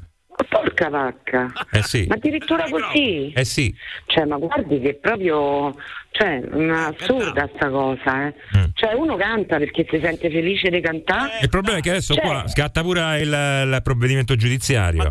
Porca 0.50 0.90
vacca. 0.90 1.52
Eh 1.72 1.82
sì. 1.84 2.06
Ma 2.08 2.16
addirittura 2.16 2.66
così? 2.70 3.32
Eh 3.34 3.44
sì. 3.46 3.76
Cioè, 4.06 4.26
ma 4.26 4.38
guardi 4.38 4.80
che 4.80 4.96
proprio 4.96 5.74
Cioè, 6.18 6.42
una 6.54 6.94
assurda 6.98 7.50
sta 7.56 7.70
cosa, 7.70 8.28
eh. 8.28 8.34
Mm. 8.58 8.64
Cioè, 8.74 8.94
uno 8.94 9.18
canta 9.18 9.58
perché 9.58 9.86
si 9.90 10.00
sente 10.02 10.30
felice 10.30 10.70
di 10.70 10.80
cantare. 10.80 11.40
Il 11.42 11.50
problema 11.50 11.80
è 11.80 11.82
che 11.82 11.90
adesso 11.90 12.14
Cioè- 12.14 12.24
qua 12.24 12.48
scatta 12.48 12.82
pure 12.84 13.20
il, 13.20 13.28
il 13.28 13.80
provvedimento 13.84 14.36
giudiziario. 14.38 15.06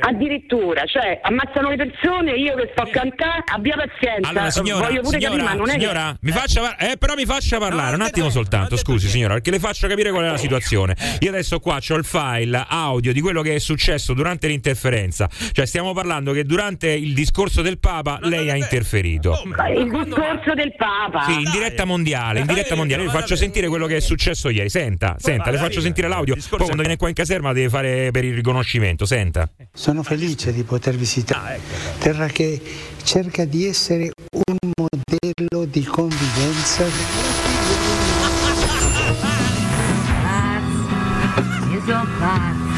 Addirittura, 0.00 0.84
cioè, 0.86 1.20
ammazzano 1.22 1.68
le 1.70 1.76
persone, 1.76 2.32
io 2.32 2.56
che 2.56 2.70
sto 2.72 2.82
a 2.82 2.88
cantare, 2.88 3.44
abbia 3.46 3.76
pazienza. 3.76 4.28
Allora, 4.28 4.50
signora, 4.50 4.86
Voglio 4.88 5.02
pure 5.02 5.20
signora, 5.20 5.36
capire, 5.36 5.54
ma 5.54 5.54
non 5.56 5.68
è 5.68 5.72
signora, 5.78 6.10
che... 6.10 6.18
mi 6.20 6.32
faccia 6.32 6.76
eh, 6.78 6.96
però 6.96 7.14
mi 7.14 7.26
faccia 7.26 7.58
parlare 7.58 7.94
un 7.94 8.02
attimo 8.02 8.28
soltanto, 8.28 8.76
scusi 8.76 9.06
signora, 9.06 9.34
perché 9.34 9.52
le 9.52 9.60
faccio 9.60 9.86
capire 9.86 10.10
qual 10.10 10.24
è 10.24 10.30
la 10.30 10.36
situazione. 10.36 10.96
Io 11.20 11.28
adesso 11.28 11.60
qua 11.60 11.76
ho 11.76 11.94
il 11.94 12.04
file 12.04 12.64
audio 12.68 13.12
di 13.12 13.20
quello 13.20 13.42
che 13.42 13.54
è 13.54 13.58
successo 13.60 14.14
durante 14.14 14.48
l'interferenza. 14.48 15.28
Cioè 15.30 15.64
stiamo 15.64 15.92
parlando 15.92 16.32
che 16.32 16.42
durante 16.42 16.90
il 16.90 17.14
discorso 17.14 17.62
del 17.62 17.78
Papa 17.78 18.18
lei 18.22 18.50
ha 18.50 18.56
interferito. 18.56 19.40
Il 19.74 19.84
discorso 19.84 20.39
del 20.54 20.74
Papa. 20.76 21.24
Sì, 21.24 21.42
in 21.42 21.50
diretta 21.50 21.84
mondiale, 21.84 22.40
in 22.40 22.46
diretta 22.46 22.74
mondiale. 22.74 23.02
Io 23.04 23.12
le 23.12 23.18
faccio 23.18 23.36
sentire 23.36 23.68
quello 23.68 23.86
che 23.86 23.96
è 23.96 24.00
successo 24.00 24.48
ieri. 24.48 24.68
Senta, 24.70 25.16
senta, 25.18 25.50
le 25.50 25.58
faccio 25.58 25.80
sentire 25.80 26.08
l'audio. 26.08 26.34
Poi 26.34 26.58
quando 26.58 26.82
viene 26.82 26.96
qua 26.96 27.08
in 27.08 27.14
caserma 27.14 27.52
deve 27.52 27.68
fare 27.68 28.10
per 28.10 28.24
il 28.24 28.34
riconoscimento. 28.34 29.04
Senta. 29.04 29.48
Sono 29.72 30.02
felice 30.02 30.52
di 30.52 30.62
poter 30.62 30.96
visitare 30.96 31.60
terra 31.98 32.26
che 32.26 32.60
cerca 33.02 33.44
di 33.44 33.66
essere 33.66 34.10
un 34.30 34.70
modello 34.76 35.64
di 35.66 35.84
convivenza. 35.84 36.84
Io 41.72 41.80
sono 41.84 42.06
pazzo. 42.18 42.68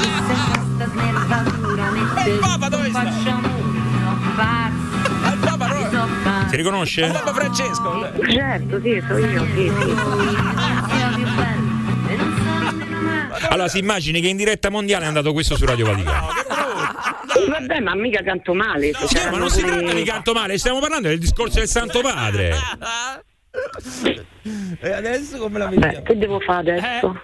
Se 0.00 0.08
questa 0.26 0.86
snervatura 0.92 1.90
mette 1.90 2.38
Papa, 2.40 2.68
dove 2.68 2.88
sta? 2.88 3.02
facciamo 3.02 3.48
uno 3.56 4.18
pazzo. 4.36 4.81
Sono. 6.52 6.56
Si 6.56 6.56
riconosce? 6.56 7.10
Papa 7.10 7.32
Francesco. 7.32 8.12
Certo, 8.30 8.80
sì, 8.80 9.02
so 9.06 9.16
io, 9.16 9.46
sì, 9.54 9.72
sì. 9.80 9.96
Allora 13.48 13.68
si 13.68 13.78
immagini 13.78 14.20
che 14.20 14.28
in 14.28 14.36
diretta 14.36 14.68
mondiale 14.70 15.04
è 15.04 15.08
andato 15.08 15.32
questo 15.32 15.56
su 15.56 15.64
Radio 15.64 15.86
Vaticano. 15.86 16.28
Vabbè, 17.48 17.80
ma 17.80 17.94
mica 17.94 18.22
canto 18.22 18.54
male. 18.54 18.92
se 18.92 19.06
Signora, 19.06 19.30
ma 19.30 19.38
non 19.38 19.50
si 19.50 19.64
tratta 19.64 19.92
di 19.92 20.04
canto 20.04 20.32
male, 20.32 20.58
stiamo 20.58 20.78
parlando 20.78 21.08
del 21.08 21.18
discorso 21.18 21.58
del 21.58 21.68
Santo 21.68 22.00
Padre. 22.00 22.54
E 24.80 24.90
adesso 24.90 25.38
come 25.38 25.58
la 25.58 25.66
Beh, 25.66 26.02
che 26.02 26.16
devo 26.16 26.40
fare 26.40 26.78
adesso? 26.78 27.20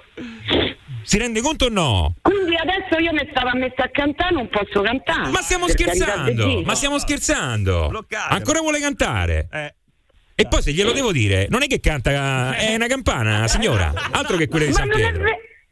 Si 1.08 1.16
rende 1.16 1.40
conto 1.40 1.64
o 1.64 1.68
no? 1.70 2.16
Quindi 2.20 2.54
adesso 2.54 3.02
io 3.02 3.14
mi 3.14 3.26
stavo 3.30 3.48
a 3.48 3.54
mettere 3.54 3.88
a 3.88 3.90
cantare, 3.90 4.34
non 4.34 4.46
posso 4.50 4.82
cantare. 4.82 5.30
Ma 5.30 5.40
stiamo 5.40 5.66
scherzando, 5.66 6.60
ma 6.60 6.74
stiamo 6.74 6.98
scherzando. 6.98 7.90
Ancora 8.28 8.60
vuole 8.60 8.78
cantare? 8.78 9.48
Eh. 9.50 9.74
E 10.34 10.46
poi 10.46 10.60
se 10.60 10.70
glielo 10.72 10.92
devo 10.92 11.10
dire, 11.10 11.46
non 11.48 11.62
è 11.62 11.66
che 11.66 11.80
canta, 11.80 12.54
è 12.54 12.74
una 12.74 12.88
campana, 12.88 13.48
signora. 13.48 13.90
Altro 14.10 14.36
che 14.36 14.48
quelle 14.48 14.66
di 14.66 14.72
Ma 14.72 14.76
San 14.76 14.88
non 14.88 15.00
è 15.00 15.02
Pietro. 15.12 15.22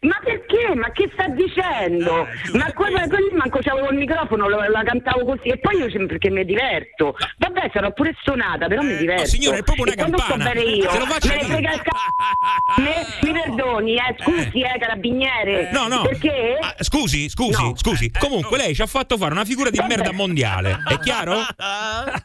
Ma 0.07 0.20
perché? 0.22 0.74
Ma 0.74 0.90
che 0.92 1.09
sta 1.12 1.26
dicendo? 1.28 2.26
Eh, 2.26 2.57
Ma 2.59 2.72
quella 2.72 3.00
così 3.09 3.28
manco 3.32 3.59
c'avevo 3.61 3.90
il 3.90 3.96
microfono, 3.98 4.48
la, 4.48 4.68
la 4.68 4.82
cantavo 4.84 5.24
così 5.24 5.48
e 5.48 5.59
poi 5.59 5.78
io 5.78 5.90
sempre 5.90 6.07
perché 6.18 6.30
mi 6.30 6.44
diverto. 6.44 7.16
Vabbè, 7.38 7.70
sarò 7.72 7.92
pure 7.92 8.14
stonata, 8.20 8.66
però 8.68 8.82
mi 8.82 8.96
diverto. 8.96 9.22
Eh, 9.22 9.26
signora, 9.26 9.57
è 9.57 9.62
proprio 9.62 9.84
una 9.86 9.92
E 9.94 9.96
quando 9.96 10.16
campana. 10.18 10.44
sto 10.44 10.52
bene 10.54 10.70
io, 10.70 10.90
Se 10.90 10.98
lo 10.98 11.07
faccia 11.07 11.28
me 11.28 11.36
ne 11.36 11.42
frega 11.44 11.72
il 11.72 11.80
c***o. 11.82 12.80
Me- 12.82 13.04
Mi 13.22 13.32
perdoni, 13.32 13.94
eh, 13.96 14.14
scusi, 14.18 14.61
eh, 14.61 14.78
carabiniere. 14.78 15.70
No, 15.72 15.88
no. 15.88 16.02
Perché? 16.02 16.57
Ah, 16.61 16.74
scusi, 16.78 17.28
scusi, 17.28 17.62
No. 17.62 17.72
scusi. 17.76 18.11
Comunque 18.16 18.57
lei 18.59 18.74
ci 18.74 18.82
ha 18.82 18.86
fatto 18.86 19.16
fare 19.16 19.32
una 19.32 19.44
figura 19.44 19.70
di 19.70 19.80
merda 19.88 20.12
mondiale. 20.12 20.78
È 20.86 20.98
chiaro? 21.00 21.36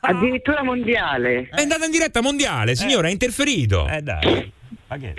Addirittura 0.01 0.63
mondiale. 0.63 1.49
È 1.51 1.61
andata 1.61 1.85
in 1.85 1.91
diretta 1.91 2.21
mondiale, 2.21 2.75
signora, 2.75 3.07
ha 3.07 3.11
interferito. 3.11 3.87
Eh 3.87 4.01
dai. 4.01 4.51
Vabbè. 4.87 5.13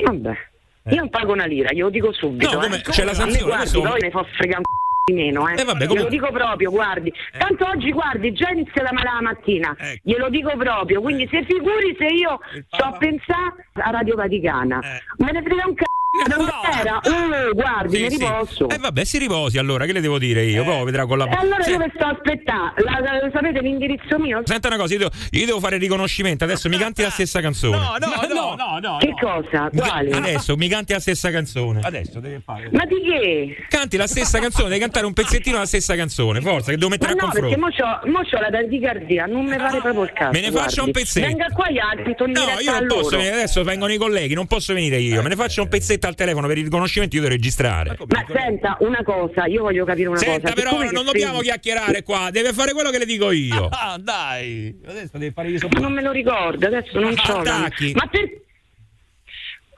Io 0.90 0.96
non 0.96 1.10
pago 1.10 1.32
una 1.32 1.44
lira, 1.46 1.72
glielo 1.72 1.90
dico 1.90 2.12
subito. 2.12 2.52
No, 2.52 2.60
come- 2.60 2.76
eh. 2.76 2.80
c'è 2.82 3.04
la 3.04 3.14
sanzione, 3.14 3.44
Guardi, 3.44 3.70
questo- 3.70 3.80
poi 3.82 4.00
ne 4.00 4.10
fa 4.10 4.24
fregare 4.36 4.58
un 4.58 4.80
di 5.04 5.12
meno, 5.14 5.48
eh. 5.48 5.60
Eh, 5.60 5.64
vabbè, 5.64 5.78
Glielo 5.78 5.86
comunque- 5.88 6.10
dico 6.10 6.30
proprio, 6.30 6.70
guardi. 6.70 7.12
Tanto 7.36 7.66
oggi, 7.66 7.90
guardi, 7.92 8.32
già 8.32 8.50
inizia 8.50 8.82
la 8.82 8.92
mala 8.92 9.20
mattina. 9.20 9.74
Ecco. 9.78 10.00
Glielo 10.04 10.28
dico 10.28 10.56
proprio. 10.56 11.00
Quindi 11.00 11.28
se 11.30 11.44
figuri 11.44 11.96
se 11.98 12.06
io 12.06 12.38
sto 12.68 12.84
a 12.84 12.92
pensare 12.98 13.66
a 13.74 13.90
Radio 13.90 14.14
Vaticana. 14.14 14.78
Me 15.18 15.32
ne 15.32 15.42
frega 15.42 15.66
un 15.66 15.74
c***o. 15.74 15.90
Era? 16.14 17.00
Uh, 17.02 17.54
guardi, 17.54 17.96
Sì, 17.96 18.02
mi 18.02 18.10
sì. 18.10 18.18
riposo. 18.18 18.68
Eh 18.68 18.76
vabbè, 18.76 19.02
si 19.04 19.16
riposi 19.16 19.56
allora, 19.56 19.86
che 19.86 19.92
le 19.92 20.02
devo 20.02 20.18
dire 20.18 20.44
io? 20.44 20.62
Poi 20.62 20.84
vedrà 20.84 21.06
con 21.06 21.16
la 21.16 21.24
E 21.26 21.34
allora 21.38 21.62
Sì. 21.62 21.72
dove 21.72 21.90
sto 21.94 22.04
a 22.04 22.10
aspettare? 22.10 22.74
La- 22.84 23.00
la- 23.00 23.30
sapete 23.32 23.60
l'indirizzo 23.62 24.18
mio? 24.18 24.42
Senta 24.44 24.68
una 24.68 24.76
cosa, 24.76 24.92
io 24.92 24.98
devo, 24.98 25.10
io 25.30 25.46
devo 25.46 25.58
fare 25.60 25.76
il 25.76 25.80
riconoscimento, 25.80 26.44
adesso 26.44 26.68
mi 26.68 26.76
canti 26.76 27.00
la 27.00 27.08
stessa 27.08 27.40
canzone. 27.40 27.76
No, 27.76 27.96
no, 27.98 28.34
no, 28.34 28.54
no, 28.56 28.78
no. 28.78 28.96
Che 28.98 29.14
cosa? 29.18 29.70
Quale? 29.74 30.10
Adesso 30.10 30.54
mi 30.56 30.68
canti 30.68 30.92
la 30.92 31.00
stessa 31.00 31.30
canzone. 31.30 31.80
Adesso 31.82 32.20
deve 32.20 32.42
fare. 32.44 32.68
Ma 32.72 32.84
di 32.84 32.96
che? 33.02 33.56
Canti 33.68 33.96
la 33.96 34.06
stessa 34.06 34.38
canzone, 34.38 34.68
devi 34.68 34.80
cantare 34.80 35.06
un 35.06 35.14
pezzettino 35.14 35.54
della 35.56 35.66
stessa 35.66 35.96
canzone, 35.96 36.42
forza, 36.42 36.72
che 36.72 36.76
devo 36.76 36.90
Ma 36.90 36.96
mettere 37.00 37.12
a 37.12 37.24
no, 37.24 37.30
perché 37.32 37.56
confronto. 37.56 37.82
mo 37.84 38.00
c'ho, 38.02 38.10
mo 38.10 38.20
c'ho 38.22 38.38
la 38.38 38.50
tachicardia, 38.50 39.24
non 39.24 39.46
mi 39.46 39.56
pare 39.56 39.78
proprio 39.80 40.02
il 40.02 40.12
caso. 40.12 40.30
Me 40.32 40.40
ne 40.42 40.50
faccia 40.50 40.82
un 40.82 40.90
guardi. 40.90 40.92
pezzetto. 40.92 41.26
Venga 41.26 41.46
qua 41.54 41.66
e 41.68 41.74
canto 41.74 42.24
in 42.26 42.30
No, 42.32 42.40
io 42.60 42.70
non 42.72 42.86
posso 42.86 43.16
venire, 43.16 43.32
adesso 43.32 43.62
vengono 43.64 43.92
i 43.94 43.96
colleghi, 43.96 44.34
non 44.34 44.46
posso 44.46 44.74
venire 44.74 44.98
io. 44.98 45.22
Me 45.22 45.30
ne 45.30 45.36
faccio 45.36 45.62
un 45.62 45.68
pezzetto 45.68 46.00
al 46.08 46.14
telefono 46.14 46.46
per 46.46 46.58
il 46.58 46.64
riconoscimento, 46.64 47.16
io 47.16 47.22
devo 47.22 47.34
registrare. 47.34 47.96
Ma 48.08 48.24
senta, 48.32 48.76
una 48.80 49.02
cosa, 49.04 49.46
io 49.46 49.62
voglio 49.62 49.84
capire 49.84 50.08
una 50.08 50.18
Senta, 50.18 50.40
cosa. 50.50 50.52
però, 50.54 50.70
siccome 50.70 50.90
non 50.92 51.04
dobbiamo 51.04 51.34
sei- 51.36 51.42
chiacchierare 51.44 52.02
qua, 52.02 52.28
deve 52.30 52.52
fare 52.52 52.72
quello 52.72 52.90
che 52.90 52.98
le 52.98 53.06
dico 53.06 53.30
io. 53.30 53.68
Ah, 53.70 53.98
dai. 54.00 54.74
Adesso 54.86 55.18
devi 55.18 55.32
fare 55.32 55.48
io 55.48 55.58
Non 55.80 55.92
me 55.92 56.02
lo 56.02 56.12
ricordo, 56.12 56.66
adesso 56.66 56.98
non 57.00 57.14
so. 57.16 57.42
la- 57.42 57.56
Attacchi. 57.64 57.92
Ma 57.94 58.06
per... 58.06 58.40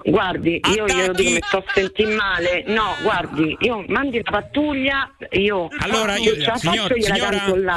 Guardi, 0.07 0.61
io 0.76 0.84
glielo 0.84 1.12
dico, 1.14 1.30
mi 1.30 1.38
sto 1.42 1.64
sentendo 1.72 2.16
male. 2.16 2.62
No, 2.66 2.94
guardi, 3.02 3.57
io 3.61 3.84
mandi 3.88 4.20
la 4.22 4.30
pattuglia, 4.30 5.11
io 5.30 5.68
Allora, 5.78 6.16
io, 6.18 6.34
signor- 6.34 6.59
signora, 6.59 6.94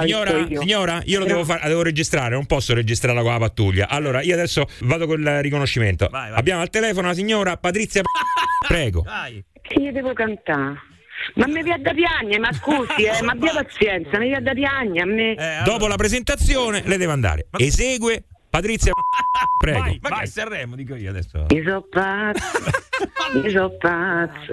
signora, 0.01 0.37
io. 0.45 0.59
signora, 0.59 1.01
io 1.05 1.19
lo 1.19 1.25
Però- 1.25 1.37
devo, 1.37 1.45
fare, 1.47 1.61
la 1.63 1.67
devo 1.69 1.83
registrare, 1.83 2.35
non 2.35 2.45
posso 2.45 2.73
registrarla 2.73 3.21
con 3.21 3.31
la 3.31 3.37
pattuglia. 3.39 3.87
Allora, 3.87 4.21
io 4.21 4.33
adesso 4.33 4.65
vado 4.81 5.05
col 5.07 5.23
riconoscimento. 5.41 6.05
Abbiamo 6.11 6.61
al 6.61 6.69
telefono 6.69 7.07
la 7.07 7.13
signora 7.13 7.55
Patrizia. 7.55 8.01
Prego. 8.67 9.05
Che 9.61 9.79
gli 9.81 9.89
devo 9.91 10.11
cantare? 10.13 10.81
Ma 11.35 11.47
mi 11.47 11.63
viene 11.63 11.81
da 11.81 11.93
piagne, 11.93 12.37
ma 12.39 12.51
scusi, 12.53 13.03
eh, 13.03 13.21
ma 13.23 13.31
abbia 13.31 13.51
pazienza, 13.53 14.17
mi 14.19 14.27
viene 14.27 14.41
da 14.43 14.53
piagne 14.53 15.01
a 15.01 15.05
me. 15.05 15.35
Dopo 15.63 15.87
la 15.87 15.95
presentazione 15.95 16.83
le 16.85 16.97
deve 16.97 17.11
andare. 17.11 17.47
Esegue 17.57 18.23
Patrizia. 18.57 18.91
Prego. 19.57 19.79
Vai, 19.79 19.99
ma 20.01 20.19
che 20.19 20.25
Sanremo, 20.25 20.75
dico 20.75 20.95
io 20.95 21.09
adesso. 21.11 21.45
Io 21.49 21.63
so 21.63 21.87
pazzo, 21.89 22.59
io 23.43 23.49
so 23.51 23.77
pazzo. 23.77 24.51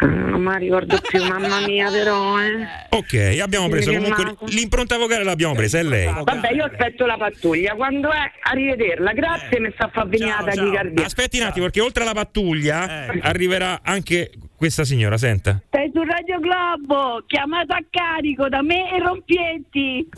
Non 0.00 0.42
me 0.42 0.52
la 0.52 0.58
ricordo 0.58 0.98
più, 1.00 1.22
mamma 1.22 1.60
mia, 1.60 1.88
però, 1.88 2.38
eh. 2.40 2.66
Ok, 2.90 3.38
abbiamo 3.40 3.68
preso 3.68 3.92
comunque 3.92 4.36
l'impronta 4.48 4.98
vocale 4.98 5.22
l'abbiamo 5.22 5.54
presa, 5.54 5.78
è 5.78 5.82
lei. 5.84 6.12
Vabbè, 6.12 6.52
io 6.52 6.64
aspetto 6.64 7.06
la 7.06 7.16
pattuglia. 7.16 7.74
Quando 7.74 8.10
è? 8.10 8.32
Arrivederla. 8.42 9.12
Grazie, 9.12 9.60
mi 9.60 9.70
sta 9.72 9.84
a 9.86 9.90
far 9.90 10.08
venire 10.08 10.30
la 10.30 10.44
tachicardia. 10.44 11.04
Aspetti 11.04 11.38
un 11.38 11.46
attimo, 11.46 11.66
perché 11.66 11.80
oltre 11.80 12.02
alla 12.02 12.12
pattuglia 12.12 13.06
arriverà 13.20 13.80
anche 13.82 14.32
questa 14.56 14.84
signora, 14.84 15.16
senta. 15.16 15.62
Sei 15.70 15.90
su 15.94 16.02
Radio 16.02 16.40
Globo, 16.40 17.22
chiamato 17.26 17.72
a 17.72 17.82
carico 17.88 18.48
da 18.48 18.62
me 18.62 18.92
e 18.92 18.98
Rompietti. 18.98 20.08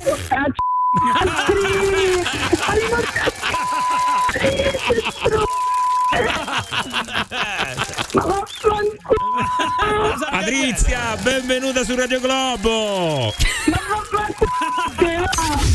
Patrizia, 10.30 11.16
benvenuta 11.22 11.84
su 11.84 11.94
Radio 11.96 12.20
Globo. 12.20 13.34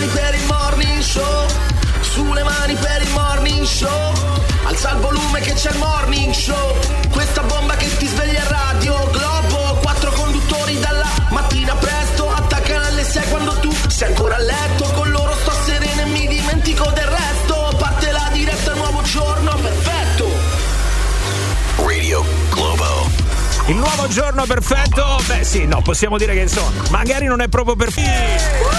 mani 0.00 0.12
per 0.12 0.34
il 0.34 0.46
morning 0.46 1.02
show, 1.02 1.46
sulle 2.00 2.42
mani 2.42 2.74
per 2.74 3.02
il 3.02 3.10
morning 3.10 3.66
show. 3.66 4.12
Alza 4.64 4.92
il 4.92 5.00
volume 5.00 5.40
che 5.40 5.52
c'è 5.52 5.70
il 5.70 5.76
morning 5.76 6.32
show. 6.32 6.76
Questa 7.10 7.42
bomba 7.42 7.74
che 7.74 7.94
ti 7.98 8.06
sveglia 8.06 8.40
a 8.40 8.48
radio 8.48 8.94
Globo. 9.10 9.78
Quattro 9.82 10.10
conduttori 10.12 10.78
dalla 10.78 11.08
mattina 11.30 11.74
presto. 11.74 12.32
Attaccano 12.32 12.86
alle 12.86 13.04
6 13.04 13.28
quando 13.28 13.52
tu 13.60 13.70
sei 13.88 14.08
ancora 14.08 14.36
a 14.36 14.38
letto. 14.38 14.84
Con 14.94 15.10
loro 15.10 15.34
sto 15.42 15.52
sereno 15.66 16.00
e 16.00 16.04
mi 16.06 16.26
dimentico 16.26 16.90
del 16.92 17.06
resto. 17.06 17.74
Parte 17.76 18.10
la 18.10 18.30
diretta, 18.32 18.72
nuovo 18.74 19.02
giorno, 19.02 19.54
perfetto. 19.56 20.30
Radio 21.76 22.24
Globo. 22.48 23.08
Il 23.66 23.76
nuovo 23.76 24.08
giorno 24.08 24.46
perfetto? 24.46 25.20
Beh 25.26 25.44
sì, 25.44 25.66
no, 25.66 25.82
possiamo 25.82 26.16
dire 26.16 26.32
che 26.32 26.40
insomma, 26.40 26.70
magari 26.88 27.26
non 27.26 27.40
è 27.40 27.48
proprio 27.48 27.76
perfetto. 27.76 28.69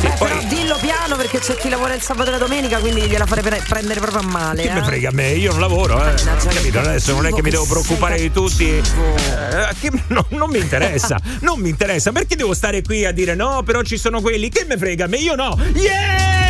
Eh, 0.00 0.12
però 0.16 0.38
dillo 0.44 0.76
piano 0.80 1.16
perché 1.16 1.40
c'è 1.40 1.56
chi 1.56 1.68
lavora 1.68 1.94
il 1.94 2.00
sabato 2.00 2.28
e 2.28 2.32
la 2.32 2.38
domenica, 2.38 2.78
quindi 2.78 3.00
gliela 3.02 3.26
farei 3.26 3.42
pre- 3.42 3.62
prendere 3.68 3.98
proprio 4.00 4.20
a 4.20 4.26
male. 4.30 4.62
Che 4.62 4.68
eh. 4.68 4.72
me 4.72 4.84
frega 4.84 5.08
a 5.08 5.12
me, 5.12 5.30
io 5.30 5.50
non 5.50 5.60
lavoro, 5.60 6.04
eh. 6.06 6.14
Capito? 6.14 6.78
Adesso 6.78 7.14
non 7.14 7.26
è 7.26 7.32
che 7.32 7.42
mi 7.42 7.50
devo 7.50 7.66
preoccupare 7.66 8.18
di 8.20 8.30
tutti. 8.30 8.68
Eh, 8.68 8.82
che- 9.80 9.90
no, 10.08 10.24
non 10.30 10.50
mi 10.50 10.58
interessa, 10.58 11.18
non 11.40 11.58
mi 11.58 11.68
interessa. 11.68 12.12
Perché 12.12 12.36
devo 12.36 12.54
stare 12.54 12.82
qui 12.82 13.04
a 13.04 13.12
dire 13.12 13.34
no, 13.34 13.62
però 13.64 13.82
ci 13.82 13.98
sono 13.98 14.20
quelli? 14.20 14.48
Che 14.48 14.64
me 14.68 14.76
frega 14.78 15.06
a 15.06 15.08
me? 15.08 15.16
Io 15.16 15.34
no. 15.34 15.58
Yeah! 15.74 16.46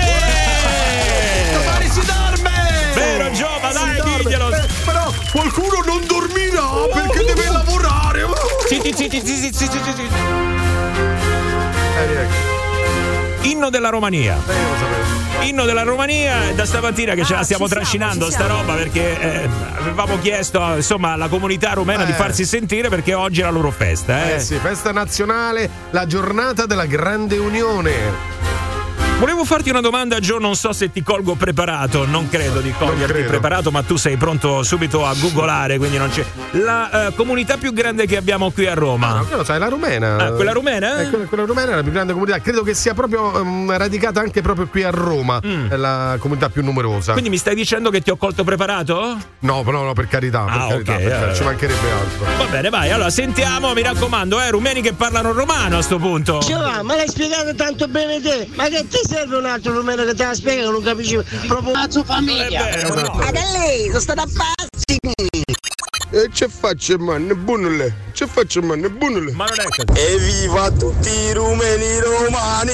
Domani 1.52 1.88
si 1.90 2.04
dorme! 2.04 2.50
Vero 2.94 3.30
Giova, 3.32 3.72
dai, 3.72 4.02
diglielo. 4.02 4.50
Eh, 4.52 4.66
però 4.84 5.12
qualcuno 5.32 5.82
non 5.86 6.06
dormirà 6.06 6.68
perché 6.92 7.24
deve 7.24 7.50
lavorare. 7.50 8.26
Zitti, 8.68 8.92
zitti, 8.94 9.22
zitti, 9.24 9.52
zitti, 9.54 9.68
zitti, 9.68 9.92
zitti. 9.96 10.16
Inno 13.42 13.70
della 13.70 13.88
Romania. 13.88 14.36
Inno 15.42 15.64
della 15.64 15.82
Romania, 15.82 16.52
da 16.54 16.66
stamattina 16.66 17.14
che 17.14 17.24
ce 17.24 17.34
la 17.34 17.42
stiamo 17.44 17.66
ci 17.66 17.70
siamo, 17.70 17.82
trascinando 17.84 18.24
ci 18.26 18.32
sta 18.32 18.44
siamo. 18.44 18.60
roba 18.60 18.74
perché 18.74 19.20
eh, 19.20 19.48
avevamo 19.78 20.18
chiesto 20.18 20.60
insomma 20.74 21.12
alla 21.12 21.28
comunità 21.28 21.72
rumena 21.72 22.04
di 22.04 22.10
Eh. 22.10 22.14
farsi 22.14 22.44
sentire 22.44 22.88
perché 22.88 23.14
oggi 23.14 23.40
è 23.40 23.44
la 23.44 23.50
loro 23.50 23.70
festa. 23.70 24.24
Eh. 24.30 24.34
Eh 24.34 24.40
sì, 24.40 24.56
festa 24.56 24.90
nazionale, 24.92 25.70
la 25.90 26.06
giornata 26.06 26.66
della 26.66 26.86
grande 26.86 27.38
unione. 27.38 28.36
Volevo 29.18 29.44
farti 29.44 29.68
una 29.70 29.80
domanda, 29.80 30.20
Gio, 30.20 30.38
non 30.38 30.54
so 30.54 30.72
se 30.72 30.92
ti 30.92 31.02
colgo 31.02 31.34
preparato, 31.34 32.06
non 32.06 32.28
credo 32.28 32.60
di 32.60 32.72
coglierti 32.72 33.12
credo. 33.14 33.28
preparato, 33.28 33.72
ma 33.72 33.82
tu 33.82 33.96
sei 33.96 34.16
pronto 34.16 34.62
subito 34.62 35.04
a 35.04 35.12
googolare, 35.14 35.76
quindi 35.76 35.98
non 35.98 36.08
c'è. 36.08 36.24
La 36.52 37.08
eh, 37.08 37.14
comunità 37.14 37.56
più 37.56 37.72
grande 37.72 38.06
che 38.06 38.16
abbiamo 38.16 38.52
qui 38.52 38.66
a 38.68 38.74
Roma. 38.74 39.14
No, 39.14 39.24
quello 39.24 39.42
sai, 39.42 39.58
la 39.58 39.66
rumena. 39.66 40.16
Ah, 40.18 40.30
quella 40.32 40.52
rumena? 40.52 41.00
Eh, 41.00 41.08
quella, 41.08 41.24
quella 41.24 41.44
rumena 41.46 41.72
è 41.72 41.74
la 41.74 41.82
più 41.82 41.90
grande 41.90 42.12
comunità. 42.12 42.38
Credo 42.40 42.62
che 42.62 42.74
sia 42.74 42.94
proprio 42.94 43.40
ehm, 43.40 43.76
radicata 43.76 44.20
anche 44.20 44.40
proprio 44.40 44.68
qui 44.68 44.84
a 44.84 44.90
Roma. 44.90 45.40
Mm. 45.44 45.66
È 45.68 45.76
la 45.76 46.16
comunità 46.20 46.48
più 46.48 46.62
numerosa. 46.62 47.10
Quindi 47.10 47.30
mi 47.30 47.38
stai 47.38 47.56
dicendo 47.56 47.90
che 47.90 48.00
ti 48.00 48.10
ho 48.10 48.16
colto 48.16 48.44
preparato? 48.44 49.16
No, 49.40 49.62
no, 49.66 49.82
no, 49.82 49.92
per 49.94 50.06
carità, 50.06 50.44
per 50.44 50.52
Ah, 50.54 50.66
carità, 50.68 50.74
ok, 50.76 50.84
per 50.84 51.08
carità, 51.10 51.30
eh. 51.32 51.34
ci 51.34 51.42
mancherebbe 51.42 51.90
altro. 51.90 52.24
Va 52.38 52.44
bene, 52.44 52.68
vai, 52.70 52.90
allora 52.92 53.10
sentiamo, 53.10 53.72
mi 53.74 53.82
raccomando, 53.82 54.40
eh, 54.40 54.50
rumeni 54.50 54.80
che 54.80 54.92
parlano 54.92 55.32
romano 55.32 55.78
a 55.78 55.82
sto 55.82 55.98
punto. 55.98 56.38
Giovanni, 56.38 56.84
ma 56.84 56.94
l'hai 56.94 57.08
spiegato 57.08 57.52
tanto 57.56 57.88
bene 57.88 58.20
te? 58.20 58.48
Ma 58.54 58.68
che 58.68 58.86
ti 58.88 58.98
serve 59.08 59.36
un 59.36 59.46
altro 59.46 59.72
rumeno 59.72 60.04
che 60.04 60.14
te 60.14 60.24
la 60.24 60.34
spiega 60.34 60.68
non 60.68 60.82
capisci 60.82 61.18
proprio 61.46 61.72
la 61.72 61.86
sua 61.88 62.04
famiglia? 62.04 62.68
Ma 63.14 63.30
che 63.30 63.40
lei, 63.56 63.86
sono 63.86 64.00
stata 64.00 64.22
a 64.22 64.26
passi! 64.26 64.98
E 66.10 66.28
ce 66.32 66.48
faccio 66.48 66.98
man, 66.98 67.32
buonole. 67.44 67.94
Ce 68.12 68.26
faccio 68.26 68.60
man, 68.60 68.86
buonole. 68.98 69.32
Ma 69.32 69.46
non 69.46 69.60
è 69.60 69.64
così. 69.64 70.12
Evviva 70.12 70.70
tutti 70.72 71.08
i 71.08 71.32
rumeni 71.32 72.00
romani! 72.00 72.72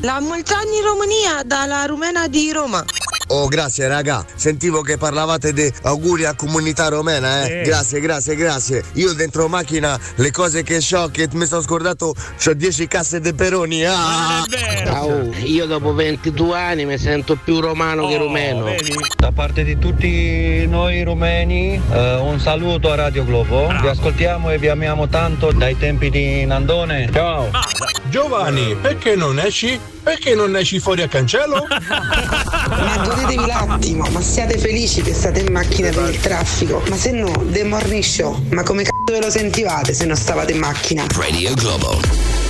La 0.00 0.20
Molzani 0.20 0.80
Romania, 0.80 1.42
dalla 1.44 1.86
rumena 1.86 2.28
di 2.28 2.52
Roma. 2.52 2.84
Oh, 3.28 3.46
grazie 3.46 3.88
raga. 3.88 4.24
Sentivo 4.34 4.80
che 4.80 4.96
parlavate 4.96 5.52
di 5.52 5.70
auguri 5.82 6.24
a 6.24 6.34
comunità 6.34 6.88
romena, 6.88 7.42
eh. 7.42 7.46
Sì. 7.46 7.70
Grazie, 7.70 8.00
grazie, 8.00 8.34
grazie. 8.36 8.84
Io 8.94 9.12
dentro 9.12 9.48
macchina 9.48 9.98
le 10.16 10.30
cose 10.30 10.62
che 10.62 10.80
so 10.80 11.08
che 11.12 11.28
mi 11.32 11.44
sono 11.44 11.60
scordato, 11.60 12.14
c'ho 12.42 12.54
10 12.54 12.88
casse 12.88 13.20
di 13.20 13.34
peroni. 13.34 13.84
Ah! 13.84 14.44
Ciao, 14.84 15.30
io 15.44 15.66
dopo 15.66 15.92
22 15.92 16.58
anni 16.58 16.86
mi 16.86 16.96
sento 16.98 17.36
più 17.36 17.60
romano 17.60 18.06
che 18.08 18.16
rumeno. 18.16 18.66
Da 19.18 19.32
parte 19.32 19.62
di 19.62 19.78
tutti 19.78 20.66
noi 20.66 21.02
rumeni, 21.02 21.80
eh, 21.92 22.14
un 22.16 22.40
saluto 22.40 22.90
a 22.90 22.94
Radio 22.94 23.24
Globo. 23.24 23.68
Vi 23.80 23.88
ascoltiamo 23.88 24.50
e 24.50 24.58
vi 24.58 24.68
amiamo 24.68 25.08
tanto 25.08 25.52
dai 25.52 25.76
tempi 25.76 26.08
di 26.08 26.46
Nandone. 26.46 27.10
Ciao. 27.12 27.50
Giovanni, 28.08 28.74
perché 28.80 29.14
non 29.14 29.38
esci? 29.38 29.78
Perché 30.02 30.34
non 30.34 30.56
esci 30.56 30.80
fuori 30.80 31.02
a 31.02 31.08
cancello? 31.08 31.66
Ma 31.68 32.98
godetevi 33.04 33.46
l'attimo, 33.46 34.06
ma 34.10 34.20
siate 34.20 34.56
felici 34.58 35.02
che 35.02 35.12
state 35.12 35.40
in 35.40 35.52
macchina 35.52 35.90
per 35.90 36.08
il 36.08 36.20
traffico. 36.20 36.82
Ma 36.88 36.96
se 36.96 37.10
no, 37.12 37.30
The 37.50 37.64
Morning 37.64 38.02
Show, 38.02 38.46
ma 38.50 38.62
come 38.62 38.82
c***o 38.82 39.12
ve 39.12 39.20
lo 39.20 39.30
sentivate 39.30 39.92
se 39.94 40.06
non 40.06 40.16
stavate 40.16 40.52
in 40.52 40.58
macchina? 40.58 41.04
Radio 41.14 41.54
Globo. 41.54 42.00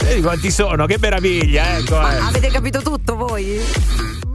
Vedi 0.02 0.20
quanti 0.20 0.50
sono, 0.50 0.86
che 0.86 0.96
meraviglia, 0.98 1.78
ecco. 1.78 1.96
Ma 1.98 2.16
eh. 2.16 2.18
avete 2.18 2.48
capito 2.48 2.80
tutto 2.82 3.16
voi? 3.16 3.60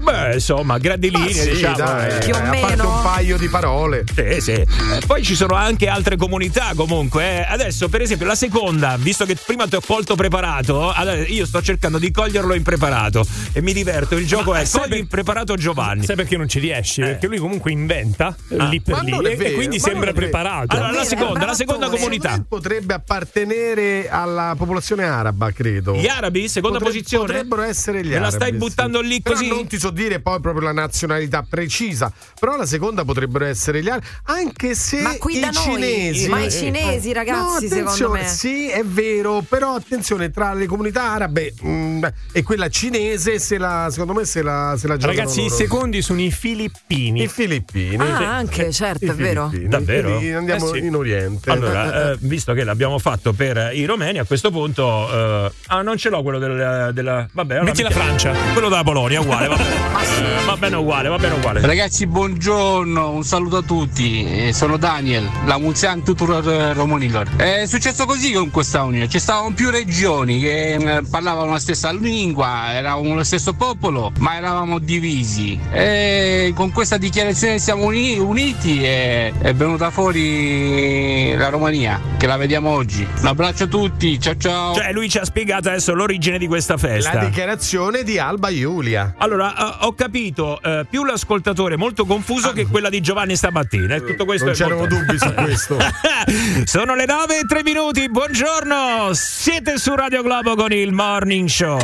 Beh, 0.04 0.34
insomma, 0.34 0.78
grandi 0.78 1.10
linee, 1.10 1.32
sì, 1.34 1.49
diciamo. 1.51 1.76
dai, 1.78 2.16
eh. 2.16 2.18
Più 2.20 2.34
o 2.34 2.38
a 2.38 2.41
parte 2.41 2.66
meno. 2.76 2.95
un 2.97 3.01
paio 3.04 3.38
di 3.38 3.47
parole. 3.47 4.04
Sì, 4.14 4.41
sì. 4.41 4.51
Eh, 4.51 4.68
poi 5.08 5.24
ci 5.24 5.36
sono 5.36 5.56
anche 5.56 5.88
altre 5.88 6.18
comunità 6.18 6.72
comunque. 6.76 7.24
eh. 7.39 7.45
Adesso, 7.47 7.88
per 7.89 8.01
esempio, 8.01 8.26
la 8.28 8.36
seconda, 8.36 8.95
visto 8.99 9.26
che 9.26 9.36
prima 9.36 9.66
ti 9.68 9.76
ho 9.76 9.82
colto 9.86 10.16
preparato, 10.16 10.93
io 11.28 11.45
sto 11.45 11.62
cercando 11.62 11.97
di 11.97 12.12
coglierlo 12.12 12.54
impreparato 12.54 13.26
e 13.54 13.62
mi 13.62 13.74
diverto. 13.74 14.16
Il 14.18 14.28
gioco 14.28 14.51
Ma 14.51 14.60
è 14.60 14.68
cogli 14.70 14.89
per- 14.89 14.97
impreparato 14.97 15.56
Giovanni. 15.56 16.06
Sai 16.06 16.16
perché 16.16 16.36
non 16.38 16.47
ci 16.49 16.60
riesci? 16.60 17.01
Perché 17.01 17.28
lui 17.28 17.38
comunque 17.38 17.72
inventa 17.72 18.36
eh, 18.49 18.58
Ah. 18.58 18.66
lì 18.68 18.82
per 18.82 19.01
lì 19.04 19.12
e- 19.12 19.38
e, 19.39 19.54
quindi 19.54 19.78
ma 19.78 19.84
sembra 19.84 20.12
preparato. 20.14 20.76
Allora, 20.76 20.91
la 20.91 21.04
seconda, 21.04 21.45
la 21.45 21.54
seconda 21.54 21.89
comunità. 21.89 22.43
Potrebbe 22.47 22.93
appartenere 22.93 24.10
alla 24.10 24.54
popolazione 24.58 25.04
araba, 25.06 25.51
credo. 25.51 25.95
Gli 25.95 26.08
arabi, 26.08 26.47
seconda 26.47 26.78
Potre- 26.78 26.93
posizione? 26.93 27.26
Potrebbero 27.26 27.62
essere 27.64 28.01
gli 28.04 28.10
Me 28.10 28.14
la 28.20 28.28
arabi. 28.28 28.36
stai 28.36 28.51
sì. 28.51 28.58
buttando 28.58 29.01
lì 29.01 29.22
Però 29.22 29.36
così? 29.36 29.47
non 29.47 29.68
ti 29.68 29.80
so 29.80 29.89
dire 29.94 30.20
poi 30.20 30.39
proprio 30.41 30.66
la 30.66 30.74
nazionalità 30.74 31.46
precisa. 31.48 32.12
Però 32.39 32.58
la 32.58 32.66
seconda 32.66 33.06
potrebbero 33.06 33.46
essere 33.46 33.82
gli 33.82 33.88
arabi. 33.89 34.06
Anche 34.26 34.76
se 34.76 35.00
Ma 35.02 35.16
qui 35.18 35.38
i 35.38 35.39
da 35.39 35.50
noi? 35.52 35.64
cinesi. 35.64 36.28
Ma 36.28 36.39
i 36.41 36.52
cinesi, 36.52 37.10
Eh, 37.10 37.14
ragazzi, 37.14 37.39
no, 37.39 37.60
secondo 37.60 37.76
attenzione, 37.86 38.20
me. 38.22 38.28
Sì, 38.28 38.70
è 38.70 38.84
vero. 38.84 39.44
Però 39.48 39.76
attenzione, 39.76 40.32
tra 40.32 40.54
le 40.54 40.66
comunità 40.66 41.12
arabe 41.12 41.54
mm, 41.66 42.04
e 42.32 42.44
quella 42.44 42.68
cinese, 42.70 43.39
se 43.39 43.58
la, 43.58 43.88
secondo 43.91 44.14
me 44.14 44.26
se 44.26 44.41
la, 44.41 44.76
se 44.78 44.88
la 44.88 44.98
giocano 44.98 45.18
Ragazzi, 45.20 45.39
i 45.41 45.44
loro. 45.44 45.56
secondi 45.56 46.02
sono 46.02 46.22
i 46.22 46.32
filippini. 46.32 47.24
I 47.24 47.28
filippini. 47.28 47.96
Ah, 47.98 48.36
anche, 48.36 48.72
certo, 48.72 49.06
I 49.06 49.10
è 49.10 49.14
vero. 49.14 49.52
Davvero? 49.68 50.10
Quindi 50.18 50.32
andiamo 50.34 50.72
Eh 50.74 50.80
sì. 50.80 50.86
in 50.86 50.96
Oriente. 50.96 51.50
Allora, 51.52 52.12
eh, 52.12 52.18
visto 52.22 52.54
che 52.54 52.64
l'abbiamo 52.64 52.98
fatto 53.00 53.34
per 53.34 53.72
i 53.74 53.86
romeni, 53.86 54.20
a 54.20 54.26
questo 54.26 54.52
punto. 54.52 55.10
eh, 55.12 55.52
ah, 55.68 55.82
non 55.82 55.98
ce 55.98 56.10
l'ho 56.10 56.22
quello 56.24 56.39
del, 56.39 56.91
della. 56.94 57.28
Vabbè, 57.32 57.54
allora 57.56 57.70
Metti 57.70 57.82
la 57.84 57.89
Francia. 57.89 58.32
Quello 58.54 58.70
della 58.70 58.84
Polonia, 58.84 59.22
uguale. 59.22 59.48
Va 59.48 59.56
bene, 59.56 59.76
Eh, 59.84 60.46
va 60.46 60.56
bene 60.58 60.76
uguale, 60.76 61.10
va 61.10 61.18
bene 61.18 61.36
uguale. 61.36 61.62
Ragazzi, 61.62 62.08
buongiorno, 62.08 63.12
un 63.12 63.24
saluto 63.24 63.58
a 63.58 63.62
tutti. 63.62 64.48
Eh, 64.48 64.54
sono 64.54 64.78
Daniel, 64.78 65.30
la 65.46 65.58
Muzian 65.58 66.04
Tutur 66.04 66.44
Romonilor. 66.74 67.36
È 67.36 67.66
successo 67.66 68.06
così 68.06 68.32
con 68.32 68.50
questa 68.52 68.84
unione. 68.84 69.10
Ci 69.10 69.20
stavano 69.20 69.54
più 69.54 69.70
regioni 69.70 70.40
che 70.40 70.74
eh, 70.74 71.02
parlavano 71.10 71.52
la 71.52 71.60
stessa 71.60 71.92
lingua, 71.92 72.74
eravamo 72.74 73.16
lo 73.16 73.24
stesso 73.24 73.54
popolo, 73.54 74.12
ma 74.20 74.36
eravamo 74.36 74.80
divisi. 74.80 75.60
E 75.72 76.54
con 76.56 76.72
questa 76.72 76.98
dichiarazione 76.98 77.60
siamo 77.60 77.86
uni- 77.86 78.18
uniti 78.18 78.84
e 78.84 79.34
è 79.40 79.54
venuta 79.54 79.90
fuori 79.90 81.36
la 81.36 81.50
Romania, 81.50 82.00
che 82.18 82.28
la 82.28 82.38
vediamo 82.38 82.70
oggi. 82.70 83.08
Un 83.20 83.28
abbraccio 83.28 83.66
a 83.66 83.68
tutti, 83.68 84.20
ciao 84.20 84.36
ciao. 84.38 84.74
Cioè, 84.76 84.92
lui 84.92 85.10
ci 85.10 85.18
ha 85.18 85.26
spiegato 85.26 85.70
adesso 85.70 85.94
l'origine 85.94 86.38
di 86.38 86.48
questa 86.48 86.78
festa. 86.78 87.14
La 87.14 87.26
dichiarazione 87.26 88.04
di 88.04 88.20
Alba 88.20 88.54
Giulia. 88.54 89.16
Allora, 89.18 89.54
eh, 89.56 89.72
ho 89.82 89.93
capito, 89.93 90.61
eh, 90.61 90.86
più 90.89 91.03
l'ascoltatore 91.03 91.74
è 91.76 91.78
molto 91.78 92.05
confuso 92.05 92.51
che 92.53 92.65
quella 92.67 92.89
di 92.89 93.01
Giovanni 93.01 93.36
stamattina. 93.36 93.95
E 93.95 94.03
tutto 94.05 94.26
questo 94.26 94.45
Non 94.45 94.53
c'erano 94.55 94.78
molto- 94.78 94.95
dubbi 94.95 95.17
su 95.17 95.34
questo. 95.34 95.78
Sono 96.65 96.95
le 96.95 97.05
9 97.05 97.39
e 97.39 97.45
3 97.47 97.63
minuti, 97.63 98.09
buongiorno! 98.09 99.09
Siete 99.13 99.78
su 99.78 99.93
Radio 99.95 100.21
Globo 100.24 100.55
con 100.55 100.71
il 100.71 100.91
Morning 100.91 101.47
Show. 101.47 101.80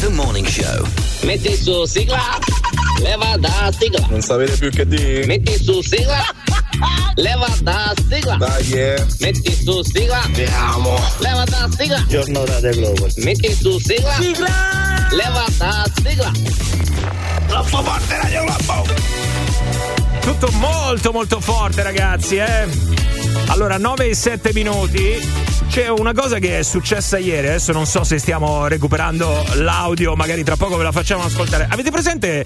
The 0.00 0.08
Morning 0.08 0.46
Show. 0.46 0.86
Metti 1.24 1.54
su 1.54 1.84
sigla, 1.84 2.38
leva 3.00 3.36
da 3.38 3.72
sigla. 3.78 4.06
Non 4.08 4.20
sapete 4.20 4.56
più 4.56 4.70
che 4.70 4.86
dire? 4.86 5.26
Metti 5.26 5.62
su 5.62 5.80
sigla, 5.82 6.22
leva 7.16 7.48
da 7.62 7.92
sigla. 8.08 8.36
Dai, 8.36 8.70
eh. 8.72 9.06
Metti 9.20 9.54
su 9.54 9.82
sigla, 9.82 10.22
Andiamo. 10.22 10.98
leva 11.18 11.44
da 11.44 11.68
sigla. 11.76 12.04
Giorno 12.08 12.44
Radio 12.44 12.70
Globo. 12.70 13.06
Metti 13.16 13.52
su 13.54 13.78
sigla, 13.78 14.16
leva 15.10 15.44
da 15.58 15.84
sigla. 16.04 16.30
Troppo 17.46 17.82
forte 17.82 18.16
Radio 18.16 18.44
Globo. 18.44 18.86
Tutto 20.20 20.50
molto 20.52 21.12
molto 21.12 21.40
forte 21.40 21.82
ragazzi, 21.82 22.36
eh. 22.36 22.68
Allora, 23.48 23.78
9 23.78 24.08
e 24.08 24.14
7 24.14 24.50
minuti. 24.54 25.48
C'è 25.70 25.86
una 25.88 26.12
cosa 26.12 26.38
che 26.40 26.58
è 26.58 26.62
successa 26.64 27.16
ieri, 27.16 27.46
adesso 27.46 27.70
non 27.70 27.86
so 27.86 28.02
se 28.02 28.18
stiamo 28.18 28.66
recuperando 28.66 29.44
l'audio, 29.54 30.16
magari 30.16 30.42
tra 30.42 30.56
poco 30.56 30.76
ve 30.76 30.82
la 30.82 30.90
facciamo 30.90 31.22
ascoltare. 31.22 31.68
Avete 31.70 31.92
presente 31.92 32.44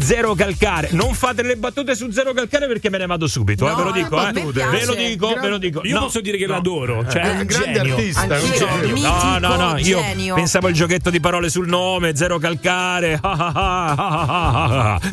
Zero 0.00 0.34
Calcare? 0.34 0.88
Non 0.90 1.14
fate 1.14 1.42
le 1.44 1.54
battute 1.54 1.94
su 1.94 2.10
Zero 2.10 2.32
Calcare 2.32 2.66
perché 2.66 2.90
me 2.90 2.98
ne 2.98 3.06
vado 3.06 3.28
subito, 3.28 3.70
eh, 3.70 3.74
ve 3.76 3.82
lo 3.84 3.92
dico, 3.92 4.26
eh. 4.26 4.32
Ve 4.32 4.84
lo 4.86 4.94
dico, 4.94 5.36
ve 5.40 5.48
lo 5.48 5.58
dico. 5.58 5.82
Io 5.84 5.94
No, 5.94 6.00
posso 6.06 6.20
dire 6.20 6.36
che 6.36 6.46
no. 6.46 6.54
l'adoro, 6.54 7.06
cioè 7.08 7.24
Eh, 7.24 7.30
è 7.30 7.40
un 7.42 7.46
genio. 7.46 7.96
È 7.96 8.40
un 8.40 8.52
genio. 8.90 9.08
No, 9.08 9.38
no, 9.38 9.54
no, 9.56 9.76
io 9.78 10.00
genio. 10.00 10.34
pensavo 10.34 10.66
il 10.66 10.74
giochetto 10.74 11.10
di 11.10 11.20
parole 11.20 11.50
sul 11.50 11.68
nome, 11.68 12.16
Zero 12.16 12.38
Calcare. 12.40 13.20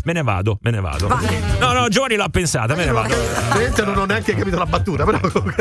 Me 0.03 0.14
ne 0.14 0.23
vado, 0.23 0.57
me 0.64 0.72
ne 0.72 0.80
vado. 0.81 1.07
No, 1.60 1.73
no, 1.73 1.88
Giovanni 1.89 2.15
l'ha 2.15 2.30
pensata, 2.30 2.73
me 2.73 2.85
ne 2.85 2.91
vado. 2.91 3.14
Veramente 3.49 3.84
non 3.84 3.98
ho 3.99 4.06
neanche 4.06 4.34
capito 4.35 4.57
la 4.57 4.65
battuta, 4.65 5.03
바꾸라고. 5.12 5.52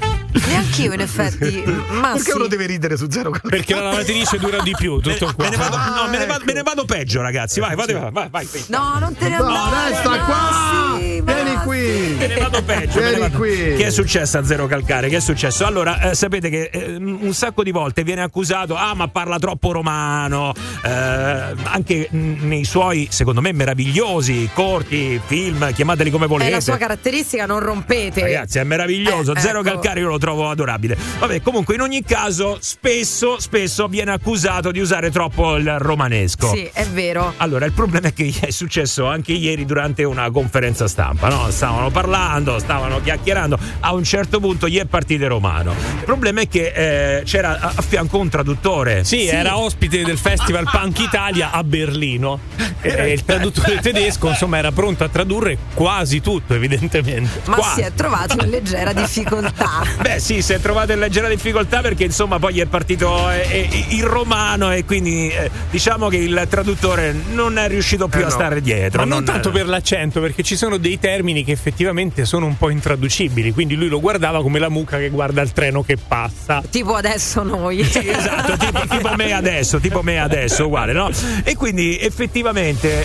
però. 0.40 0.46
Neanch'io 0.52 0.92
in 0.92 1.00
effetti. 1.00 1.62
Ma 1.90 2.12
Perché 2.12 2.30
sì. 2.30 2.36
uno 2.36 2.46
deve 2.46 2.66
ridere 2.66 2.96
su 2.96 3.06
zero 3.10 3.30
Perché 3.30 3.74
la 3.74 3.82
lavatrice 3.82 4.38
dura 4.38 4.60
di 4.62 4.74
più, 4.76 4.98
tutto 5.00 5.32
qua. 5.34 5.44
Me 5.44 5.50
ne 5.50 5.56
vado, 5.56 5.76
no, 5.76 6.08
me 6.10 6.18
ne 6.18 6.26
vado, 6.26 6.44
me 6.44 6.52
ne 6.52 6.62
vado 6.62 6.84
peggio, 6.84 7.20
ragazzi. 7.22 7.60
Vai, 7.60 7.74
vai, 7.74 7.86
vai, 7.92 8.10
vai. 8.12 8.28
vai. 8.30 8.46
No, 8.68 8.96
non 8.98 9.14
te 9.14 9.28
ne 9.28 9.38
No, 9.38 9.44
andare. 9.46 9.88
resta 9.90 10.18
qua! 10.24 10.98
Vieni 10.98 11.54
qui! 11.64 12.16
Me 12.18 12.26
ne 12.26 12.36
vado 12.36 12.62
peggio. 12.62 13.00
Vieni 13.00 13.18
vado- 13.18 13.36
qui! 13.38 13.74
Che 13.76 13.86
è 13.86 13.90
successo 13.90 14.38
a 14.38 14.44
Zero 14.44 14.66
Calcare? 14.66 15.08
Che 15.08 15.16
è 15.16 15.20
successo? 15.20 15.64
Allora, 15.66 16.10
eh, 16.10 16.14
sapete 16.14 16.48
che 16.50 16.70
eh, 16.72 16.96
un 16.96 17.32
sacco 17.32 17.62
di 17.62 17.70
volte 17.70 18.02
viene 18.04 18.22
accusato, 18.22 18.74
ah, 18.76 18.94
ma 18.94 19.08
parla 19.08 19.38
troppo 19.38 19.72
romano, 19.72 20.52
eh, 20.84 20.90
anche 20.90 22.08
nei 22.10 22.64
suoi, 22.64 23.08
secondo 23.10 23.40
me, 23.40 23.52
meravigliosi, 23.52 24.48
corti, 24.52 25.20
film, 25.24 25.72
chiamateli 25.72 26.10
come 26.10 26.24
È 26.24 26.28
volete. 26.28 26.50
la 26.50 26.60
sua 26.60 26.76
caratteristica, 26.76 27.46
non 27.46 27.60
rompete. 27.60 28.20
Ragazzi, 28.22 28.58
è 28.58 28.64
meraviglioso. 28.64 29.34
Eh, 29.34 29.40
Zero 29.40 29.60
ecco. 29.60 29.70
Calcare 29.70 30.00
io 30.00 30.08
lo 30.08 30.18
trovo 30.18 30.25
adorabile. 30.30 30.96
Vabbè, 31.18 31.42
comunque, 31.42 31.74
in 31.74 31.80
ogni 31.80 32.02
caso, 32.04 32.58
spesso, 32.60 33.38
spesso 33.40 33.86
viene 33.88 34.12
accusato 34.12 34.70
di 34.70 34.80
usare 34.80 35.10
troppo 35.10 35.56
il 35.56 35.78
romanesco. 35.78 36.48
Sì, 36.48 36.68
è 36.72 36.86
vero. 36.86 37.34
Allora, 37.38 37.64
il 37.64 37.72
problema 37.72 38.08
è 38.08 38.12
che 38.12 38.32
è 38.40 38.50
successo 38.50 39.06
anche 39.06 39.32
ieri 39.32 39.64
durante 39.64 40.04
una 40.04 40.30
conferenza 40.30 40.88
stampa, 40.88 41.28
no? 41.28 41.50
Stavano 41.50 41.90
parlando, 41.90 42.58
stavano 42.58 43.00
chiacchierando, 43.00 43.58
a 43.80 43.92
un 43.92 44.04
certo 44.04 44.40
punto 44.40 44.68
gli 44.68 44.78
è 44.78 44.84
partito 44.84 45.26
romano. 45.28 45.72
Il 45.72 46.04
problema 46.04 46.40
è 46.40 46.48
che 46.48 47.18
eh, 47.18 47.22
c'era 47.24 47.58
a, 47.60 47.72
a 47.74 47.82
fianco 47.82 48.18
un 48.18 48.28
traduttore. 48.28 49.04
Sì, 49.04 49.26
era 49.26 49.58
ospite 49.58 50.04
del 50.04 50.18
Festival 50.18 50.68
Punk 50.70 50.98
Italia 51.00 51.50
a 51.50 51.62
Berlino. 51.62 52.40
E 52.80 53.12
il 53.12 53.24
traduttore 53.24 53.80
tedesco, 53.80 54.28
insomma, 54.28 54.58
era 54.58 54.70
pronto 54.70 55.02
a 55.02 55.08
tradurre 55.08 55.58
quasi 55.74 56.20
tutto, 56.20 56.54
evidentemente. 56.54 57.40
Ma 57.46 57.56
Qua. 57.56 57.72
si 57.74 57.80
è 57.80 57.92
trovato 57.94 58.42
in 58.44 58.50
leggera 58.50 58.92
difficoltà. 58.92 59.82
Beh, 60.00 60.15
sì, 60.18 60.42
si 60.42 60.52
è 60.52 60.60
trovato 60.60 60.92
in 60.92 60.98
leggera 60.98 61.28
difficoltà 61.28 61.80
perché 61.80 62.04
insomma 62.04 62.38
poi 62.38 62.54
gli 62.54 62.60
è 62.60 62.66
partito 62.66 63.30
eh, 63.30 63.68
eh, 63.70 63.84
il 63.90 64.04
romano 64.04 64.72
e 64.72 64.84
quindi 64.84 65.28
eh, 65.30 65.50
diciamo 65.70 66.08
che 66.08 66.16
il 66.16 66.46
traduttore 66.48 67.14
non 67.32 67.58
è 67.58 67.68
riuscito 67.68 68.08
più 68.08 68.20
Eh 68.20 68.24
a 68.24 68.26
no. 68.26 68.30
stare 68.30 68.60
dietro. 68.60 69.00
Ma 69.00 69.06
non, 69.06 69.24
tanto 69.24 69.50
per 69.50 69.66
l'accento, 69.66 70.20
perché 70.20 70.42
ci 70.42 70.56
sono 70.56 70.76
dei 70.76 70.98
termini 70.98 71.44
che 71.44 71.52
effettivamente 71.52 72.24
sono 72.24 72.46
un 72.46 72.56
po' 72.56 72.70
intraducibili. 72.70 73.52
Quindi 73.52 73.74
lui 73.74 73.88
lo 73.88 74.00
guardava 74.00 74.42
come 74.42 74.58
la 74.58 74.68
mucca 74.68 74.98
che 74.98 75.08
guarda 75.08 75.42
il 75.42 75.52
treno 75.52 75.82
che 75.82 75.96
passa. 75.96 76.62
Tipo 76.68 76.94
adesso 76.94 77.42
noi. 77.42 77.84
Sì, 77.84 78.08
esatto, 78.08 78.56
tipo, 78.56 78.86
tipo 78.88 79.14
me 79.16 79.32
adesso, 79.32 79.78
tipo 79.78 80.02
me 80.02 80.20
adesso, 80.20 80.66
uguale, 80.66 80.92
no? 80.92 81.10
E 81.44 81.56
quindi 81.56 81.98
effettivamente 81.98 83.04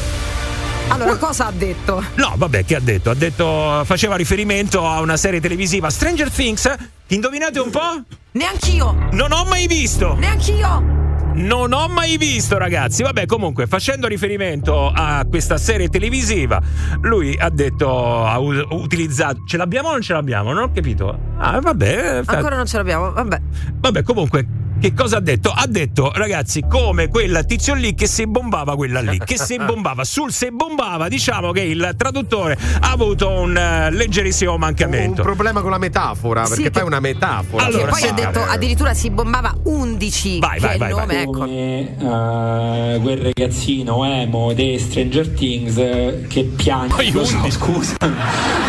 Allora, 0.91 1.15
cosa 1.15 1.47
ha 1.47 1.51
detto? 1.51 2.03
No, 2.15 2.33
vabbè, 2.35 2.65
che 2.65 2.75
ha 2.75 2.79
detto? 2.81 3.09
Ha 3.09 3.15
detto, 3.15 3.81
faceva 3.85 4.15
riferimento 4.15 4.85
a 4.85 4.99
una 4.99 5.15
serie 5.15 5.39
televisiva 5.39 5.89
Stranger 5.89 6.29
Things. 6.29 6.69
Indovinate 7.07 7.59
un 7.59 7.69
po'? 7.69 8.03
Neanch'io. 8.31 9.07
Non 9.11 9.31
ho 9.31 9.45
mai 9.45 9.67
visto. 9.67 10.15
Neanch'io. 10.15 10.99
Non 11.33 11.71
ho 11.71 11.87
mai 11.87 12.17
visto, 12.17 12.57
ragazzi. 12.57 13.03
Vabbè, 13.03 13.25
comunque, 13.25 13.67
facendo 13.67 14.07
riferimento 14.07 14.91
a 14.93 15.25
questa 15.29 15.57
serie 15.57 15.87
televisiva, 15.87 16.61
lui 17.03 17.37
ha 17.39 17.49
detto, 17.49 18.25
ha 18.25 18.37
utilizzato. 18.39 19.43
Ce 19.47 19.55
l'abbiamo 19.55 19.87
o 19.87 19.91
non 19.91 20.01
ce 20.01 20.11
l'abbiamo? 20.11 20.51
Non 20.51 20.63
ho 20.63 20.71
capito. 20.73 21.17
Ah, 21.37 21.61
vabbè. 21.61 22.23
Ancora 22.25 22.57
non 22.57 22.65
ce 22.65 22.75
l'abbiamo. 22.77 23.13
Vabbè. 23.13 23.41
Vabbè, 23.79 24.03
comunque. 24.03 24.45
Che 24.81 24.93
cosa 24.95 25.17
ha 25.17 25.19
detto? 25.19 25.51
Ha 25.51 25.67
detto, 25.67 26.11
ragazzi, 26.15 26.63
come 26.67 27.07
quel 27.07 27.43
tizio 27.47 27.75
lì 27.75 27.93
che 27.93 28.07
si 28.07 28.25
bombava 28.25 28.75
quella 28.75 28.99
lì, 29.01 29.19
che 29.23 29.37
si 29.37 29.57
bombava. 29.63 30.03
Sul 30.03 30.31
se 30.31 30.49
bombava, 30.49 31.07
diciamo 31.07 31.51
che 31.51 31.61
il 31.61 31.93
traduttore 31.95 32.57
ha 32.79 32.89
avuto 32.91 33.29
un 33.29 33.55
eh, 33.55 33.91
leggerissimo 33.91 34.53
Un 34.53 34.59
mancamento. 34.59 35.21
problema 35.21 35.61
con 35.61 35.69
la 35.69 35.77
metafora, 35.77 36.45
Sì, 36.45 36.49
perché 36.49 36.63
che- 36.63 36.69
poi 36.71 36.81
è 36.81 36.85
una 36.85 36.99
metafora. 36.99 37.65
che 37.67 37.85
poi 37.85 37.99
sì. 38.01 38.07
ha 38.07 38.11
detto 38.11 38.41
addirittura 38.43 38.93
si 38.95 39.11
bombava 39.11 39.55
11 39.65 40.39
Vai, 40.39 40.59
che 40.59 40.65
vai, 40.65 40.69
è 40.71 40.73
il 40.73 40.79
vai, 40.79 40.89
nome, 40.89 41.05
vai. 41.05 41.21
ecco. 41.21 41.31
Come, 41.31 42.95
eh, 42.95 42.99
quel 43.01 43.17
ragazzino 43.21 44.03
emo 44.05 44.53
dei 44.53 44.79
Stranger 44.79 45.29
Things 45.29 45.77
eh, 45.77 46.25
che 46.27 46.43
piange. 46.55 47.11
Lo 47.11 47.23
so, 47.23 47.49
scusa. 47.51 47.95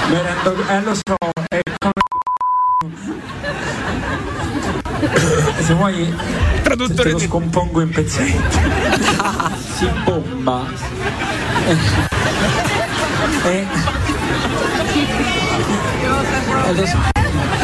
Eh, 0.68 0.80
lo 0.82 0.94
so, 0.94 1.16
è 1.48 1.60
come. 1.78 3.30
Se 5.62 5.74
vuoi. 5.74 6.12
Traduttore 6.62 7.10
te 7.10 7.12
lo 7.12 7.18
scompongo 7.18 7.80
in 7.82 7.90
pezzetti. 7.90 8.58
si 9.76 9.88
bomba. 10.04 10.66
E. 13.44 13.66
e 16.66 16.72
lo 16.74 16.86
so. 16.86 17.61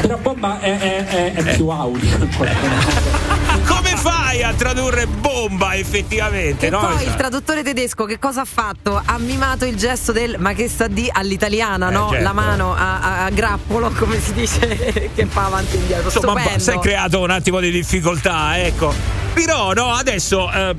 Però 0.00 0.16
bomba 0.18 0.60
è, 0.60 0.78
è- 0.78 1.06
è- 1.06 1.32
è 1.34 1.54
più 1.56 1.68
audio 1.68 2.28
qualche 2.36 2.68
modo. 2.68 3.64
Come 3.66 3.96
fai 3.96 4.42
a 4.42 4.52
tradurre 4.54 5.06
bomba 5.06 5.74
effettivamente? 5.74 6.66
E 6.66 6.70
no? 6.70 6.80
poi 6.80 7.04
il 7.04 7.14
traduttore 7.16 7.62
tedesco 7.62 8.04
che 8.04 8.18
cosa 8.18 8.42
ha 8.42 8.44
fatto? 8.44 9.00
Ha 9.04 9.18
mimato 9.18 9.64
il 9.64 9.76
gesto 9.76 10.12
del 10.12 10.36
ma 10.38 10.52
che 10.52 10.68
sta 10.68 10.86
di 10.86 11.08
all'italiana, 11.10 11.88
Eh, 11.88 11.92
no? 11.92 12.08
certo. 12.10 12.22
La 12.24 12.32
mano 12.32 12.74
a, 12.74 13.00
a- 13.00 13.24
a 13.24 13.30
grappolo, 13.30 13.90
come 13.90 14.20
si 14.20 14.32
dice, 14.32 15.10
che 15.14 15.26
fa 15.26 15.46
avanti 15.46 15.76
e 15.76 15.80
indietro. 15.80 16.04
Insomma, 16.04 16.40
Stupendo. 16.40 16.62
si 16.62 16.70
è 16.70 16.78
creato 16.78 17.20
un 17.20 17.30
attimo 17.30 17.60
di 17.60 17.70
difficoltà, 17.70 18.58
ecco. 18.64 18.94
Però, 19.34 19.72
no, 19.72 19.92
adesso. 19.92 20.50
eh, 20.52 20.74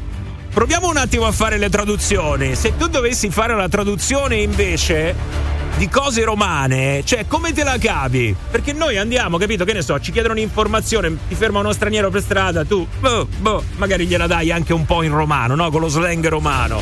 proviamo 0.53 0.87
un 0.89 0.97
attimo 0.97 1.25
a 1.25 1.31
fare 1.31 1.57
le 1.57 1.69
traduzioni. 1.69 2.55
Se 2.55 2.75
tu 2.77 2.87
dovessi 2.87 3.29
fare 3.29 3.53
una 3.53 3.67
traduzione 3.69 4.37
invece 4.37 5.13
di 5.77 5.87
cose 5.89 6.23
romane, 6.23 7.03
cioè 7.05 7.27
come 7.27 7.53
te 7.53 7.63
la 7.63 7.77
cavi? 7.79 8.35
Perché 8.49 8.73
noi 8.73 8.97
andiamo, 8.97 9.37
capito? 9.37 9.63
Che 9.63 9.73
ne 9.73 9.83
so, 9.83 9.99
ci 9.99 10.11
chiedono 10.11 10.33
un'informazione, 10.33 11.15
ti 11.27 11.35
ferma 11.35 11.59
uno 11.59 11.71
straniero 11.71 12.09
per 12.09 12.21
strada, 12.21 12.65
tu, 12.65 12.87
boh, 12.99 13.27
boh, 13.37 13.63
magari 13.75 14.07
gliela 14.07 14.25
dai 14.25 14.51
anche 14.51 14.73
un 14.73 14.85
po' 14.85 15.03
in 15.03 15.11
romano, 15.11 15.53
no? 15.53 15.69
Con 15.69 15.81
lo 15.81 15.87
slang 15.87 16.27
romano. 16.27 16.81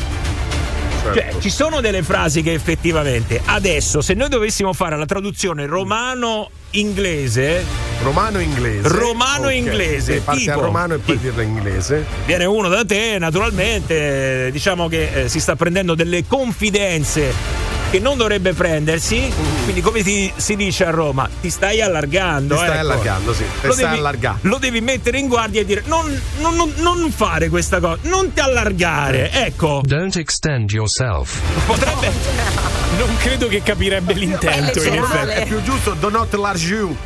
Cioè, 1.12 1.34
ci 1.38 1.50
sono 1.50 1.80
delle 1.80 2.02
frasi 2.02 2.42
che 2.42 2.52
effettivamente 2.52 3.40
adesso, 3.44 4.00
se 4.00 4.14
noi 4.14 4.28
dovessimo 4.28 4.72
fare 4.72 4.96
la 4.96 5.04
traduzione 5.04 5.66
romano-inglese, 5.66 7.64
Romano-inglese. 8.02 8.88
Romano-inglese, 8.88 10.20
parti 10.20 10.44
tipo- 10.44 10.60
romano 10.60 10.94
e 10.94 10.98
poi 10.98 11.18
dirlo 11.18 11.42
in 11.42 11.50
inglese. 11.50 12.04
viene 12.24 12.44
uno 12.44 12.68
da 12.68 12.84
te, 12.84 13.18
naturalmente, 13.18 14.50
diciamo 14.50 14.88
che 14.88 15.24
eh, 15.24 15.28
si 15.28 15.38
sta 15.38 15.54
prendendo 15.54 15.94
delle 15.94 16.26
confidenze 16.26 17.75
che 17.90 17.98
non 18.00 18.16
dovrebbe 18.16 18.52
prendersi. 18.52 19.32
Quindi, 19.64 19.80
come 19.80 20.02
ti- 20.02 20.32
si 20.36 20.56
dice 20.56 20.84
a 20.86 20.90
Roma, 20.90 21.28
ti 21.40 21.50
stai 21.50 21.80
allargando. 21.80 22.54
Ti 22.54 22.60
stai 22.62 22.70
ecco. 22.72 22.80
allargando, 22.86 23.34
sì. 23.34 23.44
Lo 23.62 23.72
stai 23.72 23.84
devi, 23.84 23.98
allargando. 23.98 24.38
lo 24.42 24.58
devi 24.58 24.80
mettere 24.80 25.18
in 25.18 25.28
guardia 25.28 25.60
e 25.60 25.64
dire: 25.64 25.82
non, 25.86 26.20
non- 26.40 26.54
non- 26.56 26.72
non 26.78 27.10
fare 27.10 27.48
questa 27.48 27.80
cosa, 27.80 27.98
non 28.02 28.32
ti 28.32 28.40
allargare. 28.40 29.30
Ecco. 29.30 29.80
Don't 29.84 30.16
extend 30.16 30.70
yourself. 30.70 31.38
Potrebbe. 31.66 32.74
Non 32.96 33.14
credo 33.18 33.48
che 33.48 33.62
capirebbe 33.62 34.14
l'intento, 34.14 34.80
in 34.82 34.94
effetti. 34.94 35.30
È 35.40 35.44
più 35.46 35.60
giusto, 35.62 35.92
do 35.98 36.08
not 36.08 36.32
large 36.34 36.66
you. 36.72 36.96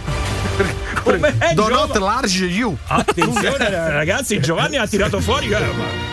Come 1.03 1.35
è, 1.39 1.55
do 1.55 1.69
not 1.69 1.97
large 1.97 2.45
you. 2.45 2.77
Attenzione, 2.87 3.69
ragazzi, 3.91 4.39
Giovanni 4.41 4.77
ha 4.77 4.87
tirato 4.87 5.21
fuori. 5.21 5.47
eh, 5.51 5.59
ma- 5.59 6.10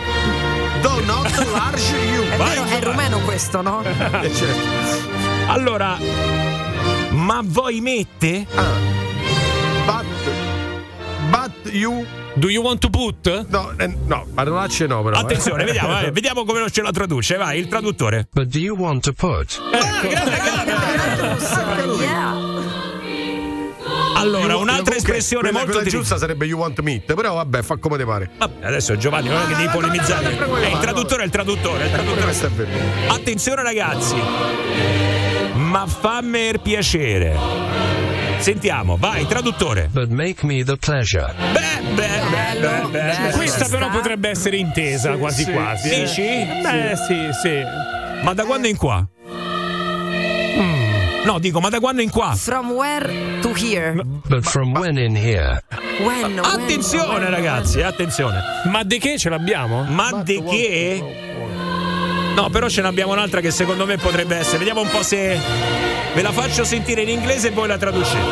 Do 0.82 1.00
not 1.04 1.30
large 1.52 1.90
you. 1.92 2.22
È 2.28 2.36
vero, 2.36 2.64
è 2.64 2.80
rumeno 2.82 3.18
questo, 3.20 3.60
no? 3.62 3.82
Eh, 3.82 4.32
certo. 4.34 4.66
Allora, 5.48 5.96
ma 7.10 7.40
voi 7.44 7.80
mette? 7.80 8.46
But, 9.86 10.04
but 11.30 11.72
you. 11.72 12.04
Do 12.34 12.48
you 12.50 12.62
want 12.62 12.80
to 12.82 12.90
put? 12.90 13.46
No, 13.48 13.72
eh, 13.76 13.96
no, 14.06 14.24
parolacce 14.32 14.86
no, 14.86 15.02
però. 15.02 15.16
eh. 15.16 15.20
Attenzione, 15.20 15.64
vediamo, 15.64 15.98
eh, 16.00 16.10
vediamo 16.12 16.44
come 16.44 16.70
ce 16.70 16.82
la 16.82 16.92
traduce. 16.92 17.36
Vai, 17.36 17.58
il 17.58 17.66
traduttore. 17.66 18.28
But 18.32 18.46
do 18.46 18.58
you 18.58 18.76
want 18.76 19.02
to 19.02 19.12
put? 19.12 19.60
Allora, 24.18 24.52
You- 24.52 24.60
un'altra 24.62 24.66
comunque, 24.66 24.96
espressione 24.96 25.42
quella, 25.50 25.64
molto 25.64 25.80
quella 25.80 25.90
giusta 25.90 26.18
sarebbe 26.18 26.46
you 26.46 26.58
want 26.58 26.80
meat, 26.80 27.14
però 27.14 27.34
vabbè, 27.34 27.62
fa 27.62 27.76
come 27.76 27.96
te 27.96 28.04
pare. 28.04 28.30
Vabbè, 28.36 28.66
adesso 28.66 28.96
Giovanni, 28.96 29.28
non 29.28 29.42
è 29.42 29.46
che 29.46 29.54
devi 29.54 29.68
polemizzare. 29.68 30.36
È 30.36 30.72
il 30.72 30.78
traduttore, 30.78 31.22
è 31.22 31.24
il 31.24 31.30
traduttore, 31.30 31.84
il 31.84 31.90
traduttore. 31.90 32.34
Attenzione 33.08 33.62
ragazzi. 33.62 34.14
Ma 35.54 35.86
fammi 35.86 36.40
il 36.40 36.60
piacere. 36.60 37.36
Sentiamo, 38.38 38.96
vai, 38.96 39.26
traduttore. 39.26 39.88
But 39.90 40.08
make 40.10 40.46
me 40.46 40.62
the 40.62 40.76
pleasure. 40.76 41.34
Beh, 41.52 41.92
beh, 41.94 42.20
beh, 42.30 42.60
beh, 42.60 42.88
beh. 42.90 43.30
Questa 43.32 43.66
però 43.66 43.86
sta. 43.88 43.96
potrebbe 43.96 44.28
essere 44.28 44.56
intesa 44.56 45.16
quasi 45.16 45.42
sì. 45.42 45.50
quasi. 45.52 45.90
eh. 45.90 46.00
Dici? 46.00 46.22
Beh, 46.62 46.96
sì, 47.06 47.28
sì. 47.42 47.62
Ma 48.22 48.34
da 48.34 48.44
quando 48.44 48.68
in 48.68 48.76
qua? 48.76 49.04
No, 51.28 51.38
dico, 51.38 51.60
ma 51.60 51.68
da 51.68 51.78
quando 51.78 52.00
in 52.00 52.08
qua? 52.08 52.34
From 52.34 52.70
where 52.70 53.38
to 53.42 53.52
here? 53.52 54.02
But 54.02 54.44
from 54.44 54.72
when 54.72 54.96
in 54.96 55.14
here? 55.14 55.62
When? 56.00 56.38
Attenzione 56.38 57.28
ragazzi, 57.28 57.82
attenzione. 57.82 58.40
Ma 58.64 58.82
di 58.82 58.98
che 58.98 59.18
ce 59.18 59.28
l'abbiamo? 59.28 59.82
Ma 59.82 60.22
di 60.22 60.42
che? 60.42 62.32
No, 62.34 62.48
però 62.48 62.70
ce 62.70 62.80
n'abbiamo 62.80 63.12
un'altra 63.12 63.42
che 63.42 63.50
secondo 63.50 63.84
me 63.84 63.98
potrebbe 63.98 64.36
essere. 64.36 64.56
Vediamo 64.56 64.80
un 64.80 64.88
po' 64.88 65.02
se 65.02 65.38
ve 66.14 66.22
la 66.22 66.32
faccio 66.32 66.64
sentire 66.64 67.02
in 67.02 67.10
inglese 67.10 67.48
e 67.48 67.50
poi 67.50 67.68
la 67.68 67.76
traducete. 67.76 68.24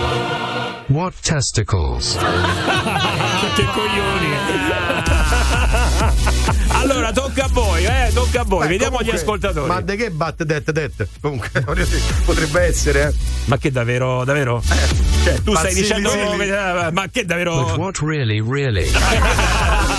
What 0.87 1.13
testicles? 1.21 2.17
che 3.57 3.65
coglioni. 3.75 4.96
Tocca 7.37 7.49
a 7.51 7.53
voi, 7.53 7.85
eh, 7.85 8.11
tocca 8.15 8.41
a 8.41 8.45
voi. 8.45 8.61
Beh, 8.61 8.67
Vediamo 8.69 8.97
comunque, 8.97 9.19
gli 9.19 9.21
ascoltatori. 9.21 9.67
Ma 9.69 9.81
de 9.83 9.97
che 9.97 10.11
bat 10.11 10.43
det 10.43 10.73
det? 10.73 11.09
Comunque, 11.21 11.51
potrebbe 12.25 12.61
essere, 12.63 13.09
eh. 13.09 13.15
Ma 13.45 13.59
che 13.59 13.71
davvero, 13.71 14.25
davvero? 14.25 14.63
Cioè, 15.23 15.43
tu 15.43 15.55
stai 15.55 15.75
dicendo 15.75 16.09
che- 16.09 16.91
ma 16.93 17.09
che 17.13 17.21
But 17.21 17.27
davvero 17.27 17.75
what 17.77 17.99
really, 17.99 18.41
really? 18.41 18.89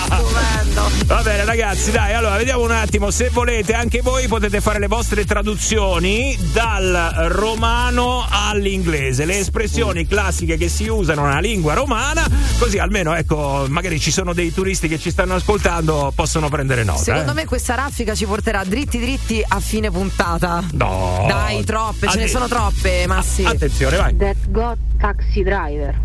Va 1.08 1.22
bene 1.22 1.46
ragazzi, 1.46 1.92
dai, 1.92 2.14
allora 2.14 2.36
vediamo 2.36 2.64
un 2.64 2.72
attimo, 2.72 3.12
se 3.12 3.30
volete 3.30 3.74
anche 3.74 4.02
voi 4.02 4.28
potete 4.28 4.60
fare 4.60 4.78
le 4.78 4.88
vostre 4.88 5.24
traduzioni 5.26 6.38
dal 6.52 7.28
romano 7.30 8.26
all'inglese, 8.30 9.24
le 9.24 9.40
espressioni 9.40 10.06
classiche 10.06 10.58
che 10.58 10.68
si 10.68 10.88
usano 10.88 11.26
nella 11.26 11.40
lingua 11.40 11.74
romana, 11.74 12.26
così 12.60 12.78
almeno 12.78 13.16
ecco, 13.16 13.66
magari 13.70 14.00
ci 14.00 14.12
sono 14.12 14.34
dei 14.34 14.54
turisti 14.54 14.90
che 14.90 15.00
ci 15.00 15.10
stanno 15.10 15.36
ascoltando, 15.36 16.12
possono 16.14 16.50
prendere 16.50 16.84
nota. 16.84 17.02
Secondo 17.02 17.32
eh. 17.32 17.36
me 17.36 17.46
questa 17.46 17.76
raffica 17.76 18.14
ci 18.14 18.26
porterà 18.26 18.64
dritti 18.66 19.00
dritti 19.00 19.44
a 19.48 19.60
fine 19.62 19.90
puntata. 19.90 20.64
No. 20.74 21.26
Dai, 21.28 21.64
troppe, 21.64 22.10
ce 22.10 22.20
ne 22.20 22.28
sono 22.28 22.48
troppe, 22.48 23.08
ma 23.08 23.22
sì. 23.22 23.46
Attenzione, 23.46 23.96
vai. 23.96 24.16
That 24.18 24.36
God 24.50 24.78
Taxi 25.00 25.42
Driver. 25.42 26.00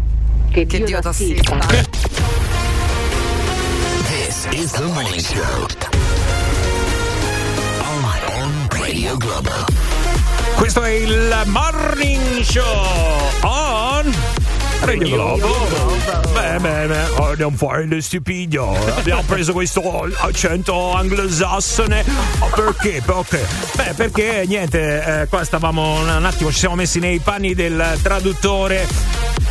Che, 0.50 0.66
Che 0.66 0.76
Dio, 0.76 0.86
Dio 0.86 1.00
t'assista. 1.00 1.58
Is 4.62 4.70
the 4.70 4.86
morning 4.86 5.18
show. 5.18 5.66
On, 7.82 8.68
Radio 8.70 9.16
Global. 9.16 9.64
Questo 10.54 10.84
è 10.84 10.90
il 10.90 11.42
Morning 11.46 12.42
Show 12.42 13.30
on 13.42 14.41
Radio 14.84 15.08
Globo. 15.08 15.56
Beh, 16.32 17.06
oh, 17.16 17.34
non 17.36 17.54
fare 17.54 17.86
lo 17.86 18.00
stupido. 18.00 18.76
Abbiamo 18.96 19.22
preso 19.22 19.52
questo 19.52 20.10
accento 20.16 20.92
anglosassone. 20.92 22.04
Oh, 22.40 22.50
perché? 22.54 23.00
Perché? 23.04 23.46
Beh, 23.76 23.92
perché 23.94 24.44
niente, 24.46 25.20
eh, 25.22 25.26
qua 25.28 25.44
stavamo 25.44 26.00
un, 26.00 26.24
attimo, 26.26 26.50
ci 26.50 26.58
siamo 26.58 26.74
messi 26.74 26.98
nei 26.98 27.20
panni 27.20 27.54
del 27.54 27.98
traduttore. 28.02 28.86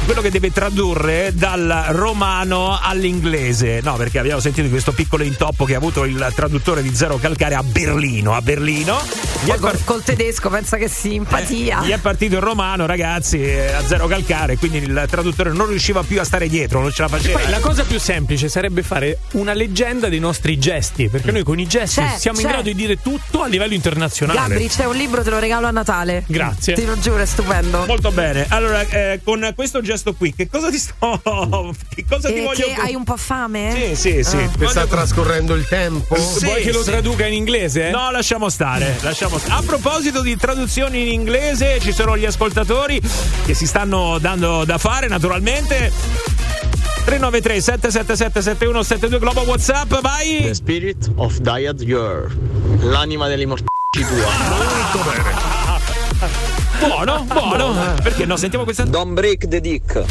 Quello 0.03 0.21
che 0.21 0.31
deve 0.31 0.51
tradurre 0.51 1.31
dal 1.33 1.85
romano 1.89 2.77
all'inglese. 2.81 3.79
No, 3.83 3.95
perché 3.95 4.19
abbiamo 4.19 4.41
sentito 4.41 4.67
questo 4.67 4.91
piccolo 4.91 5.23
intoppo 5.23 5.63
che 5.63 5.75
ha 5.75 5.77
avuto 5.77 6.03
il 6.03 6.31
traduttore 6.35 6.81
di 6.81 6.93
Zero 6.93 7.17
Calcare 7.17 7.55
a 7.55 7.63
Berlino. 7.63 8.33
A 8.33 8.41
Berlino. 8.41 8.99
Poi 9.45 9.59
col, 9.59 9.83
col 9.83 10.03
tedesco, 10.03 10.49
pensa 10.49 10.77
che 10.77 10.89
simpatia. 10.89 11.81
eh, 11.81 11.85
gli 11.85 11.91
è 11.91 11.97
partito 11.99 12.35
il 12.35 12.41
romano, 12.41 12.85
ragazzi, 12.85 13.41
eh, 13.41 13.71
a 13.71 13.85
zero 13.85 14.07
calcare, 14.07 14.57
quindi 14.57 14.79
il 14.79 14.85
traduttore 14.85 15.20
non 15.21 15.67
riusciva 15.67 16.03
più 16.03 16.19
a 16.19 16.23
stare 16.23 16.47
dietro, 16.47 16.81
non 16.81 16.91
ce 16.91 17.01
la 17.01 17.07
faceva. 17.07 17.39
Poi 17.39 17.49
la 17.49 17.59
cosa 17.59 17.83
più 17.83 17.99
semplice 17.99 18.49
sarebbe 18.49 18.83
fare 18.83 19.19
una 19.33 19.53
leggenda 19.53 20.09
dei 20.09 20.19
nostri 20.19 20.57
gesti, 20.57 21.09
perché 21.09 21.31
noi 21.31 21.43
con 21.43 21.59
i 21.59 21.67
gesti 21.67 22.01
C'è, 22.01 22.17
siamo 22.17 22.39
in 22.39 22.45
c'è. 22.45 22.51
grado 22.51 22.69
di 22.69 22.75
dire 22.75 22.99
tutto 23.01 23.41
a 23.41 23.47
livello 23.47 23.73
internazionale. 23.73 24.39
Gabri, 24.39 24.67
c'è 24.67 24.85
un 24.85 24.95
libro, 24.95 25.23
te 25.23 25.29
lo 25.29 25.39
regalo 25.39 25.67
a 25.67 25.71
Natale. 25.71 26.23
Grazie. 26.27 26.73
Ti 26.73 26.85
lo 26.85 26.97
giuro, 26.99 27.19
è 27.19 27.25
stupendo. 27.25 27.85
Molto 27.85 28.11
bene. 28.11 28.45
Allora, 28.49 28.81
eh, 28.87 29.19
con 29.23 29.51
questo 29.55 29.81
gesto 29.81 30.13
qui, 30.13 30.33
che 30.33 30.47
cosa 30.49 30.69
ti 30.69 30.77
sto. 30.77 31.19
Che 31.93 32.05
cosa 32.07 32.29
ti 32.29 32.35
E 32.37 32.43
voglio 32.43 32.65
che 32.67 32.73
hai 32.79 32.95
un 32.95 33.03
po' 33.03 33.17
fame? 33.17 33.93
Sì, 33.95 33.95
sì, 33.95 34.23
sì. 34.23 34.37
Ah. 34.37 34.49
Che 34.57 34.67
sta 34.67 34.85
trascorrendo 34.87 35.55
il 35.55 35.67
tempo? 35.67 36.15
Sì, 36.15 36.45
Vuoi 36.45 36.61
che 36.61 36.71
lo 36.71 36.83
sì. 36.83 36.89
traduca 36.91 37.25
in 37.25 37.33
inglese? 37.33 37.89
No, 37.91 38.11
lasciamo 38.11 38.49
stare, 38.49 38.97
lasciamo 39.01 39.37
stare. 39.37 39.61
A 39.61 39.63
proposito 39.65 40.21
di 40.21 40.35
traduzioni 40.37 41.01
in 41.01 41.07
inglese, 41.11 41.79
ci 41.81 41.91
sono 41.91 42.17
gli 42.17 42.25
ascoltatori 42.25 43.01
che 43.45 43.53
si 43.53 43.65
stanno 43.67 44.17
dando 44.19 44.63
da 44.65 44.77
fare, 44.77 45.07
naturalmente. 45.11 45.91
393 47.03 47.61
777 47.61 48.41
7172 48.41 49.19
Globo 49.19 49.41
WhatsApp, 49.41 49.99
vai! 50.01 50.41
The 50.43 50.53
spirit 50.53 51.11
of 51.15 51.37
Diet 51.39 51.83
Girl. 51.83 52.31
L'anima 52.79 53.27
delle 53.27 53.45
morti 53.45 53.65
tua. 53.91 54.29
Buono, 56.79 57.23
buono. 57.25 57.93
Perché 58.01 58.25
no? 58.25 58.37
Sentiamo 58.37 58.63
questa. 58.63 58.83
Don't 58.85 59.13
break 59.13 59.47
the 59.47 59.59
dick. 59.59 59.95
Eh, 59.95 60.03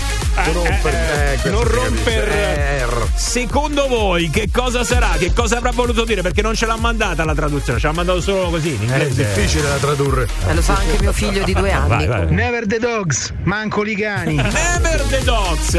eh, 0.89 1.39
eh, 1.43 1.51
non 1.51 1.65
romper. 1.65 2.80
Secondo 3.15 3.87
voi 3.87 4.31
che 4.31 4.49
cosa 4.53 4.83
sarà? 4.85 5.11
Che 5.19 5.33
cosa 5.33 5.59
avrà 5.59 5.71
voluto 5.71 6.05
dire? 6.05 6.23
Perché 6.23 6.43
non 6.43 6.55
ce 6.55 6.67
l'ha 6.67 6.77
mandata 6.77 7.25
la 7.25 7.35
traduzione, 7.35 7.79
ce 7.79 7.87
l'ha 7.87 7.93
mandato 7.93 8.21
solo 8.21 8.49
così 8.51 8.71
in 8.81 8.81
È 8.91 8.97
inglese. 8.99 9.15
difficile 9.25 9.69
da 9.69 9.77
tradurre. 9.77 10.29
Eh, 10.49 10.55
lo 10.55 10.63
sa 10.63 10.77
anche 10.77 10.97
mio 11.01 11.13
figlio 11.13 11.43
di 11.45 11.53
due 11.53 11.71
anni. 11.73 11.89
Vai, 11.89 12.07
vai. 12.07 12.27
Never 12.33 12.67
the 12.67 12.79
dogs, 12.79 13.33
manco 13.45 13.83
li 13.83 13.95
cani. 13.95 14.37
Never 14.37 15.01
the 15.09 15.23
dogs. 15.25 15.79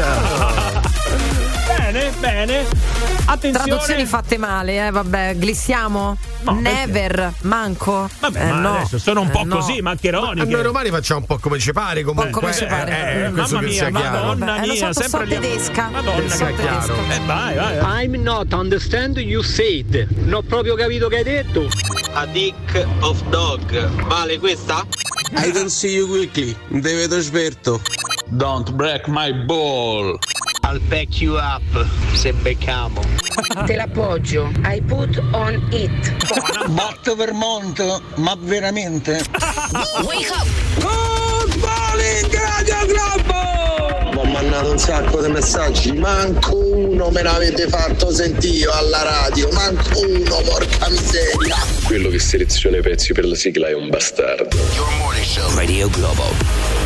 bene, 1.76 2.10
bene. 2.20 2.64
Attenzione. 3.24 3.66
Traduzioni 3.68 4.04
fatte 4.06 4.36
male, 4.38 4.86
eh, 4.86 4.90
vabbè, 4.90 5.34
glissiamo? 5.34 6.16
No, 6.42 6.58
Never, 6.60 7.32
manco. 7.42 8.08
Vabbè, 8.20 8.40
Eh, 8.40 8.50
ma 8.50 8.58
no. 8.58 8.74
adesso 8.78 8.98
sono 8.98 9.20
un 9.20 9.30
po' 9.30 9.40
Eh, 9.40 9.44
no. 9.44 9.56
così, 9.56 9.80
maccheroni. 9.80 10.40
A 10.40 10.44
noi 10.44 10.62
romani 10.62 10.90
facciamo 10.90 11.20
un 11.20 11.26
po' 11.26 11.38
come 11.38 11.58
ci 11.58 11.72
pare 11.72 12.02
comunque. 12.02 12.30
come 12.32 12.52
ci 12.52 12.64
pare. 12.64 12.90
Eh, 12.90 12.94
eh, 13.20 13.24
Eh, 13.26 13.30
questo 13.30 13.54
mamma 13.56 13.68
mia, 13.68 13.90
madonna 13.90 14.44
Vabbè, 14.56 14.60
mia, 14.66 14.74
so, 14.74 14.92
so 14.92 15.00
sempre 15.02 15.24
lì. 15.26 15.34
tedesca. 15.38 15.88
Madonna, 15.90 16.28
So 16.28 16.44
che. 16.46 16.52
Eh, 16.52 17.20
vai, 17.26 17.54
vai. 17.54 17.78
vai. 17.78 18.04
I'm 18.04 18.20
not 18.22 18.52
understand 18.52 19.16
you 19.18 19.42
said. 19.42 20.08
Non 20.24 20.34
ho 20.34 20.42
proprio 20.42 20.74
capito 20.74 21.08
che 21.08 21.16
hai 21.18 21.24
detto. 21.24 21.68
A 22.14 22.26
dick 22.26 22.86
of 23.00 23.22
dog. 23.28 23.88
Vale 24.06 24.38
questa? 24.38 24.84
I 25.36 25.50
don't 25.52 25.68
see 25.68 25.94
you 25.94 26.08
quickly. 26.08 26.54
Te 26.68 26.94
vedo 26.94 27.20
sberto. 27.20 27.80
Don't 28.26 28.72
break 28.72 29.06
my 29.06 29.32
ball. 29.32 30.18
I'll 30.64 30.80
back 30.88 31.20
you 31.20 31.36
up 31.36 31.62
se 32.14 32.32
beccamo. 32.32 33.00
Te 33.66 33.74
l'appoggio. 33.76 34.50
I 34.64 34.80
put 34.80 35.18
on 35.32 35.60
it. 35.70 35.90
Botto 36.70 37.14
Vermont, 37.14 38.00
ma 38.16 38.36
veramente? 38.38 39.22
Wake 40.04 40.30
up! 40.30 40.46
Good 40.76 41.56
morning, 41.60 42.32
Radio 42.32 42.86
Globo! 42.86 44.20
Ho 44.20 44.24
mandato 44.24 44.70
un 44.70 44.78
sacco 44.78 45.20
di 45.20 45.30
messaggi, 45.30 45.92
manco 45.92 46.56
uno 46.56 47.10
me 47.10 47.22
l'avete 47.22 47.66
fatto 47.68 48.10
sentire 48.12 48.70
alla 48.70 49.02
radio, 49.02 49.50
manco 49.52 50.00
uno, 50.00 50.36
porca 50.44 50.88
miseria! 50.88 51.56
Quello 51.84 52.08
che 52.08 52.18
seleziona 52.18 52.76
i 52.78 52.82
pezzi 52.82 53.12
per 53.12 53.26
la 53.26 53.34
sigla 53.34 53.68
è 53.68 53.74
un 53.74 53.88
bastardo. 53.88 54.56
Your 54.74 54.90
morning 54.98 55.24
show. 55.24 55.54
Radio 55.54 55.88
Globo. 55.90 56.81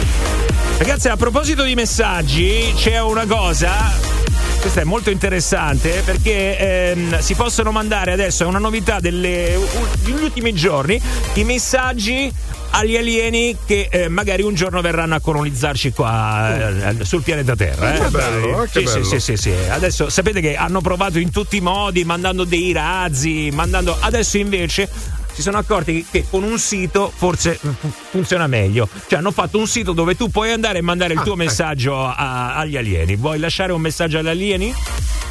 Ragazzi, 0.79 1.09
a 1.09 1.17
proposito 1.17 1.63
di 1.63 1.75
messaggi, 1.75 2.73
c'è 2.77 3.01
una 3.01 3.25
cosa. 3.27 4.15
Questa 4.61 4.81
è 4.81 4.85
molto 4.85 5.11
interessante 5.11 6.03
perché 6.05 6.59
ehm, 6.91 7.19
si 7.21 7.35
possono 7.35 7.71
mandare 7.71 8.13
adesso, 8.13 8.43
è 8.43 8.47
una 8.47 8.59
novità 8.59 8.99
delle- 9.01 9.55
u- 9.57 9.87
degli 10.03 10.23
ultimi 10.23 10.53
giorni, 10.53 11.01
i 11.35 11.45
messaggi 11.45 12.31
agli 12.71 12.97
alieni 12.97 13.57
che 13.65 13.89
eh, 13.91 14.09
magari 14.09 14.43
un 14.43 14.55
giorno 14.55 14.81
verranno 14.83 15.15
a 15.15 15.21
colonizzarci 15.21 15.93
qua 15.93 16.89
eh, 16.91 17.05
sul 17.05 17.23
pianeta 17.23 17.55
Terra. 17.55 17.95
eh. 17.95 18.01
Che 18.01 18.09
bello, 18.11 18.63
eh, 18.65 18.69
che 18.69 18.79
sì, 18.81 18.85
bello. 18.85 19.05
Sì, 19.05 19.21
sì, 19.21 19.21
sì, 19.21 19.37
sì. 19.37 19.53
Adesso 19.71 20.11
sapete 20.11 20.41
che 20.41 20.57
hanno 20.57 20.81
provato 20.81 21.19
in 21.19 21.31
tutti 21.31 21.57
i 21.57 21.61
modi, 21.61 22.05
mandando 22.05 22.45
dei 22.45 22.73
razzi, 22.73 23.51
mandando. 23.53 23.97
Adesso 23.99 24.37
invece 24.37 24.89
si 25.37 25.43
sono 25.43 25.59
accorti 25.59 26.07
che 26.11 26.25
con 26.31 26.43
un 26.45 26.59
sito 26.59 27.13
forse 27.15 27.57
fu- 27.61 27.91
funziona 28.11 28.47
meglio. 28.47 28.89
Cioè 29.07 29.19
hanno 29.19 29.33
fatto 29.33 29.59
un 29.59 29.67
sito 29.67 29.93
dove 29.93 30.17
tu 30.17 30.31
puoi 30.31 30.51
andare 30.51 30.79
e 30.79 30.81
mandare 30.81 31.13
il 31.13 31.19
Ah, 31.19 31.23
tuo 31.23 31.35
ecco. 31.35 31.43
messaggio 31.45 32.03
a- 32.03 32.55
agli 32.57 32.79
alieni. 32.79 33.17
Vuoi 33.17 33.39
lasciare 33.39 33.73
un 33.73 33.81
messaggio 33.83 34.17
agli 34.19 34.29
alieni? 34.29 34.75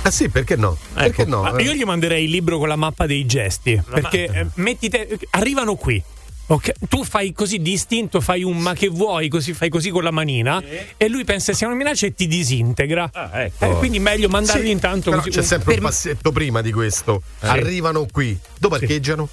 Ah 0.04 0.12
sì, 0.12 0.30
perché 0.30 0.56
no? 0.56 0.78
Perché 0.94 1.24
Ecco, 1.24 1.30
no? 1.32 1.42
Ma 1.42 1.60
io 1.60 1.74
gli 1.74 1.84
manderei 1.84 2.26
il 2.26 2.30
libro 2.30 2.60
con 2.60 2.68
la 2.68 2.76
mappa 2.76 3.08
dei 3.08 3.26
gesti. 3.26 3.82
perché 3.92 4.26
eh, 4.32 4.46
metti 4.56 4.90
te- 4.90 5.18
arrivano 5.32 5.74
qui. 5.74 6.00
ok? 6.48 6.74
Tu 6.88 7.04
fai 7.04 7.34
così 7.34 7.60
distinto, 7.60 8.22
fai 8.22 8.44
un 8.44 8.56
ma 8.60 8.76
che 8.76 8.88
vuoi, 8.88 9.30
così 9.30 9.54
fai 9.54 9.70
così 9.70 9.90
con 9.90 10.04
la 10.04 10.12
manina 10.12 10.62
e 10.96 11.08
lui 11.08 11.24
pensa 11.24 11.54
sia 11.54 11.66
una 11.66 11.76
minaccia 11.76 12.06
e 12.06 12.14
ti 12.14 12.28
disintegra. 12.28 13.10
ecco. 13.34 13.66
Eh, 13.66 13.70
quindi 13.80 13.98
meglio 13.98 14.30
mandargli 14.30 14.66
Sì, 14.66 14.70
intanto 14.70 15.10
però 15.10 15.24
così. 15.24 15.32
c'è 15.32 15.40
un- 15.40 15.46
sempre 15.46 15.70
un 15.74 15.80
per- 15.80 15.86
passetto 15.90 16.32
prima 16.32 16.62
di 16.62 16.72
questo. 16.72 17.24
Arrivano 17.40 18.06
qui. 18.12 18.38
Dove 18.60 18.78
parcheggiano? 18.78 19.28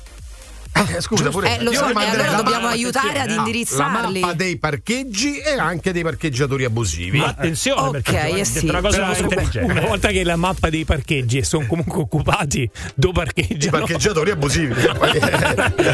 Eh, 0.74 1.00
scusa, 1.00 1.28
pure 1.28 1.58
Eh, 1.58 1.62
lo 1.62 1.72
so, 1.72 1.88
e 1.88 1.92
manderei 1.92 2.20
allora 2.26 2.30
la 2.30 2.36
dobbiamo 2.42 2.66
aiutare 2.68 3.20
ad 3.20 3.28
la- 3.28 3.34
indirizzarli. 3.36 4.20
La 4.20 4.26
mappa 4.26 4.32
dei 4.36 4.56
parcheggi 4.58 5.36
e 5.38 5.52
anche 5.58 5.92
dei 5.92 6.02
parcheggiatori 6.02 6.64
abusivi. 6.64 7.18
Ma 7.18 7.26
attenzione, 7.26 7.90
perché 7.90 8.10
Ok, 8.10 8.16
hai 8.16 8.40
eh 8.40 8.44
sì. 8.44 8.66
una 8.66 8.80
cosa 8.80 9.12
Però, 9.12 9.64
una 9.66 9.80
volta 9.82 10.08
che 10.08 10.24
la 10.24 10.36
mappa 10.36 10.70
dei 10.70 10.84
parcheggi 10.84 11.38
e 11.38 11.44
sono 11.44 11.66
comunque 11.66 12.00
occupati, 12.00 12.68
do 12.94 13.10
I 13.10 13.12
parcheggiano. 13.12 13.78
parcheggiatori 13.78 14.30
abusivi. 14.30 14.74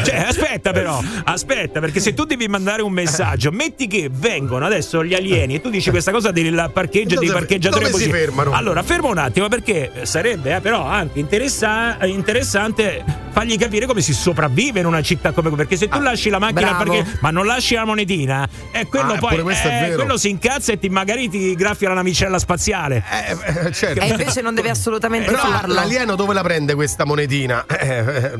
Cioè, 0.03 0.15
aspetta 0.27 0.71
però, 0.71 1.01
aspetta, 1.25 1.79
perché 1.79 1.99
se 1.99 2.13
tu 2.13 2.23
devi 2.23 2.47
mandare 2.47 2.81
un 2.81 2.91
messaggio, 2.91 3.51
metti 3.51 3.87
che 3.87 4.09
vengono 4.11 4.65
adesso 4.65 5.03
gli 5.03 5.13
alieni 5.13 5.55
e 5.55 5.61
tu 5.61 5.69
dici 5.69 5.89
questa 5.89 6.11
cosa 6.11 6.31
del 6.31 6.69
parcheggio 6.73 7.15
e 7.15 7.17
dei 7.17 7.27
Dove- 7.27 7.39
parcheggiatori 7.39 7.83
dove 7.85 7.97
si 7.97 8.03
abusivi. 8.05 8.17
fermano? 8.25 8.53
Allora, 8.53 8.81
fermo 8.83 9.09
un 9.09 9.17
attimo 9.17 9.47
perché 9.49 9.91
sarebbe 10.03 10.55
eh, 10.55 10.61
però 10.61 10.83
anche 10.85 11.19
interessa- 11.19 11.97
interessante 12.05 13.03
fargli 13.31 13.57
capire 13.57 13.85
come 13.85 14.01
si 14.01 14.13
sopravvive 14.13 14.68
in 14.77 14.85
una 14.85 15.01
città 15.01 15.31
come 15.31 15.49
perché 15.49 15.75
se 15.75 15.87
tu 15.87 15.99
lasci 15.99 16.29
la 16.29 16.39
macchina 16.39 16.75
parcheggio 16.75 17.17
ma 17.21 17.31
non 17.31 17.45
lasci 17.45 17.73
la 17.73 17.85
monetina, 17.85 18.47
e 18.71 18.85
quello 18.87 19.13
Ah, 19.13 19.17
poi 19.17 19.37
eh, 19.37 19.93
quello 19.95 20.17
si 20.17 20.29
incazza 20.29 20.71
e 20.71 20.79
ti 20.79 20.87
magari 20.89 21.29
ti 21.29 21.55
graffia 21.55 21.89
la 21.89 21.95
navicella 21.95 22.37
spaziale. 22.39 23.03
Eh, 23.09 23.67
eh, 23.67 23.71
certo. 23.71 24.01
E 24.01 24.07
invece 24.07 24.41
non 24.41 24.53
deve 24.53 24.69
assolutamente 24.69 25.31
Però 25.31 25.41
farlo. 25.41 25.73
l'alieno 25.73 26.15
dove 26.15 26.33
la 26.33 26.41
prende 26.43 26.75
questa 26.75 27.05
monetina? 27.05 27.65
Eh, 27.65 27.97
eh, 27.97 28.31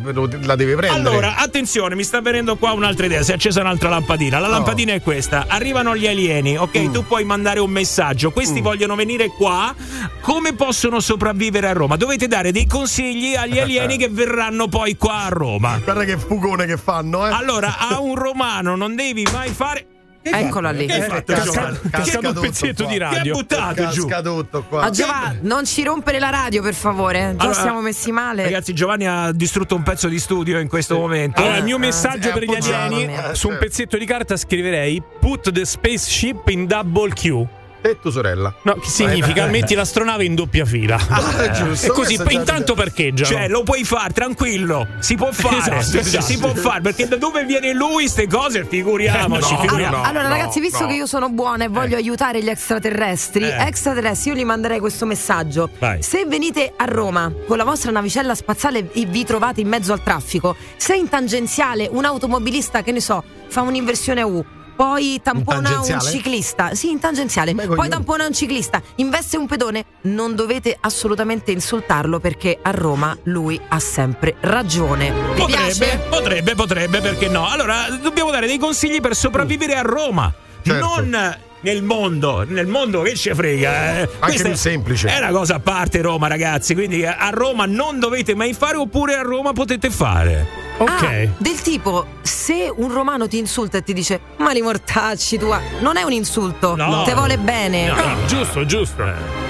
la 0.43 0.56
deve 0.56 0.76
prendere. 0.76 1.10
Allora, 1.10 1.35
attenzione, 1.38 1.95
mi 1.95 2.03
sta 2.03 2.22
venendo 2.22 2.56
qua 2.57 2.72
un'altra 2.73 3.06
idea. 3.06 3.23
Si 3.23 3.31
è 3.31 3.35
accesa 3.35 3.61
un'altra 3.61 3.89
lampadina. 3.89 4.39
La 4.39 4.47
lampadina 4.47 4.93
è 4.93 5.01
questa: 5.01 5.45
arrivano 5.47 5.95
gli 5.95 6.07
alieni, 6.07 6.57
ok? 6.57 6.77
Mm. 6.77 6.91
Tu 6.93 7.06
puoi 7.06 7.23
mandare 7.23 7.60
un 7.60 7.72
messaggio. 7.72 8.31
Questi 8.31 8.61
vogliono 8.61 8.95
venire 8.95 9.30
qua. 9.30 9.73
Come 10.22 10.53
possono 10.53 10.99
sopravvivere 10.99 11.68
a 11.68 11.73
Roma? 11.73 11.95
Dovete 11.95 12.27
dare 12.27 12.51
dei 12.51 12.68
consigli 12.68 13.35
agli 13.35 13.57
alieni 13.60 13.97
che 13.97 14.10
verranno 14.10 14.68
poi 14.68 14.95
qua 14.97 15.23
a 15.23 15.30
Roma. 15.30 15.80
Guarda 15.84 16.03
che 16.03 16.18
fugone 16.19 16.65
che 16.65 16.77
fanno, 16.77 17.27
eh. 17.27 17.31
Allora, 17.31 17.77
a 17.77 17.99
un 17.99 18.15
romano 18.15 18.75
non 18.75 18.95
devi 18.95 19.25
mai 19.31 19.49
fare. 19.49 19.85
Che 20.21 20.31
Eccola 20.31 20.71
lì. 20.71 20.85
Che 20.85 20.93
hai 20.93 20.99
Eh, 20.99 21.03
fatto, 21.05 21.33
Giovanni? 21.41 21.77
casca 21.89 22.19
un 22.19 22.33
pezzetto 22.41 22.83
qua. 22.83 22.91
di 22.91 22.97
Che 22.97 23.03
ha 23.05 23.09
radio. 23.13 23.33
buttato 23.35 23.87
giù? 23.87 24.05
Casca 24.05 24.21
tutto 24.21 24.63
qua. 24.63 24.81
Ah, 24.83 24.89
Giovanni, 24.89 25.39
non 25.43 25.65
ci 25.65 25.81
rompere 25.81 26.19
la 26.19 26.29
radio, 26.29 26.61
per 26.61 26.73
favore. 26.73 27.35
Già 27.37 27.43
Allora, 27.45 27.61
siamo 27.61 27.79
messi 27.79 28.11
male. 28.11 28.43
Ragazzi, 28.43 28.73
Giovanni 28.73 29.07
ha 29.07 29.31
distrutto 29.31 29.75
un 29.75 29.83
pezzo 29.83 30.09
di 30.09 30.19
studio 30.19 30.59
in 30.59 30.67
questo 30.67 30.97
momento. 30.97 31.39
Allora, 31.39 31.55
il 31.55 31.61
Eh, 31.61 31.65
mio 31.65 31.77
messaggio 31.77 32.29
è 32.29 32.33
per 32.33 32.43
gli 32.43 32.53
alieni 32.53 33.13
Eh, 33.15 33.33
su 33.33 33.47
un 33.47 33.57
pezzetto 33.57 33.97
di 33.97 34.05
carta 34.05 34.35
scriverei 34.35 35.01
Put 35.21 35.51
the 35.53 35.63
spaceship 35.63 36.49
in 36.49 36.65
double 36.67 37.13
Q. 37.13 37.45
E 37.81 37.97
tua 38.01 38.11
sorella. 38.11 38.53
No, 38.64 38.73
che 38.76 38.89
significa 38.89 39.45
metti 39.45 39.73
l'astronave 39.73 40.26
in 40.26 40.35
doppia 40.35 40.65
fila. 40.65 40.97
Ah, 41.10 41.49
giusto, 41.51 41.88
e 41.88 41.89
così 41.89 42.15
già 42.18 42.23
intanto 42.30 42.73
l'idea. 42.73 42.76
parcheggiano. 42.76 43.30
Cioè, 43.30 43.47
lo 43.47 43.64
puoi 43.64 43.84
fare, 43.85 44.11
tranquillo. 44.14 44.85
Si 44.99 45.15
può 45.15 45.31
fare. 45.31 45.77
Esatto, 45.77 45.97
esatto. 45.97 46.26
Si 46.26 46.38
può 46.38 46.53
fare, 46.53 46.81
perché 46.81 47.07
da 47.07 47.15
dove 47.15 47.45
viene 47.45 47.73
lui, 47.73 48.07
ste 48.10 48.27
cose, 48.27 48.65
figuriamoci. 48.65 49.53
Eh, 49.53 49.56
no, 49.56 49.61
figuriamo- 49.61 49.95
Allora, 49.95 50.10
allora, 50.10 50.27
no, 50.27 50.35
ragazzi, 50.35 50.60
visto 50.60 50.81
no. 50.81 50.88
che 50.88 50.95
io 50.95 51.06
sono 51.06 51.30
buona 51.30 51.64
e 51.64 51.68
voglio 51.69 51.95
aiutare 51.95 52.43
gli 52.43 52.49
extraterrestri, 52.49 53.43
Eh. 53.45 53.65
extraterrestri, 53.68 54.31
io 54.31 54.38
gli 54.38 54.43
manderei 54.45 54.80
questo 54.80 55.06
messaggio. 55.06 55.69
Vai. 55.80 56.01
Se 56.03 56.26
venite 56.26 56.73
a 56.76 56.85
Roma 56.85 57.31
con 57.47 57.57
la 57.57 57.64
vostra 57.64 57.91
navicella 57.91 58.35
spaziale 58.35 58.89
e 58.91 59.06
vi 59.06 59.23
trovate 59.23 59.61
in 59.61 59.68
mezzo 59.68 59.93
al 59.93 60.03
traffico, 60.03 60.56
se 60.77 60.95
in 60.95 61.07
tangenziale 61.10 61.88
un 61.89 62.03
automobilista, 62.06 62.81
che 62.84 62.91
ne 62.91 62.99
so, 63.01 63.23
fa 63.47 63.61
un'inversione 63.61 64.22
a 64.22 64.26
U. 64.26 64.45
Poi 64.80 65.19
tampona 65.22 65.81
un 65.81 65.99
ciclista. 65.99 66.73
Sì, 66.73 66.89
in 66.89 66.99
tangenziale. 66.99 67.53
Beh, 67.53 67.68
Poi 67.68 67.89
tampona 67.89 68.26
un 68.26 68.34
ciclista. 68.34 68.81
Investe 68.95 69.35
un 69.35 69.45
pedone. 69.45 69.84
Non 70.03 70.35
dovete 70.35 70.77
assolutamente 70.80 71.51
insultarlo 71.51 72.22
perché 72.22 72.60
a 72.61 72.72
Roma 72.72 73.18
lui 73.23 73.60
ha 73.68 73.80
sempre 73.80 74.38
ragione. 74.39 75.11
Vi 75.11 75.41
Potrebbe, 75.41 75.73
piace? 75.73 75.97
potrebbe, 76.10 76.56
potrebbe, 76.56 77.01
perché 77.01 77.27
no? 77.27 77.49
Allora, 77.49 77.89
dobbiamo 78.01 78.31
dare 78.31 78.47
dei 78.47 78.57
consigli 78.57 79.01
per 79.01 79.18
sopravvivere 79.18 79.76
a 79.76 79.81
Roma. 79.81 80.34
Certo. 80.64 80.85
Non 81.01 81.38
nel 81.61 81.84
mondo, 81.84 82.44
nel 82.48 82.68
mondo 82.68 83.02
che 83.02 83.15
ci 83.15 83.34
frega. 83.34 83.99
Eh. 84.02 84.10
Nel 84.27 84.41
è- 84.52 84.56
semplice. 84.56 85.07
È 85.10 85.18
una 85.18 85.31
cosa 85.31 85.56
a 85.56 85.60
parte 85.60 86.02
Roma, 86.02 86.27
ragazzi. 86.27 86.73
Quindi 86.73 87.06
a 87.06 87.30
Roma 87.31 87.65
non 87.65 87.99
dovete 87.99 88.36
mai 88.36 88.53
fare, 88.53 88.77
oppure 88.77 89.15
a 89.15 89.22
Roma 89.22 89.53
potete 89.53 89.90
fare. 89.90 90.68
Ok. 90.77 90.90
Ah, 91.03 91.27
del 91.38 91.61
tipo, 91.61 92.06
se 92.22 92.72
un 92.73 92.91
romano 92.94 93.27
ti 93.27 93.38
insulta 93.38 93.77
e 93.80 93.84
ti 93.84 93.91
dice 93.91 94.19
ma 94.38 94.52
li 94.53 94.61
mortacci 94.61 95.38
tua, 95.38 95.60
non 95.81 95.98
è 95.98 96.03
un 96.03 96.14
insulto, 96.14 96.76
No. 96.77 97.03
te 97.03 97.14
vuole 97.14 97.38
bene. 97.38 97.88
No. 97.88 97.94
Ah, 97.95 98.15
giusto, 98.26 98.65
giusto. 98.65 99.48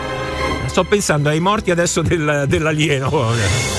Sto 0.70 0.84
pensando 0.84 1.30
ai 1.30 1.40
morti 1.40 1.72
adesso 1.72 2.02
del- 2.02 2.46
dell'alieno. 2.48 3.08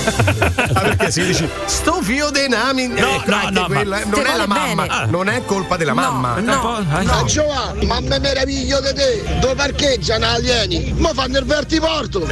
Ah, 0.72 0.80
perché 0.80 1.10
si 1.10 1.24
dici 1.24 1.48
sto 1.66 2.00
fio 2.02 2.30
dei 2.30 2.48
nami 2.48 2.86
No, 2.86 2.94
ecco, 2.96 3.30
no, 3.30 3.48
no, 3.50 3.60
ma- 3.60 3.66
quella- 3.66 3.98
Te 3.98 4.06
non 4.08 4.26
è 4.26 4.36
la 4.36 4.46
mamma 4.46 4.86
bene. 4.86 5.06
non 5.10 5.28
è 5.28 5.44
colpa 5.44 5.76
della 5.76 5.92
No, 5.92 6.00
mamma 6.00 6.38
no. 6.40 6.78
Eh, 6.78 7.02
Ma 7.04 7.24
Giovanni, 7.24 7.86
ma 7.86 8.00
me 8.00 8.18
meraviglio 8.18 8.80
di 8.80 8.94
te, 8.94 9.38
dove 9.40 9.54
parcheggiano 9.54 10.26
alieni? 10.26 10.94
Ma 10.96 11.12
fanno 11.14 11.38
il 11.38 11.44
vertiporto! 11.44 12.20
Non 12.20 12.28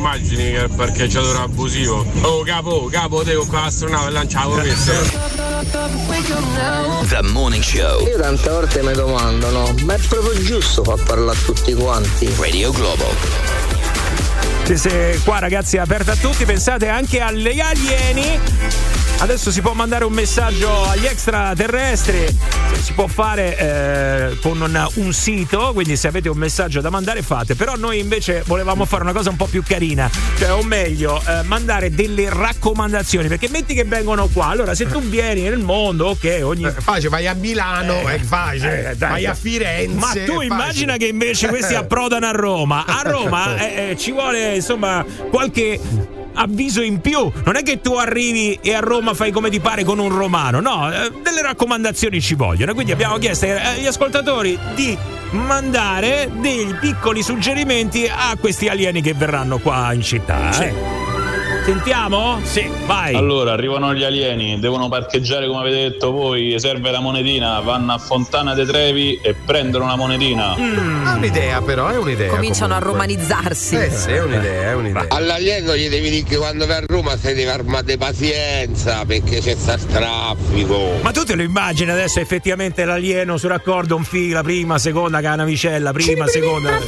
immagini 0.00 0.52
che 0.52 0.62
il 0.62 0.70
parcheggiatore 0.74 1.38
abusivo. 1.38 2.06
Oh 2.22 2.42
capo, 2.42 2.88
capo, 2.90 3.22
te 3.22 3.34
con 3.34 3.60
l'astronave 3.60 4.10
lanciavo 4.10 4.54
questo. 4.54 4.92
The 7.06 7.22
Morning 7.22 7.62
Show. 7.62 8.06
Io 8.06 8.18
tante 8.18 8.48
volte 8.48 8.82
mi 8.82 8.92
domando, 8.92 9.50
no? 9.50 9.74
Ma 9.84 9.94
è 9.94 9.98
proprio 10.08 10.42
giusto 10.42 10.82
far 10.82 11.02
parlare 11.02 11.36
a 11.38 11.42
tutti 11.44 11.74
quanti? 11.74 12.32
Radio 12.38 12.72
Globo. 12.72 13.14
Se, 14.64 14.76
se 14.76 15.20
qua 15.22 15.38
ragazzi 15.38 15.76
è 15.76 15.80
aperta 15.80 16.12
a 16.12 16.16
tutti, 16.16 16.46
pensate 16.46 16.88
anche 16.88 17.20
agli 17.20 17.60
alieni. 17.60 18.99
Adesso 19.20 19.50
si 19.50 19.60
può 19.60 19.74
mandare 19.74 20.04
un 20.06 20.14
messaggio 20.14 20.82
agli 20.88 21.04
extraterrestri, 21.04 22.24
si 22.80 22.94
può 22.94 23.06
fare 23.06 23.56
eh, 23.58 24.38
con 24.40 24.58
un, 24.58 24.88
un 24.94 25.12
sito, 25.12 25.72
quindi 25.74 25.94
se 25.96 26.08
avete 26.08 26.30
un 26.30 26.38
messaggio 26.38 26.80
da 26.80 26.88
mandare 26.88 27.20
fate, 27.20 27.54
però 27.54 27.76
noi 27.76 27.98
invece 27.98 28.42
volevamo 28.46 28.86
fare 28.86 29.02
una 29.02 29.12
cosa 29.12 29.28
un 29.28 29.36
po' 29.36 29.44
più 29.44 29.62
carina, 29.62 30.10
cioè 30.38 30.54
o 30.54 30.62
meglio 30.62 31.20
eh, 31.20 31.42
mandare 31.42 31.90
delle 31.90 32.30
raccomandazioni, 32.30 33.28
perché 33.28 33.50
metti 33.50 33.74
che 33.74 33.84
vengono 33.84 34.26
qua, 34.28 34.46
allora 34.46 34.74
se 34.74 34.86
tu 34.86 35.02
vieni 35.02 35.42
nel 35.42 35.58
mondo, 35.58 36.06
ok, 36.08 36.40
ogni... 36.42 36.64
Eh, 36.64 36.72
facile, 36.72 37.10
vai 37.10 37.26
a 37.26 37.34
Milano 37.34 38.08
Eh, 38.08 38.14
è 38.14 38.20
facile. 38.20 38.90
eh, 38.92 38.94
vai 38.96 39.26
a. 39.26 39.34
Firenze 39.34 39.96
Ma 39.96 40.12
tu 40.24 40.40
immagina 40.40 40.96
che 40.96 41.06
invece 41.06 41.48
questi 41.48 41.74
approdano 41.74 42.26
a 42.26 42.32
Roma. 42.32 42.84
A 42.86 43.02
Roma 43.04 43.56
eh, 43.60 43.96
ci 43.98 44.12
vuole 44.12 44.54
insomma 44.54 45.04
qualche 45.30 45.78
avviso 46.40 46.82
in 46.82 47.00
più. 47.00 47.30
Non 47.44 47.56
è 47.56 47.62
che 47.62 47.80
tu 47.80 47.94
arrivi 47.94 48.58
e 48.62 48.74
a 48.74 48.80
Roma 48.80 49.14
fai 49.14 49.30
come 49.30 49.50
ti 49.50 49.60
pare 49.60 49.84
con 49.84 49.98
un 49.98 50.08
romano. 50.08 50.60
No, 50.60 50.90
eh, 50.92 51.10
delle 51.22 51.42
raccomandazioni 51.42 52.20
ci 52.20 52.34
vogliono. 52.34 52.74
Quindi 52.74 52.92
abbiamo 52.92 53.18
chiesto 53.18 53.46
eh, 53.46 53.50
agli 53.52 53.86
ascoltatori 53.86 54.58
di 54.74 54.96
mandare 55.32 56.30
dei 56.40 56.74
piccoli 56.80 57.22
suggerimenti 57.22 58.06
a 58.06 58.36
questi 58.38 58.68
alieni 58.68 59.00
che 59.02 59.14
verranno 59.14 59.58
qua 59.58 59.92
in 59.92 60.02
città. 60.02 60.50
eh. 60.66 60.99
Sentiamo? 61.64 62.40
Sì, 62.42 62.68
vai. 62.86 63.14
Allora, 63.14 63.52
arrivano 63.52 63.94
gli 63.94 64.02
alieni, 64.02 64.58
devono 64.58 64.88
parcheggiare 64.88 65.46
come 65.46 65.60
avete 65.60 65.90
detto 65.90 66.10
voi, 66.10 66.58
serve 66.58 66.90
la 66.90 67.00
monetina, 67.00 67.60
vanno 67.60 67.92
a 67.92 67.98
Fontana 67.98 68.54
dei 68.54 68.66
Trevi 68.66 69.20
e 69.22 69.34
prendono 69.34 69.86
la 69.86 69.96
monetina. 69.96 70.56
Mm. 70.58 71.06
è 71.06 71.12
un'idea 71.12 71.60
però 71.60 71.88
è 71.88 71.96
un'idea 71.96 72.28
Cominciano 72.30 72.74
a 72.74 72.78
comunque. 72.80 73.06
romanizzarsi. 73.06 73.76
eh 73.76 73.90
sì 73.90 74.10
è 74.10 74.22
un'idea 74.22 74.70
è 74.70 74.74
un'idea 74.74 75.06
All'alieno 75.08 75.76
gli 75.76 75.88
devi 75.88 76.10
dire 76.10 76.22
che 76.24 76.36
quando 76.36 76.66
vai 76.66 76.76
a 76.78 76.84
Roma 76.86 77.16
se 77.16 77.34
devi 77.34 77.48
armare 77.48 77.96
pazienza 77.96 79.04
perché 79.04 79.40
c'è 79.40 79.54
sta 79.54 79.76
traffico. 79.76 80.98
Ma 81.02 81.10
tu 81.12 81.24
te 81.24 81.34
lo 81.34 81.42
immagini 81.42 81.90
adesso 81.90 82.20
effettivamente 82.20 82.84
l'alieno 82.84 83.36
su 83.36 83.46
raccordo 83.48 83.96
un 83.96 84.04
fila, 84.04 84.42
prima, 84.42 84.78
seconda, 84.78 85.20
che 85.20 85.26
ha 85.26 85.34
una 85.34 85.44
vicella, 85.44 85.92
prima, 85.92 86.26
seconda. 86.26 86.78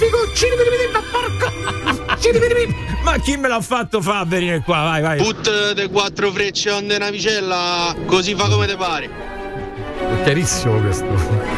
Ma 3.02 3.18
chi 3.18 3.36
me 3.36 3.48
l'ha 3.48 3.60
fatto 3.60 4.00
fa 4.00 4.24
venire 4.24 4.60
qua? 4.60 4.82
Vai, 4.82 5.02
vai. 5.02 5.18
Put 5.18 5.72
de 5.72 5.88
quattro 5.88 6.30
frecce 6.30 6.70
onde 6.70 6.98
navicella, 6.98 7.94
così 8.06 8.34
fa 8.34 8.48
come 8.48 8.66
te 8.66 8.76
pare. 8.76 9.41
È 10.08 10.22
chiarissimo 10.24 10.80
questo 10.80 11.06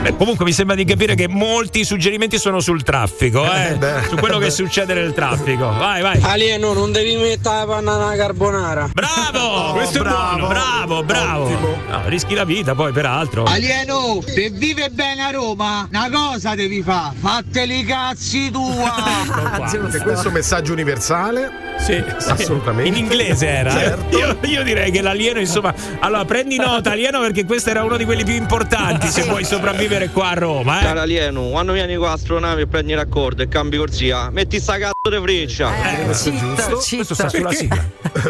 Beh, 0.03 0.17
comunque 0.17 0.45
mi 0.45 0.53
sembra 0.53 0.77
di 0.77 0.85
capire 0.85 1.15
che 1.15 1.29
molti 1.29 1.85
suggerimenti 1.85 2.39
sono 2.39 2.61
sul 2.61 2.83
traffico, 2.83 3.45
eh? 3.45 3.79
Eh, 3.81 4.09
su 4.09 4.17
quello 4.17 4.39
che 4.39 4.51
succede 4.51 4.93
nel 4.93 5.15
traffico. 5.15 5.67
Vai, 5.73 6.03
vai. 6.03 6.21
Alieno, 6.21 6.75
non 6.75 6.93
devi 6.93 7.17
mettere 7.17 7.57
la 7.57 7.65
panna 7.67 8.15
carbonara. 8.15 8.91
Bravo! 8.93 9.73
questo 9.73 10.03
bravo. 10.03 10.17
è 10.17 10.39
buono, 10.39 10.49
bravo, 10.49 11.03
bravo. 11.03 11.49
No, 11.89 12.03
rischi 12.07 12.35
la 12.35 12.45
vita 12.45 12.75
poi, 12.75 12.93
peraltro. 12.93 13.45
Alieno, 13.45 14.21
se 14.25 14.51
vive 14.51 14.91
bene 14.91 15.23
a 15.23 15.31
Roma, 15.31 15.89
una 15.91 16.11
cosa 16.11 16.55
devi 16.55 16.83
fare. 16.83 17.15
Fatteli 17.19 17.79
i 17.79 17.85
cazzi 17.85 18.51
tua. 18.51 19.63
Che 19.95 19.99
questo 20.01 20.31
messaggio 20.31 20.73
universale 20.73 21.51
Sì, 21.79 22.03
Assolutamente. 22.27 22.89
In 22.89 22.97
inglese 22.97 23.49
era. 23.49 23.71
Certo. 23.71 24.19
Io, 24.19 24.37
io 24.43 24.63
direi 24.63 24.91
che 24.91 25.01
l'alieno, 25.01 25.41
insomma, 25.41 25.75
allora 26.01 26.25
prendi 26.25 26.57
nota, 26.57 26.93
alieno, 26.93 27.21
perché 27.21 27.45
questo 27.45 27.71
era 27.71 27.83
uno 27.83 27.97
di 27.97 28.05
quelli 28.05 28.25
più 28.25 28.34
importanti 28.37 29.09
se 29.09 29.23
vuoi 29.23 29.45
sopravvivere 29.45 30.09
qua 30.11 30.29
a 30.31 30.35
Roma, 30.35 30.81
eh. 30.81 30.83
Cara 30.85 31.03
alieno, 31.03 31.49
quando 31.49 31.73
vieni 31.73 31.97
qua 31.97 32.13
astronave 32.13 32.63
e 32.63 32.67
prendi 32.67 32.95
raccordo 32.95 33.43
e 33.43 33.49
cambi 33.49 33.77
corsia, 33.77 34.31
metti 34.31 34.61
sta 34.61 34.79
cazzo 34.79 35.11
di 35.11 35.19
freccia. 35.21 35.71
Eh, 35.99 36.05
questo 36.05 36.29
è 36.31 36.33
giusto. 36.33 36.83
Questo 36.95 37.15
sta 37.15 37.29
sulla 37.29 37.53
sigla. 37.53 37.85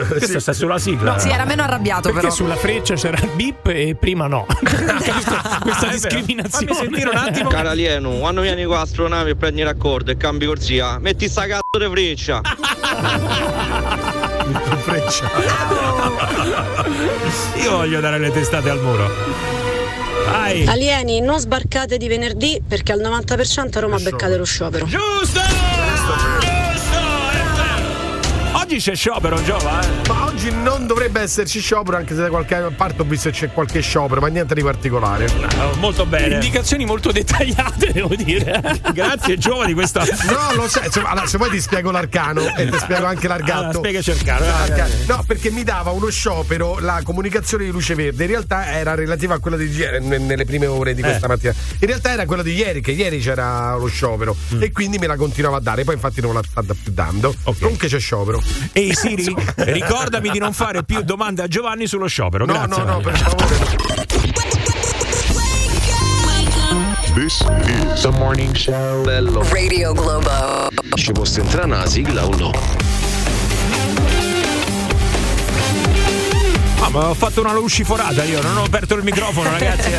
Questo 0.09 0.41
sta 0.41 0.53
sulla 0.53 0.79
sigla. 0.79 1.19
Sì, 1.19 1.29
era 1.29 1.45
meno 1.45 1.63
arrabbiato 1.63 2.03
Perché 2.09 2.21
però. 2.21 2.33
sulla 2.33 2.57
freccia 2.57 2.95
c'era 2.95 3.19
il 3.21 3.31
bip 3.35 3.67
e 3.69 3.95
prima 3.99 4.27
no. 4.27 4.47
Questa 5.63 5.87
Ah, 5.89 5.91
discriminazione. 5.91 6.73
Fammi 6.75 6.87
sentire 6.87 7.11
un 7.11 7.17
attimo. 7.17 7.49
Cara 7.51 7.71
alieno, 7.71 8.11
quando 8.19 8.41
vieni 8.41 8.65
qua 8.65 8.81
astronave 8.81 9.31
e 9.31 9.37
prendi 9.37 9.63
raccordo 9.63 10.11
e 10.11 10.17
cambi 10.17 10.47
corsia, 10.47 10.99
metti 10.99 11.29
sta 11.29 11.47
cazzo 11.47 11.79
di 11.79 11.89
freccia. 11.91 12.41
Freccia. 14.83 15.31
Io 17.63 17.71
voglio 17.77 18.01
dare 18.01 18.19
le 18.19 18.31
testate 18.31 18.71
al 18.71 18.81
muro. 18.81 19.64
Vai. 20.25 20.67
Alieni, 20.67 21.21
non 21.21 21.39
sbarcate 21.39 21.97
di 21.97 22.09
venerdì 22.09 22.63
perché 22.67 22.93
al 22.93 23.01
90% 23.01 23.77
a 23.77 23.81
Roma 23.81 23.99
beccate 23.99 24.37
lo 24.37 24.45
sciopero. 24.45 24.87
Giusto! 24.87 25.41
Giusto! 25.41 26.54
Oggi 28.65 28.79
c'è 28.79 28.95
sciopero, 28.97 29.43
Giova, 29.43 29.83
eh? 29.83 30.09
Ma 30.09 30.25
oggi 30.25 30.51
non 30.51 30.87
dovrebbe 30.87 31.21
esserci 31.21 31.61
sciopero, 31.61 31.99
anche 31.99 32.15
se 32.15 32.23
da 32.23 32.31
qualche 32.31 32.57
parte 32.75 33.03
ho 33.03 33.05
visto 33.05 33.29
che 33.29 33.37
c'è 33.37 33.53
qualche 33.53 33.81
sciopero, 33.83 34.23
ma 34.23 34.29
niente 34.29 34.55
di 34.55 34.63
particolare. 34.63 35.27
Oh, 35.59 35.75
molto 35.77 36.07
bene. 36.07 36.37
Indicazioni 36.37 36.87
molto 36.87 37.13
dettagliate, 37.13 37.93
devo 37.93 38.15
dire. 38.17 38.81
Grazie, 38.95 39.37
Giova, 39.37 39.67
di 39.67 39.75
questa. 39.75 40.03
No, 40.03 40.55
lo 40.63 40.67
sai, 40.67 40.89
allora, 41.05 41.27
se 41.27 41.37
vuoi 41.37 41.51
ti 41.51 41.61
spiego 41.61 41.91
l'arcano 41.91 42.57
e 42.57 42.71
ti 42.71 42.79
spiego 42.79 43.05
anche 43.05 43.29
l'argatto. 43.29 43.53
Allora, 43.55 43.79
spiegaci 43.81 44.11
l'arcano, 44.15 44.47
L'arcano. 44.47 44.95
No, 45.09 45.25
perché 45.27 45.51
mi 45.51 45.63
dava 45.63 45.91
uno 45.91 46.09
sciopero 46.09 46.79
la 46.79 47.03
comunicazione 47.05 47.65
di 47.67 47.71
luce 47.71 47.95
verde. 47.95 48.25
In 48.25 48.31
realtà 48.31 48.73
era 48.73 48.95
relativa 48.95 49.35
a 49.35 49.41
quella 49.41 49.59
di 49.59 49.67
ieri, 49.67 50.03
ne- 50.07 50.17
nelle 50.17 50.47
prime 50.47 50.65
ore 50.67 50.95
di 50.95 51.03
questa 51.03 51.27
Eh. 51.27 51.29
mattina. 51.29 51.53
In 51.81 51.87
realtà 51.87 52.13
era 52.13 52.25
quella 52.25 52.43
di 52.43 52.55
ieri, 52.55 52.81
che 52.81 52.93
ieri 52.93 53.19
c'era 53.19 53.75
lo 53.77 53.89
sciopero. 53.89 54.35
Mm. 54.55 54.63
E 54.63 54.73
quindi 54.73 54.97
me 54.97 55.07
la 55.07 55.17
continuava 55.17 55.59
a 55.59 55.61
dare. 55.61 55.85
Poi 55.85 55.93
infatti 55.95 56.23
non 56.23 56.33
la 56.33 56.41
sta 56.43 56.63
più 56.63 56.93
dando. 56.93 57.35
Comunque 57.61 57.89
c'è 57.89 57.99
sciopero. 58.01 58.43
Ehi 58.73 58.95
Siri, 58.95 59.35
ricordami 59.57 60.31
di 60.31 60.39
non 60.39 60.53
fare 60.53 60.83
più 60.85 61.03
domande 61.03 61.43
a 61.43 61.47
Giovanni 61.47 61.87
sullo 61.87 62.07
sciopero. 62.07 62.45
No, 62.45 62.53
Grazie. 62.53 62.83
no, 62.85 62.93
no, 62.93 63.01
per 63.01 63.17
favore. 63.17 63.83
This 67.15 67.41
is 67.93 68.03
the 68.03 68.11
morning 68.11 68.55
show. 68.57 69.03
Bello. 69.05 69.43
Radio 69.51 69.93
Globo. 69.93 70.69
Ci 70.95 71.13
posso 71.13 71.41
entrare 71.41 71.67
una 71.67 71.87
sigla 71.87 72.27
o 72.27 72.35
no? 72.37 72.51
Ah, 76.81 76.89
ma 76.91 77.09
ho 77.11 77.15
fatto 77.15 77.41
una 77.41 77.53
luciforata 77.53 78.25
io, 78.25 78.43
non 78.43 78.57
ho 78.59 78.65
aperto 78.65 78.95
il 78.95 79.05
microfono, 79.05 79.51
ragazzi. 79.51 79.91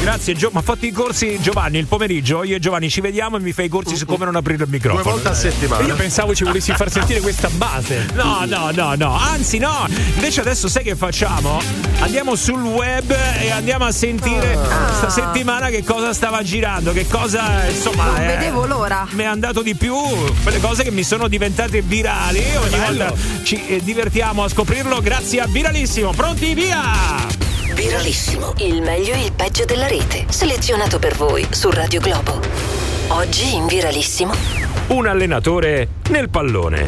Grazie, 0.00 0.34
Gio. 0.34 0.50
Ma 0.52 0.60
ho 0.60 0.62
fatto 0.62 0.86
i 0.86 0.92
corsi 0.92 1.38
Giovanni 1.40 1.78
il 1.78 1.86
pomeriggio. 1.86 2.44
Io 2.44 2.56
e 2.56 2.58
Giovanni 2.60 2.88
ci 2.88 3.00
vediamo 3.00 3.36
e 3.38 3.40
mi 3.40 3.52
fai 3.52 3.66
i 3.66 3.68
corsi 3.68 3.96
su 3.96 4.06
come 4.06 4.24
non 4.24 4.36
aprire 4.36 4.62
il 4.64 4.70
microfono. 4.70 5.02
Due 5.02 5.12
volte 5.12 5.28
a 5.28 5.34
settimana. 5.34 5.84
Io 5.84 5.94
pensavo 5.96 6.34
ci 6.34 6.44
volessi 6.44 6.72
far 6.74 6.90
sentire 6.90 7.20
questa 7.20 7.48
base. 7.48 8.06
No, 8.26 8.44
no, 8.46 8.70
no, 8.72 8.94
no, 8.96 9.14
anzi 9.16 9.58
no. 9.58 9.86
Invece 10.14 10.40
adesso 10.40 10.68
sai 10.68 10.82
che 10.84 10.94
facciamo? 10.96 11.60
Andiamo 12.00 12.34
sul 12.34 12.62
web 12.62 13.14
e 13.40 13.50
andiamo 13.50 13.84
a 13.84 13.92
sentire 13.92 14.54
Ah. 14.56 14.86
questa 14.86 15.10
settimana 15.10 15.68
che 15.68 15.82
cosa 15.84 16.12
stava 16.12 16.42
girando, 16.42 16.92
che 16.92 17.06
cosa, 17.06 17.66
insomma, 17.68 18.04
Non 18.06 18.22
eh, 18.22 18.26
vedevo 18.26 18.66
l'ora. 18.66 19.06
mi 19.10 19.22
è 19.22 19.26
andato 19.26 19.62
di 19.62 19.74
più, 19.74 19.94
quelle 20.42 20.60
cose 20.60 20.82
che 20.82 20.90
mi 20.90 21.02
sono 21.02 21.28
diventate 21.28 21.82
virali. 21.82 22.42
Ogni 22.56 22.78
volta 22.78 23.12
ci 23.42 23.64
eh, 23.66 23.80
divertiamo 23.82 24.44
a 24.44 24.48
scoprirlo 24.48 25.00
grazie 25.00 25.40
a 25.40 25.46
Viralissimo. 25.46 26.12
Pronti, 26.12 26.54
via! 26.54 27.45
Viralissimo. 27.76 28.54
Il 28.58 28.80
meglio 28.80 29.12
e 29.12 29.24
il 29.26 29.32
peggio 29.32 29.64
della 29.66 29.86
rete. 29.86 30.24
Selezionato 30.30 30.98
per 30.98 31.14
voi 31.14 31.46
su 31.50 31.70
Radio 31.70 32.00
Globo. 32.00 32.40
Oggi 33.08 33.54
in 33.54 33.66
Viralissimo. 33.66 34.32
Un 34.88 35.06
allenatore 35.06 35.88
nel 36.10 36.28
pallone. 36.30 36.86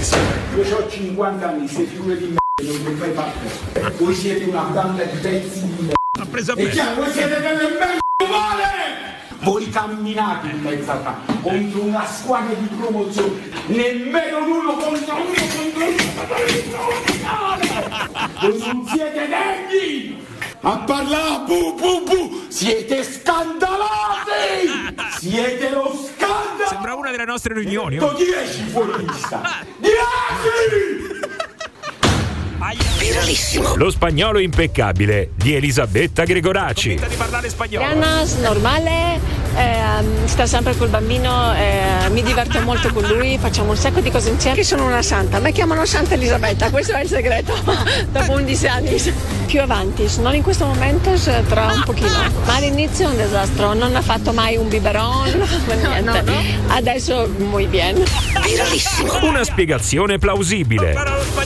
sì. 0.00 0.16
Io 0.56 0.76
ho 0.76 0.88
50 0.88 1.46
anni, 1.48 1.68
siete 1.68 1.90
figure 1.90 2.16
di 2.16 2.24
merda, 2.34 2.72
non 2.72 2.92
mi 2.92 2.98
fai 2.98 3.10
parte. 3.10 3.92
Voi 3.98 4.14
siete 4.14 4.44
una 4.44 4.62
banda 4.62 5.04
di 5.04 5.18
pezzi 5.18 5.60
di 5.60 5.82
merda. 5.82 5.94
Ha 6.20 6.26
preso 6.26 6.52
a 6.52 6.54
E 6.58 6.62
me. 6.64 6.70
chiaro, 6.70 6.94
voi 7.02 7.12
siete 7.12 7.40
delle 7.40 7.68
merda 7.78 7.98
male! 8.30 9.08
Voi 9.42 9.68
camminate 9.70 10.48
in 10.48 10.60
mezzo 10.60 10.86
campo 11.02 11.32
contro 11.40 11.82
una 11.82 12.04
squadra 12.06 12.52
di 12.54 12.66
promozione, 12.76 13.50
nemmeno 13.66 14.40
l'uno 14.40 14.72
contro 14.76 15.14
uno 15.14 15.24
contro 15.24 15.80
uno. 15.86 15.96
Voi 18.40 18.58
non 18.58 18.86
siete 18.86 19.28
degni! 19.28 20.28
A 20.62 20.76
parlare 20.84 21.46
bu 21.48 21.74
bu 21.78 22.04
bu! 22.06 22.44
Siete 22.50 23.02
scandalati! 23.02 24.68
Siete 25.18 25.70
lo 25.70 25.90
scandalo! 25.94 26.68
Sembra 26.68 26.94
una 26.94 27.10
delle 27.10 27.24
nostre 27.24 27.54
riunioni. 27.54 27.98
Ho 27.98 28.08
oh. 28.08 28.12
10 28.12 28.62
fuori 28.68 29.06
lista! 29.06 29.64
10! 29.78 31.29
Viralissimo. 32.98 33.74
Lo 33.76 33.90
spagnolo 33.90 34.38
impeccabile 34.38 35.30
di 35.34 35.54
Elisabetta 35.54 36.24
Gregoracci. 36.24 37.00
di 37.08 37.16
parlare 37.16 37.48
spagnolo. 37.48 37.86
Annas, 37.86 38.34
normale, 38.34 39.18
ehm, 39.56 40.26
sta 40.26 40.44
sempre 40.44 40.76
col 40.76 40.88
bambino, 40.88 41.54
eh, 41.54 42.10
mi 42.10 42.22
diverto 42.22 42.60
molto 42.60 42.92
con 42.92 43.02
lui, 43.04 43.38
facciamo 43.38 43.70
un 43.70 43.76
sacco 43.76 44.00
di 44.00 44.10
cose 44.10 44.28
insieme. 44.28 44.58
Io 44.58 44.64
sono 44.64 44.84
una 44.84 45.00
santa, 45.00 45.38
mi 45.38 45.52
chiamano 45.52 45.86
Santa 45.86 46.14
Elisabetta, 46.14 46.68
questo 46.68 46.92
è 46.92 47.00
il 47.02 47.08
segreto, 47.08 47.54
dopo 48.12 48.32
11 48.32 48.66
anni. 48.66 49.02
Più 49.46 49.60
avanti, 49.60 50.08
non 50.20 50.34
in 50.34 50.42
questo 50.42 50.66
momento, 50.66 51.12
tra 51.48 51.72
un 51.72 51.82
pochino. 51.84 52.08
Ma 52.44 52.56
all'inizio 52.56 53.08
è 53.08 53.10
un 53.10 53.16
disastro, 53.16 53.72
non 53.72 53.96
ha 53.96 54.02
fatto 54.02 54.32
mai 54.32 54.56
un 54.56 54.68
biberon, 54.68 55.30
non 55.30 55.42
ha 55.42 55.46
fatto 55.46 55.74
niente. 55.74 56.24
Adesso 56.68 57.28
muy 57.38 57.66
bien. 57.66 58.00
Viralissimo. 58.44 59.18
Una 59.22 59.42
spiegazione 59.44 60.18
plausibile. 60.18 60.94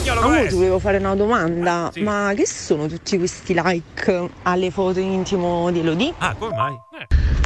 Amore, 0.07 0.47
ti 0.47 0.55
volevo 0.55 0.77
fare 0.79 0.97
una 0.97 1.04
domanda, 1.13 1.91
ma 1.97 2.33
che 2.35 2.47
sono 2.47 2.87
tutti 2.87 3.17
questi 3.17 3.53
like 3.53 4.29
alle 4.43 4.71
foto 4.71 4.99
intimo 4.99 5.69
di 5.69 5.81
Elodie? 5.81 6.15
Ah, 6.17 6.33
come 6.35 6.55
mai? 6.55 6.84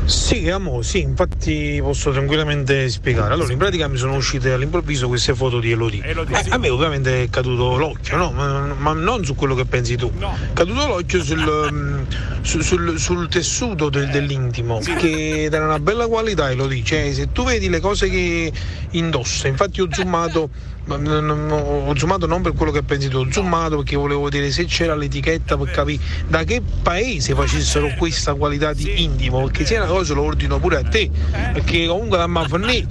Sì, 0.06 0.50
amo, 0.50 0.82
sì, 0.82 1.02
infatti 1.02 1.80
posso 1.82 2.12
tranquillamente 2.12 2.90
spiegare. 2.90 3.34
Allora, 3.34 3.52
in 3.52 3.58
pratica 3.58 3.88
mi 3.88 3.98
sono 3.98 4.16
uscite 4.16 4.52
all'improvviso 4.52 5.08
queste 5.08 5.36
foto 5.36 5.60
di 5.60 5.72
Elodie. 5.72 6.04
Eh, 6.04 6.50
A 6.50 6.58
me 6.58 6.70
ovviamente 6.70 7.24
è 7.24 7.30
caduto 7.30 7.78
l'occhio, 7.78 8.18
no? 8.18 8.32
Ma, 8.32 8.74
ma 8.78 8.94
non 8.94 9.24
su 9.26 9.36
quello 9.36 9.56
che 9.56 9.66
pensi 9.66 9.96
tu. 9.96 10.12
È 10.50 10.54
caduto 10.54 10.88
l'occhio 10.88 11.24
sul, 11.24 11.70
mm, 11.72 12.02
su- 12.42 12.62
sul- 12.62 13.00
sul 13.00 13.28
tessuto 13.28 13.90
del- 13.90 14.10
dell'intimo, 14.10 14.80
che 14.80 15.44
era 15.52 15.66
una 15.66 15.80
bella 15.80 16.08
qualità 16.08 16.50
Elodie. 16.50 16.84
Cioè, 16.84 17.14
se 17.14 17.32
tu 17.32 17.44
vedi 17.44 17.70
le 17.70 17.80
cose 17.80 18.10
che 18.10 18.52
indossa, 18.92 19.48
infatti 19.48 19.82
ho 19.82 19.88
zoomato 19.92 20.50
ho 20.92 21.96
zoomato 21.96 22.26
non 22.26 22.42
per 22.42 22.54
quello 22.54 22.72
che 22.72 22.82
pensi 22.82 23.10
tu, 23.10 23.18
ho 23.18 23.28
zoomato 23.32 23.76
perché 23.78 23.96
volevo 23.96 24.24
vedere 24.24 24.50
se 24.50 24.66
c'era 24.66 24.96
l'etichetta 24.96 25.56
per 25.56 25.70
capire 25.70 26.02
da 26.28 26.44
che 26.44 26.64
paese 26.82 27.36
facessero 27.36 27.94
questa 27.96 28.34
qualità 28.34 28.74
di 28.74 29.04
intimo, 29.04 29.39
perché 29.44 29.66
se 29.66 29.76
è 29.76 29.78
una 29.78 29.88
cosa 29.88 30.14
lo 30.14 30.24
ordino 30.24 30.60
pure 30.60 30.78
a 30.78 30.84
te, 30.84 31.10
perché 31.54 31.88
comunque 31.88 32.18
la 32.18 32.28
fornì, 32.48 32.86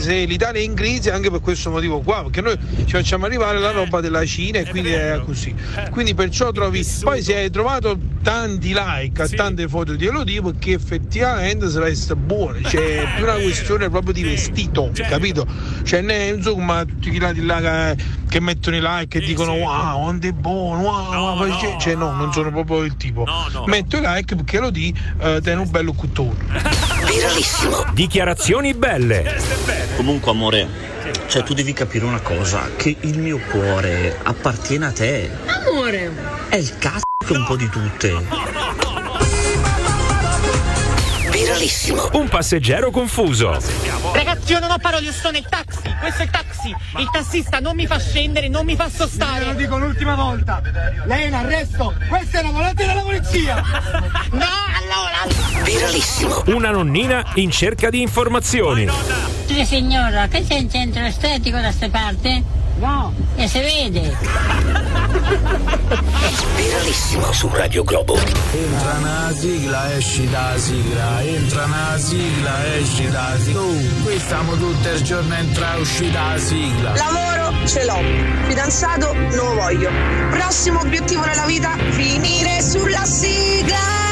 se 0.00 0.24
l'Italia 0.24 0.60
è 0.60 0.64
in 0.64 0.74
crisi 0.74 1.10
anche 1.10 1.30
per 1.30 1.40
questo 1.40 1.70
motivo 1.70 2.00
qua, 2.00 2.22
perché 2.22 2.40
noi 2.40 2.58
ci 2.84 2.92
facciamo 2.92 3.26
arrivare 3.26 3.58
la 3.58 3.70
roba 3.70 4.00
della 4.00 4.24
Cina 4.24 4.58
e 4.58 4.66
quindi 4.66 4.90
è 4.90 5.20
così. 5.24 5.54
Quindi 5.90 6.14
perciò 6.14 6.50
trovi, 6.50 6.84
poi 7.02 7.22
se 7.22 7.36
hai 7.36 7.50
trovato 7.50 7.96
tanti 8.22 8.74
like 8.74 9.22
a 9.22 9.28
tante 9.28 9.68
foto 9.68 9.94
di 9.94 10.06
Elodie 10.06 10.42
perché 10.42 10.72
effettivamente 10.72 11.68
sarà 11.70 11.86
essere 11.86 12.16
buone, 12.16 12.62
cioè 12.64 13.02
è 13.02 13.14
più 13.14 13.24
una 13.24 13.34
questione 13.34 13.88
proprio 13.88 14.12
di 14.12 14.22
vestito, 14.22 14.90
capito? 15.08 15.46
Cioè 15.84 16.00
ne 16.00 16.26
insomma 16.26 16.84
tutti 16.84 17.08
quelli 17.08 17.18
là 17.18 17.32
di 17.32 17.44
là 17.44 17.60
che, 17.60 18.02
che 18.28 18.40
mettono 18.40 18.76
i 18.76 18.80
like 18.80 19.18
e 19.18 19.20
dicono 19.24 19.52
wow 19.52 20.14
quanto 20.16 20.26
è 20.26 20.32
buono, 20.32 20.82
wow, 20.82 21.38
wow", 21.38 21.60
cioè, 21.60 21.76
cioè, 21.78 21.94
no, 21.94 22.12
non 22.12 22.32
sono 22.32 22.50
proprio 22.50 22.82
il 22.82 22.96
tipo. 22.96 23.24
Metto 23.66 23.96
i 23.96 24.00
like 24.02 24.34
perché 24.34 24.56
Elodie 24.56 24.92
eh, 25.18 25.40
tiene 25.46 25.60
un 25.60 25.70
bello 25.70 25.92
cuttone. 25.92 26.34
Viralissimo. 27.06 27.84
Dichiarazioni 27.92 28.74
belle. 28.74 29.40
Comunque 29.94 30.32
amore, 30.32 30.66
cioè 31.28 31.44
tu 31.44 31.54
devi 31.54 31.72
capire 31.72 32.04
una 32.04 32.18
cosa, 32.18 32.70
che 32.74 32.96
il 32.98 33.16
mio 33.16 33.38
cuore 33.48 34.18
appartiene 34.24 34.86
a 34.86 34.90
te. 34.90 35.30
Amore! 35.46 36.10
È 36.48 36.56
il 36.56 36.76
cazzo 36.78 37.04
un 37.28 37.44
po' 37.44 37.54
di 37.54 37.68
tutte. 37.68 38.12
Viralissimo. 41.30 42.08
Un 42.14 42.28
passeggero 42.28 42.90
confuso. 42.90 43.56
Ragazzi, 44.14 44.50
io 44.50 44.58
non 44.58 44.72
ho 44.72 44.78
parole, 44.78 45.04
io 45.04 45.12
sto 45.12 45.30
nel 45.30 45.46
taxi. 45.48 45.94
Questo 46.00 46.22
è 46.22 46.24
il 46.24 46.30
taxi. 46.30 46.74
Il 46.96 47.08
tassista 47.12 47.60
non 47.60 47.76
mi 47.76 47.86
fa 47.86 48.00
scendere, 48.00 48.48
non 48.48 48.64
mi 48.64 48.74
fa 48.74 48.88
sostare. 48.88 49.44
Lo 49.44 49.52
dico 49.52 49.78
l'ultima 49.78 50.16
volta. 50.16 50.60
Lei 51.04 51.24
è 51.24 51.26
in 51.26 51.34
arresto. 51.34 51.94
Questa 52.08 52.38
è 52.38 52.42
una 52.42 52.50
volante 52.50 52.84
della 52.84 53.02
polizia. 53.02 53.62
No, 54.32 54.65
allora. 54.96 55.62
Viralissimo. 55.62 56.42
Una 56.46 56.70
nonnina 56.70 57.32
in 57.34 57.50
cerca 57.50 57.90
di 57.90 58.00
informazioni. 58.00 58.88
Sì, 59.46 59.64
signora, 59.64 60.26
che 60.28 60.44
c'è 60.46 60.54
in 60.54 60.70
centro 60.70 61.02
estetico 61.02 61.58
da 61.58 61.70
ste 61.70 61.88
parti? 61.88 62.44
No, 62.78 63.12
e 63.36 63.48
si 63.48 63.58
vede. 63.58 64.16
Viralissimo 66.56 67.32
su 67.32 67.48
Radio 67.52 67.82
Globo. 67.84 68.18
Entra 68.18 68.92
una 68.98 69.32
sigla, 69.34 69.94
esci 69.94 70.28
da 70.28 70.52
sigla, 70.56 71.22
entra 71.22 71.64
una 71.64 71.96
sigla, 71.96 72.74
esci 72.76 73.10
da 73.10 73.32
sigla. 73.42 73.60
Oh, 73.60 74.02
qui 74.04 74.18
stiamo 74.18 74.56
tutto 74.56 74.88
il 74.90 75.02
giorno 75.02 75.34
entra 75.34 75.74
e 75.74 75.80
uscita 75.80 76.32
da 76.32 76.38
sigla. 76.38 76.92
Lavoro 76.96 77.66
ce 77.66 77.84
l'ho, 77.84 78.00
fidanzato 78.46 79.12
non 79.14 79.34
lo 79.34 79.54
voglio. 79.54 79.90
Prossimo 80.30 80.80
obiettivo 80.80 81.24
nella 81.24 81.46
vita, 81.46 81.76
finire 81.92 82.60
sulla 82.60 83.04
sigla. 83.04 84.05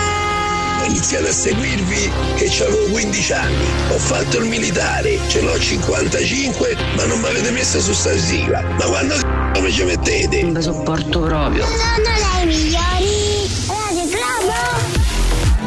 Iniziato 0.95 1.27
a 1.27 1.33
seguirvi 1.33 2.12
che 2.37 2.62
avevo 2.62 2.89
15 2.93 3.33
anni, 3.33 3.66
ho 3.91 3.99
fatto 3.99 4.39
il 4.39 4.45
militare, 4.45 5.19
ce 5.27 5.41
l'ho 5.41 5.59
55, 5.59 6.77
ma 6.95 7.05
non 7.07 7.19
mi 7.19 7.27
avete 7.27 7.51
messo 7.51 7.81
su 7.81 7.93
sta 7.93 8.16
sigla. 8.16 8.62
Ma 8.79 8.85
quando 8.85 9.16
c***o 9.16 9.61
mi 9.61 9.73
ci 9.73 9.83
mettete? 9.83 10.43
Non 10.43 10.55
vi 10.55 10.62
sopporto 10.62 11.19
proprio. 11.19 11.66
Sono 11.66 12.39
le 12.39 12.47
migliori. 12.47 13.24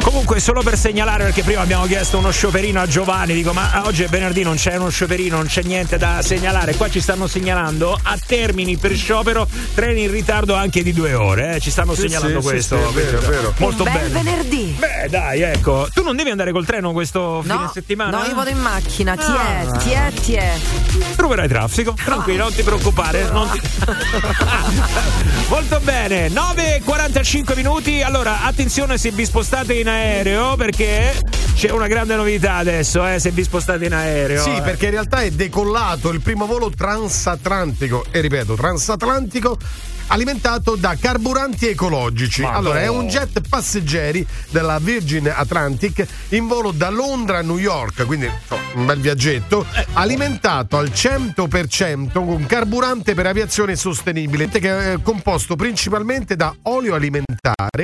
Comunque, 0.08 0.40
solo 0.40 0.62
per 0.62 0.78
segnalare, 0.78 1.24
perché 1.24 1.42
prima 1.42 1.60
abbiamo 1.60 1.84
chiesto 1.84 2.16
uno 2.16 2.30
scioperino 2.30 2.80
a 2.80 2.86
Giovanni, 2.86 3.34
dico, 3.34 3.52
ma 3.52 3.82
oggi 3.84 4.04
è 4.04 4.08
venerdì, 4.08 4.42
non 4.42 4.56
c'è 4.56 4.74
uno 4.76 4.88
scioperino, 4.88 5.36
non 5.36 5.44
c'è 5.46 5.60
niente 5.62 5.98
da 5.98 6.22
segnalare. 6.22 6.74
Qua 6.76 6.88
ci 6.88 6.98
stanno 7.02 7.26
segnalando 7.26 7.92
a 8.02 8.16
termini 8.26 8.78
per 8.78 8.96
sciopero 8.96 9.46
treni 9.74 10.04
in 10.04 10.10
ritardo 10.10 10.54
anche 10.54 10.82
di 10.82 10.94
due 10.94 11.12
ore. 11.12 11.56
eh. 11.56 11.60
Ci 11.60 11.70
stanno 11.70 11.92
Sì, 11.94 12.00
segnalando 12.08 12.40
sì, 12.40 12.46
questo. 12.46 12.88
sì, 12.88 12.94
vero, 12.94 13.20
vero. 13.20 13.54
Molto 13.58 13.82
Un 13.82 13.92
bel 13.92 14.08
bene. 14.08 14.22
venerdì. 14.22 14.76
Beh, 14.78 15.08
dai, 15.10 15.42
ecco. 15.42 15.86
Tu 15.92 16.02
non 16.02 16.16
devi 16.16 16.30
andare 16.30 16.52
col 16.52 16.64
treno 16.64 16.92
questo 16.92 17.42
fine 17.42 17.54
No, 17.54 17.70
settimana? 17.72 18.18
no, 18.18 18.24
io 18.24 18.34
vado 18.34 18.48
in 18.48 18.58
macchina, 18.60 19.14
ti 19.14 19.30
è, 19.30 19.66
Ah. 19.66 19.76
ti 19.76 19.90
è, 19.90 20.10
ti 20.22 20.32
è. 20.32 20.58
Troverai 21.16 21.48
traffico, 21.48 21.94
tranquillo, 22.02 22.44
non 22.44 22.54
ti 22.54 22.62
preoccupare. 22.62 23.28
non 23.30 23.50
ti- 23.50 23.60
Molto 25.48 25.80
bene, 25.80 26.28
9.45 26.30 27.54
minuti. 27.54 28.00
Allora, 28.02 28.42
attenzione 28.44 28.96
se 28.96 29.10
vi 29.10 29.24
spostate 29.26 29.74
in 29.74 29.86
aereo, 29.88 29.96
perché 30.56 31.22
c'è 31.54 31.70
una 31.70 31.86
grande 31.86 32.16
novità 32.16 32.54
adesso, 32.54 33.06
eh, 33.06 33.18
se 33.18 33.30
vi 33.30 33.42
spostate 33.42 33.84
in 33.84 33.92
aereo. 33.92 34.42
Sì, 34.42 34.54
eh. 34.54 34.62
perché 34.62 34.86
in 34.86 34.92
realtà 34.92 35.22
è 35.22 35.30
decollato 35.30 36.10
il 36.10 36.20
primo 36.20 36.46
volo 36.46 36.70
transatlantico, 36.70 38.06
e 38.10 38.20
ripeto, 38.20 38.54
transatlantico 38.54 39.58
alimentato 40.08 40.76
da 40.76 40.96
carburanti 41.00 41.68
ecologici. 41.68 42.42
Ma 42.42 42.52
allora, 42.52 42.78
no. 42.78 42.84
è 42.84 42.88
un 42.88 43.06
jet 43.08 43.40
passeggeri 43.48 44.26
della 44.50 44.78
Virgin 44.78 45.32
Atlantic 45.34 46.06
in 46.30 46.46
volo 46.46 46.70
da 46.70 46.90
Londra 46.90 47.38
a 47.38 47.42
New 47.42 47.58
York, 47.58 48.04
quindi 48.06 48.30
un 48.74 48.84
bel 48.86 49.00
viaggetto, 49.00 49.64
Eh. 49.74 49.86
alimentato 49.94 50.76
al 50.76 50.88
100% 50.88 52.12
con 52.12 52.44
carburante 52.46 53.14
per 53.14 53.26
aviazione 53.26 53.76
sostenibile, 53.76 54.48
che 54.48 54.92
è 54.94 55.02
composto 55.02 55.56
principalmente 55.56 56.36
da 56.36 56.54
olio 56.62 56.94
alimentare 56.94 57.26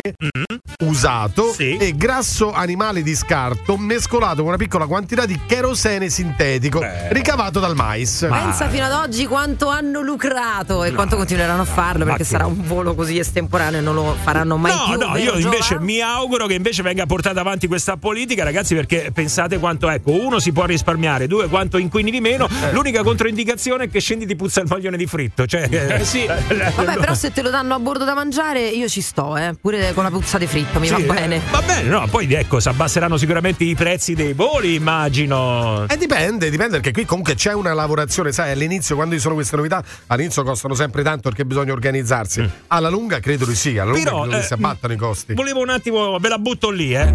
Mm-hmm. 0.04 0.88
usato 0.90 1.54
e 1.56 1.92
grasso 1.96 2.52
animale 2.52 3.02
di 3.02 3.14
scarto 3.14 3.76
mescolato 3.76 4.36
con 4.36 4.46
una 4.48 4.56
piccola 4.56 4.86
quantità 4.86 5.26
di 5.26 5.38
kerosene 5.46 6.08
sintetico 6.08 6.80
ricavato 7.10 7.60
dal 7.60 7.74
mais. 7.74 8.26
Pensa 8.28 8.68
fino 8.68 8.84
ad 8.84 8.92
oggi 8.92 9.26
quanto 9.26 9.68
hanno 9.68 10.00
lucrato 10.02 10.82
e 10.84 10.92
quanto 10.92 11.16
continueranno 11.16 11.62
a 11.62 11.66
farlo 11.66 12.04
perché 12.16 12.24
che- 12.24 12.28
sarà 12.30 12.46
un 12.46 12.62
volo 12.66 12.94
così 12.94 13.18
estemporaneo 13.18 13.80
e 13.80 13.82
non 13.82 13.94
lo 13.94 14.16
faranno 14.22 14.56
mai 14.56 14.72
No, 14.74 14.84
più. 14.96 15.06
no, 15.06 15.12
vero, 15.12 15.36
io 15.38 15.44
invece 15.44 15.74
Giova? 15.74 15.84
mi 15.84 16.00
auguro 16.00 16.46
che 16.46 16.54
invece 16.54 16.82
venga 16.82 17.06
portata 17.06 17.40
avanti 17.40 17.66
questa 17.66 17.96
politica, 17.96 18.44
ragazzi, 18.44 18.74
perché 18.74 19.10
pensate 19.12 19.58
quanto, 19.58 19.88
ecco, 19.88 20.10
uno 20.12 20.38
si 20.38 20.52
può 20.52 20.64
risparmiare, 20.64 21.26
due 21.26 21.48
quanto 21.48 21.78
inquini 21.78 22.10
di 22.10 22.20
meno. 22.20 22.48
Eh. 22.48 22.72
L'unica 22.72 23.02
controindicazione 23.02 23.84
è 23.84 23.88
che 23.90 24.00
scendi 24.00 24.26
ti 24.26 24.36
puzza 24.36 24.60
il 24.60 24.66
maglione 24.68 24.96
di 24.96 25.06
fritto. 25.06 25.46
Cioè, 25.46 25.68
Eh, 25.70 26.04
sì. 26.04 26.26
Vabbè, 26.26 26.96
però 26.98 27.14
se 27.14 27.32
te 27.32 27.42
lo 27.42 27.50
danno 27.50 27.74
a 27.74 27.78
bordo 27.78 28.04
da 28.04 28.14
mangiare, 28.14 28.68
io 28.68 28.88
ci 28.88 29.00
sto, 29.00 29.36
eh. 29.36 29.54
Pure 29.60 29.92
con 29.94 30.04
la 30.04 30.10
puzza 30.10 30.38
di 30.38 30.46
fritto, 30.46 30.78
mi 30.80 30.86
Sì, 30.86 30.92
va 30.92 30.98
eh, 30.98 31.02
bene. 31.20 31.40
Va 31.50 31.62
bene, 31.62 31.88
no, 31.88 32.06
poi 32.10 32.32
ecco, 32.32 32.60
si 32.60 32.68
abbasseranno 32.68 33.16
sicuramente 33.16 33.64
i 33.64 33.74
prezzi 33.74 34.14
dei 34.14 34.32
voli, 34.32 34.74
immagino. 34.74 35.84
Eh, 35.88 35.96
dipende, 35.96 36.50
dipende 36.50 36.72
perché 36.80 36.92
qui 36.92 37.04
comunque 37.04 37.34
c'è 37.34 37.52
una 37.52 37.72
lavorazione, 37.74 38.32
sai, 38.32 38.50
all'inizio 38.52 38.94
quando 38.94 39.14
ci 39.14 39.20
sono 39.20 39.34
queste 39.34 39.56
novità, 39.56 39.82
all'inizio 40.08 40.42
costano 40.42 40.74
sempre 40.74 41.02
tanto 41.02 41.28
perché 41.28 41.44
bisogna 41.44 41.72
organizzarsi. 42.04 42.50
Alla 42.68 42.90
lunga 42.90 43.18
credo 43.20 43.46
di 43.46 43.54
sì, 43.54 43.78
alla 43.78 43.92
lunga 43.92 44.04
Però, 44.04 44.22
credo 44.22 44.36
eh, 44.38 44.42
si 44.42 44.52
abbattano 44.52 44.92
i 44.92 44.96
costi. 44.96 45.34
Volevo 45.34 45.60
un 45.60 45.70
attimo, 45.70 46.18
ve 46.18 46.28
la 46.28 46.38
butto 46.38 46.70
lì, 46.70 46.94
eh. 46.94 47.12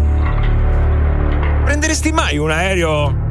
Prenderesti 1.64 2.10
mai 2.10 2.36
un 2.36 2.50
aereo 2.50 3.29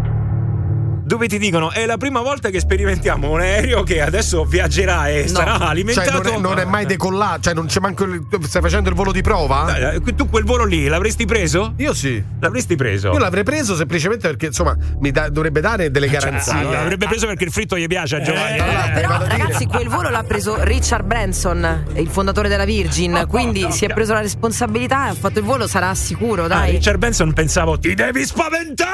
dove 1.10 1.28
ti 1.28 1.40
dicono 1.40 1.72
è 1.72 1.88
la 1.88 1.98
prima 1.98 2.22
volta 2.22 2.50
che 2.52 2.60
sperimentiamo 2.60 3.32
un 3.32 3.40
aereo 3.40 3.82
che 3.82 4.00
adesso 4.00 4.46
viaggerà 4.46 5.08
e 5.10 5.28
sarà 5.28 5.58
alimentato 5.58 6.22
Cioè, 6.22 6.22
non, 6.22 6.34
è, 6.34 6.38
non 6.40 6.60
è 6.60 6.66
mai 6.66 6.86
decollato, 6.86 7.42
cioè 7.42 7.56
non 7.56 7.66
c'è 7.66 7.80
manco 7.80 8.04
il, 8.04 8.28
stai 8.44 8.62
facendo 8.62 8.90
il 8.90 8.96
volo 8.96 9.12
di 9.12 9.22
prova? 9.22 9.94
Eh, 9.94 10.02
Tu 10.14 10.30
quel 10.30 10.44
volo 10.44 10.66
lì 10.66 10.86
l'avresti 10.86 11.26
preso? 11.26 11.74
Io 11.78 11.96
sì. 11.96 12.24
L'avresti 12.40 12.76
preso? 12.76 13.12
Io 13.12 13.18
l'avrei 13.18 13.42
preso 13.44 13.76
semplicemente 13.76 14.28
perché 14.28 14.46
insomma 14.46 14.78
mi 15.00 15.10
da- 15.10 15.30
dovrebbe 15.30 15.62
dare 15.62 15.90
delle 15.90 16.10
garanzie. 16.10 16.52
Cioè, 16.54 16.64
l'avrebbe 16.72 17.08
preso 17.08 17.26
perché 17.26 17.44
il 17.44 17.52
fritto 17.52 17.76
gli 17.76 17.88
piace 17.88 18.18
a 18.18 18.22
Giovanni. 18.22 18.58
Eh, 18.58 18.92
però 18.94 19.18
ragazzi 19.26 19.66
quel 19.66 19.88
volo 19.90 20.10
l'ha 20.10 20.24
preso 20.24 20.64
Richard 20.64 21.06
Branson 21.08 21.86
il 21.96 22.08
fondatore 22.08 22.50
della 22.50 22.66
Virgin 22.66 23.26
quindi 23.28 23.72
si 23.72 23.86
è 23.86 23.94
preso 23.94 24.14
la 24.14 24.22
responsabilità 24.22 25.08
e 25.08 25.10
ha 25.10 25.14
fatto 25.16 25.40
il 25.40 25.46
volo 25.46 25.66
sarà 25.66 25.96
sicuro 25.96 26.44
Ah, 26.44 26.48
dai 26.48 26.72
Richard 26.74 27.00
Benson 27.00 27.34
pensavo 27.34 27.80
ti 27.80 27.96
devi 27.96 28.24
spaventare 28.26 28.90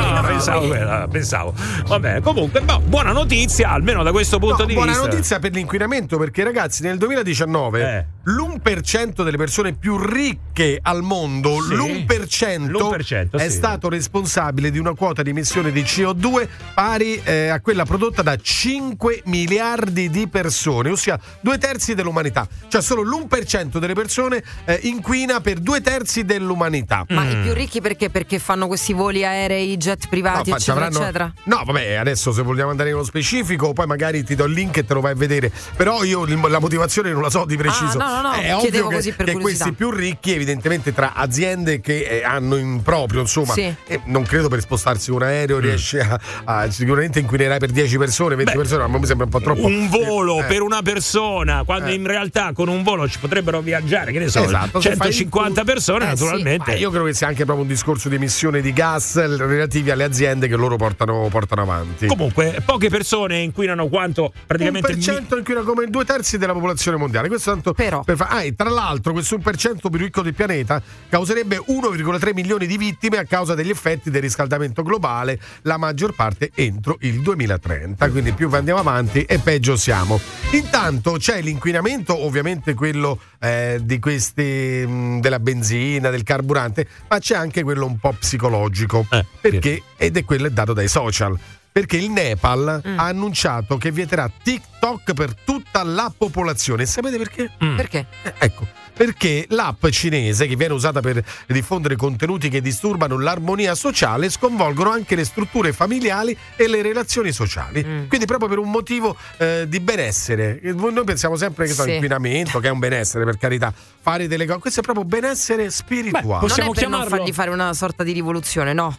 no, 0.00 0.20
no, 0.20 0.26
pensavo, 0.26 1.03
pensavo 1.08 1.54
vabbè 1.86 2.20
comunque 2.20 2.60
boh, 2.60 2.80
buona 2.80 3.12
notizia 3.12 3.70
almeno 3.70 4.02
da 4.02 4.10
questo 4.12 4.38
punto 4.38 4.62
No, 4.62 4.64
di 4.66 4.74
buona 4.74 4.92
vista 4.92 5.06
notizia 5.06 5.38
per 5.38 5.52
l'inquinamento 5.52 6.18
perché 6.18 6.44
ragazzi 6.44 6.82
nel 6.82 6.98
2019 6.98 7.80
Eh. 7.96 8.04
l'1% 8.30 9.22
delle 9.22 9.36
persone 9.36 9.72
più 9.74 9.98
ricche 9.98 10.78
al 10.80 11.02
mondo, 11.02 11.60
Sì. 11.60 11.74
l'1%, 11.74 12.70
L'1%, 12.70 13.36
è 13.38 13.48
sì. 13.48 13.56
stato 13.56 13.88
responsabile 13.88 14.70
di 14.70 14.78
una 14.78 14.94
quota 14.94 15.22
di 15.22 15.30
emissione 15.30 15.70
di 15.72 15.82
CO2 15.82 16.48
pari 16.74 17.20
eh, 17.22 17.48
a 17.48 17.60
quella 17.60 17.84
prodotta 17.84 18.22
da 18.22 18.36
5 18.36 19.22
miliardi 19.26 20.08
di 20.10 20.26
persone, 20.28 20.90
ossia 20.90 21.18
due 21.40 21.58
terzi 21.58 21.94
dell'umanità. 21.94 22.46
Cioè 22.68 22.80
solo 22.80 23.02
l'1% 23.02 23.78
delle 23.78 23.94
persone 23.94 24.42
eh, 24.64 24.78
inquina 24.84 25.40
per 25.40 25.58
due 25.58 25.80
terzi 25.80 26.24
dell'umanità. 26.24 27.04
ma 27.10 27.28
i 27.28 27.36
più 27.42 27.52
ricchi 27.52 27.80
perché? 27.80 28.10
Perché 28.10 28.38
fanno 28.38 28.66
questi 28.66 28.92
voli 28.92 29.24
aerei, 29.24 29.76
jet 29.76 30.08
privati, 30.08 30.50
No, 30.50 30.56
ci 30.58 30.70
eccetera, 30.70 30.86
avranno- 30.98 31.32
eccetera. 31.32 31.56
No, 31.58 31.62
vabbè, 31.64 31.94
adesso 31.94 32.32
se 32.32 32.42
vogliamo 32.42 32.70
andare 32.70 32.90
nello 32.90 33.04
specifico, 33.04 33.72
poi 33.72 33.86
magari 33.86 34.24
ti 34.24 34.34
do 34.34 34.44
il 34.44 34.52
link 34.52 34.76
e 34.78 34.84
te 34.84 34.94
lo 34.94 35.00
vai 35.00 35.12
a 35.12 35.14
vedere. 35.16 35.50
Però 35.76 36.02
io 36.04 36.24
la 36.48 36.58
motivazione 36.60 37.12
non 37.12 37.22
la 37.22 37.30
so 37.30 37.44
di 37.44 37.56
preciso. 37.56 37.98
Ah, 37.98 38.20
no, 38.20 38.22
no, 38.22 38.28
no, 38.28 38.32
È 38.34 38.56
chiedevo 38.60 38.86
ovvio 38.86 38.88
che, 38.88 38.94
così 38.96 39.12
per 39.12 39.26
che 39.26 39.32
questi 39.38 39.72
più 39.72 39.90
ricchi, 39.90 40.32
evidentemente, 40.32 40.92
tra 40.92 41.12
aziende 41.14 41.80
che 41.80 42.00
eh, 42.04 42.24
hanno 42.24 42.56
in 42.56 42.82
proprio, 42.82 43.20
insomma, 43.20 43.52
Sì. 43.52 43.74
eh, 43.86 44.00
non 44.06 44.22
credo 44.24 44.48
per 44.48 44.60
spostarsi 44.60 45.10
un 45.10 45.22
aereo 45.22 45.58
riesce 45.58 46.00
a, 46.00 46.18
a- 46.44 46.70
Sicuramente 46.70 47.18
inquinerai 47.20 47.58
per 47.58 47.70
10 47.70 47.98
persone, 47.98 48.34
20 48.34 48.52
Beh, 48.52 48.58
persone, 48.58 48.86
ma 48.86 48.98
mi 48.98 49.06
sembra 49.06 49.24
un 49.26 49.30
po' 49.30 49.40
troppo. 49.40 49.66
un 49.66 49.88
volo 49.88 50.40
Eh. 50.40 50.44
per 50.44 50.62
una 50.62 50.82
persona 50.82 51.62
quando 51.64 51.88
Eh. 51.90 51.94
in 51.94 52.06
realtà 52.06 52.52
con 52.52 52.68
un 52.68 52.82
volo 52.82 53.08
ci 53.08 53.18
potrebbero 53.18 53.60
viaggiare 53.60 54.12
che 54.12 54.18
ne 54.18 54.28
so 54.28 54.42
Esatto, 54.42 54.80
se 54.80 54.94
fai 54.96 55.12
150 55.12 55.60
il- 55.60 55.66
persone 55.66 56.04
Eh, 56.10 56.16
sì. 56.16 56.22
naturalmente 56.24 56.70
Ma 56.72 56.76
io 56.76 56.90
credo 56.90 57.04
che 57.04 57.14
sia 57.14 57.26
anche 57.28 57.44
proprio 57.44 57.64
un 57.64 57.70
discorso 57.70 58.08
di 58.08 58.16
emissione 58.16 58.60
di 58.60 58.72
gas 58.72 59.14
relativi 59.36 59.90
alle 59.90 60.04
aziende 60.04 60.48
che 60.48 60.56
loro 60.56 60.76
portano, 60.84 61.28
portano 61.30 61.62
avanti. 61.62 62.06
comunque 62.06 62.60
poche 62.64 62.90
persone 62.90 63.38
inquinano 63.38 63.88
quanto 63.88 64.32
praticamente 64.46 64.92
un 64.92 64.94
per 64.94 65.02
cento 65.02 65.38
inquina 65.38 65.62
come 65.62 65.86
due 65.86 66.04
terzi 66.04 66.36
della 66.36 66.52
popolazione 66.52 66.98
mondiale. 66.98 67.28
Questo 67.28 67.52
tanto 67.52 67.72
Però. 67.72 68.02
per 68.02 68.16
fa- 68.16 68.26
ah, 68.26 68.42
e 68.42 68.54
tra 68.54 68.68
l'altro, 68.68 69.12
questo 69.12 69.36
1% 69.36 69.88
più 69.88 69.98
ricco 69.98 70.20
del 70.20 70.34
pianeta 70.34 70.82
causerebbe 71.08 71.56
1,3 71.56 72.34
milioni 72.34 72.66
di 72.66 72.76
vittime 72.76 73.16
a 73.16 73.24
causa 73.24 73.54
degli 73.54 73.70
effetti 73.70 74.10
del 74.10 74.20
riscaldamento 74.20 74.82
globale, 74.82 75.40
la 75.62 75.78
maggior 75.78 76.14
parte 76.14 76.50
entro 76.54 76.98
il 77.00 77.22
2030. 77.22 78.10
Quindi 78.10 78.32
più 78.32 78.50
andiamo 78.52 78.80
avanti 78.80 79.22
e 79.22 79.38
peggio 79.38 79.76
siamo. 79.76 80.20
Intanto 80.50 81.12
c'è 81.12 81.40
l'inquinamento, 81.40 82.24
ovviamente 82.24 82.74
quello 82.74 83.18
eh, 83.40 83.80
di 83.82 83.98
questi 83.98 84.84
mh, 84.86 85.20
della 85.20 85.40
benzina, 85.40 86.10
del 86.10 86.24
carburante, 86.24 86.86
ma 87.08 87.18
c'è 87.18 87.36
anche 87.36 87.62
quello 87.62 87.86
un 87.86 87.98
po' 87.98 88.14
psicologico. 88.18 89.06
Eh, 89.10 89.24
perché? 89.40 89.82
Ed 89.96 90.18
è 90.18 90.24
quello 90.24 90.48
dato 90.50 90.73
dai 90.74 90.88
social. 90.88 91.38
Perché 91.74 91.96
il 91.96 92.08
Nepal 92.10 92.80
Mm. 92.86 92.98
ha 93.00 93.04
annunciato 93.06 93.76
che 93.78 93.90
vieterà 93.90 94.30
TikTok 94.42 95.12
per 95.12 95.34
tutta 95.34 95.82
la 95.82 96.12
popolazione. 96.16 96.84
E 96.84 96.86
sapete 96.86 97.16
perché? 97.18 97.50
Mm. 97.64 97.74
Perché? 97.76 98.06
Eh, 98.22 98.32
ecco, 98.38 98.64
perché 98.92 99.46
l'app 99.48 99.84
cinese 99.88 100.46
che 100.46 100.54
viene 100.54 100.72
usata 100.72 101.00
per 101.00 101.20
diffondere 101.48 101.96
contenuti 101.96 102.48
che 102.48 102.60
disturbano 102.60 103.18
l'armonia 103.18 103.74
sociale 103.74 104.30
sconvolgono 104.30 104.90
anche 104.90 105.16
le 105.16 105.24
strutture 105.24 105.72
familiari 105.72 106.36
e 106.54 106.68
le 106.68 106.80
relazioni 106.80 107.32
sociali. 107.32 107.84
Mm. 107.84 108.06
Quindi 108.06 108.24
proprio 108.26 108.48
per 108.48 108.58
un 108.58 108.70
motivo 108.70 109.16
eh, 109.38 109.64
di 109.66 109.80
benessere. 109.80 110.60
Noi 110.62 111.02
pensiamo 111.04 111.34
sempre 111.34 111.66
che 111.66 111.72
so, 111.72 111.82
Sì. 111.82 111.94
inquinamento, 111.94 112.60
che 112.60 112.68
è 112.68 112.70
un 112.70 112.78
benessere 112.78 113.24
per 113.24 113.36
carità. 113.36 113.74
Fare 114.00 114.28
delle 114.28 114.46
cose, 114.46 114.60
questo 114.60 114.78
è 114.78 114.82
proprio 114.84 115.04
benessere 115.04 115.70
spirituale. 115.72 116.24
Beh, 116.26 116.38
possiamo 116.38 116.68
non 116.72 116.76
è 116.76 116.80
per 116.80 116.88
non 116.88 117.00
chiamarlo- 117.00 117.16
fargli 117.16 117.32
fare 117.32 117.50
una 117.50 117.72
sorta 117.72 118.04
di 118.04 118.12
rivoluzione, 118.12 118.72
no. 118.72 118.96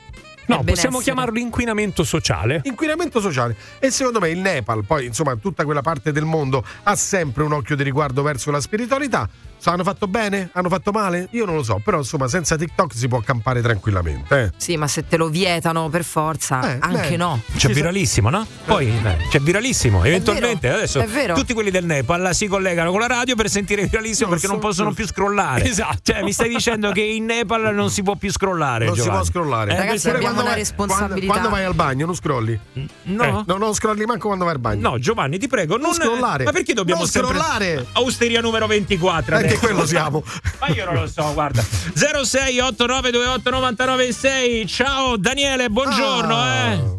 No, 0.48 0.64
possiamo 0.64 1.00
chiamarlo 1.00 1.40
inquinamento 1.40 2.04
sociale. 2.04 2.62
Inquinamento 2.64 3.20
sociale. 3.20 3.56
E 3.80 3.90
secondo 3.90 4.20
me 4.20 4.30
il 4.30 4.40
Nepal, 4.40 4.86
poi 4.86 5.06
insomma 5.06 5.36
tutta 5.36 5.66
quella 5.66 5.82
parte 5.82 6.12
del 6.12 6.26
mondo, 6.26 6.64
ha 6.84 6.96
sempre 6.96 7.44
un 7.44 7.54
occhio 7.54 7.76
di 7.76 7.84
riguardo 7.84 8.22
verso 8.22 8.52
la 8.52 8.62
spiritualità. 8.62 9.28
Hanno 9.64 9.84
fatto 9.84 10.08
bene? 10.08 10.50
Hanno 10.54 10.70
fatto 10.70 10.92
male? 10.92 11.28
Io 11.32 11.46
non 11.46 11.56
lo 11.56 11.64
so, 11.64 11.82
però 11.84 11.98
insomma 11.98 12.28
senza 12.28 12.56
TikTok 12.56 12.94
si 12.94 13.08
può 13.08 13.20
campare 13.22 13.62
tranquillamente. 13.62 14.40
Eh. 14.40 14.52
Sì, 14.58 14.78
ma 14.78 14.88
se 14.88 15.08
te 15.08 15.18
lo 15.18 15.28
vietano 15.30 15.90
per 15.90 16.04
forza, 16.04 16.74
Eh, 16.76 16.78
anche 16.82 17.10
beh. 17.10 17.18
no. 17.18 17.42
C'è 17.56 17.70
viralissimo, 17.70 18.30
no? 18.30 18.46
Poi 18.66 18.88
eh, 18.88 19.18
c'è 19.30 19.40
viralissimo. 19.40 20.04
Eventualmente 20.04 20.68
vero, 20.68 20.78
adesso 20.80 21.00
è 21.00 21.08
vero. 21.08 21.34
tutti 21.34 21.54
quelli 21.54 21.72
del 21.72 21.86
Nepal 21.86 22.34
si 22.36 22.46
collegano 22.48 22.92
con 22.92 23.00
la 23.00 23.08
radio 23.08 23.36
per 23.36 23.50
sentire 23.50 23.86
viralissimo 23.86 24.30
perché 24.30 24.48
non 24.48 24.60
possono 24.60 24.92
più 24.94 25.06
scrollare. 25.08 25.64
Esatto. 25.76 26.00
Cioè, 26.04 26.22
mi 26.24 26.32
stai 26.32 26.50
dicendo 26.50 26.92
che 26.92 27.02
in 27.02 27.26
Nepal 27.26 27.74
non 27.74 27.90
si 27.90 28.04
può 28.04 28.16
più 28.16 28.32
scrollare. 28.32 28.86
Non 28.86 28.94
si 28.96 29.02
Giovanni. 29.02 29.22
può 29.24 29.32
scrollare. 29.32 29.72
Eh, 29.74 29.78
Ragazzi, 29.78 30.08
abbiamo 30.10 30.20
quando 30.22 30.42
una 30.42 30.50
vai- 30.52 30.60
responsabilità. 30.60 31.26
Quando, 31.26 31.28
quando 31.28 31.50
vai 31.50 31.64
al 31.64 31.74
bagno 31.74 32.06
non 32.06 32.16
scrolli? 32.16 32.60
No. 33.04 33.24
Eh, 33.24 33.44
no, 33.48 33.58
non 33.58 33.74
scrolli 33.74 34.06
manco 34.06 34.28
quando 34.28 34.46
vai 34.46 34.54
al 34.54 34.60
bagno. 34.60 34.90
No, 34.92 35.00
Giovanni, 35.00 35.38
ti 35.40 35.48
prego, 35.48 35.74
non, 35.78 35.86
Non 35.86 35.94
scrollare. 35.96 36.44
Ma 36.44 36.52
perché 36.52 36.74
dobbiamo 36.74 37.02
Non 37.02 37.10
sempre 37.10 37.34
scrollare. 37.36 37.86
Osteria 37.94 38.42
numero 38.42 38.68
24 38.68 39.38
Anche 39.46 39.58
quello 39.60 39.86
siamo. 39.86 40.24
Ma 40.60 40.68
io 40.70 40.86
non 40.86 40.96
lo 40.96 41.08
so, 41.08 41.32
guarda. 41.34 41.62
06 41.62 42.60
89 42.60 43.12
28 43.12 43.50
99 43.50 44.12
6. 44.12 44.68
Ciao 44.68 45.18
Daniele, 45.18 45.70
buongiorno, 45.70 46.36
Ah. 46.36 46.72
eh. 46.72 46.94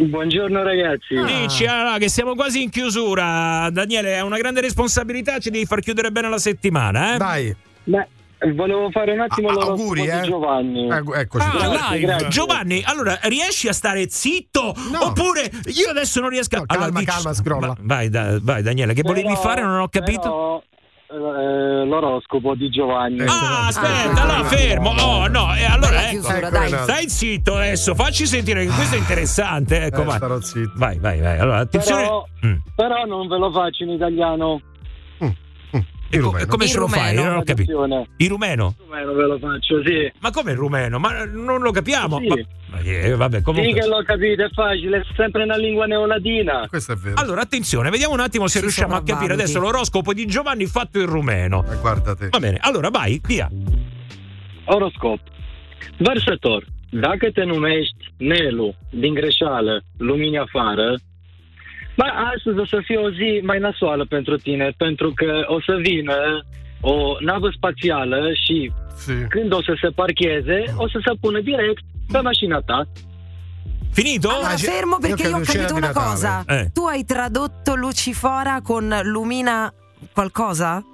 Buongiorno 0.00 0.62
ragazzi. 0.62 1.14
Dici 1.26 1.64
allora, 1.66 1.98
che 1.98 2.08
siamo 2.08 2.34
quasi 2.34 2.62
in 2.62 2.70
chiusura. 2.70 3.68
Daniele, 3.70 4.14
è 4.14 4.20
una 4.20 4.36
grande 4.36 4.60
responsabilità, 4.60 5.38
ci 5.38 5.50
devi 5.50 5.64
far 5.66 5.80
chiudere 5.80 6.10
bene 6.12 6.28
la 6.28 6.38
settimana, 6.38 7.14
eh? 7.14 7.16
Dai. 7.16 7.56
Beh, 7.84 8.06
volevo 8.54 8.90
fare 8.92 9.12
un 9.12 9.20
attimo 9.20 9.48
Ah, 9.48 9.64
auguri, 9.64 10.02
di 10.02 10.06
eh. 10.08 10.20
Giovanni. 10.20 10.88
Eh, 10.88 11.20
eccoci. 11.20 11.44
Ah, 11.46 11.50
Grazie, 11.68 11.96
live. 11.96 12.06
grazie. 12.06 12.28
Giovanni, 12.28 12.82
allora 12.84 13.18
riesci 13.22 13.66
a 13.66 13.72
stare 13.72 14.08
zitto? 14.08 14.72
Oppure 15.00 15.50
io 15.74 15.88
adesso 15.90 16.20
non 16.20 16.28
riesco 16.28 16.56
a. 16.56 16.58
No, 16.60 16.66
calma, 16.66 16.84
allora, 16.84 17.00
dici- 17.00 17.10
calma, 17.12 17.34
scrolla. 17.34 17.66
Va- 17.66 17.76
Vai, 17.80 18.08
da- 18.08 18.38
vai, 18.40 18.62
Daniele, 18.62 18.92
che 18.94 19.02
volevi 19.02 19.26
Però- 19.28 19.40
fare? 19.40 19.62
Non 19.62 19.80
ho 19.80 19.88
capito. 19.88 20.20
però, 20.20 20.62
eh, 21.10 21.84
l'oroscopo 21.86 22.54
di 22.54 22.68
Giovanni. 22.68 23.20
Ah, 23.26 23.66
aspetta, 23.68 24.22
allora 24.22 24.44
fermo. 24.44 24.90
Oh, 24.90 25.26
no, 25.28 25.54
e 25.54 25.64
allora 25.64 26.02
ecco. 26.02 26.10
chiusura, 26.10 26.50
dai. 26.50 26.68
Stai 26.68 27.08
zitto 27.08 27.54
adesso, 27.56 27.94
facci 27.94 28.26
sentire 28.26 28.64
che 28.66 28.72
questo 28.72 28.94
è 28.96 28.98
interessante. 28.98 29.84
Ecco, 29.84 30.02
Eh, 30.02 30.04
vai. 30.04 30.16
starò 30.16 30.40
zitto. 30.40 30.72
Vai, 30.76 30.98
vai, 30.98 31.20
vai. 31.20 31.38
Allora, 31.38 31.58
attenzione. 31.58 32.02
Però, 32.02 32.26
Mm. 32.46 32.54
però 32.74 33.04
non 33.04 33.26
ve 33.26 33.38
lo 33.38 33.50
faccio 33.50 33.82
in 33.84 33.90
italiano. 33.90 34.60
Co- 36.10 36.36
e 36.38 36.46
come 36.46 36.64
In 36.64 36.70
ce 36.70 36.78
lo 36.78 36.88
fai? 36.88 37.10
rumeno. 37.14 37.28
Non 37.28 37.38
ho 37.38 37.42
capito. 37.42 37.84
In 38.16 38.28
rumeno? 38.28 38.74
Come 38.86 39.04
ve 39.04 39.22
lo 39.26 39.38
faccio, 39.38 39.82
sì. 39.84 40.10
Ma 40.20 40.30
come 40.30 40.50
in 40.52 40.56
rumeno? 40.56 40.98
Ma 40.98 41.24
non 41.24 41.60
lo 41.60 41.70
capiamo. 41.70 42.18
Sì. 42.18 42.26
Ma- 42.28 42.36
ma 42.70 42.78
eh, 42.80 43.14
vabbè, 43.14 43.36
Sì 43.36 43.42
comunque. 43.42 43.80
che 43.80 43.86
l'ho 43.86 44.02
capito, 44.04 44.44
è 44.44 44.48
facile, 44.50 44.98
è 44.98 45.02
sempre 45.16 45.42
una 45.44 45.56
lingua 45.56 45.86
neolatina. 45.86 46.66
Questo 46.68 46.92
è 46.92 46.96
vero. 46.96 47.14
Allora, 47.20 47.40
attenzione, 47.42 47.88
vediamo 47.90 48.12
un 48.14 48.20
attimo 48.20 48.46
se 48.46 48.58
Si 48.58 48.60
riusciamo 48.60 48.94
a 48.94 49.02
capire 49.02 49.32
adesso 49.32 49.58
l'oroscopo 49.58 50.12
di 50.12 50.26
Giovanni 50.26 50.66
fatto 50.66 50.98
in 50.98 51.06
rumeno. 51.06 51.64
Eh, 51.70 51.76
guarda 51.80 52.14
te. 52.14 52.28
Va 52.30 52.38
bene, 52.38 52.58
allora 52.60 52.88
vai, 52.90 53.20
via. 53.26 53.50
Oroscop. 54.66 55.18
Vărsător, 55.98 56.64
dacă 56.90 57.30
te 57.30 57.44
numești 57.44 57.96
Nelu 58.18 58.74
din 58.90 59.14
greșeală, 59.14 59.82
lumini 59.98 60.38
afară, 60.38 60.94
Ba, 61.98 62.04
astăzi 62.34 62.58
o 62.58 62.66
să 62.66 62.78
fie 62.84 62.96
o 62.96 63.10
zi 63.10 63.40
mai 63.50 63.58
nasoală 63.58 64.04
pentru 64.04 64.36
tine, 64.36 64.66
pentru 64.76 65.12
că 65.14 65.30
o 65.46 65.60
să 65.60 65.74
vină 65.88 66.18
o 66.80 66.94
navă 67.20 67.48
spațială 67.56 68.20
și 68.44 68.72
Sì. 69.04 69.26
când 69.28 69.52
o 69.52 69.62
să 69.62 69.72
se 69.82 69.88
parcheze, 69.88 70.58
o 70.76 70.88
să 70.88 70.98
se 71.06 71.12
pună 71.20 71.40
direct 71.40 71.82
pe 72.12 72.18
mașina 72.20 72.58
ta. 72.60 72.78
Finito? 73.92 74.28
Allora, 74.28 74.52
Ah, 74.54 74.58
fermo 74.74 74.96
perché 75.00 75.22
io 75.22 75.28
io 75.28 75.36
ho 75.36 75.40
capito 75.52 75.74
una 75.74 75.92
cosa. 75.92 76.44
Eh. 76.48 76.64
Tu 76.72 76.82
hai 76.92 77.02
tradotto 77.04 77.74
Lucifora 77.74 78.60
con 78.62 78.84
Lumina 79.02 79.72
qualcosa? 80.12 80.84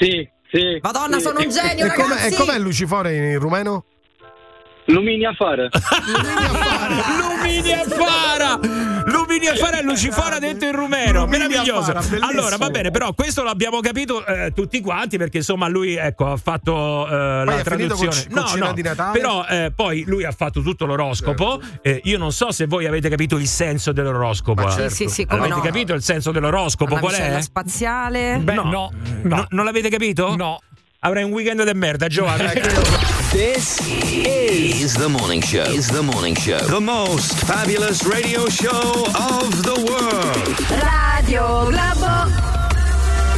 Sì, 0.00 0.12
sì. 0.52 0.62
Madonna, 0.82 1.16
sì. 1.18 1.22
sono 1.26 1.38
un 1.46 1.50
genio, 1.60 1.84
E 1.86 1.92
com'è, 1.94 2.08
ragazzi! 2.16 2.34
e 2.34 2.36
com'è 2.36 2.58
Lucifore 2.58 3.10
in 3.16 3.38
rumeno? 3.38 3.84
Lumini 4.86 5.26
afară. 5.26 5.68
Lumini 7.20 7.70
e 7.70 7.84
Fara! 7.88 8.58
Lumini 9.04 9.46
e 9.46 9.56
Fara 9.56 9.78
e 9.78 9.82
Lucifora 9.82 10.38
detto 10.38 10.64
in 10.64 10.72
rumeno. 10.72 11.20
Lumini 11.24 11.44
e 11.44 11.48
Meraviglioso. 11.48 11.92
Fara. 11.92 12.26
Allora, 12.26 12.56
va 12.56 12.70
bene, 12.70 12.90
però 12.90 13.12
questo 13.12 13.42
l'abbiamo 13.42 13.80
capito 13.80 14.24
eh, 14.24 14.52
tutti 14.54 14.80
quanti 14.80 15.16
perché 15.18 15.38
insomma 15.38 15.68
lui 15.68 15.94
ecco, 15.96 16.30
ha 16.30 16.36
fatto 16.36 17.06
eh, 17.08 17.44
la 17.44 17.60
traduzione. 17.62 18.24
con- 18.30 18.42
con 18.42 18.46
Cena 18.46 18.72
di 18.72 18.82
Natale? 18.82 19.18
Però 19.18 19.44
eh, 19.48 19.72
poi 19.74 20.04
lui 20.06 20.24
ha 20.24 20.32
fatto 20.32 20.62
tutto 20.62 20.86
l'oroscopo. 20.86 21.60
Eh, 21.82 22.00
io 22.04 22.18
non 22.18 22.32
so 22.32 22.52
se 22.52 22.66
voi 22.66 22.86
avete 22.86 23.08
capito 23.08 23.36
il 23.36 23.46
senso 23.46 23.92
dell'oroscopo. 23.92 24.62
Ma 24.62 24.68
eh. 24.68 24.72
certo. 24.72 24.94
Sì, 24.94 25.04
sì, 25.08 25.14
sì, 25.14 25.26
come 25.26 25.40
Avete 25.42 25.56
no. 25.56 25.60
capito 25.62 25.94
il 25.94 26.02
senso 26.02 26.30
dell'oroscopo? 26.30 26.92
Una 26.92 27.00
Qual 27.00 27.14
è? 27.14 27.40
spaziale. 27.40 28.38
Beh, 28.40 28.54
no, 28.54 28.62
no. 28.62 28.92
No, 29.22 29.46
non 29.50 29.64
l'avete 29.64 29.88
capito? 29.88 30.36
No. 30.36 30.60
Avrai 31.00 31.22
un 31.24 31.32
weekend 31.32 31.62
di 31.64 31.78
merda, 31.78 32.06
Giovanni. 32.08 32.44
This 33.36 33.78
is 33.86 34.94
the 34.94 35.10
morning 35.10 35.42
show. 35.42 35.64
Is 35.64 35.88
the 35.88 36.02
morning 36.02 36.34
show. 36.34 36.56
The 36.56 36.80
most 36.80 37.38
fabulous 37.40 38.02
radio 38.06 38.48
show 38.48 38.70
of 38.70 39.62
the 39.62 39.76
world. 39.86 40.58
Radio 40.80 41.70
Globo. 41.70 42.25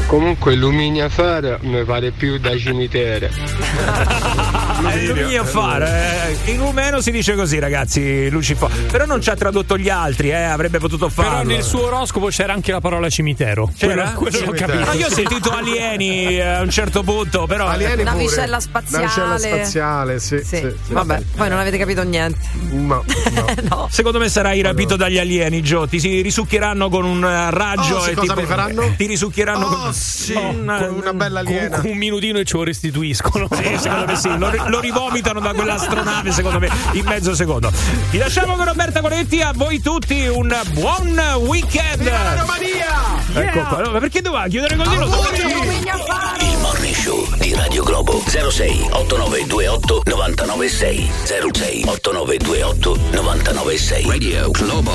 Comunque 0.09 0.55
Lumini 0.55 1.07
Fara 1.11 1.59
mi 1.61 1.85
pare 1.85 2.11
più 2.13 2.39
da 2.39 2.57
cimitero. 2.57 3.29
Eh, 4.79 5.07
Lumini 5.07 5.35
e 5.35 5.45
Fara, 5.45 6.29
eh, 6.29 6.37
in 6.53 6.59
rumeno 6.61 7.01
si 7.01 7.11
dice 7.11 7.35
così, 7.35 7.59
ragazzi. 7.59 8.31
Lucifora. 8.31 8.73
Però 8.89 9.05
non 9.07 9.21
ci 9.21 9.29
ha 9.29 9.35
tradotto 9.35 9.77
gli 9.77 9.89
altri, 9.91 10.31
eh, 10.31 10.35
avrebbe 10.45 10.79
potuto 10.79 11.09
farlo. 11.09 11.39
Però 11.39 11.43
nel 11.43 11.63
suo 11.65 11.87
oroscopo 11.87 12.29
c'era 12.29 12.53
anche 12.53 12.71
la 12.71 12.81
parola 12.81 13.11
cimitero. 13.11 13.71
C'era? 13.77 14.13
Quello, 14.13 14.31
quello 14.31 14.39
l'ho 14.39 14.57
Cimitero. 14.57 14.67
capito. 14.73 14.87
Ma 14.87 14.93
io 14.95 15.07
ho 15.07 15.11
sentito 15.11 15.51
alieni 15.51 16.37
eh, 16.37 16.43
a 16.43 16.61
un 16.63 16.71
certo 16.71 17.03
punto, 17.03 17.47
però. 17.47 17.67
Alieni 17.67 18.03
Una 18.03 18.15
vicella 18.15 18.61
spaziale. 18.61 19.05
Una 19.05 19.13
vicella 19.35 19.39
spaziale, 19.39 20.21
sì. 20.21 20.39
Sì, 20.39 20.57
sì, 20.57 20.73
sì. 20.87 20.93
vabbè, 20.93 21.23
poi 21.37 21.49
non 21.49 21.59
avete 21.59 21.77
capito 21.77 22.03
niente. 22.05 22.39
No, 22.71 23.05
no. 23.35 23.45
no. 23.69 23.89
Secondo 23.91 24.21
me 24.21 24.29
sarai 24.29 24.63
rapito 24.63 24.95
dagli 24.95 25.19
alieni, 25.19 25.61
Gio. 25.61 25.89
Ti 25.89 25.99
si 25.99 26.21
risucchieranno 26.23 26.89
con 26.89 27.05
un 27.05 27.25
eh, 27.25 27.51
raggio 27.51 27.97
Oh, 27.97 28.07
e 28.07 28.15
cosa 28.15 28.33
tipo- 28.33 28.41
mi 28.41 28.47
faranno? 28.47 28.95
Ti 28.97 29.07
risucchieranno 29.07 29.67
Oh, 29.67 29.69
con 29.71 29.93
sì, 29.99 30.33
con 30.33 30.77
con 30.79 30.95
una 30.95 31.13
bella 31.13 31.41
aliena. 31.41 31.69
Comunque 31.69 31.91
un 31.91 31.97
minutino 31.97 32.39
e 32.39 32.45
ce 32.45 32.57
lo 32.57 32.65
restituiscono. 32.65 33.49
Sì, 33.51 33.77
secondo 33.79 34.07
me 34.07 34.17
sì, 34.17 34.39
lo, 34.39 34.51
lo 34.69 34.81
rivomitano 34.81 35.41
da 35.41 35.53
quell'astronave, 35.53 36.33
secondo 36.33 36.59
me, 36.59 36.69
in 36.93 37.05
mezzo 37.05 37.35
secondo. 37.35 37.71
Vi 38.11 38.19
lasciamo 38.19 38.55
con 38.55 38.65
Roberta 38.65 39.01
Coletti, 39.01 39.41
a 39.41 39.53
voi 39.55 39.81
tutti 39.81 40.27
un 40.27 40.55
buon 40.73 41.19
weekend! 41.47 41.99
Viva 41.99 42.23
la 42.23 42.35
Romania! 42.41 42.87
Ecco 43.35 43.61
qua, 43.63 43.83
no, 43.83 43.91
ma 43.93 43.99
perché 43.99 44.21
doveva 44.21 44.47
chiudere 44.49 44.77
così? 44.77 44.97
Lo 44.97 45.07
Il 45.07 46.59
morning 46.59 46.95
show 46.95 47.27
di 47.37 47.55
Radio 47.55 47.83
Globo 47.83 48.23
06 48.27 48.89
8928 48.91 50.03
996 50.07 51.11
06 51.53 51.85
8928 51.87 52.99
996 53.13 54.05
Radio 54.07 54.51
Globo 54.51 54.93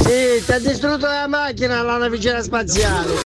Sì, 0.00 0.42
ti 0.44 0.52
ha 0.52 0.58
distrutto 0.58 1.06
la 1.06 1.26
macchina 1.28 1.82
la 1.82 1.98
navicella 1.98 2.42
spaziale. 2.42 3.14